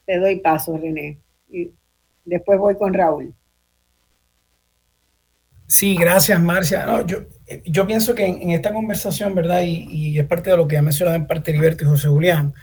Te 0.09 0.19
doy 0.19 0.37
paso, 0.37 0.75
René. 0.79 1.21
Y 1.51 1.71
después 2.25 2.59
voy 2.59 2.75
con 2.77 2.95
Raúl. 2.95 3.35
Sí, 5.67 5.97
gracias, 5.97 6.41
Marcia. 6.41 7.05
yo, 7.05 7.19
yo 7.67 7.87
pienso 7.87 8.15
que 8.15 8.25
en, 8.25 8.51
esta 8.53 8.73
conversación, 8.73 9.35
¿verdad? 9.35 9.61
Y, 9.65 10.19
es 10.19 10.27
parte 10.27 10.49
de 10.49 10.57
lo 10.57 10.67
que 10.67 10.79
ha 10.79 10.83
mencionado 10.83 11.15
en 11.15 11.27
parte 11.27 11.51
Heriberto 11.51 11.85
y 11.85 11.89
José 11.89 12.09
Julián, 12.09 12.55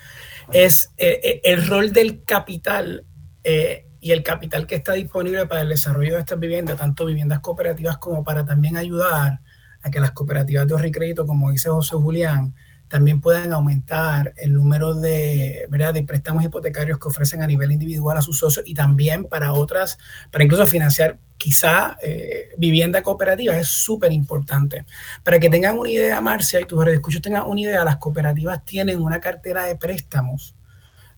es 0.54 0.92
eh, 0.98 1.20
eh, 1.24 1.42
el 1.44 1.68
rol 1.68 1.94
del 1.94 2.24
capital 2.24 3.06
eh, 3.44 3.90
y 4.00 4.12
el 4.12 4.24
capital 4.24 4.66
que 4.66 4.74
está 4.74 4.94
disponible 4.94 5.46
para 5.46 5.62
el 5.62 5.70
desarrollo 5.70 6.16
de 6.16 6.22
estas 6.22 6.40
viviendas, 6.40 6.80
tanto 6.80 7.06
viviendas 7.06 7.42
cooperativas 7.42 8.00
como 8.00 8.24
para 8.24 8.44
también 8.44 8.76
ayudar 8.76 9.40
a 9.84 9.92
que 9.92 10.00
las 10.00 10.14
cooperativas 10.14 10.66
de 10.66 10.74
ahorro 10.74 10.88
y 10.88 10.92
crédito, 10.92 11.28
como 11.28 11.52
dice 11.52 11.70
José 11.70 11.96
Julián, 11.96 12.56
también 12.88 13.20
puedan 13.20 13.52
aumentar 13.52 14.34
el 14.38 14.54
número 14.54 14.94
de, 14.94 15.66
¿verdad? 15.70 15.94
de 15.94 16.04
préstamos 16.04 16.44
hipotecarios 16.44 17.00
que 17.00 17.08
ofrecen 17.08 17.42
a 17.42 17.48
nivel 17.48 17.72
individual 17.72 18.18
a 18.18 18.22
sus 18.22 18.38
socios 18.38 18.66
y 18.68 18.74
también 18.74 19.26
para 19.26 19.54
otras, 19.54 19.98
para 20.32 20.44
incluso 20.44 20.68
financiar 20.68 21.18
quizá 21.38 21.98
eh, 22.02 22.50
vivienda 22.58 23.02
cooperativa 23.02 23.58
es 23.58 23.68
súper 23.68 24.12
importante. 24.12 24.86
Para 25.24 25.40
que 25.40 25.50
tengan 25.50 25.78
una 25.78 25.90
idea, 25.90 26.22
Marcia, 26.22 26.62
y 26.62 26.66
tus 26.66 26.88
escuchos 26.88 27.22
tengan 27.22 27.44
una 27.48 27.62
idea, 27.62 27.84
las 27.84 27.98
cooperativas 27.98 28.64
tienen 28.66 29.02
una 29.02 29.20
cartera 29.20 29.66
de 29.66 29.76
préstamos 29.76 30.56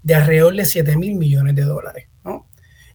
de 0.02 0.15
alrededor 0.15 0.56
de 0.56 0.65
7 0.65 0.98
mil 0.98 1.15
millones 1.15 1.56
de 1.56 1.64
dólares. 1.64 2.07
¿no? 2.23 2.48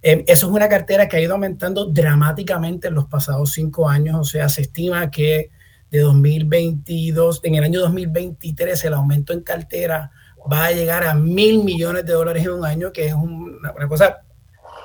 Eh, 0.02 0.24
eso 0.26 0.46
es 0.46 0.52
una 0.52 0.68
cartera 0.68 1.08
que 1.08 1.16
ha 1.16 1.20
ido 1.20 1.34
aumentando 1.34 1.86
dramáticamente 1.86 2.88
en 2.88 2.94
los 2.94 3.06
pasados 3.06 3.52
cinco 3.52 3.88
años, 3.88 4.16
o 4.18 4.24
sea, 4.24 4.48
se 4.48 4.62
estima 4.62 5.10
que 5.10 5.50
de 5.92 6.00
2022, 6.00 7.40
en 7.44 7.54
el 7.54 7.64
año 7.64 7.80
2023 7.80 8.82
el 8.86 8.94
aumento 8.94 9.34
en 9.34 9.42
cartera 9.42 10.10
va 10.50 10.64
a 10.64 10.72
llegar 10.72 11.04
a 11.04 11.14
mil 11.14 11.62
millones 11.62 12.06
de 12.06 12.14
dólares 12.14 12.44
en 12.44 12.52
un 12.52 12.64
año, 12.64 12.90
que 12.90 13.08
es 13.08 13.14
una, 13.14 13.86
cosa 13.86 14.22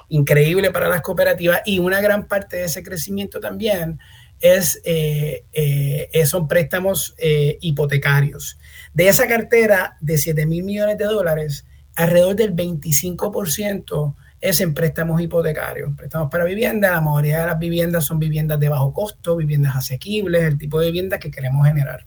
increíble 0.10 0.70
para 0.70 0.90
las 0.90 1.02
cooperativas 1.02 1.62
y 1.66 1.80
una 1.80 2.02
gran 2.02 2.28
parte 2.28 2.58
de 2.58 2.66
ese 2.66 2.84
crecimiento 2.84 3.40
también 3.40 4.00
es, 4.42 4.82
eh, 4.84 5.46
eh, 5.54 6.26
son 6.26 6.46
préstamos 6.46 7.16
eh, 7.18 7.58
hipotecarios. 7.62 8.60
De 8.94 9.08
esa 9.08 9.28
cartera 9.28 9.96
de 10.02 10.18
7 10.18 10.46
mil 10.46 10.64
millones 10.64 10.98
de 10.98 11.06
dólares, 11.06 11.66
alrededor 11.96 12.36
del 12.36 12.54
25% 12.54 14.14
es 14.40 14.62
en 14.62 14.74
préstamos 14.74 15.22
hipotecarios, 15.22 15.92
préstamos 15.96 16.30
para 16.30 16.44
vivienda. 16.44 16.92
La 16.92 17.02
mayoría 17.02 17.42
de 17.42 17.48
las 17.48 17.60
viviendas 17.60 18.06
son 18.06 18.20
viviendas 18.20 18.60
de 18.60 18.70
bajo 18.70 18.94
costo, 18.94 19.36
viviendas 19.36 19.76
asequibles, 19.76 20.44
el 20.44 20.58
tipo 20.58 20.80
de 20.80 20.88
vivienda 20.88 21.20
que 21.20 21.32
queremos 21.32 21.68
generar. 21.68 22.06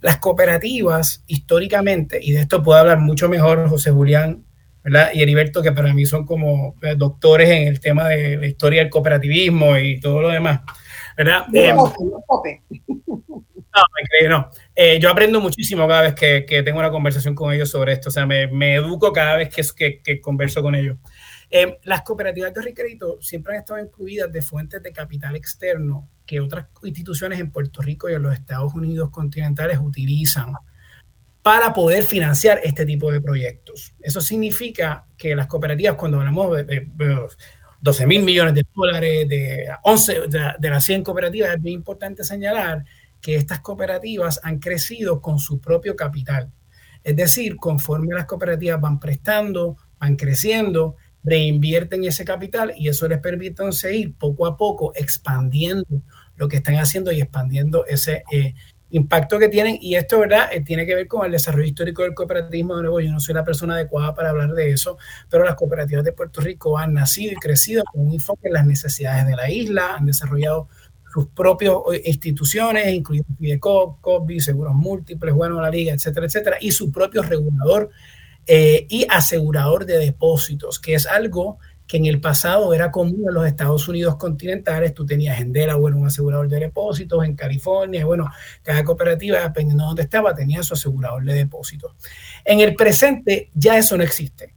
Las 0.00 0.18
cooperativas, 0.18 1.24
históricamente, 1.26 2.18
y 2.22 2.32
de 2.32 2.42
esto 2.42 2.62
puede 2.62 2.80
hablar 2.80 2.98
mucho 2.98 3.28
mejor 3.28 3.68
José 3.68 3.90
Julián 3.90 4.44
¿verdad? 4.82 5.10
y 5.12 5.22
Heriberto, 5.22 5.62
que 5.62 5.72
para 5.72 5.92
mí 5.92 6.06
son 6.06 6.24
como 6.24 6.76
eh, 6.82 6.94
doctores 6.96 7.50
en 7.50 7.68
el 7.68 7.80
tema 7.80 8.08
de 8.08 8.36
la 8.36 8.46
historia 8.46 8.80
del 8.80 8.90
cooperativismo 8.90 9.76
y 9.76 10.00
todo 10.00 10.22
lo 10.22 10.28
demás. 10.28 10.60
¿verdad? 11.16 11.46
Eh, 11.52 11.74
no, 11.74 11.92
no. 14.28 14.50
Eh, 14.74 14.98
yo 15.00 15.10
aprendo 15.10 15.40
muchísimo 15.40 15.88
cada 15.88 16.02
vez 16.02 16.14
que, 16.14 16.46
que, 16.46 16.62
tengo 16.62 16.78
una 16.78 16.92
conversación 16.92 17.34
con 17.34 17.52
ellos 17.52 17.68
sobre 17.68 17.92
esto. 17.92 18.08
O 18.08 18.12
sea, 18.12 18.24
me, 18.24 18.46
me 18.46 18.76
educo 18.76 19.12
cada 19.12 19.36
vez 19.36 19.48
que, 19.48 19.62
que, 19.76 20.00
que 20.00 20.20
converso 20.20 20.62
con 20.62 20.76
ellos. 20.76 20.96
Eh, 21.50 21.78
las 21.84 22.02
cooperativas 22.02 22.52
de 22.52 22.74
crédito 22.74 23.18
siempre 23.22 23.54
han 23.54 23.60
estado 23.60 23.80
incluidas 23.80 24.30
de 24.30 24.42
fuentes 24.42 24.82
de 24.82 24.92
capital 24.92 25.34
externo 25.34 26.08
que 26.26 26.40
otras 26.40 26.66
instituciones 26.82 27.40
en 27.40 27.50
Puerto 27.50 27.80
Rico 27.80 28.08
y 28.10 28.14
en 28.14 28.22
los 28.22 28.34
Estados 28.34 28.74
Unidos 28.74 29.10
continentales 29.10 29.78
utilizan 29.80 30.52
para 31.42 31.72
poder 31.72 32.04
financiar 32.04 32.60
este 32.62 32.84
tipo 32.84 33.10
de 33.10 33.22
proyectos. 33.22 33.94
Eso 34.00 34.20
significa 34.20 35.06
que 35.16 35.34
las 35.34 35.46
cooperativas, 35.46 35.96
cuando 35.96 36.20
hablamos 36.20 36.54
de, 36.66 36.86
12 37.80 38.06
mil 38.06 38.22
millones 38.22 38.54
de 38.54 38.66
dólares, 38.74 39.28
de 39.28 39.68
11 39.82 40.28
de, 40.58 40.68
las 40.68 40.84
100 40.84 41.04
cooperativas, 41.04 41.54
es 41.54 41.62
bien 41.62 41.76
importante 41.76 42.24
señalar 42.24 42.84
que 43.22 43.36
estas 43.36 43.60
cooperativas 43.60 44.40
han 44.42 44.58
crecido 44.58 45.22
con 45.22 45.38
su 45.38 45.58
propio 45.58 45.96
capital. 45.96 46.52
Es 47.02 47.16
decir, 47.16 47.56
conforme 47.56 48.14
las 48.14 48.26
cooperativas 48.26 48.78
van 48.80 49.00
prestando, 49.00 49.76
van 49.98 50.16
creciendo, 50.16 50.96
reinvierten 51.24 52.04
ese 52.04 52.24
capital 52.24 52.72
y 52.76 52.88
eso 52.88 53.08
les 53.08 53.18
permite 53.18 53.70
seguir 53.72 54.14
poco 54.14 54.46
a 54.46 54.56
poco 54.56 54.92
expandiendo 54.94 56.02
lo 56.36 56.48
que 56.48 56.56
están 56.56 56.76
haciendo 56.76 57.12
y 57.12 57.20
expandiendo 57.20 57.84
ese 57.86 58.22
eh, 58.32 58.54
impacto 58.90 59.38
que 59.38 59.48
tienen. 59.48 59.78
Y 59.80 59.96
esto, 59.96 60.20
¿verdad?, 60.20 60.48
eh, 60.52 60.60
tiene 60.60 60.86
que 60.86 60.94
ver 60.94 61.08
con 61.08 61.26
el 61.26 61.32
desarrollo 61.32 61.66
histórico 61.66 62.02
del 62.02 62.14
cooperativismo. 62.14 62.76
De 62.76 62.82
nuevo, 62.82 63.00
yo 63.00 63.10
no 63.10 63.20
soy 63.20 63.34
la 63.34 63.44
persona 63.44 63.74
adecuada 63.74 64.14
para 64.14 64.30
hablar 64.30 64.52
de 64.52 64.70
eso, 64.70 64.98
pero 65.28 65.44
las 65.44 65.56
cooperativas 65.56 66.04
de 66.04 66.12
Puerto 66.12 66.40
Rico 66.40 66.78
han 66.78 66.94
nacido 66.94 67.32
y 67.32 67.36
crecido 67.36 67.84
con 67.92 68.06
un 68.06 68.14
enfoque 68.14 68.48
en 68.48 68.54
las 68.54 68.66
necesidades 68.66 69.26
de 69.26 69.36
la 69.36 69.50
isla, 69.50 69.96
han 69.96 70.06
desarrollado 70.06 70.68
sus 71.12 71.26
propias 71.28 71.74
eh, 71.92 72.02
instituciones, 72.06 72.86
incluyendo 72.92 73.34
Fidecop, 73.38 74.00
COBI, 74.00 74.40
seguros 74.40 74.74
múltiples, 74.74 75.34
bueno, 75.34 75.60
la 75.60 75.70
liga, 75.70 75.92
etcétera, 75.92 76.26
etcétera, 76.26 76.56
y 76.60 76.70
su 76.70 76.92
propio 76.92 77.22
regulador 77.22 77.90
eh, 78.50 78.86
y 78.88 79.06
asegurador 79.10 79.84
de 79.84 79.98
depósitos, 79.98 80.80
que 80.80 80.94
es 80.94 81.06
algo 81.06 81.58
que 81.86 81.98
en 81.98 82.06
el 82.06 82.18
pasado 82.18 82.72
era 82.72 82.90
común 82.90 83.24
en 83.28 83.34
los 83.34 83.46
Estados 83.46 83.86
Unidos 83.88 84.16
continentales. 84.16 84.94
Tú 84.94 85.04
tenías 85.04 85.38
en 85.38 85.52
Delaware 85.52 85.94
un 85.94 86.06
asegurador 86.06 86.48
de 86.48 86.60
depósitos, 86.60 87.24
en 87.24 87.36
California, 87.36 88.06
bueno, 88.06 88.30
cada 88.62 88.82
cooperativa, 88.84 89.40
dependiendo 89.40 89.84
de 89.84 89.88
dónde 89.88 90.02
estaba, 90.02 90.34
tenía 90.34 90.62
su 90.62 90.72
asegurador 90.72 91.24
de 91.24 91.34
depósitos. 91.34 91.94
En 92.42 92.60
el 92.60 92.74
presente 92.74 93.50
ya 93.52 93.76
eso 93.76 93.98
no 93.98 94.02
existe. 94.02 94.54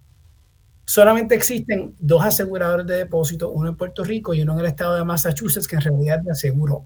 Solamente 0.86 1.36
existen 1.36 1.94
dos 2.00 2.24
aseguradores 2.24 2.88
de 2.88 2.96
depósitos, 2.96 3.52
uno 3.54 3.70
en 3.70 3.76
Puerto 3.76 4.06
Rico 4.06 4.34
y 4.34 4.42
uno 4.42 4.54
en 4.54 4.60
el 4.60 4.66
estado 4.68 4.96
de 4.96 5.04
Massachusetts, 5.04 5.68
que 5.68 5.76
en 5.76 5.82
realidad 5.82 6.22
me 6.22 6.32
aseguró. 6.32 6.86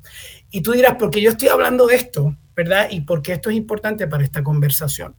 Y 0.49 0.61
tú 0.61 0.71
dirás, 0.71 0.95
¿por 0.95 1.11
qué 1.11 1.21
yo 1.21 1.31
estoy 1.31 1.49
hablando 1.49 1.85
de 1.85 1.95
esto? 1.97 2.35
¿Verdad? 2.55 2.87
Y 2.89 3.01
por 3.01 3.21
qué 3.21 3.33
esto 3.33 3.49
es 3.51 3.55
importante 3.55 4.07
para 4.07 4.23
esta 4.23 4.43
conversación. 4.43 5.15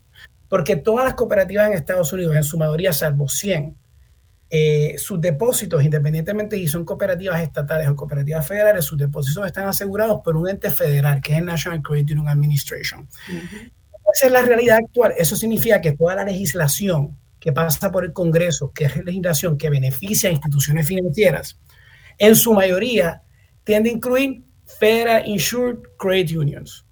Porque 0.49 0.77
todas 0.77 1.05
las 1.05 1.13
cooperativas 1.15 1.67
en 1.67 1.73
Estados 1.73 2.11
Unidos, 2.13 2.35
en 2.35 2.43
su 2.43 2.57
mayoría, 2.57 2.93
salvo 2.93 3.27
100, 3.27 3.75
eh, 4.49 4.95
sus 4.97 5.19
depósitos, 5.19 5.83
independientemente 5.83 6.55
si 6.55 6.67
son 6.67 6.85
cooperativas 6.85 7.41
estatales 7.41 7.89
o 7.89 7.95
cooperativas 7.95 8.47
federales, 8.47 8.85
sus 8.85 8.97
depósitos 8.97 9.45
están 9.45 9.67
asegurados 9.67 10.21
por 10.23 10.37
un 10.37 10.47
ente 10.47 10.71
federal, 10.71 11.21
que 11.21 11.33
es 11.33 11.39
el 11.39 11.45
National 11.45 11.81
Credit 11.81 12.11
Union 12.11 12.29
Administration. 12.29 13.09
Esa 14.13 14.27
es 14.27 14.31
la 14.31 14.41
realidad 14.41 14.77
actual. 14.77 15.13
Eso 15.17 15.35
significa 15.35 15.81
que 15.81 15.91
toda 15.91 16.15
la 16.15 16.23
legislación 16.23 17.17
que 17.41 17.51
pasa 17.51 17.91
por 17.91 18.05
el 18.05 18.13
Congreso, 18.13 18.71
que 18.73 18.85
es 18.85 19.03
legislación 19.03 19.57
que 19.57 19.69
beneficia 19.69 20.29
a 20.29 20.33
instituciones 20.33 20.87
financieras, 20.87 21.59
en 22.17 22.35
su 22.35 22.53
mayoría 22.53 23.21
tiende 23.65 23.89
a 23.89 23.93
incluir 23.93 24.43
Federal 24.65 25.27
Insured 25.27 25.79
Credit 25.97 26.37
Unions. 26.37 26.86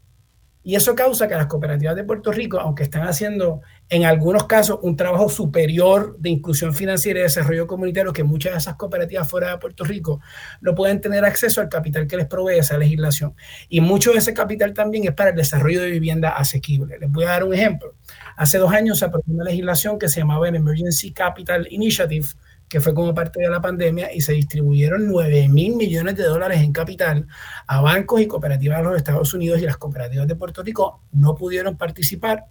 Y 0.67 0.73
eso 0.73 0.95
causa 0.95 1.27
que 1.27 1.35
las 1.35 1.45
cooperativas 1.45 1.95
de 1.95 2.03
Puerto 2.03 2.31
Rico, 2.31 2.59
aunque 2.59 2.81
están 2.81 3.07
haciendo 3.07 3.61
en 3.87 4.03
algunos 4.03 4.47
casos 4.47 4.79
un 4.81 4.95
trabajo 4.95 5.29
superior 5.29 6.17
de 6.17 6.31
inclusión 6.31 6.73
financiera 6.73 7.19
y 7.19 7.23
desarrollo 7.23 7.67
comunitario 7.67 8.11
que 8.11 8.23
muchas 8.23 8.53
de 8.53 8.57
esas 8.57 8.75
cooperativas 8.75 9.29
fuera 9.29 9.51
de 9.51 9.59
Puerto 9.59 9.83
Rico, 9.83 10.21
no 10.61 10.73
pueden 10.73 11.01
tener 11.01 11.23
acceso 11.23 11.61
al 11.61 11.69
capital 11.69 12.07
que 12.07 12.17
les 12.17 12.25
provee 12.25 12.57
esa 12.57 12.79
legislación. 12.79 13.35
Y 13.69 13.79
mucho 13.79 14.11
de 14.11 14.17
ese 14.17 14.33
capital 14.33 14.73
también 14.73 15.05
es 15.05 15.13
para 15.13 15.29
el 15.29 15.35
desarrollo 15.35 15.83
de 15.83 15.91
vivienda 15.91 16.29
asequible. 16.29 16.97
Les 16.97 17.11
voy 17.11 17.25
a 17.25 17.29
dar 17.29 17.43
un 17.43 17.53
ejemplo. 17.53 17.93
Hace 18.35 18.57
dos 18.57 18.73
años 18.73 18.97
se 18.97 19.05
aprobó 19.05 19.25
una 19.27 19.43
legislación 19.43 19.99
que 19.99 20.09
se 20.09 20.21
llamaba 20.21 20.49
el 20.49 20.55
Emergency 20.55 21.13
Capital 21.13 21.67
Initiative, 21.69 22.25
que 22.67 22.81
fue 22.81 22.93
como 22.93 23.13
parte 23.13 23.41
de 23.41 23.49
la 23.49 23.61
pandemia, 23.61 24.13
y 24.13 24.21
se 24.21 24.33
distribuyeron 24.33 25.07
9 25.07 25.47
mil 25.49 25.75
millones 25.75 26.15
de 26.15 26.23
dólares 26.23 26.61
en 26.61 26.73
capital 26.73 27.27
a 27.67 27.81
bancos 27.81 28.21
y 28.21 28.27
cooperativas 28.27 28.79
de 28.79 28.83
los 28.83 28.97
Estados 28.97 29.33
Unidos 29.33 29.61
y 29.61 29.65
las 29.65 29.77
cooperativas 29.77 30.27
de 30.27 30.35
Puerto 30.35 30.63
Rico 30.63 31.03
no 31.11 31.35
pudieron 31.35 31.77
participar 31.77 32.45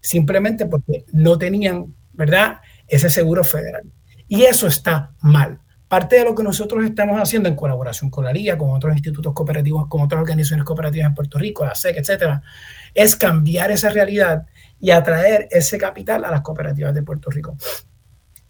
simplemente 0.00 0.66
porque 0.66 1.04
no 1.12 1.36
tenían, 1.36 1.94
¿verdad?, 2.12 2.60
ese 2.86 3.10
seguro 3.10 3.44
federal. 3.44 3.82
Y 4.26 4.42
eso 4.42 4.66
está 4.66 5.12
mal. 5.20 5.60
parte 5.88 6.16
de 6.16 6.24
lo 6.24 6.34
que 6.34 6.42
nosotros 6.42 6.84
estamos 6.84 7.20
haciendo 7.20 7.48
en 7.48 7.56
colaboración 7.56 8.10
con 8.10 8.24
la 8.24 8.32
Liga, 8.32 8.58
con 8.58 8.70
otros 8.70 8.92
institutos 8.92 9.32
cooperativos, 9.32 9.88
con 9.88 10.02
otras 10.02 10.20
organizaciones 10.20 10.64
cooperativas 10.64 11.06
en 11.08 11.14
Puerto 11.14 11.38
Rico, 11.38 11.64
la 11.64 11.74
SEC, 11.74 11.96
etcétera, 11.96 12.42
es 12.94 13.16
cambiar 13.16 13.70
esa 13.70 13.88
realidad 13.88 14.46
y 14.78 14.90
atraer 14.90 15.48
ese 15.50 15.78
capital 15.78 16.24
a 16.24 16.30
las 16.30 16.42
cooperativas 16.42 16.94
de 16.94 17.02
Puerto 17.02 17.30
Rico. 17.30 17.56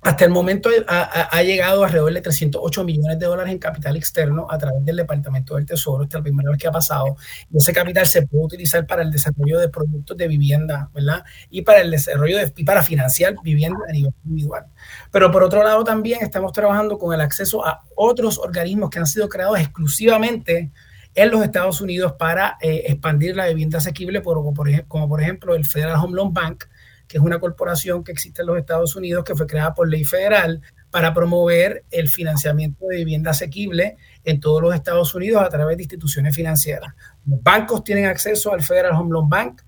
Hasta 0.01 0.25
el 0.25 0.31
momento 0.31 0.71
ha, 0.87 1.43
llegado 1.43 1.83
alrededor 1.83 2.13
de 2.13 2.21
308 2.21 2.85
millones 2.85 3.19
de 3.19 3.27
dólares 3.27 3.53
en 3.53 3.59
capital 3.59 3.97
externo 3.97 4.47
a 4.49 4.57
través 4.57 4.85
del 4.85 4.97
Departamento 4.97 5.57
del 5.57 5.67
Tesoro. 5.67 6.05
Esta 6.05 6.19
es 6.19 6.21
la 6.21 6.23
primera 6.23 6.51
vez 6.51 6.61
que 6.61 6.69
ha 6.69 6.73
pasado. 6.73 7.17
Ese 7.53 7.73
capital 7.73 8.07
se 8.07 8.25
puede 8.25 8.45
utilizar 8.45 8.87
para 8.87 9.03
el 9.03 9.11
desarrollo 9.11 9.59
de 9.59 9.69
productos 9.69 10.17
de 10.17 10.29
vivienda, 10.29 10.89
¿verdad? 10.95 11.25
Y 11.51 11.63
para 11.63 11.81
el 11.81 11.91
desarrollo 11.91 12.39
de, 12.39 12.65
para 12.65 12.85
financiar 12.85 13.35
vivienda 13.43 13.81
a 13.89 13.93
nivel 13.93 14.13
individual. 14.25 14.67
Pero 15.11 15.33
por 15.33 15.43
otro 15.43 15.65
lado 15.65 15.83
también 15.83 16.21
estamos 16.23 16.53
trabajando 16.53 16.97
con 16.97 17.13
el 17.13 17.21
acceso 17.21 17.67
a 17.67 17.83
otros 17.97 18.39
organismos 18.39 18.91
que 18.91 19.01
han 19.01 19.07
sido 19.07 19.29
creados 19.29 19.59
exclusivamente 19.59 20.71
en 21.15 21.31
los 21.31 21.43
Estados 21.43 21.81
Unidos 21.81 22.13
para 22.17 22.57
eh, 22.61 22.85
expandir 22.87 23.35
la 23.35 23.49
vivienda 23.49 23.79
asequible, 23.79 24.23
como 24.23 24.55
por 24.55 25.21
ejemplo 25.21 25.57
el 25.57 25.65
Federal 25.65 25.97
Home 25.97 26.15
Loan 26.15 26.33
Bank, 26.33 26.65
que 27.09 27.17
es 27.17 27.23
una 27.23 27.41
corporación 27.41 28.05
que 28.05 28.13
existe 28.13 28.43
en 28.43 28.49
los 28.49 28.59
Estados 28.59 28.95
Unidos 28.95 29.25
que 29.25 29.35
fue 29.35 29.47
creada 29.47 29.75
por 29.75 29.89
ley 29.89 30.05
federal 30.05 30.61
para 30.91 31.13
promover 31.15 31.85
el 31.91 32.09
financiamiento 32.09 32.87
de 32.87 32.97
vivienda 32.99 33.31
asequible 33.31 33.97
en 34.25 34.41
todos 34.41 34.63
los 34.63 34.75
Estados 34.75 35.15
Unidos 35.15 35.43
a 35.43 35.49
través 35.49 35.77
de 35.79 35.85
instituciones 35.85 36.37
financieras. 36.37 36.95
Los 37.27 37.43
bancos 37.43 37.83
tienen 37.83 38.07
acceso 38.07 38.53
al 38.53 38.63
Federal 38.63 38.93
Home 38.93 39.11
Loan 39.11 39.29
Bank, 39.29 39.63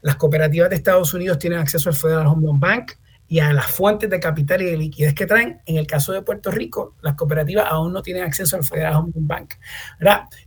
las 0.00 0.16
cooperativas 0.16 0.70
de 0.70 0.76
Estados 0.76 1.12
Unidos 1.14 1.38
tienen 1.38 1.58
acceso 1.58 1.88
al 1.88 1.96
Federal 1.96 2.26
Home 2.28 2.46
Loan 2.46 2.60
Bank 2.60 2.92
y 3.28 3.40
a 3.40 3.52
las 3.52 3.66
fuentes 3.66 4.08
de 4.08 4.20
capital 4.20 4.62
y 4.62 4.66
de 4.66 4.76
liquidez 4.76 5.14
que 5.14 5.26
traen. 5.26 5.60
En 5.66 5.76
el 5.76 5.86
caso 5.86 6.12
de 6.12 6.22
Puerto 6.22 6.50
Rico, 6.52 6.94
las 7.02 7.16
cooperativas 7.16 7.66
aún 7.68 7.92
no 7.92 8.02
tienen 8.02 8.22
acceso 8.22 8.56
al 8.56 8.64
Federal 8.64 8.94
Home 8.94 9.12
Loan 9.14 9.26
Bank. 9.26 9.54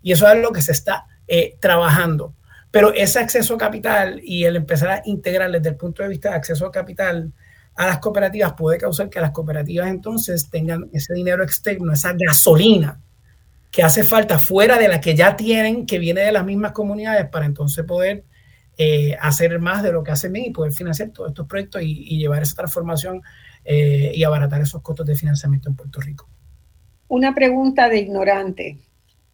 Y 0.02 0.14
eso 0.14 0.30
es 0.30 0.42
lo 0.42 0.52
que 0.54 0.62
se 0.62 0.72
está 0.72 1.06
eh, 1.28 1.58
trabajando. 1.60 2.34
Pero 2.72 2.94
ese 2.94 3.20
acceso 3.20 3.56
a 3.56 3.58
capital 3.58 4.22
y 4.24 4.44
el 4.44 4.56
empezar 4.56 4.90
a 4.90 5.02
integrar 5.06 5.52
desde 5.52 5.70
el 5.70 5.76
punto 5.76 6.04
de 6.04 6.10
vista 6.10 6.30
de 6.30 6.36
acceso 6.36 6.66
a 6.66 6.72
capital 6.72 7.34
a 7.76 7.88
las 7.88 8.00
cooperativas 8.00 8.54
puede 8.54 8.78
causar 8.78 9.10
que 9.10 9.22
las 9.22 9.32
cooperativas 9.32 9.88
entonces 9.88 10.50
tengan 10.50 10.90
ese 10.92 11.14
dinero 11.14 11.44
externo, 11.44 11.94
esa 11.94 12.14
gasolina 12.14 13.00
que 13.72 13.84
hace 13.84 14.04
falta 14.04 14.40
fuera 14.40 14.78
de 14.78 14.88
la 14.88 15.00
que 15.00 15.16
ya 15.16 15.36
tienen, 15.36 15.86
que 15.86 16.00
viene 16.00 16.22
de 16.22 16.32
las 16.32 16.46
mismas 16.46 16.72
comunidades, 16.72 17.30
para 17.30 17.46
entonces 17.46 17.86
poder 17.86 18.26
eh, 18.78 19.16
hacer 19.20 19.60
más 19.60 19.84
de 19.84 19.92
lo 19.92 20.04
que 20.04 20.12
hacen 20.12 20.36
y 20.36 20.52
poder 20.52 20.72
financiar 20.72 21.10
todos 21.10 21.30
estos 21.30 21.48
proyectos 21.48 21.82
y, 21.84 22.18
llevar 22.18 22.42
esa 22.42 22.56
transformación 22.56 23.22
eh, 23.64 24.12
y 24.14 24.24
abaratar 24.24 24.62
esos 24.62 24.82
costos 24.82 25.06
de 25.06 25.16
financiamiento 25.16 25.70
en 25.70 25.76
Puerto 25.76 26.02
Rico. 26.02 26.28
Una 27.08 27.34
pregunta 27.34 27.90
de 27.90 28.00
ignorante. 28.00 28.78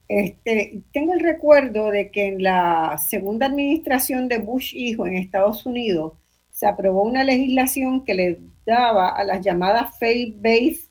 Este, 0.08 0.84
tengo 0.94 1.14
el 1.14 1.20
recuerdo 1.20 1.90
de 1.90 2.12
que 2.12 2.28
en 2.28 2.44
la 2.44 2.98
segunda 2.98 3.48
administración 3.48 4.28
de 4.28 4.38
Bush 4.38 4.76
hijo 4.76 5.08
en 5.08 5.16
Estados 5.16 5.66
Unidos 5.66 6.14
se 6.52 6.68
aprobó 6.68 7.04
una 7.04 7.24
legislación 7.24 8.06
que 8.06 8.14
le 8.14 8.40
daba 8.66 9.10
a 9.10 9.24
las 9.24 9.44
llamadas 9.44 9.98
faith-based 10.00 10.90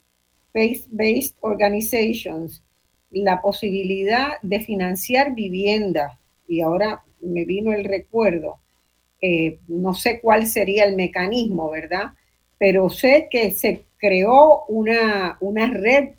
faith 0.53 1.35
organizations 1.41 2.63
la 3.11 3.41
posibilidad 3.41 4.41
de 4.43 4.61
financiar 4.61 5.35
viviendas. 5.35 6.19
Y 6.49 6.61
ahora 6.61 7.05
me 7.21 7.45
vino 7.45 7.73
el 7.73 7.85
recuerdo. 7.85 8.61
Eh, 9.21 9.59
no 9.69 9.95
sé 9.95 10.21
cuál 10.21 10.47
sería 10.47 10.85
el 10.85 10.97
mecanismo, 10.97 11.71
¿verdad? 11.71 12.13
Pero 12.59 12.91
sé 12.91 13.29
que 13.31 13.51
se 13.53 13.87
creó 13.97 14.65
una, 14.67 15.39
una 15.41 15.69
red 15.69 16.11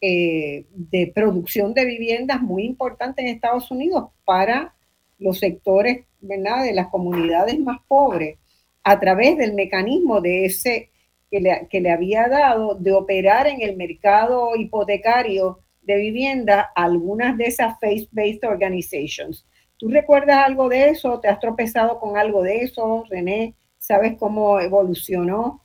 eh, 0.00 0.66
de 0.74 1.12
producción 1.14 1.74
de 1.74 1.84
viviendas 1.84 2.42
muy 2.42 2.64
importante 2.64 3.22
en 3.22 3.28
Estados 3.28 3.70
Unidos 3.70 4.10
para 4.24 4.74
los 5.18 5.38
sectores 5.38 6.04
de 6.20 6.72
las 6.72 6.88
comunidades 6.88 7.58
más 7.58 7.78
pobres 7.86 8.38
a 8.82 8.98
través 8.98 9.36
del 9.36 9.54
mecanismo 9.54 10.20
de 10.20 10.46
ese 10.46 10.90
que 11.30 11.40
le, 11.40 11.66
que 11.70 11.80
le 11.80 11.90
había 11.90 12.28
dado 12.28 12.74
de 12.74 12.92
operar 12.92 13.46
en 13.46 13.60
el 13.62 13.76
mercado 13.76 14.56
hipotecario 14.56 15.60
de 15.82 15.96
vivienda 15.96 16.70
algunas 16.74 17.36
de 17.36 17.44
esas 17.44 17.78
faith-based 17.80 18.44
organizations. 18.44 19.46
¿Tú 19.76 19.88
recuerdas 19.88 20.38
algo 20.46 20.68
de 20.68 20.90
eso? 20.90 21.20
¿Te 21.20 21.28
has 21.28 21.40
tropezado 21.40 21.98
con 21.98 22.16
algo 22.16 22.42
de 22.42 22.58
eso, 22.62 23.04
René? 23.10 23.54
¿Sabes 23.78 24.16
cómo 24.18 24.60
evolucionó? 24.60 25.62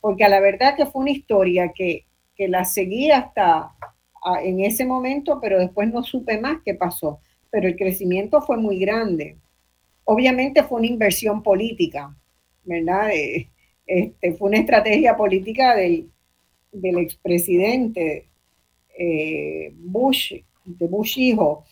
Porque 0.00 0.24
a 0.24 0.28
la 0.28 0.40
verdad 0.40 0.76
que 0.76 0.86
fue 0.86 1.02
una 1.02 1.12
historia 1.12 1.72
que 1.72 2.04
que 2.34 2.48
la 2.48 2.64
seguí 2.64 3.10
hasta 3.10 3.74
en 4.42 4.60
ese 4.60 4.84
momento, 4.84 5.38
pero 5.40 5.58
después 5.58 5.92
no 5.92 6.02
supe 6.02 6.38
más 6.40 6.60
qué 6.64 6.74
pasó. 6.74 7.20
Pero 7.50 7.68
el 7.68 7.76
crecimiento 7.76 8.40
fue 8.40 8.56
muy 8.56 8.78
grande. 8.78 9.36
Obviamente 10.04 10.62
fue 10.62 10.78
una 10.78 10.88
inversión 10.88 11.42
política, 11.42 12.16
¿verdad? 12.64 13.10
Eh, 13.10 13.48
este, 13.86 14.32
fue 14.34 14.48
una 14.48 14.58
estrategia 14.58 15.16
política 15.16 15.74
del, 15.74 16.10
del 16.70 16.98
expresidente 16.98 18.26
eh, 18.98 19.72
Bush, 19.74 20.34
de 20.64 20.86
Bush 20.86 21.18
hijo, 21.18 21.64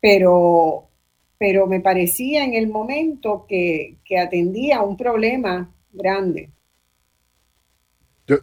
pero, 0.00 0.88
pero 1.36 1.66
me 1.66 1.80
parecía 1.80 2.44
en 2.44 2.54
el 2.54 2.68
momento 2.68 3.44
que, 3.48 3.96
que 4.04 4.18
atendía 4.18 4.82
un 4.82 4.96
problema 4.96 5.74
grande. 5.92 6.50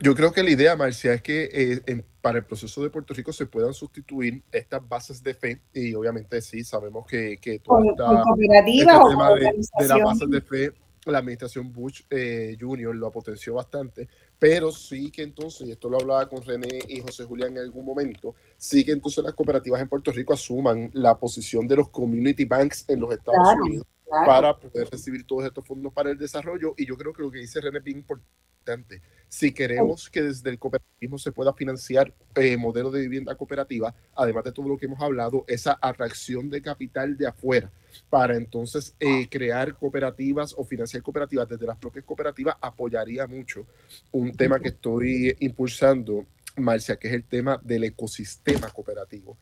Yo, 0.01 0.15
creo 0.15 0.31
que 0.31 0.41
la 0.41 0.49
idea, 0.49 0.75
Marcia, 0.75 1.13
es 1.13 1.21
que 1.21 1.47
eh, 1.53 2.03
para 2.19 2.39
el 2.39 2.45
proceso 2.45 2.81
de 2.81 2.89
Puerto 2.89 3.13
Rico 3.13 3.31
se 3.31 3.45
puedan 3.45 3.71
sustituir 3.71 4.41
estas 4.51 4.87
bases 4.87 5.21
de 5.21 5.35
fe 5.35 5.61
y 5.73 5.93
obviamente 5.93 6.41
sí, 6.41 6.63
sabemos 6.63 7.05
que, 7.05 7.37
que 7.37 7.59
todo 7.59 7.83
este 7.83 7.95
tema 7.95 9.35
de, 9.35 9.41
de, 9.41 9.87
las 9.87 10.01
bases 10.01 10.27
de 10.27 10.41
fe, 10.41 10.73
la 11.05 11.19
administración 11.19 11.71
Bush 11.71 12.01
eh, 12.09 12.57
Jr. 12.59 12.95
lo 12.95 13.11
potenció 13.11 13.53
bastante, 13.53 14.09
pero 14.39 14.71
sí 14.71 15.11
que 15.11 15.21
entonces, 15.21 15.67
y 15.67 15.71
esto 15.73 15.87
lo 15.87 15.97
hablaba 15.99 16.27
con 16.27 16.43
René 16.43 16.79
y 16.87 17.01
José 17.01 17.25
Julián 17.25 17.51
en 17.51 17.59
algún 17.59 17.85
momento, 17.85 18.33
sí 18.57 18.83
que 18.83 18.91
entonces 18.91 19.23
las 19.23 19.35
cooperativas 19.35 19.79
en 19.81 19.87
Puerto 19.87 20.11
Rico 20.11 20.33
asuman 20.33 20.89
la 20.93 21.15
posición 21.15 21.67
de 21.67 21.75
los 21.75 21.89
community 21.89 22.45
banks 22.45 22.85
en 22.87 23.01
los 23.01 23.13
Estados 23.13 23.55
Unidos 23.61 23.85
para 24.09 24.57
poder 24.57 24.89
recibir 24.89 25.25
todos 25.25 25.45
estos 25.45 25.65
fondos 25.65 25.93
para 25.93 26.11
el 26.11 26.17
desarrollo. 26.17 26.73
Y 26.77 26.85
yo 26.85 26.97
creo 26.97 27.13
que 27.13 27.21
lo 27.21 27.31
que 27.31 27.39
dice 27.39 27.61
René 27.61 27.79
es 27.79 27.83
bien 27.83 27.97
importante. 27.97 29.01
Si 29.27 29.51
queremos 29.51 30.09
que 30.09 30.23
desde 30.23 30.49
el 30.49 30.57
cooperativismo 30.57 31.17
se 31.17 31.31
pueda 31.31 31.53
financiar 31.53 32.13
eh, 32.35 32.57
modelos 32.57 32.93
de 32.93 33.01
vivienda 33.01 33.35
cooperativa, 33.35 33.93
además 34.15 34.43
de 34.43 34.51
todo 34.51 34.67
lo 34.67 34.77
que 34.77 34.85
hemos 34.85 35.01
hablado, 35.01 35.45
esa 35.47 35.77
atracción 35.81 36.49
de 36.49 36.61
capital 36.61 37.17
de 37.17 37.27
afuera 37.27 37.71
para 38.09 38.35
entonces 38.35 38.95
eh, 38.99 39.27
crear 39.29 39.75
cooperativas 39.75 40.53
o 40.57 40.63
financiar 40.63 41.03
cooperativas 41.03 41.47
desde 41.47 41.65
las 41.65 41.77
propias 41.77 42.05
cooperativas 42.05 42.55
apoyaría 42.59 43.25
mucho 43.27 43.65
un 44.11 44.31
tema 44.31 44.59
que 44.59 44.69
estoy 44.69 45.35
impulsando 45.39 46.25
Marcia, 46.57 46.95
que 46.97 47.07
es 47.09 47.13
el 47.13 47.25
tema 47.25 47.59
del 47.63 47.83
ecosistema 47.83 48.69
cooperativo. 48.69 49.37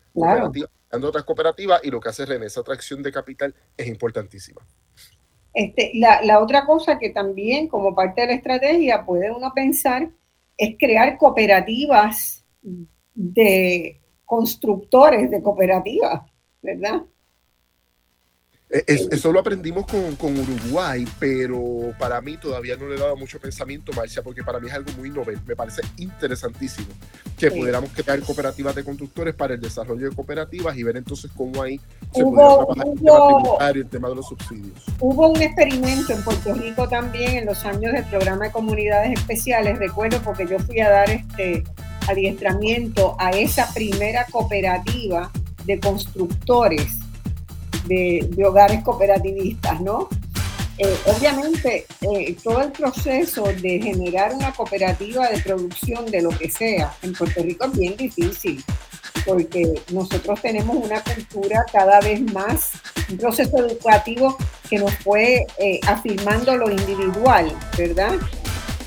Otras 1.01 1.23
cooperativas 1.23 1.81
y 1.83 1.89
lo 1.89 1.99
que 1.99 2.09
hace 2.09 2.25
René, 2.25 2.45
esa 2.45 2.61
atracción 2.61 3.01
de 3.01 3.11
capital 3.11 3.53
es 3.75 3.87
importantísima. 3.87 4.61
Este, 5.53 5.91
la, 5.93 6.39
otra 6.39 6.65
cosa 6.65 6.97
que 6.97 7.11
también 7.11 7.67
como 7.67 7.93
parte 7.93 8.21
de 8.21 8.27
la 8.27 8.33
estrategia 8.33 9.05
puede 9.05 9.31
uno 9.31 9.51
pensar 9.53 10.09
es 10.57 10.75
crear 10.79 11.17
cooperativas 11.17 12.43
de 13.13 14.01
constructores 14.25 15.29
de 15.29 15.43
cooperativas, 15.43 16.21
¿verdad? 16.61 17.03
Eh, 18.75 18.83
eso 18.87 19.31
lo 19.31 19.39
aprendimos 19.39 19.85
con, 19.85 20.39
Uruguay, 20.39 21.05
pero 21.19 21.93
para 21.99 22.19
mí 22.21 22.37
todavía 22.37 22.75
no 22.75 22.87
le 22.87 22.97
daba 22.97 23.15
mucho 23.15 23.39
pensamiento, 23.39 23.91
Marcia, 23.93 24.23
porque 24.23 24.43
para 24.43 24.59
mí 24.59 24.67
es 24.67 24.73
algo 24.73 24.91
muy 24.97 25.11
novel. 25.11 25.39
Me 25.45 25.55
parece 25.55 25.83
interesantísimo 25.97 26.87
que 27.37 27.51
pudiéramos 27.51 27.91
crear 27.91 28.19
cooperativas 28.21 28.73
de 28.73 28.83
constructores 28.83 29.35
para 29.35 29.53
el 29.53 29.61
desarrollo 29.61 30.09
de 30.09 30.15
cooperativas 30.15 30.75
y 30.75 30.81
ver 30.81 30.97
entonces 30.97 31.29
cómo 31.37 31.61
ahí 31.61 31.79
se 32.15 32.23
pudiera 32.23 32.65
trabajar 32.65 32.87
el 32.87 32.99
tema 32.99 33.27
tributario, 33.27 33.81
el 33.83 33.89
tema 33.89 34.09
de 34.09 34.15
los 34.15 34.27
subsidios. 34.27 34.85
Hubo 34.99 35.27
un 35.27 35.41
experimento 35.41 36.13
en 36.13 36.23
Puerto 36.23 36.53
Rico 36.55 36.87
también 36.89 37.37
en 37.37 37.45
los 37.45 37.63
años 37.65 37.93
del 37.93 38.05
programa 38.05 38.45
de 38.45 38.51
comunidades 38.51 39.19
especiales, 39.19 39.77
recuerdo 39.77 40.19
porque 40.23 40.47
yo 40.47 40.57
fui 40.57 40.79
a 40.79 40.89
dar 40.89 41.11
este 41.11 41.63
adiestramiento 42.07 43.15
a 43.19 43.29
esa 43.31 43.71
primera 43.71 44.25
cooperativa 44.31 45.31
de 45.65 45.79
constructores 45.79 47.02
de, 47.85 48.29
hogares 48.45 48.83
cooperativistas, 48.83 49.81
¿no? 49.81 50.09
Eh, 50.77 50.97
obviamente, 51.05 51.85
eh, 52.01 52.35
todo 52.43 52.61
el 52.61 52.71
proceso 52.71 53.43
de 53.43 53.79
generar 53.79 54.33
una 54.33 54.51
cooperativa 54.53 55.29
de 55.29 55.39
producción 55.39 56.05
de 56.07 56.21
lo 56.23 56.29
que 56.29 56.49
sea 56.49 56.93
en 57.03 57.13
Puerto 57.13 57.43
Rico 57.43 57.65
es 57.65 57.77
bien 57.77 57.95
difícil, 57.95 58.63
porque 59.25 59.81
nosotros 59.91 60.41
tenemos 60.41 60.75
una 60.75 61.01
cultura 61.03 61.63
cada 61.71 61.99
vez 61.99 62.21
más, 62.33 62.71
un 63.09 63.17
proceso 63.17 63.57
educativo 63.57 64.35
que 64.67 64.79
nos 64.79 64.93
fue 64.95 65.45
eh, 65.59 65.79
afirmando 65.87 66.57
lo 66.57 66.71
individual, 66.71 67.55
¿verdad? 67.77 68.15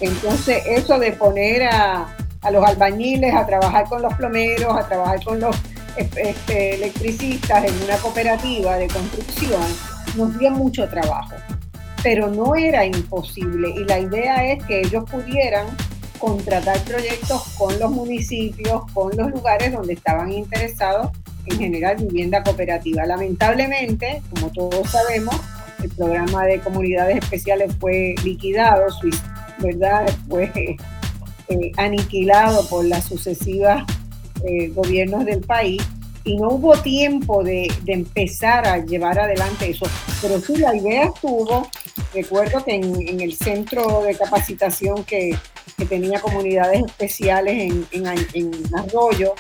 Entonces, 0.00 0.64
eso 0.66 0.98
de 0.98 1.12
poner 1.12 1.62
a, 1.62 2.16
a 2.42 2.50
los 2.50 2.64
albañiles 2.64 3.34
a 3.34 3.46
trabajar 3.46 3.88
con 3.88 4.02
los 4.02 4.12
plomeros, 4.14 4.76
a 4.76 4.86
trabajar 4.88 5.22
con 5.22 5.40
los 5.40 5.56
este, 5.96 6.74
electricistas 6.74 7.64
en 7.64 7.74
una 7.84 7.96
cooperativa 7.98 8.76
de 8.76 8.88
construcción, 8.88 9.62
nos 10.16 10.38
dio 10.38 10.50
mucho 10.50 10.88
trabajo, 10.88 11.34
pero 12.02 12.28
no 12.28 12.54
era 12.54 12.84
imposible 12.84 13.70
y 13.76 13.84
la 13.84 13.98
idea 13.98 14.52
es 14.52 14.64
que 14.64 14.80
ellos 14.80 15.04
pudieran 15.10 15.66
contratar 16.18 16.78
proyectos 16.84 17.42
con 17.58 17.78
los 17.78 17.90
municipios, 17.90 18.82
con 18.92 19.16
los 19.16 19.30
lugares 19.30 19.72
donde 19.72 19.94
estaban 19.94 20.32
interesados 20.32 21.10
en 21.46 21.58
generar 21.58 22.00
vivienda 22.00 22.42
cooperativa. 22.42 23.04
Lamentablemente, 23.04 24.22
como 24.30 24.50
todos 24.50 24.90
sabemos, 24.90 25.34
el 25.82 25.90
programa 25.90 26.44
de 26.44 26.60
comunidades 26.60 27.18
especiales 27.18 27.74
fue 27.78 28.14
liquidado, 28.24 28.86
¿verdad? 29.58 30.06
Fue 30.28 30.50
eh, 31.48 31.72
aniquilado 31.76 32.66
por 32.68 32.84
las 32.84 33.04
sucesivas 33.04 33.84
eh, 34.44 34.68
gobiernos 34.74 35.24
del 35.24 35.40
país 35.40 35.82
y 36.26 36.36
no 36.36 36.48
hubo 36.48 36.76
tiempo 36.76 37.44
de, 37.44 37.72
empezar 37.86 38.66
a 38.66 38.78
llevar 38.78 39.18
adelante 39.18 39.70
eso. 39.70 39.86
Pero 40.20 40.40
sí, 40.40 40.56
la 40.56 40.74
idea 40.74 41.04
estuvo, 41.04 41.68
recuerdo 42.12 42.64
que 42.64 42.74
en, 42.74 43.20
el 43.20 43.34
centro 43.36 44.02
de 44.02 44.14
capacitación 44.16 45.04
que, 45.04 45.36
tenía 45.88 46.20
comunidades 46.20 46.84
especiales 46.84 47.70
en, 47.70 47.86
en, 47.92 48.74
Arroyo, 48.74 49.34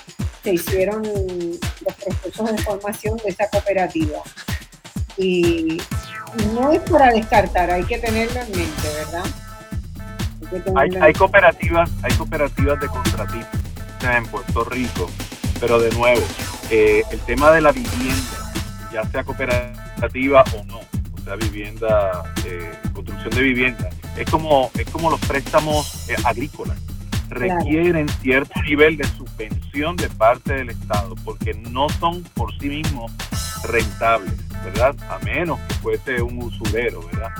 se 0.44 0.54
hicieron 0.54 1.02
los 1.02 1.94
procesos 1.94 2.52
de 2.52 2.58
formación 2.58 3.16
de 3.24 3.30
esa 3.30 3.48
cooperativa. 3.48 4.18
Y 5.16 5.78
no 6.54 6.72
es 6.72 6.80
para 6.82 7.10
descartar, 7.10 7.70
hay 7.70 7.84
que 7.84 7.98
tenerlo 7.98 8.40
en 8.42 8.50
mente, 8.50 8.88
¿verdad? 8.94 9.24
Hay, 11.00 11.12
cooperativas, 11.14 11.90
hay 12.02 12.12
cooperativas 12.14 12.78
de 12.78 12.86
contratistas 12.86 13.65
en 14.02 14.26
Puerto 14.26 14.64
Rico, 14.64 15.10
pero 15.60 15.78
de 15.80 15.90
nuevo, 15.92 16.22
eh, 16.70 17.02
el 17.10 17.20
tema 17.20 17.50
de 17.52 17.60
la 17.60 17.72
vivienda, 17.72 18.52
ya 18.92 19.04
sea 19.04 19.24
cooperativa 19.24 20.44
o 20.56 20.64
no, 20.64 20.78
o 20.78 21.24
sea, 21.24 21.36
vivienda, 21.36 22.22
eh, 22.44 22.72
construcción 22.92 23.30
de 23.34 23.42
vivienda, 23.42 23.90
es 24.16 24.30
como, 24.30 24.70
es 24.78 24.88
como 24.90 25.10
los 25.10 25.20
préstamos 25.20 26.08
eh, 26.08 26.16
agrícolas. 26.24 26.78
Requieren 27.28 28.08
cierto 28.22 28.62
nivel 28.62 28.96
de 28.96 29.04
subvención 29.04 29.96
de 29.96 30.08
parte 30.08 30.54
del 30.54 30.70
Estado, 30.70 31.16
porque 31.24 31.54
no 31.54 31.88
son 31.88 32.22
por 32.34 32.56
sí 32.58 32.68
mismos 32.68 33.10
rentables, 33.64 34.34
¿verdad? 34.64 34.94
A 35.10 35.18
menos 35.24 35.58
que 35.60 35.74
fuese 35.74 36.22
un 36.22 36.40
usurero, 36.40 37.04
¿verdad? 37.12 37.32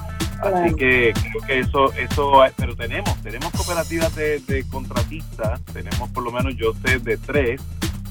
Así 0.43 0.75
que 0.75 1.13
creo 1.13 1.47
que 1.47 1.59
eso, 1.61 1.93
eso, 1.95 2.43
pero 2.57 2.77
tenemos, 2.77 3.21
tenemos 3.23 3.51
cooperativas 3.53 4.15
de, 4.15 4.65
contratistas, 4.71 5.61
tenemos 5.73 6.11
por 6.11 6.23
lo 6.23 6.33
menos 6.33 6.55
yo 6.57 6.73
sé 6.85 6.99
de 6.99 7.17
tres, 7.17 7.61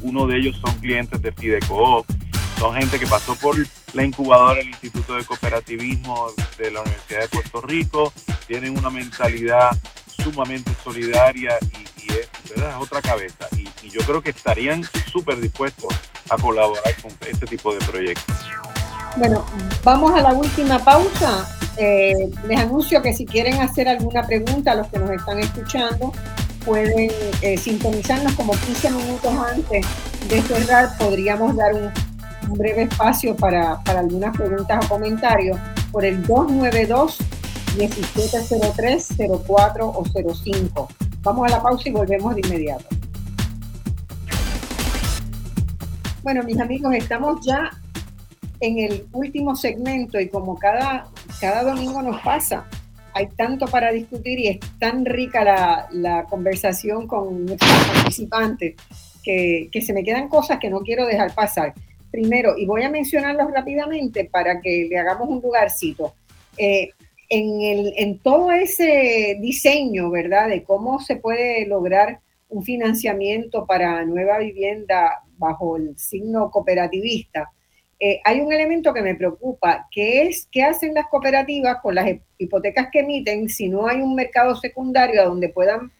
uno 0.01 0.27
de 0.27 0.37
ellos 0.37 0.57
son 0.57 0.73
clientes 0.79 1.21
de 1.21 1.31
Fidecoop, 1.31 2.05
son 2.59 2.75
gente 2.75 2.99
que 2.99 3.07
pasó 3.07 3.35
por 3.35 3.55
la 3.93 4.03
incubadora 4.03 4.55
del 4.55 4.69
Instituto 4.69 5.15
de 5.15 5.23
Cooperativismo 5.23 6.27
de 6.57 6.71
la 6.71 6.81
Universidad 6.81 7.21
de 7.21 7.27
Puerto 7.29 7.61
Rico, 7.61 8.13
tienen 8.47 8.77
una 8.77 8.89
mentalidad 8.89 9.71
sumamente 10.23 10.71
solidaria 10.83 11.57
y, 11.61 12.11
es, 12.11 12.29
¿verdad? 12.49 12.81
otra 12.81 13.01
cabeza. 13.01 13.47
Y, 13.57 13.67
y 13.85 13.89
yo 13.89 14.01
creo 14.01 14.21
que 14.21 14.29
estarían 14.29 14.83
súper 15.11 15.39
dispuestos 15.39 15.93
a 16.29 16.37
colaborar 16.37 16.95
con 17.01 17.11
este 17.27 17.45
tipo 17.45 17.73
de 17.73 17.79
proyectos. 17.85 18.35
Bueno, 19.17 19.45
vamos 19.83 20.13
a 20.13 20.21
la 20.21 20.33
última 20.33 20.79
pausa 20.79 21.47
eh, 21.77 22.31
les 22.47 22.59
anuncio 22.59 23.01
que 23.01 23.13
si 23.13 23.25
quieren 23.25 23.61
hacer 23.61 23.87
alguna 23.89 24.23
pregunta 24.23 24.71
a 24.71 24.75
los 24.75 24.87
que 24.87 24.97
nos 24.97 25.09
están 25.09 25.39
escuchando, 25.39 26.13
pueden 26.65 27.11
eh, 27.41 27.57
sintonizarnos 27.57 28.33
como 28.33 28.53
15 28.53 28.91
minutos 28.91 29.33
antes 29.53 29.85
de 30.29 30.41
cerrar. 30.41 30.97
Podríamos 30.97 31.55
dar 31.55 31.73
un, 31.73 31.91
breve 32.57 32.83
espacio 32.83 33.35
para, 33.35 33.81
para, 33.83 34.01
algunas 34.01 34.35
preguntas 34.37 34.85
o 34.85 34.89
comentarios 34.89 35.57
por 35.91 36.05
el 36.05 36.21
292 36.27 37.17
1703 37.75 39.07
04 39.47 39.87
o 39.87 40.03
05. 40.05 40.87
Vamos 41.23 41.47
a 41.47 41.55
la 41.55 41.63
pausa 41.63 41.89
y 41.89 41.91
volvemos 41.91 42.35
de 42.35 42.41
inmediato. 42.41 42.85
Bueno, 46.21 46.43
mis 46.43 46.59
amigos, 46.59 46.93
estamos 46.93 47.43
ya 47.43 47.71
en 48.65 48.79
el 48.79 49.05
último 49.11 49.55
segmento 49.55 50.19
y 50.19 50.27
como 50.29 50.57
cada 50.57 51.09
cada 51.39 51.63
domingo 51.63 52.01
nos 52.01 52.21
pasa. 52.21 52.67
Hay 53.13 53.27
tanto 53.27 53.65
para 53.67 53.91
discutir 53.91 54.39
y 54.39 54.47
es 54.47 54.59
tan 54.79 55.05
rica 55.05 55.87
la, 55.91 56.25
conversación 56.29 57.07
con 57.07 57.45
nuestros 57.45 57.71
participantes 57.93 58.75
que, 59.23 59.69
se 59.81 59.93
me 59.93 60.03
quedan 60.03 60.27
cosas 60.27 60.59
que 60.59 60.69
no 60.69 60.81
quiero 60.81 61.05
dejar 61.05 61.33
pasar. 61.33 61.73
Primero, 62.11 62.57
y 62.57 62.65
voy 62.65 62.83
a 62.83 62.89
mencionarlos 62.89 63.51
rápidamente 63.51 64.25
para 64.25 64.59
que 64.59 64.87
le 64.89 64.97
hagamos 64.97 65.29
un 65.29 65.41
lugarcito. 65.41 66.13
Eh, 66.57 66.89
en, 67.29 67.61
el, 67.61 67.93
en 67.97 68.19
todo 68.19 68.51
ese 68.51 69.37
diseño, 69.41 70.09
¿verdad? 70.09 70.49
De 70.49 70.63
cómo 70.63 70.99
se 70.99 71.15
puede 71.15 71.65
lograr 71.65 72.19
un 72.49 72.63
financiamiento 72.63 73.65
para 73.65 74.05
nueva 74.05 74.37
vivienda 74.39 75.23
bajo 75.37 75.77
el 75.77 75.97
signo 75.97 76.51
cooperativista, 76.51 77.51
eh, 77.99 78.19
hay 78.25 78.41
un 78.41 78.51
elemento 78.51 78.93
que 78.93 79.01
me 79.01 79.15
preocupa, 79.15 79.87
que 79.89 80.23
es 80.23 80.47
qué 80.51 80.63
hacen 80.63 80.93
las 80.93 81.07
cooperativas 81.07 81.77
con 81.81 81.95
las 81.95 82.09
hipotecas 82.37 82.89
que 82.91 82.99
emiten 82.99 83.47
si 83.47 83.69
no 83.69 83.87
hay 83.87 84.01
un 84.01 84.15
mercado 84.15 84.55
secundario 84.55 85.21
a 85.21 85.25
donde 85.25 85.49
puedan, 85.49 85.91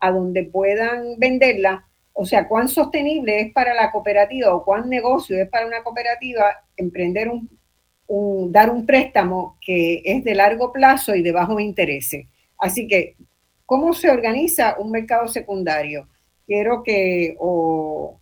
a 0.00 0.10
donde 0.10 0.44
puedan 0.44 1.18
venderla. 1.18 1.86
O 2.12 2.26
sea, 2.26 2.46
cuán 2.46 2.68
sostenible 2.68 3.40
es 3.40 3.52
para 3.52 3.72
la 3.72 3.90
cooperativa 3.90 4.54
o 4.54 4.64
cuán 4.64 4.90
negocio 4.90 5.40
es 5.40 5.48
para 5.48 5.66
una 5.66 5.82
cooperativa 5.82 6.64
emprender 6.76 7.30
un, 7.30 8.52
dar 8.52 8.70
un 8.70 8.84
préstamo 8.84 9.56
que 9.60 10.02
es 10.04 10.22
de 10.24 10.34
largo 10.34 10.72
plazo 10.72 11.14
y 11.14 11.22
de 11.22 11.32
bajo 11.32 11.58
interés. 11.58 12.10
Así 12.58 12.86
que, 12.86 13.16
¿cómo 13.64 13.94
se 13.94 14.10
organiza 14.10 14.76
un 14.78 14.90
mercado 14.90 15.26
secundario? 15.28 16.06
Quiero 16.46 16.82
que 16.82 17.34
o 17.38 18.20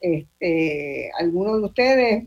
este, 0.00 1.10
alguno 1.18 1.56
de 1.56 1.64
ustedes 1.64 2.24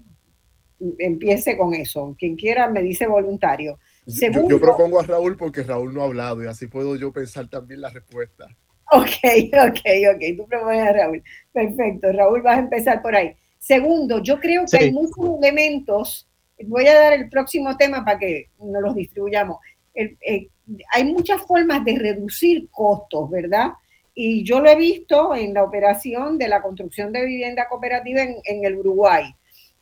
empiece 0.99 1.57
con 1.57 1.73
eso. 1.73 2.15
Quien 2.17 2.35
quiera 2.35 2.67
me 2.69 2.81
dice 2.81 3.07
voluntario. 3.07 3.79
yo, 4.05 4.59
propongo 4.59 4.99
a 4.99 5.03
Raúl 5.03 5.37
porque 5.37 5.63
Raúl 5.63 5.93
no 5.93 6.01
ha 6.01 6.05
hablado 6.05 6.43
y 6.43 6.47
así 6.47 6.67
puedo 6.67 6.95
yo 6.95 7.11
pensar 7.11 7.47
también 7.49 7.81
la 7.81 7.89
respuesta. 7.89 8.47
Ok, 8.91 9.09
ok, 9.69 9.81
ok. 10.15 10.37
Tú 10.37 10.47
propones 10.47 10.87
a 10.87 10.93
Raúl. 10.93 11.23
Perfecto. 11.51 12.11
Raúl, 12.11 12.41
vas 12.41 12.57
a 12.57 12.61
empezar 12.61 13.01
por 13.01 13.15
ahí. 13.15 13.35
Segundo, 13.59 14.21
yo 14.23 14.39
creo 14.39 14.65
que 14.69 14.77
hay 14.77 14.91
muchos 14.91 15.37
elementos. 15.39 16.27
Voy 16.65 16.87
a 16.87 16.99
dar 16.99 17.13
el 17.13 17.29
próximo 17.29 17.77
tema 17.77 18.03
para 18.03 18.19
que 18.19 18.49
nos 18.59 18.81
los 18.81 18.95
distribuyamos. 18.95 19.57
Eh, 19.93 20.49
hay 20.93 21.03
muchas 21.05 21.41
formas 21.41 21.83
de 21.83 21.97
reducir 21.97 22.69
costos, 22.69 23.29
¿verdad? 23.29 23.71
Y 24.13 24.43
yo 24.43 24.59
lo 24.59 24.69
he 24.69 24.75
visto 24.75 25.35
en 25.35 25.53
la 25.53 25.63
operación 25.63 26.37
de 26.37 26.47
la 26.47 26.61
construcción 26.61 27.11
de 27.11 27.25
vivienda 27.25 27.67
cooperativa 27.69 28.21
en, 28.21 28.37
en 28.43 28.65
el 28.65 28.77
Uruguay. 28.77 29.33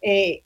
Eh, 0.01 0.43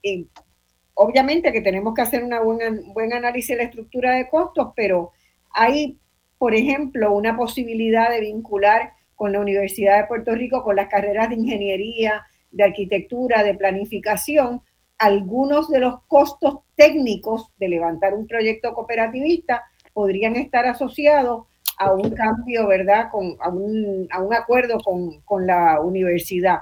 obviamente 0.94 1.52
que 1.52 1.60
tenemos 1.60 1.94
que 1.94 2.02
hacer 2.02 2.24
un 2.24 2.94
buen 2.94 3.12
análisis 3.12 3.48
de 3.48 3.56
la 3.56 3.62
estructura 3.64 4.14
de 4.14 4.28
costos, 4.28 4.72
pero 4.74 5.12
hay, 5.50 5.98
por 6.38 6.54
ejemplo, 6.54 7.12
una 7.12 7.36
posibilidad 7.36 8.10
de 8.10 8.20
vincular 8.20 8.92
con 9.14 9.32
la 9.32 9.40
Universidad 9.40 10.00
de 10.00 10.06
Puerto 10.06 10.34
Rico, 10.34 10.62
con 10.62 10.76
las 10.76 10.88
carreras 10.88 11.28
de 11.28 11.36
ingeniería, 11.36 12.24
de 12.50 12.64
arquitectura, 12.64 13.42
de 13.42 13.54
planificación, 13.54 14.62
algunos 14.98 15.68
de 15.68 15.80
los 15.80 16.02
costos 16.06 16.60
técnicos 16.76 17.50
de 17.58 17.68
levantar 17.68 18.14
un 18.14 18.26
proyecto 18.26 18.72
cooperativista 18.74 19.64
podrían 19.92 20.36
estar 20.36 20.66
asociados 20.66 21.46
a 21.78 21.92
un 21.92 22.10
cambio, 22.10 22.66
¿verdad? 22.68 23.10
Con, 23.10 23.36
a, 23.40 23.48
un, 23.48 24.08
acuerdo 24.32 24.78
con, 24.78 25.20
con 25.22 25.46
la 25.46 25.80
universidad. 25.80 26.60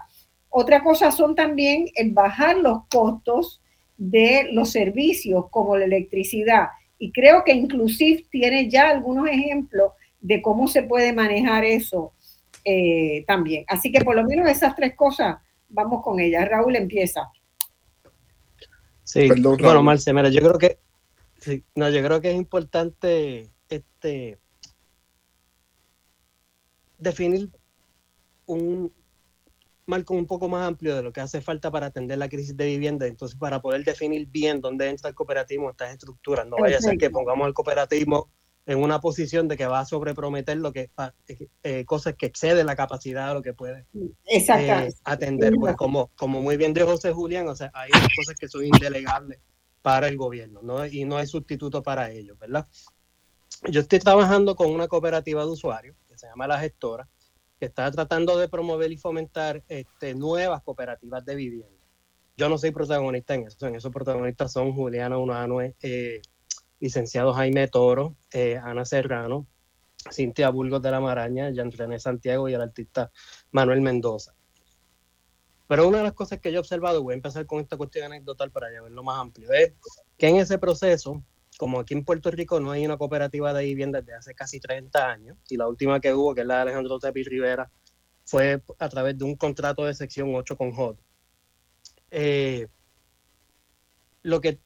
Otra 0.49 0.83
cosa 0.83 1.11
son 1.11 1.35
también 1.35 1.87
el 1.95 2.13
bajar 2.13 2.57
los 2.57 2.87
costos 2.89 3.61
de 4.11 4.49
los 4.51 4.73
servicios 4.73 5.47
como 5.51 5.77
la 5.77 5.85
electricidad. 5.85 6.69
Y 6.99 7.12
creo 7.12 7.45
que 7.45 7.53
inclusive 7.53 8.24
tiene 8.31 8.69
ya 8.69 8.91
algunos 8.91 9.29
ejemplos 9.29 9.93
de 10.20 10.43
cómo 10.43 10.66
se 10.66 10.83
puede 10.83 11.12
manejar 11.12 11.65
eso 11.65 12.12
eh, 12.65 13.24
también. 13.29 13.65
Así 13.69 13.93
que 13.93 14.01
por 14.01 14.16
lo 14.16 14.24
menos 14.24 14.49
esas 14.49 14.74
tres 14.74 14.97
cosas, 14.97 15.37
vamos 15.69 16.03
con 16.03 16.19
ellas. 16.19 16.49
Raúl 16.49 16.74
empieza. 16.74 17.31
Sí, 19.05 19.29
bueno, 19.41 19.83
Marce, 19.85 20.12
mira, 20.12 20.31
yo 20.31 20.41
creo 20.41 20.59
que 20.59 20.79
no, 21.77 21.91
yo 21.91 22.03
creo 22.03 22.20
que 22.20 22.31
es 22.31 22.37
importante 22.37 23.51
este 23.69 24.39
definir 26.99 27.51
un, 28.47 28.93
marco 29.93 30.14
un 30.14 30.27
poco 30.27 30.48
más 30.48 30.66
amplio 30.66 30.97
de 30.97 31.02
lo 31.02 31.12
que 31.12 31.20
hace 31.20 31.40
falta 31.43 31.70
para 31.70 31.86
atender 31.86 32.16
la 32.16 32.28
crisis 32.28 32.56
de 32.56 32.64
vivienda, 32.66 33.06
entonces 33.06 33.39
para 33.39 33.60
poder 33.60 33.85
definir 33.85 34.27
bien 34.27 34.60
dónde 34.60 34.89
entra 34.89 35.10
el 35.10 35.14
cooperativismo, 35.14 35.70
estas 35.70 35.93
estructuras, 35.93 36.47
no 36.47 36.56
vaya 36.59 36.78
a 36.78 36.81
ser 36.81 36.97
que 36.97 37.10
pongamos 37.10 37.47
el 37.47 37.52
cooperativismo 37.52 38.31
en 38.64 38.78
una 38.78 39.01
posición 39.01 39.48
de 39.48 39.56
que 39.56 39.66
va 39.66 39.81
a 39.81 39.85
sobreprometer 39.85 40.56
lo 40.56 40.73
que 40.73 40.90
eh, 41.62 41.85
cosas 41.85 42.14
que 42.14 42.27
exceden 42.27 42.64
la 42.66 42.77
capacidad 42.77 43.28
de 43.28 43.35
lo 43.35 43.43
que 43.43 43.52
puede 43.52 43.86
eh, 44.24 44.93
atender. 45.05 45.55
Pues 45.59 45.77
como, 45.77 46.10
como 46.14 46.40
muy 46.40 46.56
bien 46.56 46.73
dijo 46.73 46.86
José 46.86 47.12
Julián, 47.12 47.48
o 47.48 47.56
sea, 47.56 47.70
hay 47.74 47.90
cosas 47.90 48.36
que 48.39 48.48
son 48.48 48.64
indelegables 48.64 49.40
para 49.82 50.09
el 50.09 50.16
gobierno, 50.16 50.60
¿no? 50.62 50.86
Y 50.86 51.05
no 51.05 51.16
hay 51.16 51.27
sustituto 51.27 51.82
para 51.82 52.10
ellos, 52.10 52.39
¿verdad? 52.39 52.66
Yo 53.69 53.81
estoy 53.81 53.98
trabajando 53.98 54.56
con 54.56 54.70
una 54.70 54.89
cooperativa 54.89 55.43
de 55.44 55.51
usuarios 55.51 55.97
que 56.09 56.16
se 56.16 56.28
llama 56.28 56.47
La 56.47 56.60
Gestora, 56.60 57.09
que 57.62 57.66
está 57.66 57.89
tratando 57.93 58.36
de 58.39 58.48
promover 58.48 58.90
y 58.90 58.97
fomentar 58.97 59.62
este, 59.68 60.16
nuevas 60.16 60.64
cooperativas 60.64 61.24
de 61.24 61.36
vivienda. 61.36 61.86
Yo 62.36 62.48
no 62.48 62.59
soy 62.59 62.72
protagonista 62.72 63.36
en 63.36 63.47
eso, 63.47 63.68
en 63.68 63.76
esos 63.76 63.93
protagonistas 63.93 64.52
son 64.52 64.72
Juliana 64.72 65.16
Unanue, 65.16 65.76
eh, 65.80 66.20
licenciado 66.80 67.32
Jaime 67.32 67.68
Toro, 67.68 68.16
eh, 68.32 68.56
Ana 68.60 68.84
Serrano, 68.84 69.47
Cintia 70.10 70.51
Burgos 70.51 70.82
de 70.82 70.90
la 70.90 70.98
Maraña, 70.98 71.51
Jean 71.51 71.70
René 71.70 72.01
Santiago 72.01 72.48
y 72.48 72.55
el 72.55 72.62
artista 72.62 73.12
Manuel 73.52 73.80
Mendoza. 73.80 74.34
Pero 75.68 75.86
una 75.86 75.98
de 75.98 76.02
las 76.02 76.14
cosas 76.14 76.40
que 76.40 76.51
yo 76.51 76.56
he 76.56 76.59
observado, 76.59 77.01
voy 77.05 77.12
a 77.12 77.14
empezar 77.18 77.47
con 77.47 77.60
esta 77.60 77.76
cuestión 77.76 78.06
anecdotal 78.06 78.51
para 78.51 78.72
ya 78.72 78.82
verlo 78.82 79.05
más 79.05 79.20
amplio, 79.20 79.52
es 79.52 79.74
que 80.18 80.26
en 80.26 80.39
ese 80.39 80.59
proceso, 80.59 81.22
como 81.62 81.78
aquí 81.78 81.94
en 81.94 82.05
Puerto 82.05 82.28
Rico 82.32 82.59
no 82.59 82.72
hay 82.72 82.84
una 82.84 82.97
cooperativa 82.97 83.52
de 83.52 83.62
vivienda 83.62 84.01
desde 84.01 84.14
hace 84.14 84.34
casi 84.34 84.59
30 84.59 85.09
años, 85.09 85.39
y 85.48 85.56
la 85.56 85.68
última 85.68 86.01
que 86.01 86.12
hubo, 86.12 86.34
que 86.34 86.40
es 86.40 86.47
la 86.48 86.56
de 86.56 86.62
Alejandro 86.62 86.98
Tepi 86.98 87.22
Rivera, 87.22 87.70
fue 88.24 88.60
a 88.80 88.89
través 88.89 89.16
de 89.16 89.24
un 89.24 89.36
contrato 89.36 89.84
de 89.84 89.94
sección 89.94 90.34
8 90.34 90.56
con 90.56 90.72
HOD. 90.76 90.97
Eh, 92.10 92.66
lo 94.24 94.40
que 94.40 94.59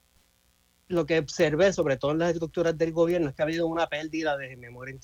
lo 0.89 1.05
que 1.05 1.19
observé, 1.19 1.71
sobre 1.75 1.99
todo 1.99 2.13
en 2.13 2.19
las 2.19 2.33
estructuras 2.33 2.79
del 2.79 2.93
gobierno, 2.93 3.29
es 3.29 3.35
que 3.35 3.43
ha 3.43 3.45
habido 3.45 3.67
una 3.67 3.89
pérdida 3.89 4.39
de 4.39 4.57
memoria, 4.57 4.97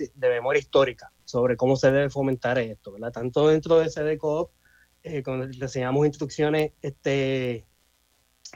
histórica 0.58 1.12
sobre 1.26 1.58
cómo 1.58 1.76
se 1.76 1.92
debe 1.92 2.08
fomentar 2.08 2.58
esto. 2.58 2.94
Tanto 3.12 3.48
dentro 3.48 3.80
de 3.80 3.90
CDCOOP, 3.90 4.50
eh, 5.02 5.22
cuando 5.22 5.44
le 5.44 5.62
enseñamos 5.62 6.06
instrucciones 6.06 6.72
este, 6.80 7.66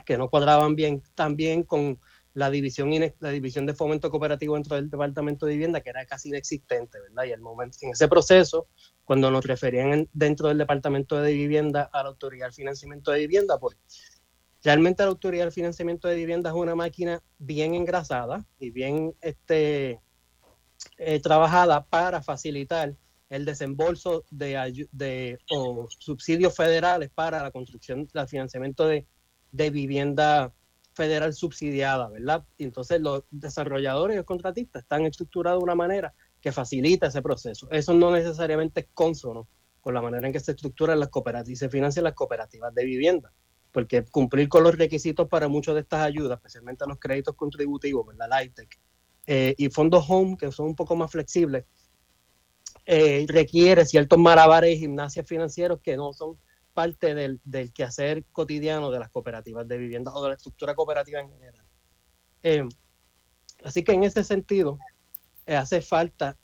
que 0.07 0.17
no 0.17 0.27
cuadraban 0.27 0.75
bien, 0.75 1.03
también 1.13 1.61
con 1.61 1.99
la 2.37 2.51
división, 2.51 2.91
la 3.19 3.29
división 3.31 3.65
de 3.65 3.73
fomento 3.73 4.11
cooperativo 4.11 4.53
dentro 4.53 4.75
del 4.75 4.91
Departamento 4.91 5.47
de 5.47 5.53
Vivienda, 5.53 5.81
que 5.81 5.89
era 5.89 6.05
casi 6.05 6.29
inexistente, 6.29 6.99
¿verdad? 6.99 7.23
Y 7.23 7.31
el 7.31 7.41
momento, 7.41 7.79
en 7.81 7.89
ese 7.89 8.07
proceso, 8.07 8.67
cuando 9.03 9.31
nos 9.31 9.43
referían 9.43 10.07
dentro 10.13 10.47
del 10.47 10.59
Departamento 10.59 11.19
de 11.19 11.33
Vivienda 11.33 11.89
a 11.91 12.03
la 12.03 12.09
Autoridad 12.09 12.45
del 12.45 12.53
Financiamiento 12.53 13.09
de 13.09 13.19
Vivienda, 13.19 13.57
pues 13.57 13.75
Realmente 14.63 15.03
la 15.03 15.09
Autoridad 15.09 15.45
del 15.45 15.53
Financiamiento 15.53 16.07
de 16.07 16.15
Vivienda 16.15 16.49
es 16.49 16.55
una 16.55 16.75
máquina 16.75 17.23
bien 17.37 17.73
engrasada 17.73 18.45
y 18.59 18.71
bien 18.71 19.15
este, 19.21 20.01
eh, 20.97 21.19
trabajada 21.21 21.85
para 21.85 22.21
facilitar 22.21 22.95
el 23.29 23.45
desembolso 23.45 24.25
de, 24.29 24.87
de 24.91 25.37
subsidios 25.99 26.55
federales 26.55 27.09
para 27.11 27.41
la 27.41 27.51
construcción, 27.51 28.07
el 28.11 28.27
financiamiento 28.27 28.87
de, 28.87 29.07
de, 29.51 29.69
vivienda 29.69 30.53
federal 30.97 31.33
subsidiada, 31.33 32.09
¿verdad? 32.09 32.43
Y 32.57 32.65
entonces 32.65 32.99
los 32.99 33.23
desarrolladores 33.31 34.15
y 34.15 34.17
los 34.17 34.25
contratistas 34.25 34.81
están 34.81 35.05
estructurados 35.05 35.61
de 35.61 35.63
una 35.63 35.75
manera 35.75 36.13
que 36.41 36.51
facilita 36.51 37.07
ese 37.07 37.21
proceso. 37.21 37.69
Eso 37.71 37.93
no 37.93 38.11
necesariamente 38.11 38.81
es 38.81 38.87
consono 38.93 39.47
con 39.79 39.93
la 39.93 40.01
manera 40.01 40.27
en 40.27 40.33
que 40.33 40.41
se 40.41 40.51
estructuran 40.51 40.99
las 40.99 41.09
cooperativas 41.09 41.53
y 41.53 41.55
se 41.55 41.69
financian 41.69 42.03
las 42.03 42.13
cooperativas 42.13 42.73
de 42.75 42.83
vivienda 42.83 43.31
porque 43.71 44.03
cumplir 44.05 44.49
con 44.49 44.63
los 44.63 44.75
requisitos 44.75 45.27
para 45.27 45.47
muchas 45.47 45.75
de 45.75 45.81
estas 45.81 46.01
ayudas, 46.01 46.37
especialmente 46.37 46.85
los 46.87 46.97
créditos 46.97 47.35
contributivos, 47.35 48.07
la 48.15 48.43
ITEC, 48.43 48.79
eh, 49.27 49.53
y 49.55 49.69
fondos 49.69 50.03
home, 50.09 50.35
que 50.35 50.51
son 50.51 50.67
un 50.67 50.75
poco 50.75 50.95
más 50.95 51.11
flexibles, 51.11 51.65
eh, 52.87 53.25
requiere 53.27 53.85
ciertos 53.85 54.17
malabares 54.17 54.75
y 54.75 54.79
gimnasias 54.79 55.27
financieros 55.27 55.79
que 55.81 55.95
no 55.95 56.11
son 56.13 56.39
parte 56.77 57.15
del, 57.15 57.41
quehacer 57.73 58.23
cotidiano 58.31 58.91
de 58.91 58.99
las 58.99 59.09
cooperativas 59.09 59.67
de 59.67 59.79
vivienda 59.79 60.13
o 60.13 60.21
de 60.21 60.29
la 60.29 60.35
estructura 60.35 60.75
cooperativa 60.75 61.19
en 61.19 61.31
general. 61.31 61.65
Eh, 62.43 62.69
así 63.63 63.83
que 63.83 63.93
en 63.93 64.03
ese 64.03 64.23
sentido, 64.23 64.77
hace 65.47 65.81
falta 65.81 66.37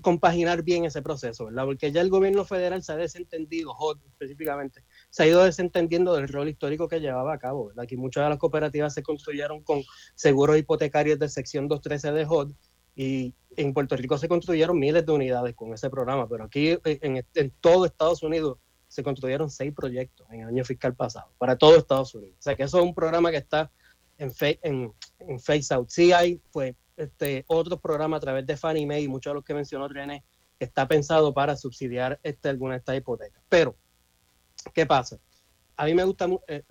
compaginar 0.00 0.62
bien 0.62 0.84
ese 0.84 1.02
proceso, 1.02 1.46
¿verdad? 1.46 1.64
Porque 1.64 1.90
ya 1.90 2.02
el 2.02 2.08
gobierno 2.08 2.44
federal 2.44 2.84
se 2.84 2.92
ha 2.92 2.96
desentendido, 2.96 3.72
HOD 3.72 3.98
específicamente, 4.06 4.84
se 5.10 5.24
ha 5.24 5.26
ido 5.26 5.42
desentendiendo 5.42 6.14
del 6.14 6.28
rol 6.28 6.48
histórico 6.48 6.86
que 6.86 7.00
llevaba 7.00 7.34
a 7.34 7.38
cabo, 7.40 7.66
¿verdad? 7.66 7.82
Aquí 7.82 7.96
muchas 7.96 8.26
de 8.26 8.30
las 8.30 8.38
cooperativas 8.38 8.94
se 8.94 9.02
construyeron 9.02 9.64
con 9.64 9.82
seguros 10.14 10.56
hipotecarios 10.56 11.18
de 11.18 11.28
sección 11.28 11.66
213 11.66 12.12
de 12.12 12.26
HOD 12.26 12.52
y 12.96 13.34
en 13.56 13.72
Puerto 13.72 13.96
Rico 13.96 14.18
se 14.18 14.26
construyeron 14.26 14.78
miles 14.78 15.06
de 15.06 15.12
unidades 15.12 15.54
con 15.54 15.72
ese 15.72 15.88
programa, 15.88 16.28
pero 16.28 16.44
aquí 16.44 16.70
eh, 16.70 16.80
en, 17.34 17.50
todo 17.60 17.86
Estados 17.86 18.22
Unidos 18.22 18.58
se 18.88 19.02
construyeron 19.02 19.50
seis 19.50 19.72
proyectos 19.72 20.26
en 20.30 20.40
el 20.40 20.48
año 20.48 20.64
fiscal 20.64 20.94
pasado, 20.94 21.30
para 21.38 21.56
todo 21.56 21.76
Estados 21.76 22.14
Unidos. 22.14 22.36
O 22.38 22.42
sea 22.42 22.56
que 22.56 22.64
eso 22.64 22.78
es 22.78 22.84
un 22.84 22.94
programa 22.94 23.30
que 23.30 23.36
está 23.36 23.70
en, 24.18 24.32
en, 24.62 24.92
en 25.20 25.40
phase 25.40 25.72
out. 25.74 25.88
Sí 25.90 26.12
hay, 26.12 26.40
pues, 26.50 26.74
este, 26.96 27.44
otros 27.48 27.80
programas 27.80 28.18
a 28.18 28.20
través 28.20 28.46
de 28.46 28.56
Fannie 28.56 28.86
Mae 28.86 29.02
y 29.02 29.08
muchos 29.08 29.30
de 29.30 29.34
los 29.34 29.44
que 29.44 29.54
mencionó 29.54 29.86
René, 29.88 30.24
está 30.58 30.88
pensado 30.88 31.34
para 31.34 31.56
subsidiar 31.56 32.18
este, 32.22 32.48
alguna 32.48 32.74
de 32.74 32.78
estas 32.78 32.96
hipotecas. 32.96 33.42
Pero, 33.48 33.76
¿qué 34.72 34.86
pasa? 34.86 35.18
A 35.76 35.84
mí 35.84 35.94
me 35.94 36.04
gusta, 36.04 36.28
eh, 36.48 36.62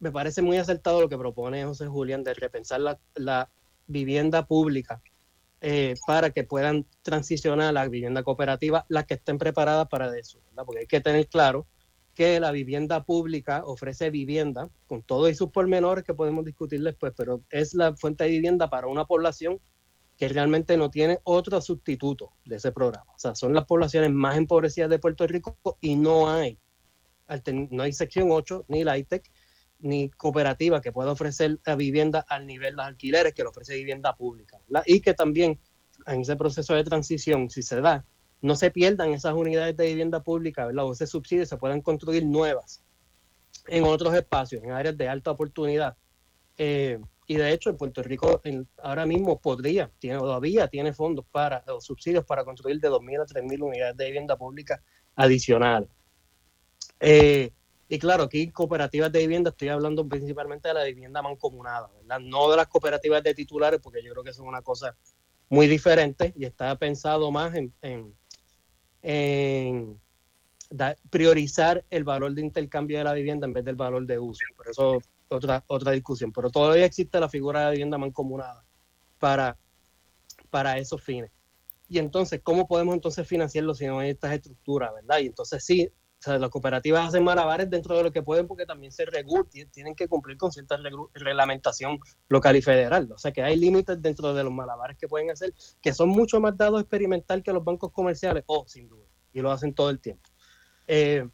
me 0.00 0.10
parece 0.10 0.42
muy 0.42 0.56
acertado 0.56 1.00
lo 1.00 1.08
que 1.08 1.16
propone 1.16 1.64
José 1.64 1.86
Julián 1.86 2.24
de 2.24 2.34
repensar 2.34 2.80
la, 3.14 3.50
vivienda 3.90 4.44
pública 4.44 5.00
eh, 5.60 5.94
para 6.06 6.30
que 6.30 6.44
puedan 6.44 6.86
transicionar 7.02 7.68
a 7.68 7.72
la 7.72 7.88
vivienda 7.88 8.22
cooperativa 8.22 8.84
las 8.88 9.06
que 9.06 9.14
estén 9.14 9.38
preparadas 9.38 9.88
para 9.88 10.16
eso, 10.16 10.40
porque 10.54 10.80
hay 10.80 10.86
que 10.86 11.00
tener 11.00 11.26
claro 11.28 11.66
que 12.14 12.40
la 12.40 12.50
vivienda 12.50 13.04
pública 13.04 13.62
ofrece 13.64 14.10
vivienda, 14.10 14.68
con 14.86 15.02
todos 15.02 15.36
sus 15.36 15.50
pormenores 15.50 16.04
que 16.04 16.14
podemos 16.14 16.44
discutir 16.44 16.82
después, 16.82 17.12
pero 17.16 17.42
es 17.50 17.74
la 17.74 17.94
fuente 17.96 18.24
de 18.24 18.30
vivienda 18.30 18.68
para 18.68 18.88
una 18.88 19.04
población 19.04 19.60
que 20.16 20.28
realmente 20.28 20.76
no 20.76 20.90
tiene 20.90 21.20
otro 21.22 21.60
sustituto 21.60 22.32
de 22.44 22.56
ese 22.56 22.72
programa. 22.72 23.12
O 23.14 23.18
sea, 23.18 23.36
son 23.36 23.54
las 23.54 23.66
poblaciones 23.66 24.10
más 24.10 24.36
empobrecidas 24.36 24.90
de 24.90 24.98
Puerto 24.98 25.26
Rico 25.28 25.56
y 25.80 25.94
no 25.94 26.28
hay, 26.28 26.58
no 27.70 27.84
hay 27.84 27.92
sección 27.92 28.28
8, 28.32 28.64
ni 28.66 28.82
la 28.82 28.98
ITEC, 28.98 29.30
ni 29.80 30.10
cooperativa 30.10 30.80
que 30.80 30.92
pueda 30.92 31.12
ofrecer 31.12 31.58
la 31.64 31.76
vivienda 31.76 32.24
al 32.28 32.46
nivel 32.46 32.72
de 32.72 32.76
los 32.76 32.86
alquileres 32.86 33.34
que 33.34 33.42
le 33.42 33.48
ofrece 33.48 33.74
vivienda 33.74 34.14
pública. 34.16 34.58
Y 34.86 35.00
que 35.00 35.14
también 35.14 35.58
en 36.06 36.20
ese 36.20 36.36
proceso 36.36 36.74
de 36.74 36.84
transición, 36.84 37.50
si 37.50 37.62
se 37.62 37.80
da, 37.80 38.04
no 38.40 38.56
se 38.56 38.70
pierdan 38.70 39.12
esas 39.12 39.34
unidades 39.34 39.76
de 39.76 39.86
vivienda 39.86 40.22
pública, 40.22 40.66
¿verdad? 40.66 40.84
O 40.84 40.92
ese 40.92 41.06
subsidio 41.06 41.44
se 41.46 41.56
puedan 41.56 41.80
construir 41.80 42.24
nuevas 42.24 42.82
en 43.66 43.84
otros 43.84 44.14
espacios, 44.14 44.62
en 44.62 44.72
áreas 44.72 44.96
de 44.96 45.08
alta 45.08 45.30
oportunidad. 45.30 45.96
Eh, 46.56 46.98
y 47.26 47.36
de 47.36 47.52
hecho, 47.52 47.70
en 47.70 47.76
Puerto 47.76 48.02
Rico 48.02 48.40
ahora 48.82 49.04
mismo 49.04 49.38
podría, 49.38 49.90
tiene, 49.98 50.18
todavía 50.18 50.68
tiene 50.68 50.94
fondos 50.94 51.26
para, 51.30 51.62
o 51.68 51.80
subsidios 51.80 52.24
para 52.24 52.44
construir 52.44 52.80
de 52.80 52.88
2.000 52.88 53.22
a 53.22 53.26
3.000 53.26 53.62
unidades 53.62 53.96
de 53.96 54.06
vivienda 54.06 54.36
pública 54.36 54.82
adicionales. 55.14 55.90
Eh, 57.00 57.52
y 57.88 57.98
claro, 57.98 58.24
aquí 58.24 58.50
cooperativas 58.50 59.10
de 59.10 59.20
vivienda, 59.20 59.50
estoy 59.50 59.68
hablando 59.68 60.06
principalmente 60.06 60.68
de 60.68 60.74
la 60.74 60.84
vivienda 60.84 61.22
mancomunada, 61.22 61.90
¿verdad? 62.00 62.20
No 62.20 62.50
de 62.50 62.56
las 62.56 62.68
cooperativas 62.68 63.22
de 63.22 63.34
titulares, 63.34 63.80
porque 63.82 64.02
yo 64.02 64.12
creo 64.12 64.24
que 64.24 64.30
eso 64.30 64.42
es 64.42 64.48
una 64.48 64.62
cosa 64.62 64.96
muy 65.48 65.66
diferente 65.66 66.34
y 66.36 66.44
está 66.44 66.76
pensado 66.76 67.30
más 67.30 67.54
en 67.54 67.72
en 69.02 70.00
priorizar 71.10 71.84
el 71.90 72.04
valor 72.04 72.34
de 72.34 72.42
intercambio 72.42 72.98
de 72.98 73.04
la 73.04 73.14
vivienda 73.14 73.46
en 73.46 73.52
vez 73.52 73.64
del 73.64 73.76
valor 73.76 74.06
de 74.06 74.18
uso. 74.18 74.44
Por 74.56 74.68
eso 74.68 75.00
otra, 75.28 75.64
otra 75.66 75.92
discusión. 75.92 76.32
Pero 76.32 76.50
todavía 76.50 76.84
existe 76.84 77.18
la 77.18 77.28
figura 77.28 77.66
de 77.66 77.72
vivienda 77.72 77.98
mancomunada 77.98 78.64
para, 79.18 79.56
para 80.50 80.78
esos 80.78 81.02
fines. 81.02 81.30
Y 81.88 81.98
entonces, 81.98 82.40
¿cómo 82.42 82.68
podemos 82.68 82.94
entonces 82.94 83.26
financiarlo 83.26 83.74
si 83.74 83.86
no 83.86 83.98
hay 83.98 84.10
estas 84.10 84.32
estructuras, 84.32 84.92
verdad? 84.94 85.20
Y 85.20 85.26
entonces 85.26 85.64
sí, 85.64 85.90
las 86.26 86.50
cooperativas 86.50 87.08
hacen 87.08 87.22
malabares 87.22 87.70
dentro 87.70 87.96
de 87.96 88.02
lo 88.02 88.12
que 88.12 88.22
pueden 88.22 88.46
porque 88.46 88.66
también 88.66 88.92
se 88.92 89.04
regulan, 89.04 89.46
tienen 89.70 89.94
que 89.94 90.08
cumplir 90.08 90.36
con 90.36 90.50
cierta 90.50 90.76
reglamentación 91.14 91.98
local 92.28 92.56
y 92.56 92.62
federal. 92.62 93.10
O 93.12 93.18
sea 93.18 93.32
que 93.32 93.42
hay 93.42 93.56
límites 93.56 94.00
dentro 94.02 94.34
de 94.34 94.42
los 94.42 94.52
malabares 94.52 94.98
que 94.98 95.08
pueden 95.08 95.30
hacer, 95.30 95.54
que 95.80 95.92
son 95.92 96.08
mucho 96.08 96.40
más 96.40 96.56
dados 96.56 96.78
a 96.78 96.80
experimentar 96.80 97.42
que 97.42 97.52
los 97.52 97.64
bancos 97.64 97.92
comerciales, 97.92 98.44
oh, 98.46 98.64
sin 98.66 98.88
duda, 98.88 99.06
y 99.32 99.40
lo 99.40 99.52
hacen 99.52 99.74
todo 99.74 99.90
el 99.90 100.00
tiempo. 100.00 100.28
Eh, 100.86 101.28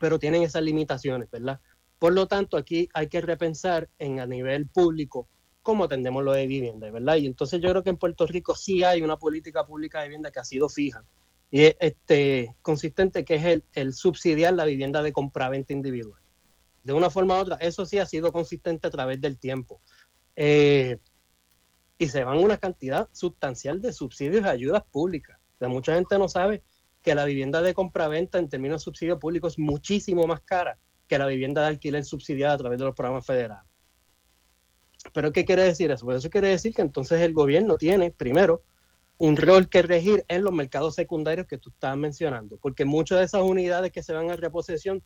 pero 0.00 0.18
tienen 0.18 0.42
esas 0.42 0.62
limitaciones, 0.62 1.30
¿verdad? 1.30 1.60
Por 1.98 2.14
lo 2.14 2.26
tanto, 2.26 2.56
aquí 2.56 2.88
hay 2.94 3.08
que 3.08 3.20
repensar 3.20 3.90
en 3.98 4.20
a 4.20 4.26
nivel 4.26 4.66
público 4.68 5.28
cómo 5.62 5.84
atendemos 5.84 6.24
lo 6.24 6.32
de 6.32 6.46
vivienda, 6.46 6.90
¿verdad? 6.90 7.16
Y 7.16 7.26
entonces 7.26 7.60
yo 7.60 7.68
creo 7.68 7.82
que 7.82 7.90
en 7.90 7.98
Puerto 7.98 8.26
Rico 8.26 8.56
sí 8.56 8.82
hay 8.82 9.02
una 9.02 9.18
política 9.18 9.66
pública 9.66 10.00
de 10.00 10.08
vivienda 10.08 10.30
que 10.30 10.40
ha 10.40 10.44
sido 10.44 10.70
fija 10.70 11.04
este, 11.50 12.54
consistente, 12.62 13.24
que 13.24 13.34
es 13.34 13.44
el, 13.44 13.64
el 13.72 13.92
subsidiar 13.92 14.54
la 14.54 14.64
vivienda 14.64 15.02
de 15.02 15.12
compraventa 15.12 15.72
individual. 15.72 16.20
De 16.82 16.92
una 16.92 17.10
forma 17.10 17.34
u 17.36 17.38
otra, 17.38 17.56
eso 17.56 17.84
sí 17.84 17.98
ha 17.98 18.06
sido 18.06 18.32
consistente 18.32 18.86
a 18.86 18.90
través 18.90 19.20
del 19.20 19.38
tiempo. 19.38 19.80
Eh, 20.36 20.98
y 21.98 22.08
se 22.08 22.24
van 22.24 22.38
una 22.38 22.56
cantidad 22.56 23.08
sustancial 23.12 23.82
de 23.82 23.92
subsidios 23.92 24.44
y 24.44 24.48
ayudas 24.48 24.84
públicas. 24.90 25.38
O 25.60 25.68
mucha 25.68 25.94
gente 25.94 26.18
no 26.18 26.28
sabe 26.28 26.62
que 27.02 27.14
la 27.14 27.24
vivienda 27.24 27.60
de 27.60 27.74
compraventa 27.74 28.38
en 28.38 28.48
términos 28.48 28.80
de 28.80 28.84
subsidio 28.84 29.18
público 29.18 29.48
es 29.48 29.58
muchísimo 29.58 30.26
más 30.26 30.40
cara 30.40 30.78
que 31.06 31.18
la 31.18 31.26
vivienda 31.26 31.62
de 31.62 31.68
alquiler 31.68 32.04
subsidiada 32.04 32.54
a 32.54 32.58
través 32.58 32.78
de 32.78 32.84
los 32.86 32.94
programas 32.94 33.26
federales. 33.26 33.68
¿Pero 35.12 35.32
qué 35.32 35.44
quiere 35.44 35.64
decir 35.64 35.90
eso? 35.90 36.04
Pues 36.04 36.18
eso 36.18 36.30
quiere 36.30 36.48
decir 36.48 36.74
que 36.74 36.82
entonces 36.82 37.20
el 37.20 37.32
gobierno 37.32 37.76
tiene, 37.76 38.10
primero, 38.10 38.62
un 39.20 39.36
rol 39.36 39.68
que 39.68 39.82
regir 39.82 40.24
en 40.28 40.42
los 40.42 40.52
mercados 40.54 40.94
secundarios 40.94 41.46
que 41.46 41.58
tú 41.58 41.68
estabas 41.68 41.98
mencionando, 41.98 42.56
porque 42.56 42.86
muchas 42.86 43.18
de 43.18 43.26
esas 43.26 43.42
unidades 43.42 43.92
que 43.92 44.02
se 44.02 44.14
van 44.14 44.30
a 44.30 44.36
reposición 44.36 45.02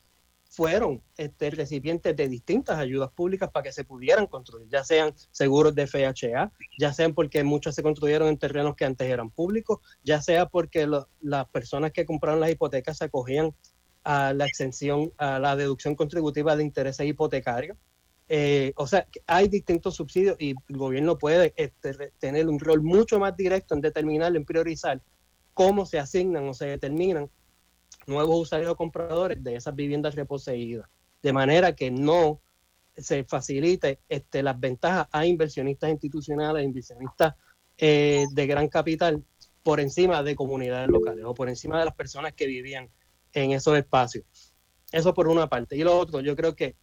fueron 0.48 1.02
este, 1.16 1.50
recipientes 1.50 2.14
de 2.14 2.28
distintas 2.28 2.78
ayudas 2.78 3.10
públicas 3.10 3.50
para 3.50 3.64
que 3.64 3.72
se 3.72 3.82
pudieran 3.82 4.28
construir, 4.28 4.68
ya 4.68 4.84
sean 4.84 5.12
seguros 5.32 5.74
de 5.74 5.88
FHA, 5.88 6.52
ya 6.78 6.92
sean 6.92 7.12
porque 7.12 7.42
muchas 7.42 7.74
se 7.74 7.82
construyeron 7.82 8.28
en 8.28 8.38
terrenos 8.38 8.76
que 8.76 8.84
antes 8.84 9.10
eran 9.10 9.30
públicos, 9.32 9.80
ya 10.04 10.22
sea 10.22 10.46
porque 10.46 10.88
las 11.20 11.48
personas 11.48 11.90
que 11.90 12.06
compraron 12.06 12.38
las 12.38 12.52
hipotecas 12.52 12.98
se 12.98 13.06
acogían 13.06 13.52
a 14.04 14.32
la 14.32 14.46
exención, 14.46 15.12
a 15.18 15.40
la 15.40 15.56
deducción 15.56 15.96
contributiva 15.96 16.54
de 16.54 16.62
intereses 16.62 17.04
hipotecarios. 17.04 17.76
Eh, 18.28 18.72
o 18.76 18.86
sea, 18.86 19.06
hay 19.26 19.48
distintos 19.48 19.96
subsidios 19.96 20.36
y 20.38 20.50
el 20.50 20.76
gobierno 20.76 21.18
puede 21.18 21.52
este, 21.56 22.12
tener 22.18 22.48
un 22.48 22.58
rol 22.58 22.82
mucho 22.82 23.18
más 23.18 23.36
directo 23.36 23.74
en 23.74 23.80
determinar, 23.80 24.34
en 24.34 24.44
priorizar 24.44 25.02
cómo 25.52 25.84
se 25.84 25.98
asignan 25.98 26.48
o 26.48 26.54
se 26.54 26.66
determinan 26.66 27.30
nuevos 28.06 28.40
usuarios 28.40 28.72
o 28.72 28.76
compradores 28.76 29.42
de 29.42 29.56
esas 29.56 29.74
viviendas 29.74 30.14
reposeídas, 30.14 30.88
de 31.22 31.32
manera 31.32 31.74
que 31.74 31.90
no 31.90 32.40
se 32.96 33.24
facilite 33.24 34.00
este, 34.08 34.42
las 34.42 34.58
ventajas 34.58 35.08
a 35.10 35.26
inversionistas 35.26 35.90
institucionales, 35.90 36.64
inversionistas 36.64 37.34
eh, 37.76 38.26
de 38.32 38.46
gran 38.46 38.68
capital 38.68 39.22
por 39.62 39.80
encima 39.80 40.22
de 40.22 40.36
comunidades 40.36 40.88
locales 40.88 41.24
o 41.24 41.34
por 41.34 41.48
encima 41.48 41.78
de 41.78 41.86
las 41.86 41.94
personas 41.94 42.34
que 42.34 42.46
vivían 42.46 42.88
en 43.32 43.52
esos 43.52 43.76
espacios. 43.76 44.24
Eso 44.92 45.12
por 45.12 45.28
una 45.28 45.48
parte. 45.48 45.76
Y 45.76 45.82
lo 45.82 45.98
otro, 45.98 46.20
yo 46.20 46.36
creo 46.36 46.54
que 46.54 46.76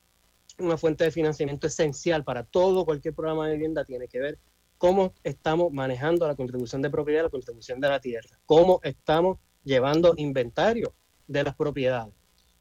una 0.60 0.78
fuente 0.78 1.04
de 1.04 1.12
financiamiento 1.12 1.68
esencial 1.68 2.24
para 2.24 2.44
todo 2.44 2.86
cualquier 2.86 3.14
programa 3.14 3.48
de 3.48 3.54
vivienda 3.54 3.86
tiene 3.86 4.08
que 4.08 4.20
ver 4.20 4.40
cómo 4.78 5.14
estamos 5.24 5.72
manejando 5.72 6.28
la 6.28 6.36
contribución 6.36 6.82
de 6.82 6.90
propiedad, 6.90 7.24
la 7.24 7.30
contribución 7.30 7.80
de 7.80 7.90
la 7.90 8.00
tierra, 8.00 8.40
cómo 8.46 8.80
estamos 8.84 9.38
llevando 9.64 10.14
inventario 10.18 10.96
de 11.28 11.44
las 11.44 11.56
propiedades. 11.56 12.14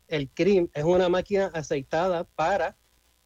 El 0.06 0.28
CRIM 0.30 0.68
es 0.74 0.84
una 0.84 1.08
máquina 1.08 1.46
aceitada 1.54 2.24
para 2.24 2.76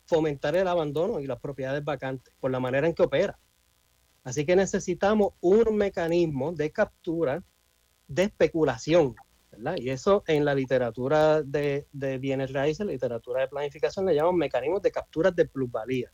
fomentar 0.06 0.54
el 0.54 0.68
abandono 0.68 1.20
y 1.20 1.26
las 1.26 1.40
propiedades 1.40 1.82
vacantes 1.82 2.34
por 2.38 2.50
la 2.50 2.60
manera 2.60 2.86
en 2.86 2.94
que 2.94 3.02
opera. 3.02 3.38
Así 4.22 4.46
que 4.46 4.56
necesitamos 4.56 5.32
un 5.40 5.76
mecanismo 5.76 6.52
de 6.52 6.70
captura 6.70 7.42
de 8.06 8.24
especulación 8.24 9.14
y 9.76 9.90
eso 9.90 10.24
en 10.26 10.44
la 10.44 10.54
literatura 10.54 11.42
de, 11.42 11.86
bienes 12.20 12.52
raíces, 12.52 12.86
literatura 12.86 13.42
de 13.42 13.48
planificación, 13.48 14.06
le 14.06 14.14
llaman 14.14 14.36
mecanismos 14.36 14.82
de 14.82 14.90
capturas 14.90 15.34
de 15.34 15.46
plusvalía. 15.46 16.12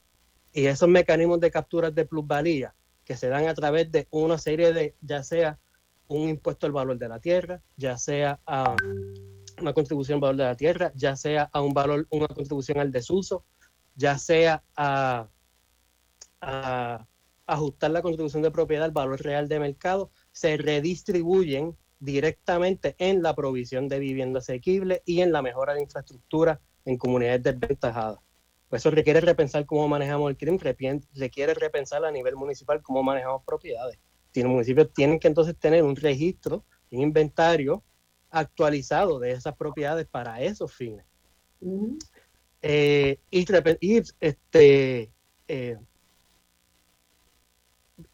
Y 0.53 0.67
esos 0.67 0.89
mecanismos 0.89 1.41
de 1.41 1.51
capturas 1.51 1.95
de 1.95 2.05
plusvalía 2.05 2.75
que 3.05 3.17
se 3.17 3.29
dan 3.29 3.49
a 3.49 3.55
través 3.55 3.91
de 3.91 4.07
una 4.11 4.39
serie 4.39 4.73
de, 4.73 4.97
ya 5.01 5.23
sea 5.23 5.59
un 6.09 6.29
impuesto 6.29 6.67
al 6.67 6.73
valor 6.73 6.99
de 6.99 7.09
la 7.09 7.21
tierra, 7.21 7.63
ya 7.77 7.97
sea 7.97 8.41
a 8.47 8.75
una 9.61 9.73
contribución 9.73 10.17
al 10.17 10.21
valor 10.21 10.37
de 10.37 10.45
la 10.45 10.57
tierra, 10.57 10.93
ya 10.95 11.17
sea 11.17 11.49
a 11.53 11.61
un 11.61 11.73
valor, 11.73 12.07
una 12.11 12.29
contribución 12.29 12.79
al 12.79 12.91
desuso, 12.91 13.45
ya 13.95 14.19
sea 14.19 14.63
a, 14.77 15.29
a 16.41 17.07
ajustar 17.47 17.91
la 17.91 18.03
contribución 18.03 18.43
de 18.43 18.51
propiedad 18.51 18.85
al 18.85 18.93
valor 18.93 19.21
real 19.21 19.49
de 19.49 19.61
mercado, 19.61 20.11
se 20.33 20.57
redistribuyen 20.57 21.77
directamente 22.01 22.97
en 22.99 23.23
la 23.23 23.35
provisión 23.35 23.87
de 23.89 23.99
vivienda 23.99 24.41
asequible 24.41 25.03
y 25.05 25.21
en 25.21 25.33
la 25.33 25.43
mejora 25.43 25.75
de 25.75 25.83
infraestructura 25.83 26.61
en 26.85 26.97
comunidades 26.97 27.43
desventajadas. 27.43 28.19
Pues 28.69 28.83
eso 28.83 28.91
requiere 28.91 29.21
repensar 29.21 29.67
cómo 29.67 29.87
manejamos 29.87 30.31
el 30.31 30.37
crimen, 30.37 30.61
requiere 31.15 31.55
repensar 31.55 32.05
a 32.05 32.11
nivel 32.11 32.37
municipal 32.37 32.81
cómo 32.83 33.03
manejamos 33.03 33.43
propiedades. 33.45 33.99
Los 34.35 34.47
municipios 34.47 34.93
tienen 34.95 35.19
que 35.19 35.29
entonces 35.29 35.57
tener 35.57 35.83
un 35.83 35.97
registro, 35.97 36.65
un 36.91 37.03
inventario 37.03 37.83
actualizado 38.31 39.19
de 39.19 39.33
esas 39.33 39.57
propiedades 39.57 40.07
para 40.07 40.41
esos 40.41 40.73
fines. 40.73 41.05
Eh, 42.63 43.19
y, 43.31 44.03
este, 44.21 45.11
eh, 45.49 45.79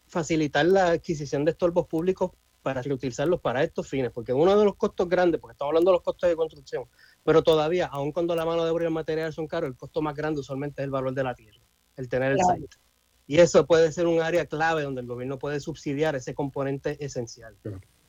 facilitar 0.06 0.64
la 0.64 0.92
adquisición 0.92 1.44
de 1.44 1.50
estorbos 1.50 1.86
públicos 1.86 2.32
para 2.66 2.82
reutilizarlos 2.82 3.40
para 3.40 3.62
estos 3.62 3.88
fines, 3.88 4.10
porque 4.10 4.32
uno 4.32 4.58
de 4.58 4.64
los 4.64 4.74
costos 4.74 5.08
grandes, 5.08 5.40
porque 5.40 5.52
estamos 5.52 5.70
hablando 5.70 5.92
de 5.92 5.98
los 5.98 6.02
costos 6.02 6.28
de 6.28 6.34
construcción, 6.34 6.86
pero 7.22 7.40
todavía, 7.40 7.86
aun 7.86 8.10
cuando 8.10 8.34
la 8.34 8.44
mano 8.44 8.64
de 8.64 8.72
obra 8.72 8.82
y 8.82 8.86
el 8.88 8.92
material 8.92 9.32
son 9.32 9.46
caros, 9.46 9.70
el 9.70 9.76
costo 9.76 10.02
más 10.02 10.16
grande 10.16 10.40
usualmente 10.40 10.82
es 10.82 10.86
el 10.86 10.90
valor 10.90 11.14
de 11.14 11.22
la 11.22 11.32
tierra, 11.36 11.60
el 11.96 12.08
tener 12.08 12.32
el 12.32 12.38
site. 12.40 12.76
Y 13.28 13.38
eso 13.38 13.68
puede 13.68 13.92
ser 13.92 14.08
un 14.08 14.20
área 14.20 14.46
clave 14.46 14.82
donde 14.82 15.00
el 15.00 15.06
gobierno 15.06 15.38
puede 15.38 15.60
subsidiar 15.60 16.16
ese 16.16 16.34
componente 16.34 16.96
esencial. 17.04 17.56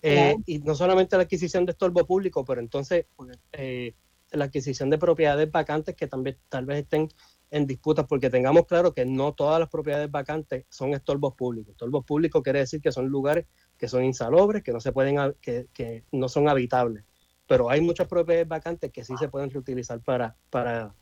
Eh, 0.01 0.35
y 0.47 0.57
no 0.57 0.73
solamente 0.73 1.17
la 1.17 1.23
adquisición 1.23 1.67
de 1.67 1.73
estorbo 1.73 2.07
público, 2.07 2.43
pero 2.43 2.59
entonces 2.59 3.05
pues, 3.15 3.37
eh, 3.51 3.93
la 4.31 4.45
adquisición 4.45 4.89
de 4.89 4.97
propiedades 4.97 5.51
vacantes 5.51 5.93
que 5.93 6.07
también 6.07 6.35
tal 6.49 6.65
vez 6.65 6.79
estén 6.79 7.09
en 7.51 7.67
disputas, 7.67 8.07
porque 8.07 8.31
tengamos 8.31 8.65
claro 8.65 8.91
que 8.91 9.05
no 9.05 9.33
todas 9.33 9.59
las 9.59 9.69
propiedades 9.69 10.09
vacantes 10.09 10.65
son 10.69 10.95
estorbos 10.95 11.35
públicos. 11.35 11.73
Estorbos 11.73 12.03
públicos 12.05 12.41
quiere 12.41 12.59
decir 12.59 12.81
que 12.81 12.91
son 12.91 13.07
lugares 13.07 13.45
que 13.77 13.87
son 13.87 14.03
insalubres, 14.03 14.63
que 14.63 14.73
no 14.73 14.79
se 14.79 14.91
pueden, 14.91 15.35
que, 15.41 15.67
que 15.73 16.03
no 16.11 16.29
son 16.29 16.49
habitables. 16.49 17.03
Pero 17.47 17.69
hay 17.69 17.81
muchas 17.81 18.07
propiedades 18.07 18.47
vacantes 18.47 18.91
que 18.91 19.03
sí 19.03 19.13
se 19.17 19.29
pueden 19.29 19.49
reutilizar 19.49 19.99
para, 20.01 20.35
para, 20.49 20.93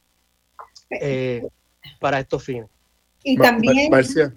eh, 0.89 1.47
para 1.99 2.19
estos 2.19 2.43
fines. 2.43 2.69
Y 3.23 3.37
también. 3.37 3.89
Marcia, 3.89 4.35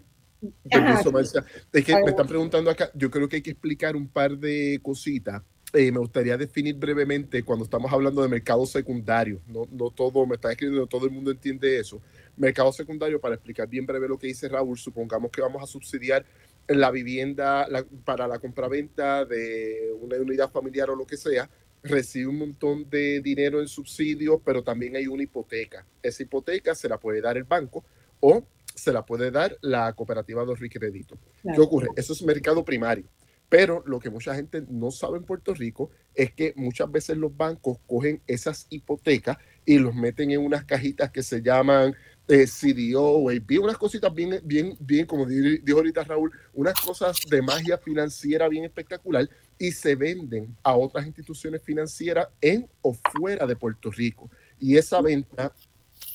Marcia. 1.12 1.44
Es 1.72 1.84
que 1.84 1.94
me 1.94 2.10
están 2.10 2.26
preguntando 2.26 2.70
acá, 2.70 2.90
yo 2.94 3.10
creo 3.10 3.28
que 3.28 3.36
hay 3.36 3.42
que 3.42 3.50
explicar 3.50 3.96
un 3.96 4.08
par 4.08 4.38
de 4.38 4.80
cositas. 4.82 5.42
Eh, 5.74 5.92
me 5.92 5.98
gustaría 5.98 6.38
definir 6.38 6.76
brevemente 6.76 7.42
cuando 7.42 7.64
estamos 7.64 7.92
hablando 7.92 8.22
de 8.22 8.28
mercado 8.28 8.64
secundario. 8.64 9.42
No, 9.46 9.68
no 9.70 9.90
todo, 9.90 10.26
me 10.26 10.36
está 10.36 10.50
escribiendo, 10.50 10.86
todo 10.86 11.04
el 11.04 11.12
mundo 11.12 11.30
entiende 11.30 11.78
eso. 11.78 12.00
Mercado 12.36 12.72
secundario, 12.72 13.20
para 13.20 13.34
explicar 13.34 13.68
bien 13.68 13.84
breve 13.84 14.08
lo 14.08 14.18
que 14.18 14.28
dice 14.28 14.48
Raúl, 14.48 14.78
supongamos 14.78 15.30
que 15.30 15.42
vamos 15.42 15.62
a 15.62 15.66
subsidiar 15.66 16.24
la 16.68 16.90
vivienda 16.90 17.66
para 18.04 18.28
la 18.28 18.38
compraventa 18.38 19.24
de 19.24 19.90
una 20.00 20.16
unidad 20.18 20.50
familiar 20.50 20.90
o 20.90 20.96
lo 20.96 21.06
que 21.06 21.16
sea, 21.16 21.48
recibe 21.82 22.26
un 22.26 22.38
montón 22.38 22.88
de 22.90 23.20
dinero 23.20 23.60
en 23.60 23.68
subsidios, 23.68 24.40
pero 24.44 24.62
también 24.62 24.96
hay 24.96 25.06
una 25.06 25.22
hipoteca. 25.22 25.86
Esa 26.02 26.22
hipoteca 26.22 26.74
se 26.74 26.88
la 26.88 26.98
puede 26.98 27.20
dar 27.20 27.36
el 27.36 27.44
banco 27.44 27.84
o 28.20 28.44
se 28.74 28.92
la 28.92 29.04
puede 29.04 29.30
dar 29.30 29.56
la 29.60 29.92
cooperativa 29.94 30.44
de 30.44 30.68
crédito. 30.68 31.18
¿Qué 31.42 31.60
ocurre? 31.60 31.88
Eso 31.96 32.12
es 32.12 32.22
mercado 32.22 32.64
primario. 32.64 33.06
Pero 33.48 33.82
lo 33.86 33.98
que 33.98 34.10
mucha 34.10 34.34
gente 34.34 34.62
no 34.68 34.90
sabe 34.90 35.16
en 35.16 35.24
Puerto 35.24 35.54
Rico 35.54 35.90
es 36.14 36.32
que 36.32 36.52
muchas 36.56 36.90
veces 36.90 37.16
los 37.16 37.34
bancos 37.34 37.78
cogen 37.86 38.20
esas 38.26 38.66
hipotecas 38.68 39.38
y 39.64 39.78
los 39.78 39.94
meten 39.94 40.30
en 40.30 40.40
unas 40.40 40.64
cajitas 40.64 41.10
que 41.10 41.22
se 41.22 41.40
llaman 41.40 41.94
eh, 42.28 42.46
CDO, 42.46 43.24
vi 43.46 43.56
unas 43.56 43.78
cositas 43.78 44.12
bien, 44.14 44.40
bien, 44.44 44.76
bien, 44.78 45.06
como 45.06 45.24
dijo 45.24 45.78
ahorita 45.78 46.04
Raúl, 46.04 46.30
unas 46.52 46.78
cosas 46.80 47.16
de 47.28 47.40
magia 47.40 47.78
financiera 47.78 48.48
bien 48.48 48.64
espectacular 48.64 49.28
y 49.58 49.72
se 49.72 49.94
venden 49.94 50.54
a 50.62 50.76
otras 50.76 51.06
instituciones 51.06 51.62
financieras 51.62 52.28
en 52.40 52.68
o 52.82 52.94
fuera 52.94 53.46
de 53.46 53.56
Puerto 53.56 53.90
Rico. 53.90 54.30
Y 54.60 54.76
esa 54.76 55.00
venta 55.00 55.52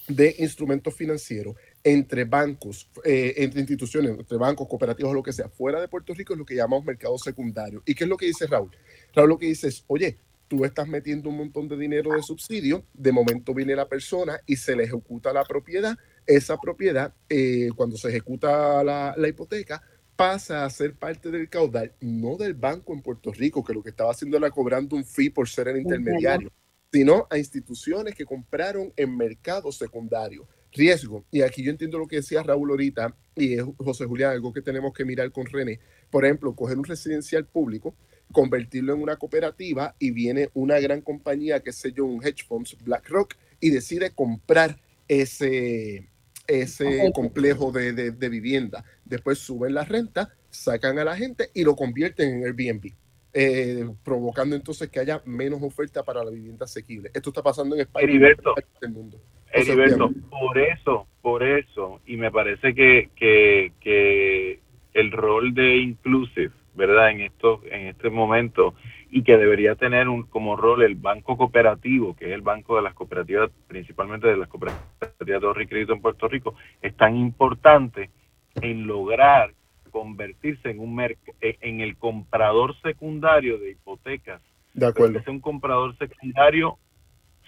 de 0.07 0.35
instrumentos 0.39 0.93
financieros 0.93 1.55
entre 1.83 2.23
bancos, 2.23 2.89
eh, 3.03 3.33
entre 3.37 3.61
instituciones, 3.61 4.11
entre 4.11 4.37
bancos, 4.37 4.67
cooperativos, 4.67 5.13
lo 5.13 5.23
que 5.23 5.33
sea, 5.33 5.49
fuera 5.49 5.81
de 5.81 5.87
Puerto 5.87 6.13
Rico 6.13 6.33
es 6.33 6.39
lo 6.39 6.45
que 6.45 6.55
llamamos 6.55 6.85
mercado 6.85 7.17
secundario. 7.17 7.83
¿Y 7.85 7.93
qué 7.93 8.05
es 8.05 8.09
lo 8.09 8.17
que 8.17 8.27
dice 8.27 8.47
Raúl? 8.47 8.71
Raúl 9.13 9.29
lo 9.29 9.37
que 9.37 9.47
dice 9.47 9.67
es, 9.67 9.83
oye, 9.87 10.17
tú 10.47 10.65
estás 10.65 10.87
metiendo 10.87 11.29
un 11.29 11.37
montón 11.37 11.67
de 11.67 11.77
dinero 11.77 12.11
de 12.11 12.21
subsidio, 12.21 12.85
de 12.93 13.11
momento 13.11 13.53
viene 13.53 13.75
la 13.75 13.87
persona 13.87 14.39
y 14.45 14.55
se 14.55 14.75
le 14.75 14.83
ejecuta 14.83 15.33
la 15.33 15.43
propiedad, 15.43 15.97
esa 16.25 16.57
propiedad, 16.57 17.13
eh, 17.29 17.69
cuando 17.75 17.97
se 17.97 18.09
ejecuta 18.09 18.83
la, 18.83 19.27
hipoteca, 19.27 19.81
pasa 20.15 20.63
a 20.63 20.69
ser 20.69 20.95
parte 20.95 21.31
del 21.31 21.49
caudal, 21.49 21.93
no 22.01 22.37
del 22.37 22.53
banco 22.53 22.93
en 22.93 23.01
Puerto 23.01 23.31
Rico, 23.31 23.63
que 23.63 23.73
lo 23.73 23.81
que 23.81 23.89
estaba 23.89 24.11
haciendo 24.11 24.37
era 24.37 24.51
cobrando 24.51 24.95
un 24.95 25.05
fee 25.05 25.29
por 25.29 25.49
ser 25.49 25.69
el 25.69 25.77
intermediario, 25.77 26.51
sino 26.91 27.27
a 27.29 27.37
instituciones 27.37 28.13
que 28.13 28.25
compraron 28.25 28.93
en 28.95 29.17
mercado 29.17 29.71
secundario. 29.71 30.47
Riesgo, 30.71 31.25
y 31.29 31.41
aquí 31.41 31.63
yo 31.63 31.71
entiendo 31.71 31.99
lo 31.99 32.07
que 32.07 32.17
decía 32.17 32.41
Raúl 32.41 32.71
ahorita, 32.71 33.15
y 33.35 33.57
José 33.77 34.05
Julián, 34.05 34.31
algo 34.31 34.51
que 34.51 34.61
tenemos 34.61 34.93
que 34.93 35.05
mirar 35.05 35.31
con 35.31 35.45
René. 35.45 35.79
Por 36.09 36.25
ejemplo, 36.25 36.55
coger 36.55 36.77
un 36.77 36.83
residencial 36.83 37.45
público, 37.45 37.95
convertirlo 38.33 38.93
en 38.93 39.01
una 39.01 39.15
cooperativa 39.15 39.95
y 39.97 40.11
viene 40.11 40.49
una 40.53 40.79
gran 40.79 40.99
compañía, 40.99 41.61
que 41.61 41.71
sé 41.71 41.93
yo, 41.93 42.03
un 42.03 42.21
hedge 42.21 42.43
funds, 42.45 42.75
BlackRock, 42.83 43.35
y 43.61 43.69
decide 43.69 44.11
comprar 44.11 44.77
ese, 45.07 46.09
ese 46.47 47.11
complejo 47.13 47.71
de, 47.71 47.93
de, 47.93 48.29
vivienda. 48.29 48.83
Después 49.05 49.39
suben 49.39 49.73
la 49.73 49.85
renta, 49.85 50.33
sacan 50.49 50.99
a 50.99 51.05
la 51.05 51.15
gente 51.15 51.49
y 51.53 51.63
lo 51.63 51.75
convierten 51.75 52.29
en 52.29 52.45
Airbnb. 52.45 52.91
Eh, 53.35 53.89
provocando 54.03 54.55
entonces 54.55 54.89
que 54.89 54.99
haya 54.99 55.21
menos 55.25 55.63
oferta 55.63 56.03
para 56.03 56.23
la 56.23 56.29
vivienda 56.29 56.65
asequible. 56.65 57.09
Esto 57.13 57.29
está 57.29 57.41
pasando 57.41 57.75
en 57.75 57.81
España 57.81 58.03
Heriberto, 58.03 58.53
en 58.57 58.89
el 58.89 58.91
mundo. 58.91 59.21
Heriberto, 59.51 60.11
por 60.29 60.57
eso, 60.57 61.07
por 61.21 61.43
eso, 61.43 62.01
y 62.05 62.17
me 62.17 62.31
parece 62.31 62.75
que, 62.75 63.09
que, 63.15 63.71
que 63.79 64.59
el 64.93 65.11
rol 65.11 65.53
de 65.53 65.77
Inclusive, 65.77 66.51
¿verdad? 66.75 67.11
En 67.11 67.21
esto, 67.21 67.61
en 67.69 67.87
este 67.87 68.09
momento, 68.09 68.73
y 69.09 69.23
que 69.23 69.37
debería 69.37 69.75
tener 69.75 70.09
un, 70.09 70.23
como 70.23 70.55
rol 70.55 70.83
el 70.83 70.95
banco 70.95 71.37
cooperativo, 71.37 72.15
que 72.15 72.25
es 72.25 72.31
el 72.31 72.41
banco 72.41 72.75
de 72.75 72.81
las 72.81 72.93
cooperativas, 72.93 73.51
principalmente 73.67 74.27
de 74.27 74.37
las 74.37 74.49
cooperativas 74.49 74.89
de 75.19 75.35
ahorro 75.35 75.61
y 75.61 75.67
crédito 75.67 75.93
en 75.93 76.01
Puerto 76.01 76.27
Rico, 76.27 76.55
es 76.81 76.95
tan 76.95 77.15
importante 77.15 78.09
en 78.55 78.87
lograr 78.87 79.53
convertirse 79.91 80.71
en 80.71 80.79
un 80.79 80.99
en 81.39 81.81
el 81.81 81.95
comprador 81.97 82.75
secundario 82.81 83.59
de 83.59 83.71
hipotecas. 83.71 84.41
De 84.73 84.87
acuerdo. 84.87 85.19
Es 85.19 85.27
un 85.27 85.39
comprador 85.39 85.95
secundario 85.97 86.79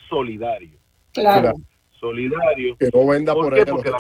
solidario. 0.08 0.78
Claro. 1.12 1.54
Solidario. 2.00 2.78
Que 2.78 2.92
no 2.94 3.08
venda 3.08 3.34
por, 3.34 3.56
Porque 3.66 3.92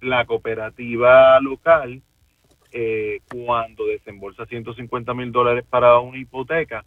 la 0.00 0.24
cooperativa, 0.24 1.38
local, 1.40 2.02
eh, 2.72 3.20
cuando 3.30 3.86
desembolsa 3.86 4.46
150 4.46 5.14
mil 5.14 5.32
dólares 5.32 5.64
para 5.68 5.98
una 5.98 6.18
hipoteca, 6.18 6.84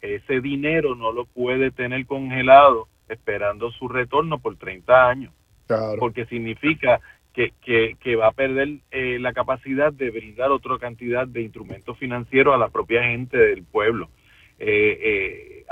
ese 0.00 0.40
dinero 0.40 0.94
no 0.94 1.12
lo 1.12 1.24
puede 1.24 1.70
tener 1.70 2.06
congelado 2.06 2.88
esperando 3.08 3.70
su 3.72 3.88
retorno 3.88 4.38
por 4.38 4.56
30 4.56 5.08
años. 5.08 5.32
Claro. 5.66 5.98
Porque 5.98 6.26
significa 6.26 7.00
que, 7.62 8.16
va 8.16 8.28
a 8.28 8.32
perder 8.32 8.78
eh, 8.90 9.18
la 9.20 9.32
capacidad 9.32 9.92
de 9.92 10.10
brindar 10.10 10.50
otra 10.50 10.78
cantidad 10.78 11.26
de 11.26 11.42
instrumentos 11.42 11.98
financieros 11.98 12.54
a 12.54 12.58
la 12.58 12.68
propia 12.68 13.02
gente 13.02 13.36
del 13.36 13.62
pueblo. 13.62 14.08
Eh, 14.58 14.98
eh, 15.02 15.66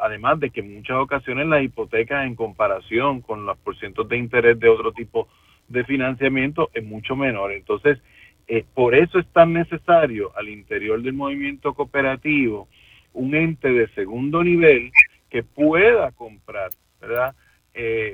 además 0.00 0.40
de 0.40 0.50
que 0.50 0.60
en 0.60 0.74
muchas 0.74 0.96
ocasiones 0.96 1.46
las 1.46 1.62
hipotecas 1.62 2.26
en 2.26 2.34
comparación 2.34 3.20
con 3.20 3.46
los 3.46 3.56
porcientos 3.58 4.08
de 4.08 4.16
interés 4.16 4.58
de 4.58 4.68
otro 4.68 4.92
tipo 4.92 5.28
de 5.68 5.84
financiamiento 5.84 6.70
es 6.74 6.84
mucho 6.84 7.14
menor. 7.14 7.52
Entonces, 7.52 7.98
por 8.74 8.94
eso 8.94 9.18
es 9.18 9.26
tan 9.32 9.52
necesario 9.52 10.36
al 10.36 10.48
interior 10.48 11.02
del 11.02 11.14
movimiento 11.14 11.74
cooperativo 11.74 12.68
un 13.12 13.34
ente 13.34 13.72
de 13.72 13.88
segundo 13.94 14.44
nivel 14.44 14.92
que 15.30 15.42
pueda 15.42 16.12
comprar, 16.12 16.70
¿verdad? 17.00 17.34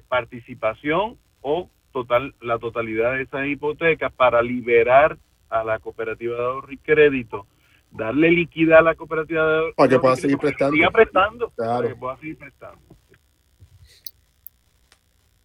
participación 0.08 1.18
o 1.40 1.68
total, 1.92 2.34
la 2.40 2.58
totalidad 2.58 3.12
de 3.12 3.22
esas 3.22 3.46
hipotecas 3.46 4.12
para 4.12 4.42
liberar 4.42 5.18
a 5.48 5.62
la 5.62 5.78
cooperativa 5.78 6.36
de 6.36 6.42
ahorro 6.42 6.72
y 6.72 6.78
crédito, 6.78 7.46
darle 7.90 8.30
liquidez 8.30 8.78
a 8.78 8.82
la 8.82 8.94
cooperativa 8.94 9.46
de 9.46 9.58
ahorro 9.58 9.74
para 9.74 9.88
que 9.88 9.98
pueda 9.98 10.16
seguir 10.16 10.38
prestando. 10.38 10.74
Siga 10.74 10.90
prestando, 10.90 11.50
para 11.50 11.88
que 11.88 11.94
pueda 11.94 12.16
seguir 12.16 12.38
prestando. 12.38 12.80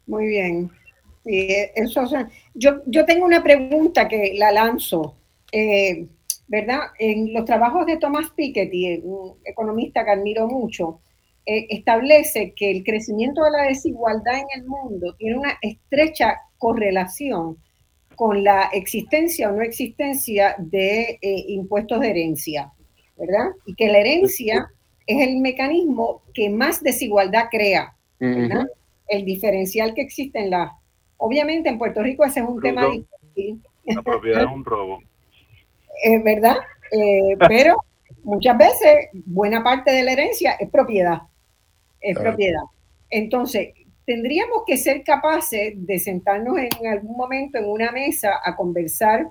Muy 0.07 0.27
bien. 0.27 0.71
Eso, 1.27 2.05
yo, 2.53 2.81
yo 2.85 3.05
tengo 3.05 3.25
una 3.25 3.43
pregunta 3.43 4.07
que 4.07 4.33
la 4.35 4.51
lanzo. 4.51 5.15
Eh, 5.51 6.07
¿Verdad? 6.49 6.79
En 6.97 7.33
los 7.33 7.43
trabajos 7.43 7.85
de 7.85 7.97
Thomas 7.97 8.29
Piketty, 8.33 9.01
un 9.03 9.35
economista 9.43 10.05
que 10.05 10.11
admiro 10.11 10.47
mucho, 10.47 11.01
eh, 11.45 11.67
establece 11.69 12.53
que 12.55 12.71
el 12.71 12.83
crecimiento 12.83 13.43
de 13.43 13.51
la 13.51 13.63
desigualdad 13.63 14.35
en 14.35 14.61
el 14.61 14.65
mundo 14.65 15.15
tiene 15.17 15.37
una 15.37 15.57
estrecha 15.61 16.37
correlación 16.57 17.57
con 18.17 18.43
la 18.43 18.69
existencia 18.73 19.49
o 19.49 19.55
no 19.55 19.61
existencia 19.61 20.55
de 20.57 21.19
eh, 21.21 21.45
impuestos 21.47 22.01
de 22.01 22.09
herencia, 22.09 22.73
¿verdad? 23.15 23.51
Y 23.65 23.75
que 23.75 23.87
la 23.87 23.99
herencia 23.99 24.69
es 25.05 25.25
el 25.25 25.37
mecanismo 25.37 26.23
que 26.33 26.49
más 26.49 26.83
desigualdad 26.83 27.45
crea, 27.49 27.95
¿verdad? 28.19 28.65
El 29.07 29.23
diferencial 29.23 29.93
que 29.93 30.01
existe 30.01 30.39
en 30.39 30.49
la... 30.49 30.73
Obviamente 31.17 31.69
en 31.69 31.77
Puerto 31.77 32.01
Rico 32.01 32.23
ese 32.23 32.39
es 32.41 32.47
un 32.47 32.61
tema 32.61 32.85
difícil. 32.87 33.61
La 33.85 34.01
propiedad 34.01 34.43
es 34.43 34.51
un 34.51 34.65
robo. 34.65 34.99
Es 36.03 36.23
verdad, 36.23 36.57
eh, 36.91 37.35
pero 37.47 37.75
muchas 38.21 38.55
veces 38.55 39.09
buena 39.25 39.63
parte 39.63 39.89
de 39.91 40.03
la 40.03 40.11
herencia 40.11 40.51
es 40.51 40.69
propiedad 40.69 41.23
es 42.01 42.17
propiedad. 42.17 42.63
Entonces, 43.09 43.69
tendríamos 44.05 44.63
que 44.65 44.77
ser 44.77 45.03
capaces 45.03 45.73
de 45.75 45.99
sentarnos 45.99 46.57
en 46.57 46.87
algún 46.87 47.15
momento 47.17 47.57
en 47.57 47.65
una 47.65 47.91
mesa 47.91 48.39
a 48.43 48.55
conversar 48.55 49.27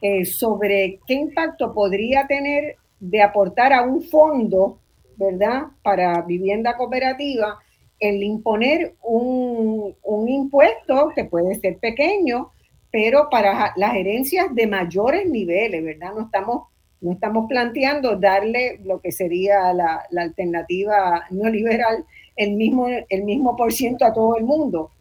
eh, 0.00 0.24
sobre 0.24 1.00
qué 1.06 1.14
impacto 1.14 1.72
podría 1.72 2.26
tener 2.26 2.76
de 2.98 3.22
aportar 3.22 3.72
a 3.72 3.82
un 3.82 4.02
fondo, 4.02 4.78
¿verdad?, 5.16 5.64
para 5.82 6.22
vivienda 6.22 6.76
cooperativa, 6.76 7.58
el 8.02 8.22
imponer 8.22 8.94
un, 9.02 9.94
un 10.02 10.28
impuesto 10.28 11.12
que 11.14 11.24
puede 11.24 11.54
ser 11.54 11.78
pequeño, 11.78 12.50
pero 12.90 13.28
para 13.30 13.72
las 13.76 13.94
herencias 13.94 14.54
de 14.54 14.66
mayores 14.66 15.28
niveles, 15.28 15.84
¿verdad? 15.84 16.12
No 16.14 16.22
estamos 16.22 16.62
no 17.02 17.12
estamos 17.12 17.46
planteando 17.48 18.16
darle 18.16 18.80
lo 18.84 19.00
que 19.00 19.10
sería 19.10 19.72
la, 19.74 20.06
alternativa 20.16 21.24
no 21.30 21.50
liberal, 21.50 22.04
el 22.36 22.52
mismo, 22.52 22.86
el 23.08 23.24
mismo 23.24 23.56
por 23.56 23.72
ciento 23.72 24.04
a 24.04 24.12
todo 24.12 24.36
el 24.36 24.44
mundo, 24.44 24.92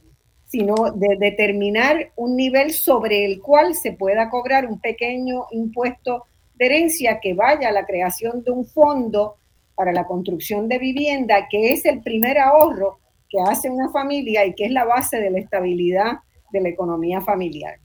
sino 0.45 0.91
de 0.95 1.15
determinar 1.18 2.11
un 2.15 2.36
nivel 2.36 2.72
sobre 2.72 3.23
el 3.23 3.40
cual 3.40 3.76
se 3.76 3.94
pueda 3.94 4.30
cobrar 4.30 4.65
un 4.65 4.82
pequeño 4.82 5.45
impuesto 5.52 6.26
de 6.56 6.65
herencia 6.65 7.19
que 7.22 7.36
vaya 7.36 7.69
a 7.69 7.72
la 7.72 7.86
creación 7.86 8.44
de 8.44 8.52
un 8.52 8.65
fondo 8.65 9.36
para 9.82 9.94
la 9.94 10.06
construcción 10.06 10.70
de 10.70 10.78
vivienda, 10.78 11.48
que 11.49 11.74
es 11.74 11.86
el 11.86 12.03
primer 12.03 12.38
ahorro 12.38 12.99
que 13.28 13.40
hace 13.41 13.68
una 13.68 13.90
familia 13.90 14.45
y 14.45 14.53
que 14.53 14.66
es 14.66 14.72
la 14.72 14.86
base 14.86 15.18
de 15.18 15.32
la 15.32 15.40
estabilidad 15.40 16.20
de 16.52 16.62
la 16.62 16.70
economía 16.70 17.20
familiar. 17.20 17.80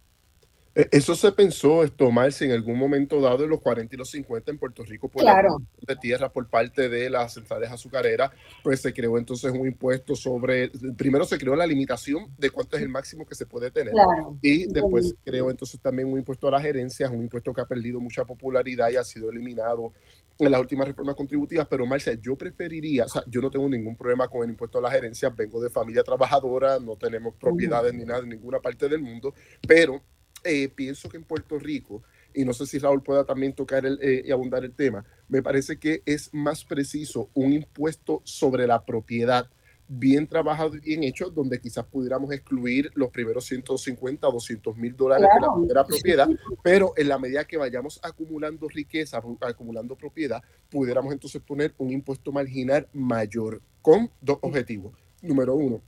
E, 0.75 0.87
eso 0.93 1.15
se 1.15 1.33
pensó, 1.33 1.83
esto, 1.83 2.11
Marce, 2.11 2.45
en 2.45 2.53
algún 2.53 2.79
momento 2.79 3.19
dado 3.19 3.45
en 3.45 3.51
los 3.51 3.63
40 3.63 3.95
y 3.95 3.99
los 3.99 4.11
50 4.11 4.51
en 4.51 4.59
Puerto 4.59 4.85
Rico 4.85 5.09
por 5.09 5.23
claro. 5.23 5.57
la 5.81 5.95
de 5.95 5.99
tierra 5.99 6.31
por 6.31 6.51
parte 6.51 6.91
de 6.91 7.09
las 7.09 7.33
centrales 7.33 7.71
azucareras, 7.71 8.31
pues 8.63 8.83
se 8.83 8.93
creó 8.93 9.17
entonces 9.17 9.51
un 9.51 9.67
impuesto 9.67 10.15
sobre, 10.15 10.71
primero 10.99 11.25
se 11.25 11.39
creó 11.39 11.57
la 11.57 11.67
limitación 11.67 12.27
de 12.37 12.51
cuánto 12.51 12.77
es 12.77 12.83
el 12.83 12.91
máximo 12.91 13.25
que 13.25 13.35
se 13.35 13.47
puede 13.47 13.71
tener 13.71 13.95
y 14.43 14.67
después 14.67 15.09
se 15.09 15.15
creó 15.25 15.51
entonces 15.51 15.81
también 15.81 16.13
un 16.13 16.19
impuesto 16.19 16.47
a 16.49 16.51
las 16.51 16.63
gerencias, 16.63 17.11
un 17.11 17.23
impuesto 17.23 17.55
que 17.55 17.63
ha 17.63 17.67
perdido 17.67 18.01
mucha 18.01 18.27
popularidad 18.27 18.91
y 18.91 18.97
ha 18.97 19.05
sido 19.05 19.31
eliminado 19.31 19.95
en 20.39 20.51
las 20.51 20.61
últimas 20.61 20.87
reformas 20.87 21.17
contributivas, 21.17 21.67
pero 21.69 21.87
Marcia, 21.87 22.15
yo 22.15 22.37
preferiría, 22.37 23.05
o 23.05 23.09
sea, 23.09 23.23
yo 23.27 23.41
no 23.41 23.51
tengo 23.51 23.69
ningún 23.69 23.97
problema 23.97 24.29
con 24.29 24.43
el 24.43 24.51
impuesto 24.51 24.79
a 24.79 24.83
las 24.83 24.93
gerencias, 24.93 25.35
vengo 25.35 25.61
de 25.61 25.71
familia 25.71 26.03
trabajadora, 26.03 26.79
no 26.79 26.97
tenemos 26.97 27.35
propiedades 27.37 27.95
ni 27.95 28.05
nada 28.05 28.21
en 28.21 28.29
ninguna 28.29 28.61
parte 28.61 28.89
del 28.89 29.01
mundo, 29.01 29.35
pero 29.67 30.03
eh, 30.45 30.69
pienso 30.69 31.09
que 31.09 31.17
en 31.17 31.25
Puerto 31.25 31.59
Rico, 31.59 32.03
y 32.35 32.45
no 32.45 32.53
sé 32.53 32.67
si 32.67 32.79
Raúl 32.79 33.03
pueda 33.03 33.25
también 33.25 33.55
tocar 33.55 33.87
el, 33.87 33.99
eh, 34.03 34.23
y 34.27 34.31
abundar 34.31 34.65
el 34.65 34.73
tema, 34.73 35.05
me 35.29 35.43
parece 35.43 35.79
que 35.79 36.03
es 36.05 36.33
más 36.35 36.65
preciso 36.65 37.31
un 37.35 37.53
impuesto 37.53 38.21
sobre 38.25 38.67
la 38.67 38.85
propiedad 38.85 39.49
bien 39.89 40.27
trabajado 40.27 40.77
y 40.77 40.81
bien 40.81 41.05
hecho, 41.05 41.31
donde 41.31 41.61
quizás 41.61 41.85
pudiéramos 41.85 42.33
excluir 42.33 42.91
los 42.95 43.11
primeros 43.11 43.45
150 43.47 44.29
o 44.29 44.33
200 44.33 44.77
mil 44.77 44.97
dólares 44.97 45.29
de 45.35 45.41
la 45.41 45.55
primera 45.55 45.85
propiedad, 45.85 46.29
pero 46.63 46.93
en 46.97 47.09
la 47.09 47.19
medida 47.19 47.45
que 47.45 47.57
vayamos 47.57 48.01
acumulando 48.03 48.69
riqueza, 48.69 49.23
acumulando 49.41 49.97
propiedad, 49.97 50.43
pudiéramos 50.71 51.13
entonces 51.13 51.41
poner 51.43 51.75
un 51.79 51.93
impuesto 51.93 52.33
marginal 52.33 52.89
mayor 52.93 53.63
con 53.83 54.11
dos 54.21 54.39
objetivos. 54.43 54.95
Número 55.23 55.55
uno, 55.55 55.81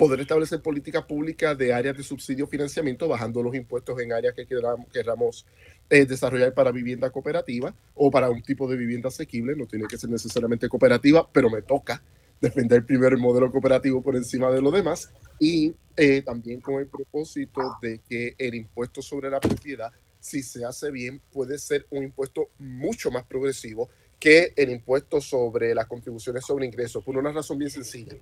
poder 0.00 0.20
establecer 0.20 0.62
políticas 0.62 1.04
públicas 1.04 1.56
de 1.58 1.74
áreas 1.74 1.94
de 1.94 2.02
subsidio 2.02 2.46
financiamiento, 2.46 3.06
bajando 3.06 3.42
los 3.42 3.54
impuestos 3.54 4.00
en 4.00 4.14
áreas 4.14 4.34
que 4.34 4.46
queramos, 4.46 5.46
eh, 5.90 6.06
desarrollar 6.06 6.54
para 6.54 6.72
vivienda 6.72 7.10
cooperativa 7.10 7.74
o 7.94 8.10
para 8.10 8.30
un 8.30 8.40
tipo 8.40 8.66
de 8.66 8.78
vivienda 8.78 9.08
asequible, 9.08 9.54
no 9.54 9.66
tiene 9.66 9.86
que 9.86 9.98
ser 9.98 10.08
necesariamente 10.08 10.70
cooperativa, 10.70 11.28
pero 11.30 11.50
me 11.50 11.60
toca 11.60 12.02
defender 12.40 12.84
primero 12.84 13.14
el 13.14 13.22
modelo 13.22 13.50
cooperativo 13.50 14.02
por 14.02 14.16
encima 14.16 14.50
de 14.50 14.62
lo 14.62 14.70
demás 14.70 15.10
y 15.38 15.74
eh, 15.96 16.22
también 16.22 16.60
con 16.60 16.76
el 16.76 16.86
propósito 16.86 17.60
de 17.82 18.00
que 18.08 18.34
el 18.38 18.54
impuesto 18.54 19.02
sobre 19.02 19.30
la 19.30 19.40
propiedad, 19.40 19.92
si 20.18 20.42
se 20.42 20.64
hace 20.64 20.90
bien, 20.90 21.20
puede 21.32 21.58
ser 21.58 21.86
un 21.90 22.04
impuesto 22.04 22.50
mucho 22.58 23.10
más 23.10 23.24
progresivo 23.24 23.90
que 24.18 24.52
el 24.56 24.70
impuesto 24.70 25.20
sobre 25.20 25.74
las 25.74 25.86
contribuciones 25.86 26.44
sobre 26.44 26.66
ingresos, 26.66 27.02
por 27.02 27.16
una 27.16 27.32
razón 27.32 27.58
bien 27.58 27.70
sencilla 27.70 28.16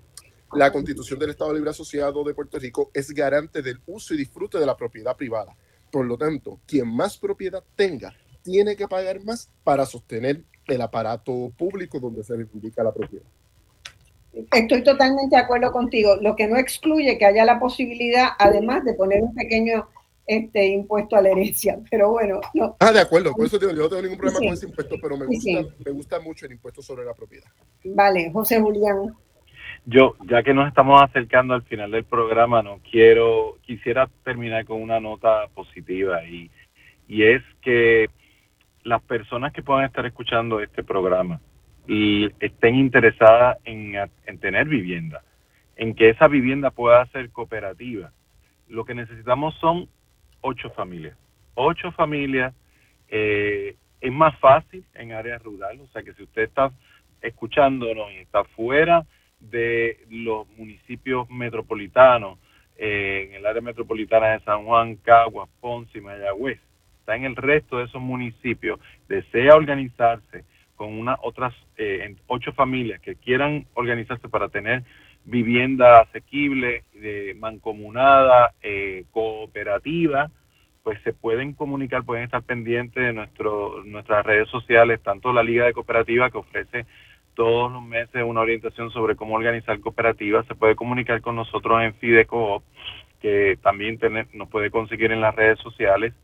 la 0.54 0.72
Constitución 0.72 1.18
del 1.18 1.30
Estado 1.30 1.52
Libre 1.52 1.70
Asociado 1.70 2.24
de 2.24 2.32
Puerto 2.32 2.58
Rico 2.58 2.90
es 2.94 3.10
garante 3.12 3.60
del 3.60 3.80
uso 3.86 4.14
y 4.14 4.16
disfrute 4.16 4.58
de 4.58 4.64
la 4.64 4.76
propiedad 4.76 5.14
privada. 5.14 5.54
Por 5.90 6.06
lo 6.06 6.16
tanto, 6.16 6.60
quien 6.66 6.88
más 6.88 7.18
propiedad 7.18 7.62
tenga, 7.76 8.14
tiene 8.42 8.74
que 8.74 8.88
pagar 8.88 9.22
más 9.24 9.50
para 9.62 9.84
sostener 9.84 10.42
el 10.66 10.80
aparato 10.80 11.52
público 11.56 12.00
donde 12.00 12.24
se 12.24 12.34
reivindica 12.34 12.82
la 12.82 12.94
propiedad. 12.94 13.26
Estoy 14.52 14.82
totalmente 14.82 15.36
de 15.36 15.42
acuerdo 15.42 15.72
contigo, 15.72 16.16
lo 16.20 16.36
que 16.36 16.46
no 16.46 16.56
excluye 16.56 17.18
que 17.18 17.24
haya 17.24 17.44
la 17.44 17.58
posibilidad, 17.58 18.28
además 18.38 18.84
de 18.84 18.94
poner 18.94 19.22
un 19.22 19.34
pequeño 19.34 19.88
este 20.26 20.66
impuesto 20.66 21.16
a 21.16 21.22
la 21.22 21.30
herencia, 21.30 21.78
pero 21.90 22.10
bueno. 22.10 22.40
No. 22.52 22.76
Ah, 22.80 22.92
de 22.92 23.00
acuerdo, 23.00 23.32
por 23.32 23.46
eso 23.46 23.58
digo, 23.58 23.72
yo 23.72 23.82
no 23.82 23.88
tengo 23.88 24.02
ningún 24.02 24.18
problema 24.18 24.40
con 24.40 24.48
ese 24.48 24.66
impuesto, 24.66 24.96
pero 25.00 25.16
me 25.16 25.26
gusta, 25.26 25.50
me 25.84 25.90
gusta 25.90 26.20
mucho 26.20 26.46
el 26.46 26.52
impuesto 26.52 26.82
sobre 26.82 27.04
la 27.04 27.14
propiedad. 27.14 27.48
Vale, 27.84 28.30
José 28.30 28.60
Julián. 28.60 29.14
Yo, 29.86 30.16
ya 30.28 30.42
que 30.42 30.52
nos 30.52 30.68
estamos 30.68 31.02
acercando 31.02 31.54
al 31.54 31.62
final 31.62 31.90
del 31.90 32.04
programa, 32.04 32.62
no 32.62 32.80
quiero, 32.90 33.56
quisiera 33.62 34.08
terminar 34.22 34.66
con 34.66 34.82
una 34.82 35.00
nota 35.00 35.48
positiva 35.54 36.22
y, 36.24 36.50
y 37.08 37.22
es 37.24 37.42
que 37.62 38.10
las 38.82 39.02
personas 39.02 39.52
que 39.52 39.62
puedan 39.62 39.84
estar 39.84 40.04
escuchando 40.04 40.60
este 40.60 40.84
programa 40.84 41.40
estén 41.88 42.74
interesadas 42.74 43.58
en, 43.64 43.94
en 44.26 44.38
tener 44.38 44.68
vivienda, 44.68 45.22
en 45.76 45.94
que 45.94 46.10
esa 46.10 46.28
vivienda 46.28 46.70
pueda 46.70 47.06
ser 47.06 47.30
cooperativa, 47.30 48.12
lo 48.68 48.84
que 48.84 48.94
necesitamos 48.94 49.54
son 49.56 49.88
ocho 50.42 50.70
familias. 50.70 51.16
Ocho 51.54 51.90
familias 51.92 52.54
eh, 53.08 53.76
es 54.00 54.12
más 54.12 54.38
fácil 54.38 54.84
en 54.94 55.12
áreas 55.12 55.42
rurales, 55.42 55.80
o 55.80 55.88
sea 55.88 56.02
que 56.02 56.12
si 56.14 56.22
usted 56.22 56.42
está 56.42 56.70
escuchándonos 57.22 58.12
y 58.12 58.18
está 58.18 58.44
fuera 58.44 59.04
de 59.40 60.04
los 60.10 60.46
municipios 60.56 61.28
metropolitanos, 61.30 62.38
eh, 62.76 63.26
en 63.28 63.34
el 63.36 63.46
área 63.46 63.62
metropolitana 63.62 64.28
de 64.28 64.40
San 64.40 64.64
Juan, 64.64 64.96
Caguas, 64.96 65.48
Ponce 65.60 65.98
y 65.98 66.00
Mayagüez, 66.00 66.60
está 67.00 67.16
en 67.16 67.24
el 67.24 67.34
resto 67.34 67.78
de 67.78 67.86
esos 67.86 68.00
municipios, 68.00 68.78
desea 69.08 69.56
organizarse 69.56 70.44
con 70.78 70.98
unas 70.98 71.18
otras 71.22 71.52
eh, 71.76 72.14
ocho 72.28 72.52
familias 72.52 73.00
que 73.00 73.16
quieran 73.16 73.66
organizarse 73.74 74.28
para 74.28 74.48
tener 74.48 74.84
vivienda 75.24 76.00
asequible, 76.00 76.84
de 76.94 77.36
mancomunada, 77.38 78.54
eh, 78.62 79.04
cooperativa, 79.10 80.30
pues 80.82 80.98
se 81.02 81.12
pueden 81.12 81.52
comunicar, 81.52 82.04
pueden 82.04 82.24
estar 82.24 82.42
pendientes 82.42 83.04
de 83.04 83.12
nuestro, 83.12 83.84
nuestras 83.84 84.24
redes 84.24 84.48
sociales, 84.48 85.02
tanto 85.02 85.32
la 85.32 85.42
Liga 85.42 85.66
de 85.66 85.74
Cooperativa 85.74 86.30
que 86.30 86.38
ofrece 86.38 86.86
todos 87.34 87.70
los 87.70 87.82
meses 87.82 88.22
una 88.24 88.40
orientación 88.40 88.90
sobre 88.90 89.16
cómo 89.16 89.34
organizar 89.34 89.78
cooperativas, 89.80 90.46
se 90.46 90.54
puede 90.54 90.76
comunicar 90.76 91.20
con 91.20 91.36
nosotros 91.36 91.82
en 91.82 91.94
Fidecoop, 91.94 92.62
que 93.20 93.58
también 93.62 93.98
nos 94.32 94.48
puede 94.48 94.70
conseguir 94.70 95.12
en 95.12 95.20
las 95.20 95.34
redes 95.34 95.58
sociales, 95.58 96.14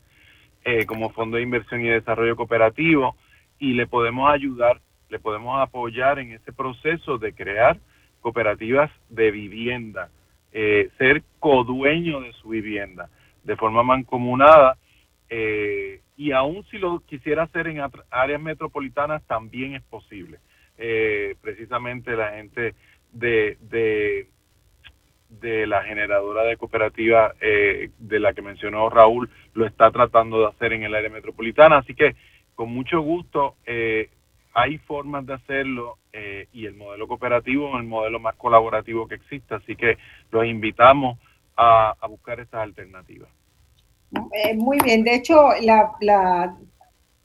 eh, 0.63 0.85
como 0.85 1.11
Fondo 1.11 1.37
de 1.37 1.43
Inversión 1.43 1.85
y 1.85 1.89
Desarrollo 1.89 2.35
Cooperativo, 2.35 3.15
y 3.59 3.73
le 3.73 3.87
podemos 3.87 4.31
ayudar, 4.31 4.81
le 5.09 5.19
podemos 5.19 5.59
apoyar 5.61 6.19
en 6.19 6.31
ese 6.31 6.51
proceso 6.51 7.17
de 7.17 7.33
crear 7.33 7.77
cooperativas 8.21 8.91
de 9.09 9.31
vivienda, 9.31 10.09
eh, 10.51 10.89
ser 10.97 11.23
codueño 11.39 12.21
de 12.21 12.33
su 12.33 12.49
vivienda 12.49 13.09
de 13.43 13.55
forma 13.55 13.83
mancomunada 13.83 14.77
eh, 15.29 16.01
y 16.17 16.31
aún 16.31 16.65
si 16.71 16.77
lo 16.77 17.01
quisiera 17.01 17.43
hacer 17.43 17.67
en 17.67 17.81
áreas 18.09 18.41
metropolitanas 18.41 19.21
también 19.27 19.75
es 19.75 19.83
posible. 19.83 20.39
Eh, 20.77 21.35
precisamente 21.41 22.15
la 22.15 22.31
gente 22.31 22.73
de, 23.11 23.57
de, 23.61 24.27
de, 25.29 25.67
la 25.67 25.83
generadora 25.83 26.43
de 26.43 26.57
cooperativa 26.57 27.33
de 27.39 28.19
la 28.19 28.33
que 28.33 28.41
mencionó 28.41 28.89
Raúl 28.89 29.29
lo 29.53 29.65
está 29.65 29.91
tratando 29.91 30.39
de 30.39 30.47
hacer 30.47 30.73
en 30.73 30.83
el 30.83 30.95
área 30.95 31.09
metropolitana, 31.09 31.77
así 31.77 31.93
que 31.93 32.15
con 32.55 32.73
mucho 32.73 33.01
gusto 33.01 33.55
hay 34.55 34.77
formas 34.79 35.25
de 35.25 35.33
hacerlo 35.33 35.97
eh, 36.13 36.47
y 36.53 36.65
el 36.65 36.75
modelo 36.75 37.09
cooperativo 37.09 37.67
es 37.69 37.81
el 37.81 37.87
modelo 37.87 38.19
más 38.21 38.35
colaborativo 38.35 39.05
que 39.05 39.15
existe, 39.15 39.53
así 39.53 39.75
que 39.75 39.97
los 40.31 40.45
invitamos 40.45 41.19
a, 41.57 41.93
buscar 42.09 42.39
estas 42.39 42.61
alternativas. 42.61 43.29
Eh, 44.31 44.55
muy 44.55 44.77
bien, 44.81 45.03
de 45.03 45.15
hecho, 45.15 45.49
la, 45.61 46.55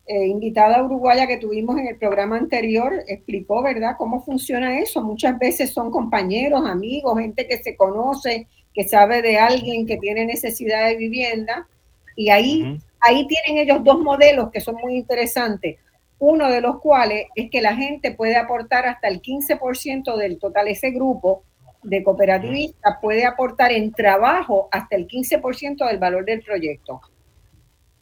eh, 0.07 0.27
invitada 0.27 0.83
uruguaya 0.83 1.29
que 1.29 1.37
tuvimos 1.37 1.79
en 1.79 1.87
el 1.87 1.97
programa 1.99 2.37
anterior 2.37 2.93
explicó, 3.07 3.63
¿verdad?, 3.63 3.95
cómo 3.97 4.25
funciona 4.25 4.81
eso. 4.81 5.01
Muchas 5.01 5.39
veces 5.39 5.73
son 5.73 5.93
compañeros, 5.93 6.67
amigos, 6.67 7.17
gente 7.21 7.47
que 7.47 7.59
se 7.59 7.77
conoce, 7.77 8.49
que 8.75 8.89
sabe 8.89 9.23
de 9.23 9.39
alguien 9.39 9.87
que 9.87 9.99
tiene 9.99 10.27
necesidad 10.27 10.89
de 10.89 10.97
vivienda, 10.97 11.69
y 12.17 12.31
ahí, 12.31 12.81
ahí 13.01 13.27
tienen 13.27 13.63
ellos 13.63 13.83
dos 13.83 14.01
modelos 14.01 14.51
que 14.51 14.61
son 14.61 14.77
muy 14.77 14.97
interesantes 14.97 15.79
uno 16.21 16.51
de 16.51 16.61
los 16.61 16.81
cuales 16.81 17.27
es 17.35 17.51
que 17.51 17.63
la 17.63 17.75
gente 17.75 18.13
puede 18.13 18.37
aportar 18.37 18.87
hasta 18.87 19.09
el 19.09 19.21
15% 19.23 20.17
del 20.17 20.39
total, 20.39 20.69
ese 20.69 20.91
grupo 20.91 21.45
de 21.83 22.05
cooperativistas 22.05 22.99
puede 23.01 23.25
aportar 23.25 23.73
en 23.73 23.91
trabajo 23.93 24.69
hasta 24.71 24.97
el 24.97 25.09
15% 25.09 25.89
del 25.89 25.99
valor 25.99 26.27
del 26.27 26.43
proyecto. 26.43 27.01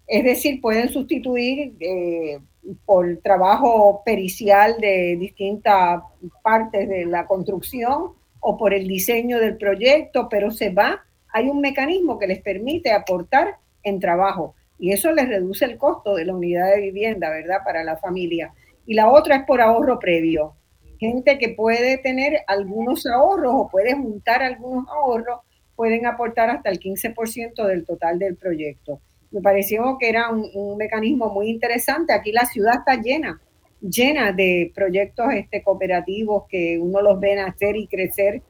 Es 0.05 0.25
decir, 0.25 0.61
pueden 0.61 0.89
sustituir 0.89 1.77
eh, 1.79 2.41
por 2.85 3.19
trabajo 3.19 4.03
pericial 4.05 4.81
de 4.81 5.17
distintas 5.17 6.03
partes 6.43 6.89
de 6.89 7.07
la 7.07 7.25
construcción 7.25 8.15
o 8.41 8.57
por 8.57 8.75
el 8.75 8.89
diseño 8.89 9.39
del 9.39 9.57
proyecto, 9.57 10.29
pero 10.29 10.51
se 10.51 10.71
va, 10.71 11.05
hay 11.33 11.49
un 11.49 11.61
mecanismo 11.61 12.19
que 12.19 12.27
les 12.27 12.41
permite 12.41 12.91
aportar 12.91 13.59
en 13.85 14.01
trabajo 14.01 14.57
y 14.79 14.93
eso 14.93 15.13
les 15.13 15.29
reduce 15.29 15.65
el 15.65 15.77
costo 15.77 16.15
de 16.15 16.25
la 16.25 16.35
unidad 16.35 16.75
de 16.75 16.81
vivienda, 16.81 17.31
¿verdad? 17.31 17.59
Para 17.65 17.83
la 17.85 17.97
familia. 17.97 18.53
Y 18.87 18.95
la 18.95 19.11
otra 19.11 19.37
es 19.37 19.45
por 19.45 19.61
ahorro 19.61 19.99
previo. 19.99 20.55
Gente 20.99 21.39
que 21.39 21.51
puede 21.51 21.99
tener 21.99 22.41
algunos 22.47 23.07
ahorros 23.07 23.53
o 23.55 23.69
puede 23.69 23.95
juntar 23.95 24.43
algunos 24.43 24.89
ahorros, 24.89 25.41
pueden 25.77 26.07
aportar 26.07 26.51
hasta 26.51 26.71
el 26.71 26.81
15% 26.81 27.67
del 27.67 27.85
total 27.85 28.19
del 28.19 28.37
proyecto. 28.37 29.01
Me 29.31 29.41
pareció 29.41 29.97
que 29.99 30.09
era 30.09 30.31
un, 30.31 30.77
mecanismo 30.77 31.29
muy 31.29 31.49
interesante. 31.51 32.13
Aquí 32.13 32.33
la 32.33 32.47
ciudad 32.47 32.79
está 32.79 33.01
llena, 33.01 33.41
llena 33.81 34.33
de 34.33 34.73
proyectos 34.75 35.27
este, 35.35 35.63
cooperativos 35.63 36.45
que 36.49 36.79
uno 36.81 37.03
los 37.03 37.21
ve 37.21 37.37
nacer 37.37 37.77
y 37.77 37.87
crecer 37.87 38.43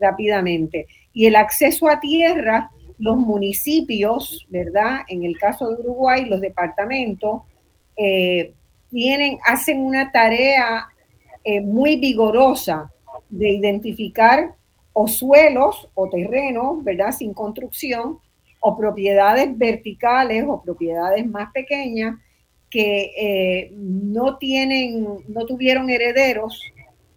rápidamente. 0.00 0.86
Y 1.12 1.26
el 1.26 1.36
acceso 1.36 1.88
a 1.88 2.00
tierra 2.00 2.70
los 2.98 3.16
municipios, 3.16 4.46
¿verdad? 4.48 5.00
En 5.08 5.24
el 5.24 5.38
caso 5.38 5.68
de 5.68 5.82
Uruguay, 5.82 6.24
los 6.26 6.40
departamentos 6.40 7.42
eh, 7.96 8.54
hacen 9.44 9.80
una 9.80 10.12
tarea 10.12 10.86
eh, 11.42 11.60
muy 11.60 11.96
vigorosa 11.96 12.92
de 13.28 13.50
identificar 13.50 14.54
o 14.92 15.08
suelos 15.08 15.88
o 15.94 16.08
terrenos, 16.08 16.82
¿verdad? 16.84 17.12
Sin 17.12 17.34
construcción, 17.34 18.18
o 18.66 18.78
propiedades 18.78 19.58
verticales 19.58 20.42
o 20.48 20.62
propiedades 20.62 21.26
más 21.26 21.52
pequeñas 21.52 22.18
que 22.70 23.10
eh, 23.14 23.70
no 23.76 24.38
tienen, 24.38 25.06
no 25.28 25.44
tuvieron 25.44 25.90
herederos 25.90 26.62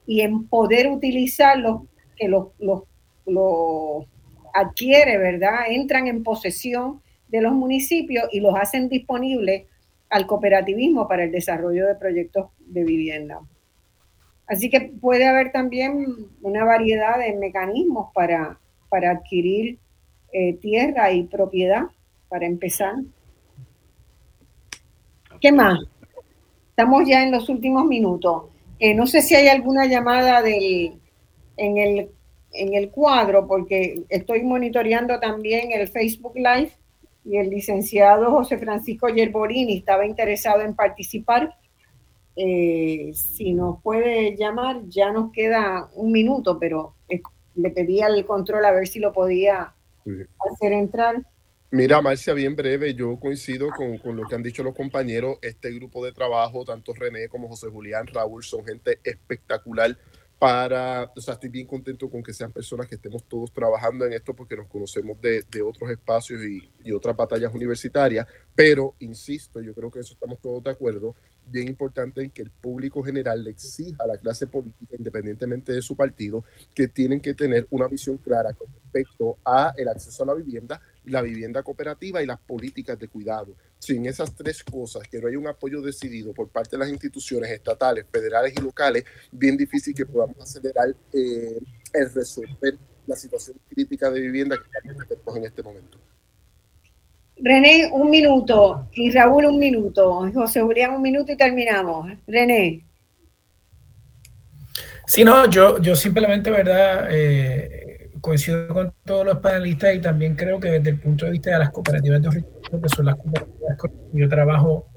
y 0.06 0.22
en 0.22 0.46
poder 0.50 0.90
utilizarlos, 0.90 1.84
que 2.18 2.28
los, 2.28 2.48
los 2.60 4.06
adquiere, 4.58 5.18
¿verdad? 5.18 5.70
Entran 5.70 6.08
en 6.08 6.24
posesión 6.24 7.02
de 7.28 7.42
los 7.42 7.54
municipios 7.54 8.26
y 8.32 8.40
los 8.40 8.56
hacen 8.56 8.90
disponibles 8.90 9.66
al 10.10 10.26
cooperativismo 10.26 11.08
para 11.08 11.26
el 11.26 11.32
desarrollo 11.32 11.86
de 11.86 11.96
proyectos 11.96 12.48
de 12.60 12.84
vivienda. 12.84 13.40
Así 14.48 14.70
que 14.70 14.82
puede 14.82 15.28
haber 15.28 15.52
también 15.52 16.08
una 16.42 16.64
variedad 16.64 17.20
de 17.20 17.36
mecanismos 17.36 18.12
para, 18.14 18.58
para 18.90 19.12
adquirir 19.12 19.78
eh, 20.32 20.54
tierra 20.54 21.12
y 21.12 21.24
propiedad, 21.24 21.84
para 22.30 22.46
empezar. 22.46 22.96
¿Qué 25.40 25.52
más? 25.52 25.80
Estamos 26.70 27.08
ya 27.08 27.24
en 27.24 27.32
los 27.32 27.50
últimos 27.50 27.86
minutos. 27.86 28.46
Eh, 28.80 28.96
no 28.96 29.06
sé 29.06 29.22
si 29.22 29.36
hay 29.36 29.50
alguna 29.50 29.86
llamada 29.86 30.42
del, 30.42 30.94
en 31.58 31.78
el 31.78 32.10
en 32.52 32.74
el 32.74 32.90
cuadro 32.90 33.48
porque 33.48 34.04
estoy 34.10 34.44
monitoreando 34.44 35.20
también 35.20 35.72
el 35.72 35.88
Facebook 35.88 36.36
Live 36.36 36.72
y 37.26 37.38
el 37.38 37.50
licenciado 37.50 38.32
José 38.32 38.58
Francisco 38.58 39.10
Yerborini 39.10 39.78
estaba 39.78 40.06
interesado 40.06 40.62
en 40.62 40.76
participar. 40.76 41.56
Eh, 42.36 43.12
si 43.14 43.54
nos 43.54 43.82
puede 43.82 44.36
llamar, 44.38 44.82
ya 44.88 45.12
nos 45.12 45.32
queda 45.32 45.90
un 45.96 46.12
minuto, 46.12 46.58
pero 46.60 46.96
le 47.56 47.70
pedía 47.72 48.08
el 48.08 48.26
control 48.26 48.64
a 48.66 48.72
ver 48.72 48.88
si 48.88 49.00
lo 49.00 49.12
podía 49.12 49.74
hacer 50.52 50.72
entrar. 50.72 51.16
Mira, 51.70 52.02
Marcia, 52.02 52.34
bien 52.34 52.56
breve, 52.56 52.94
yo 52.94 53.20
coincido 53.20 53.70
con, 53.76 53.98
con, 53.98 54.16
lo 54.16 54.24
que 54.24 54.36
han 54.36 54.44
dicho 54.44 54.64
los 54.64 54.74
compañeros. 54.74 55.38
Este 55.42 55.70
grupo 55.72 56.06
de 56.06 56.14
trabajo, 56.14 56.64
tanto 56.64 56.94
René 56.94 57.28
como 57.28 57.50
José 57.50 57.68
Julián, 57.68 58.08
Raúl, 58.08 58.44
son 58.44 58.64
gente 58.64 59.00
espectacular 59.04 59.98
para, 60.40 61.12
o 61.16 61.20
sea, 61.22 61.34
estoy 61.34 61.50
bien 61.50 61.66
contento 61.66 62.10
con 62.10 62.22
que 62.22 62.34
sean 62.34 62.52
personas 62.52 62.88
que 62.88 62.96
estemos 62.96 63.24
todos 63.24 63.52
trabajando 63.52 64.06
en 64.06 64.14
esto 64.14 64.36
porque 64.36 64.56
nos 64.56 64.68
conocemos 64.68 65.20
de, 65.20 65.44
de 65.50 65.62
otros 65.62 65.90
espacios 65.90 66.44
y, 66.44 66.72
y, 66.84 66.92
otras 66.92 67.16
batallas 67.16 67.54
universitarias, 67.54 68.28
pero 68.54 68.96
insisto, 69.00 69.62
yo 69.62 69.74
creo 69.74 69.90
que 69.90 70.00
eso 70.00 70.14
estamos 70.14 70.40
todos 70.40 70.64
de 70.64 70.70
acuerdo, 70.70 71.16
bien 71.50 71.68
importante 71.68 72.22
en 72.22 72.32
que 72.32 72.42
el 72.42 72.52
público 72.52 73.04
general 73.04 73.44
le 73.44 73.52
exija 73.52 74.04
a 74.04 74.08
la 74.08 74.18
clase 74.18 74.48
política, 74.48 74.96
independientemente 74.98 75.72
de 75.74 75.82
su 75.82 75.96
partido, 75.96 76.44
que 76.74 76.88
tienen 76.88 77.20
que 77.20 77.34
tener 77.34 77.68
una 77.70 77.88
visión 77.88 78.18
clara 78.18 78.54
con 78.54 78.68
respecto 78.74 79.38
a 79.46 79.74
el 79.78 79.88
acceso 79.88 80.24
a 80.24 80.28
la 80.28 80.34
vivienda, 80.34 80.82
la 81.06 81.22
vivienda 81.22 81.64
cooperativa 81.64 82.22
y 82.22 82.26
las 82.26 82.40
políticas 82.40 83.00
de 83.00 83.08
cuidado. 83.08 83.56
Sin 83.80 84.06
esas 84.06 84.34
tres 84.36 84.64
cosas, 84.64 85.08
que 85.08 85.20
no 85.20 85.28
hay 85.28 85.36
un 85.36 85.48
apoyo 85.48 85.82
decidido 85.82 86.34
por 86.34 86.50
parte 86.50 86.72
de 86.72 86.80
las 86.80 86.90
instituciones 86.90 87.52
estatales, 87.52 88.06
federales 88.12 88.54
y 88.58 88.62
locales, 88.62 89.04
bien 89.32 89.56
difícil 89.56 89.94
que 89.94 90.06
podamos 90.06 90.38
acelerar 90.40 90.96
eh, 91.14 91.60
el 91.94 92.14
resolver 92.14 92.78
la 93.06 93.16
situación 93.16 93.58
crítica 93.70 94.10
de 94.12 94.20
vivienda 94.20 94.58
que 94.58 95.14
estamos 95.14 95.38
en 95.38 95.46
este 95.46 95.64
momento. 95.64 95.98
René, 97.40 97.90
un 97.92 98.10
minuto. 98.10 98.88
Y 98.94 99.12
Raúl, 99.12 99.46
un 99.46 99.60
minuto. 99.60 100.30
José 100.34 100.62
Julián, 100.62 100.96
un 100.96 101.02
minuto 101.02 101.32
y 101.32 101.38
terminamos. 101.38 102.12
René. 102.28 102.84
Sí, 105.06 105.24
no, 105.24 105.50
yo, 105.50 105.80
yo 105.80 105.96
simplemente, 105.96 106.50
¿verdad? 106.52 107.08
Eh, 107.10 108.10
coincido 108.20 108.68
con 108.70 108.94
todos 109.06 109.26
los 109.26 109.38
panelistas 109.38 109.96
y 109.96 110.00
también 110.00 110.36
creo 110.36 110.60
que 110.60 110.70
desde 110.70 110.90
el 110.90 111.00
punto 111.00 111.26
de 111.26 111.32
vista 111.32 111.52
de 111.52 111.60
las 111.60 111.70
cooperativas 111.70 112.22
de 112.22 112.30
recursos, 112.30 112.82
que 112.82 112.90
son 112.90 113.06
las 113.06 113.16
cooperativas 113.16 113.78
con 113.78 113.92
las 113.92 114.12
que 114.12 114.20
yo 114.20 114.30
trabajo 114.30 114.88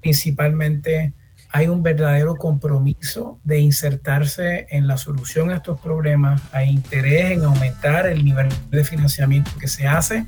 principalmente, 0.00 1.12
hay 1.50 1.66
un 1.66 1.82
verdadero 1.82 2.36
compromiso 2.36 3.40
de 3.44 3.58
insertarse 3.58 4.66
en 4.70 4.86
la 4.86 4.96
solución 4.96 5.50
a 5.50 5.56
estos 5.56 5.80
problemas, 5.80 6.40
hay 6.52 6.70
interés 6.70 7.32
en 7.32 7.44
aumentar 7.44 8.06
el 8.06 8.24
nivel 8.24 8.48
de 8.70 8.84
financiamiento 8.84 9.50
que 9.60 9.68
se 9.68 9.86
hace 9.86 10.24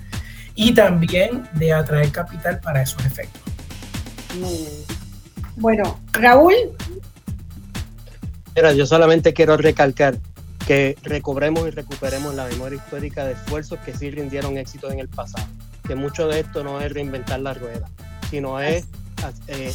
y 0.55 0.75
también 0.75 1.49
de 1.55 1.73
atraer 1.73 2.11
capital 2.11 2.61
para 2.61 2.83
esos 2.83 3.05
efectos. 3.05 3.43
Bueno, 5.57 5.99
Raúl. 6.13 6.55
Mira, 8.55 8.73
yo 8.73 8.87
solamente 8.87 9.33
quiero 9.33 9.57
recalcar 9.57 10.19
que 10.67 10.97
recobremos 11.03 11.67
y 11.67 11.71
recuperemos 11.71 12.35
la 12.35 12.47
memoria 12.47 12.77
histórica 12.77 13.25
de 13.25 13.33
esfuerzos 13.33 13.79
que 13.81 13.95
sí 13.95 14.11
rindieron 14.11 14.57
éxito 14.59 14.91
en 14.91 15.01
el 15.01 15.09
pasado. 15.09 15.47
Que 15.87 15.95
mucho 15.95 16.29
de 16.29 16.41
esto 16.41 16.63
no 16.63 16.81
es 16.81 16.93
reinventar 16.93 17.41
la 17.41 17.55
rueda, 17.55 17.89
sino 18.31 18.61
es 18.61 18.87
eh, 19.49 19.73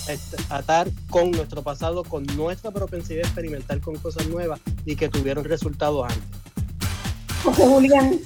atar 0.49 0.87
con 1.09 1.31
nuestro 1.31 1.61
pasado, 1.63 2.03
con 2.03 2.25
nuestra 2.35 2.71
propensidad 2.71 3.23
a 3.23 3.27
experimentar 3.27 3.79
con 3.79 3.95
cosas 3.97 4.27
nuevas 4.27 4.59
y 4.85 4.95
que 4.95 5.09
tuvieron 5.09 5.43
resultados 5.43 6.05
antes. 6.05 6.23
José 7.43 7.65
Julián. 7.65 8.19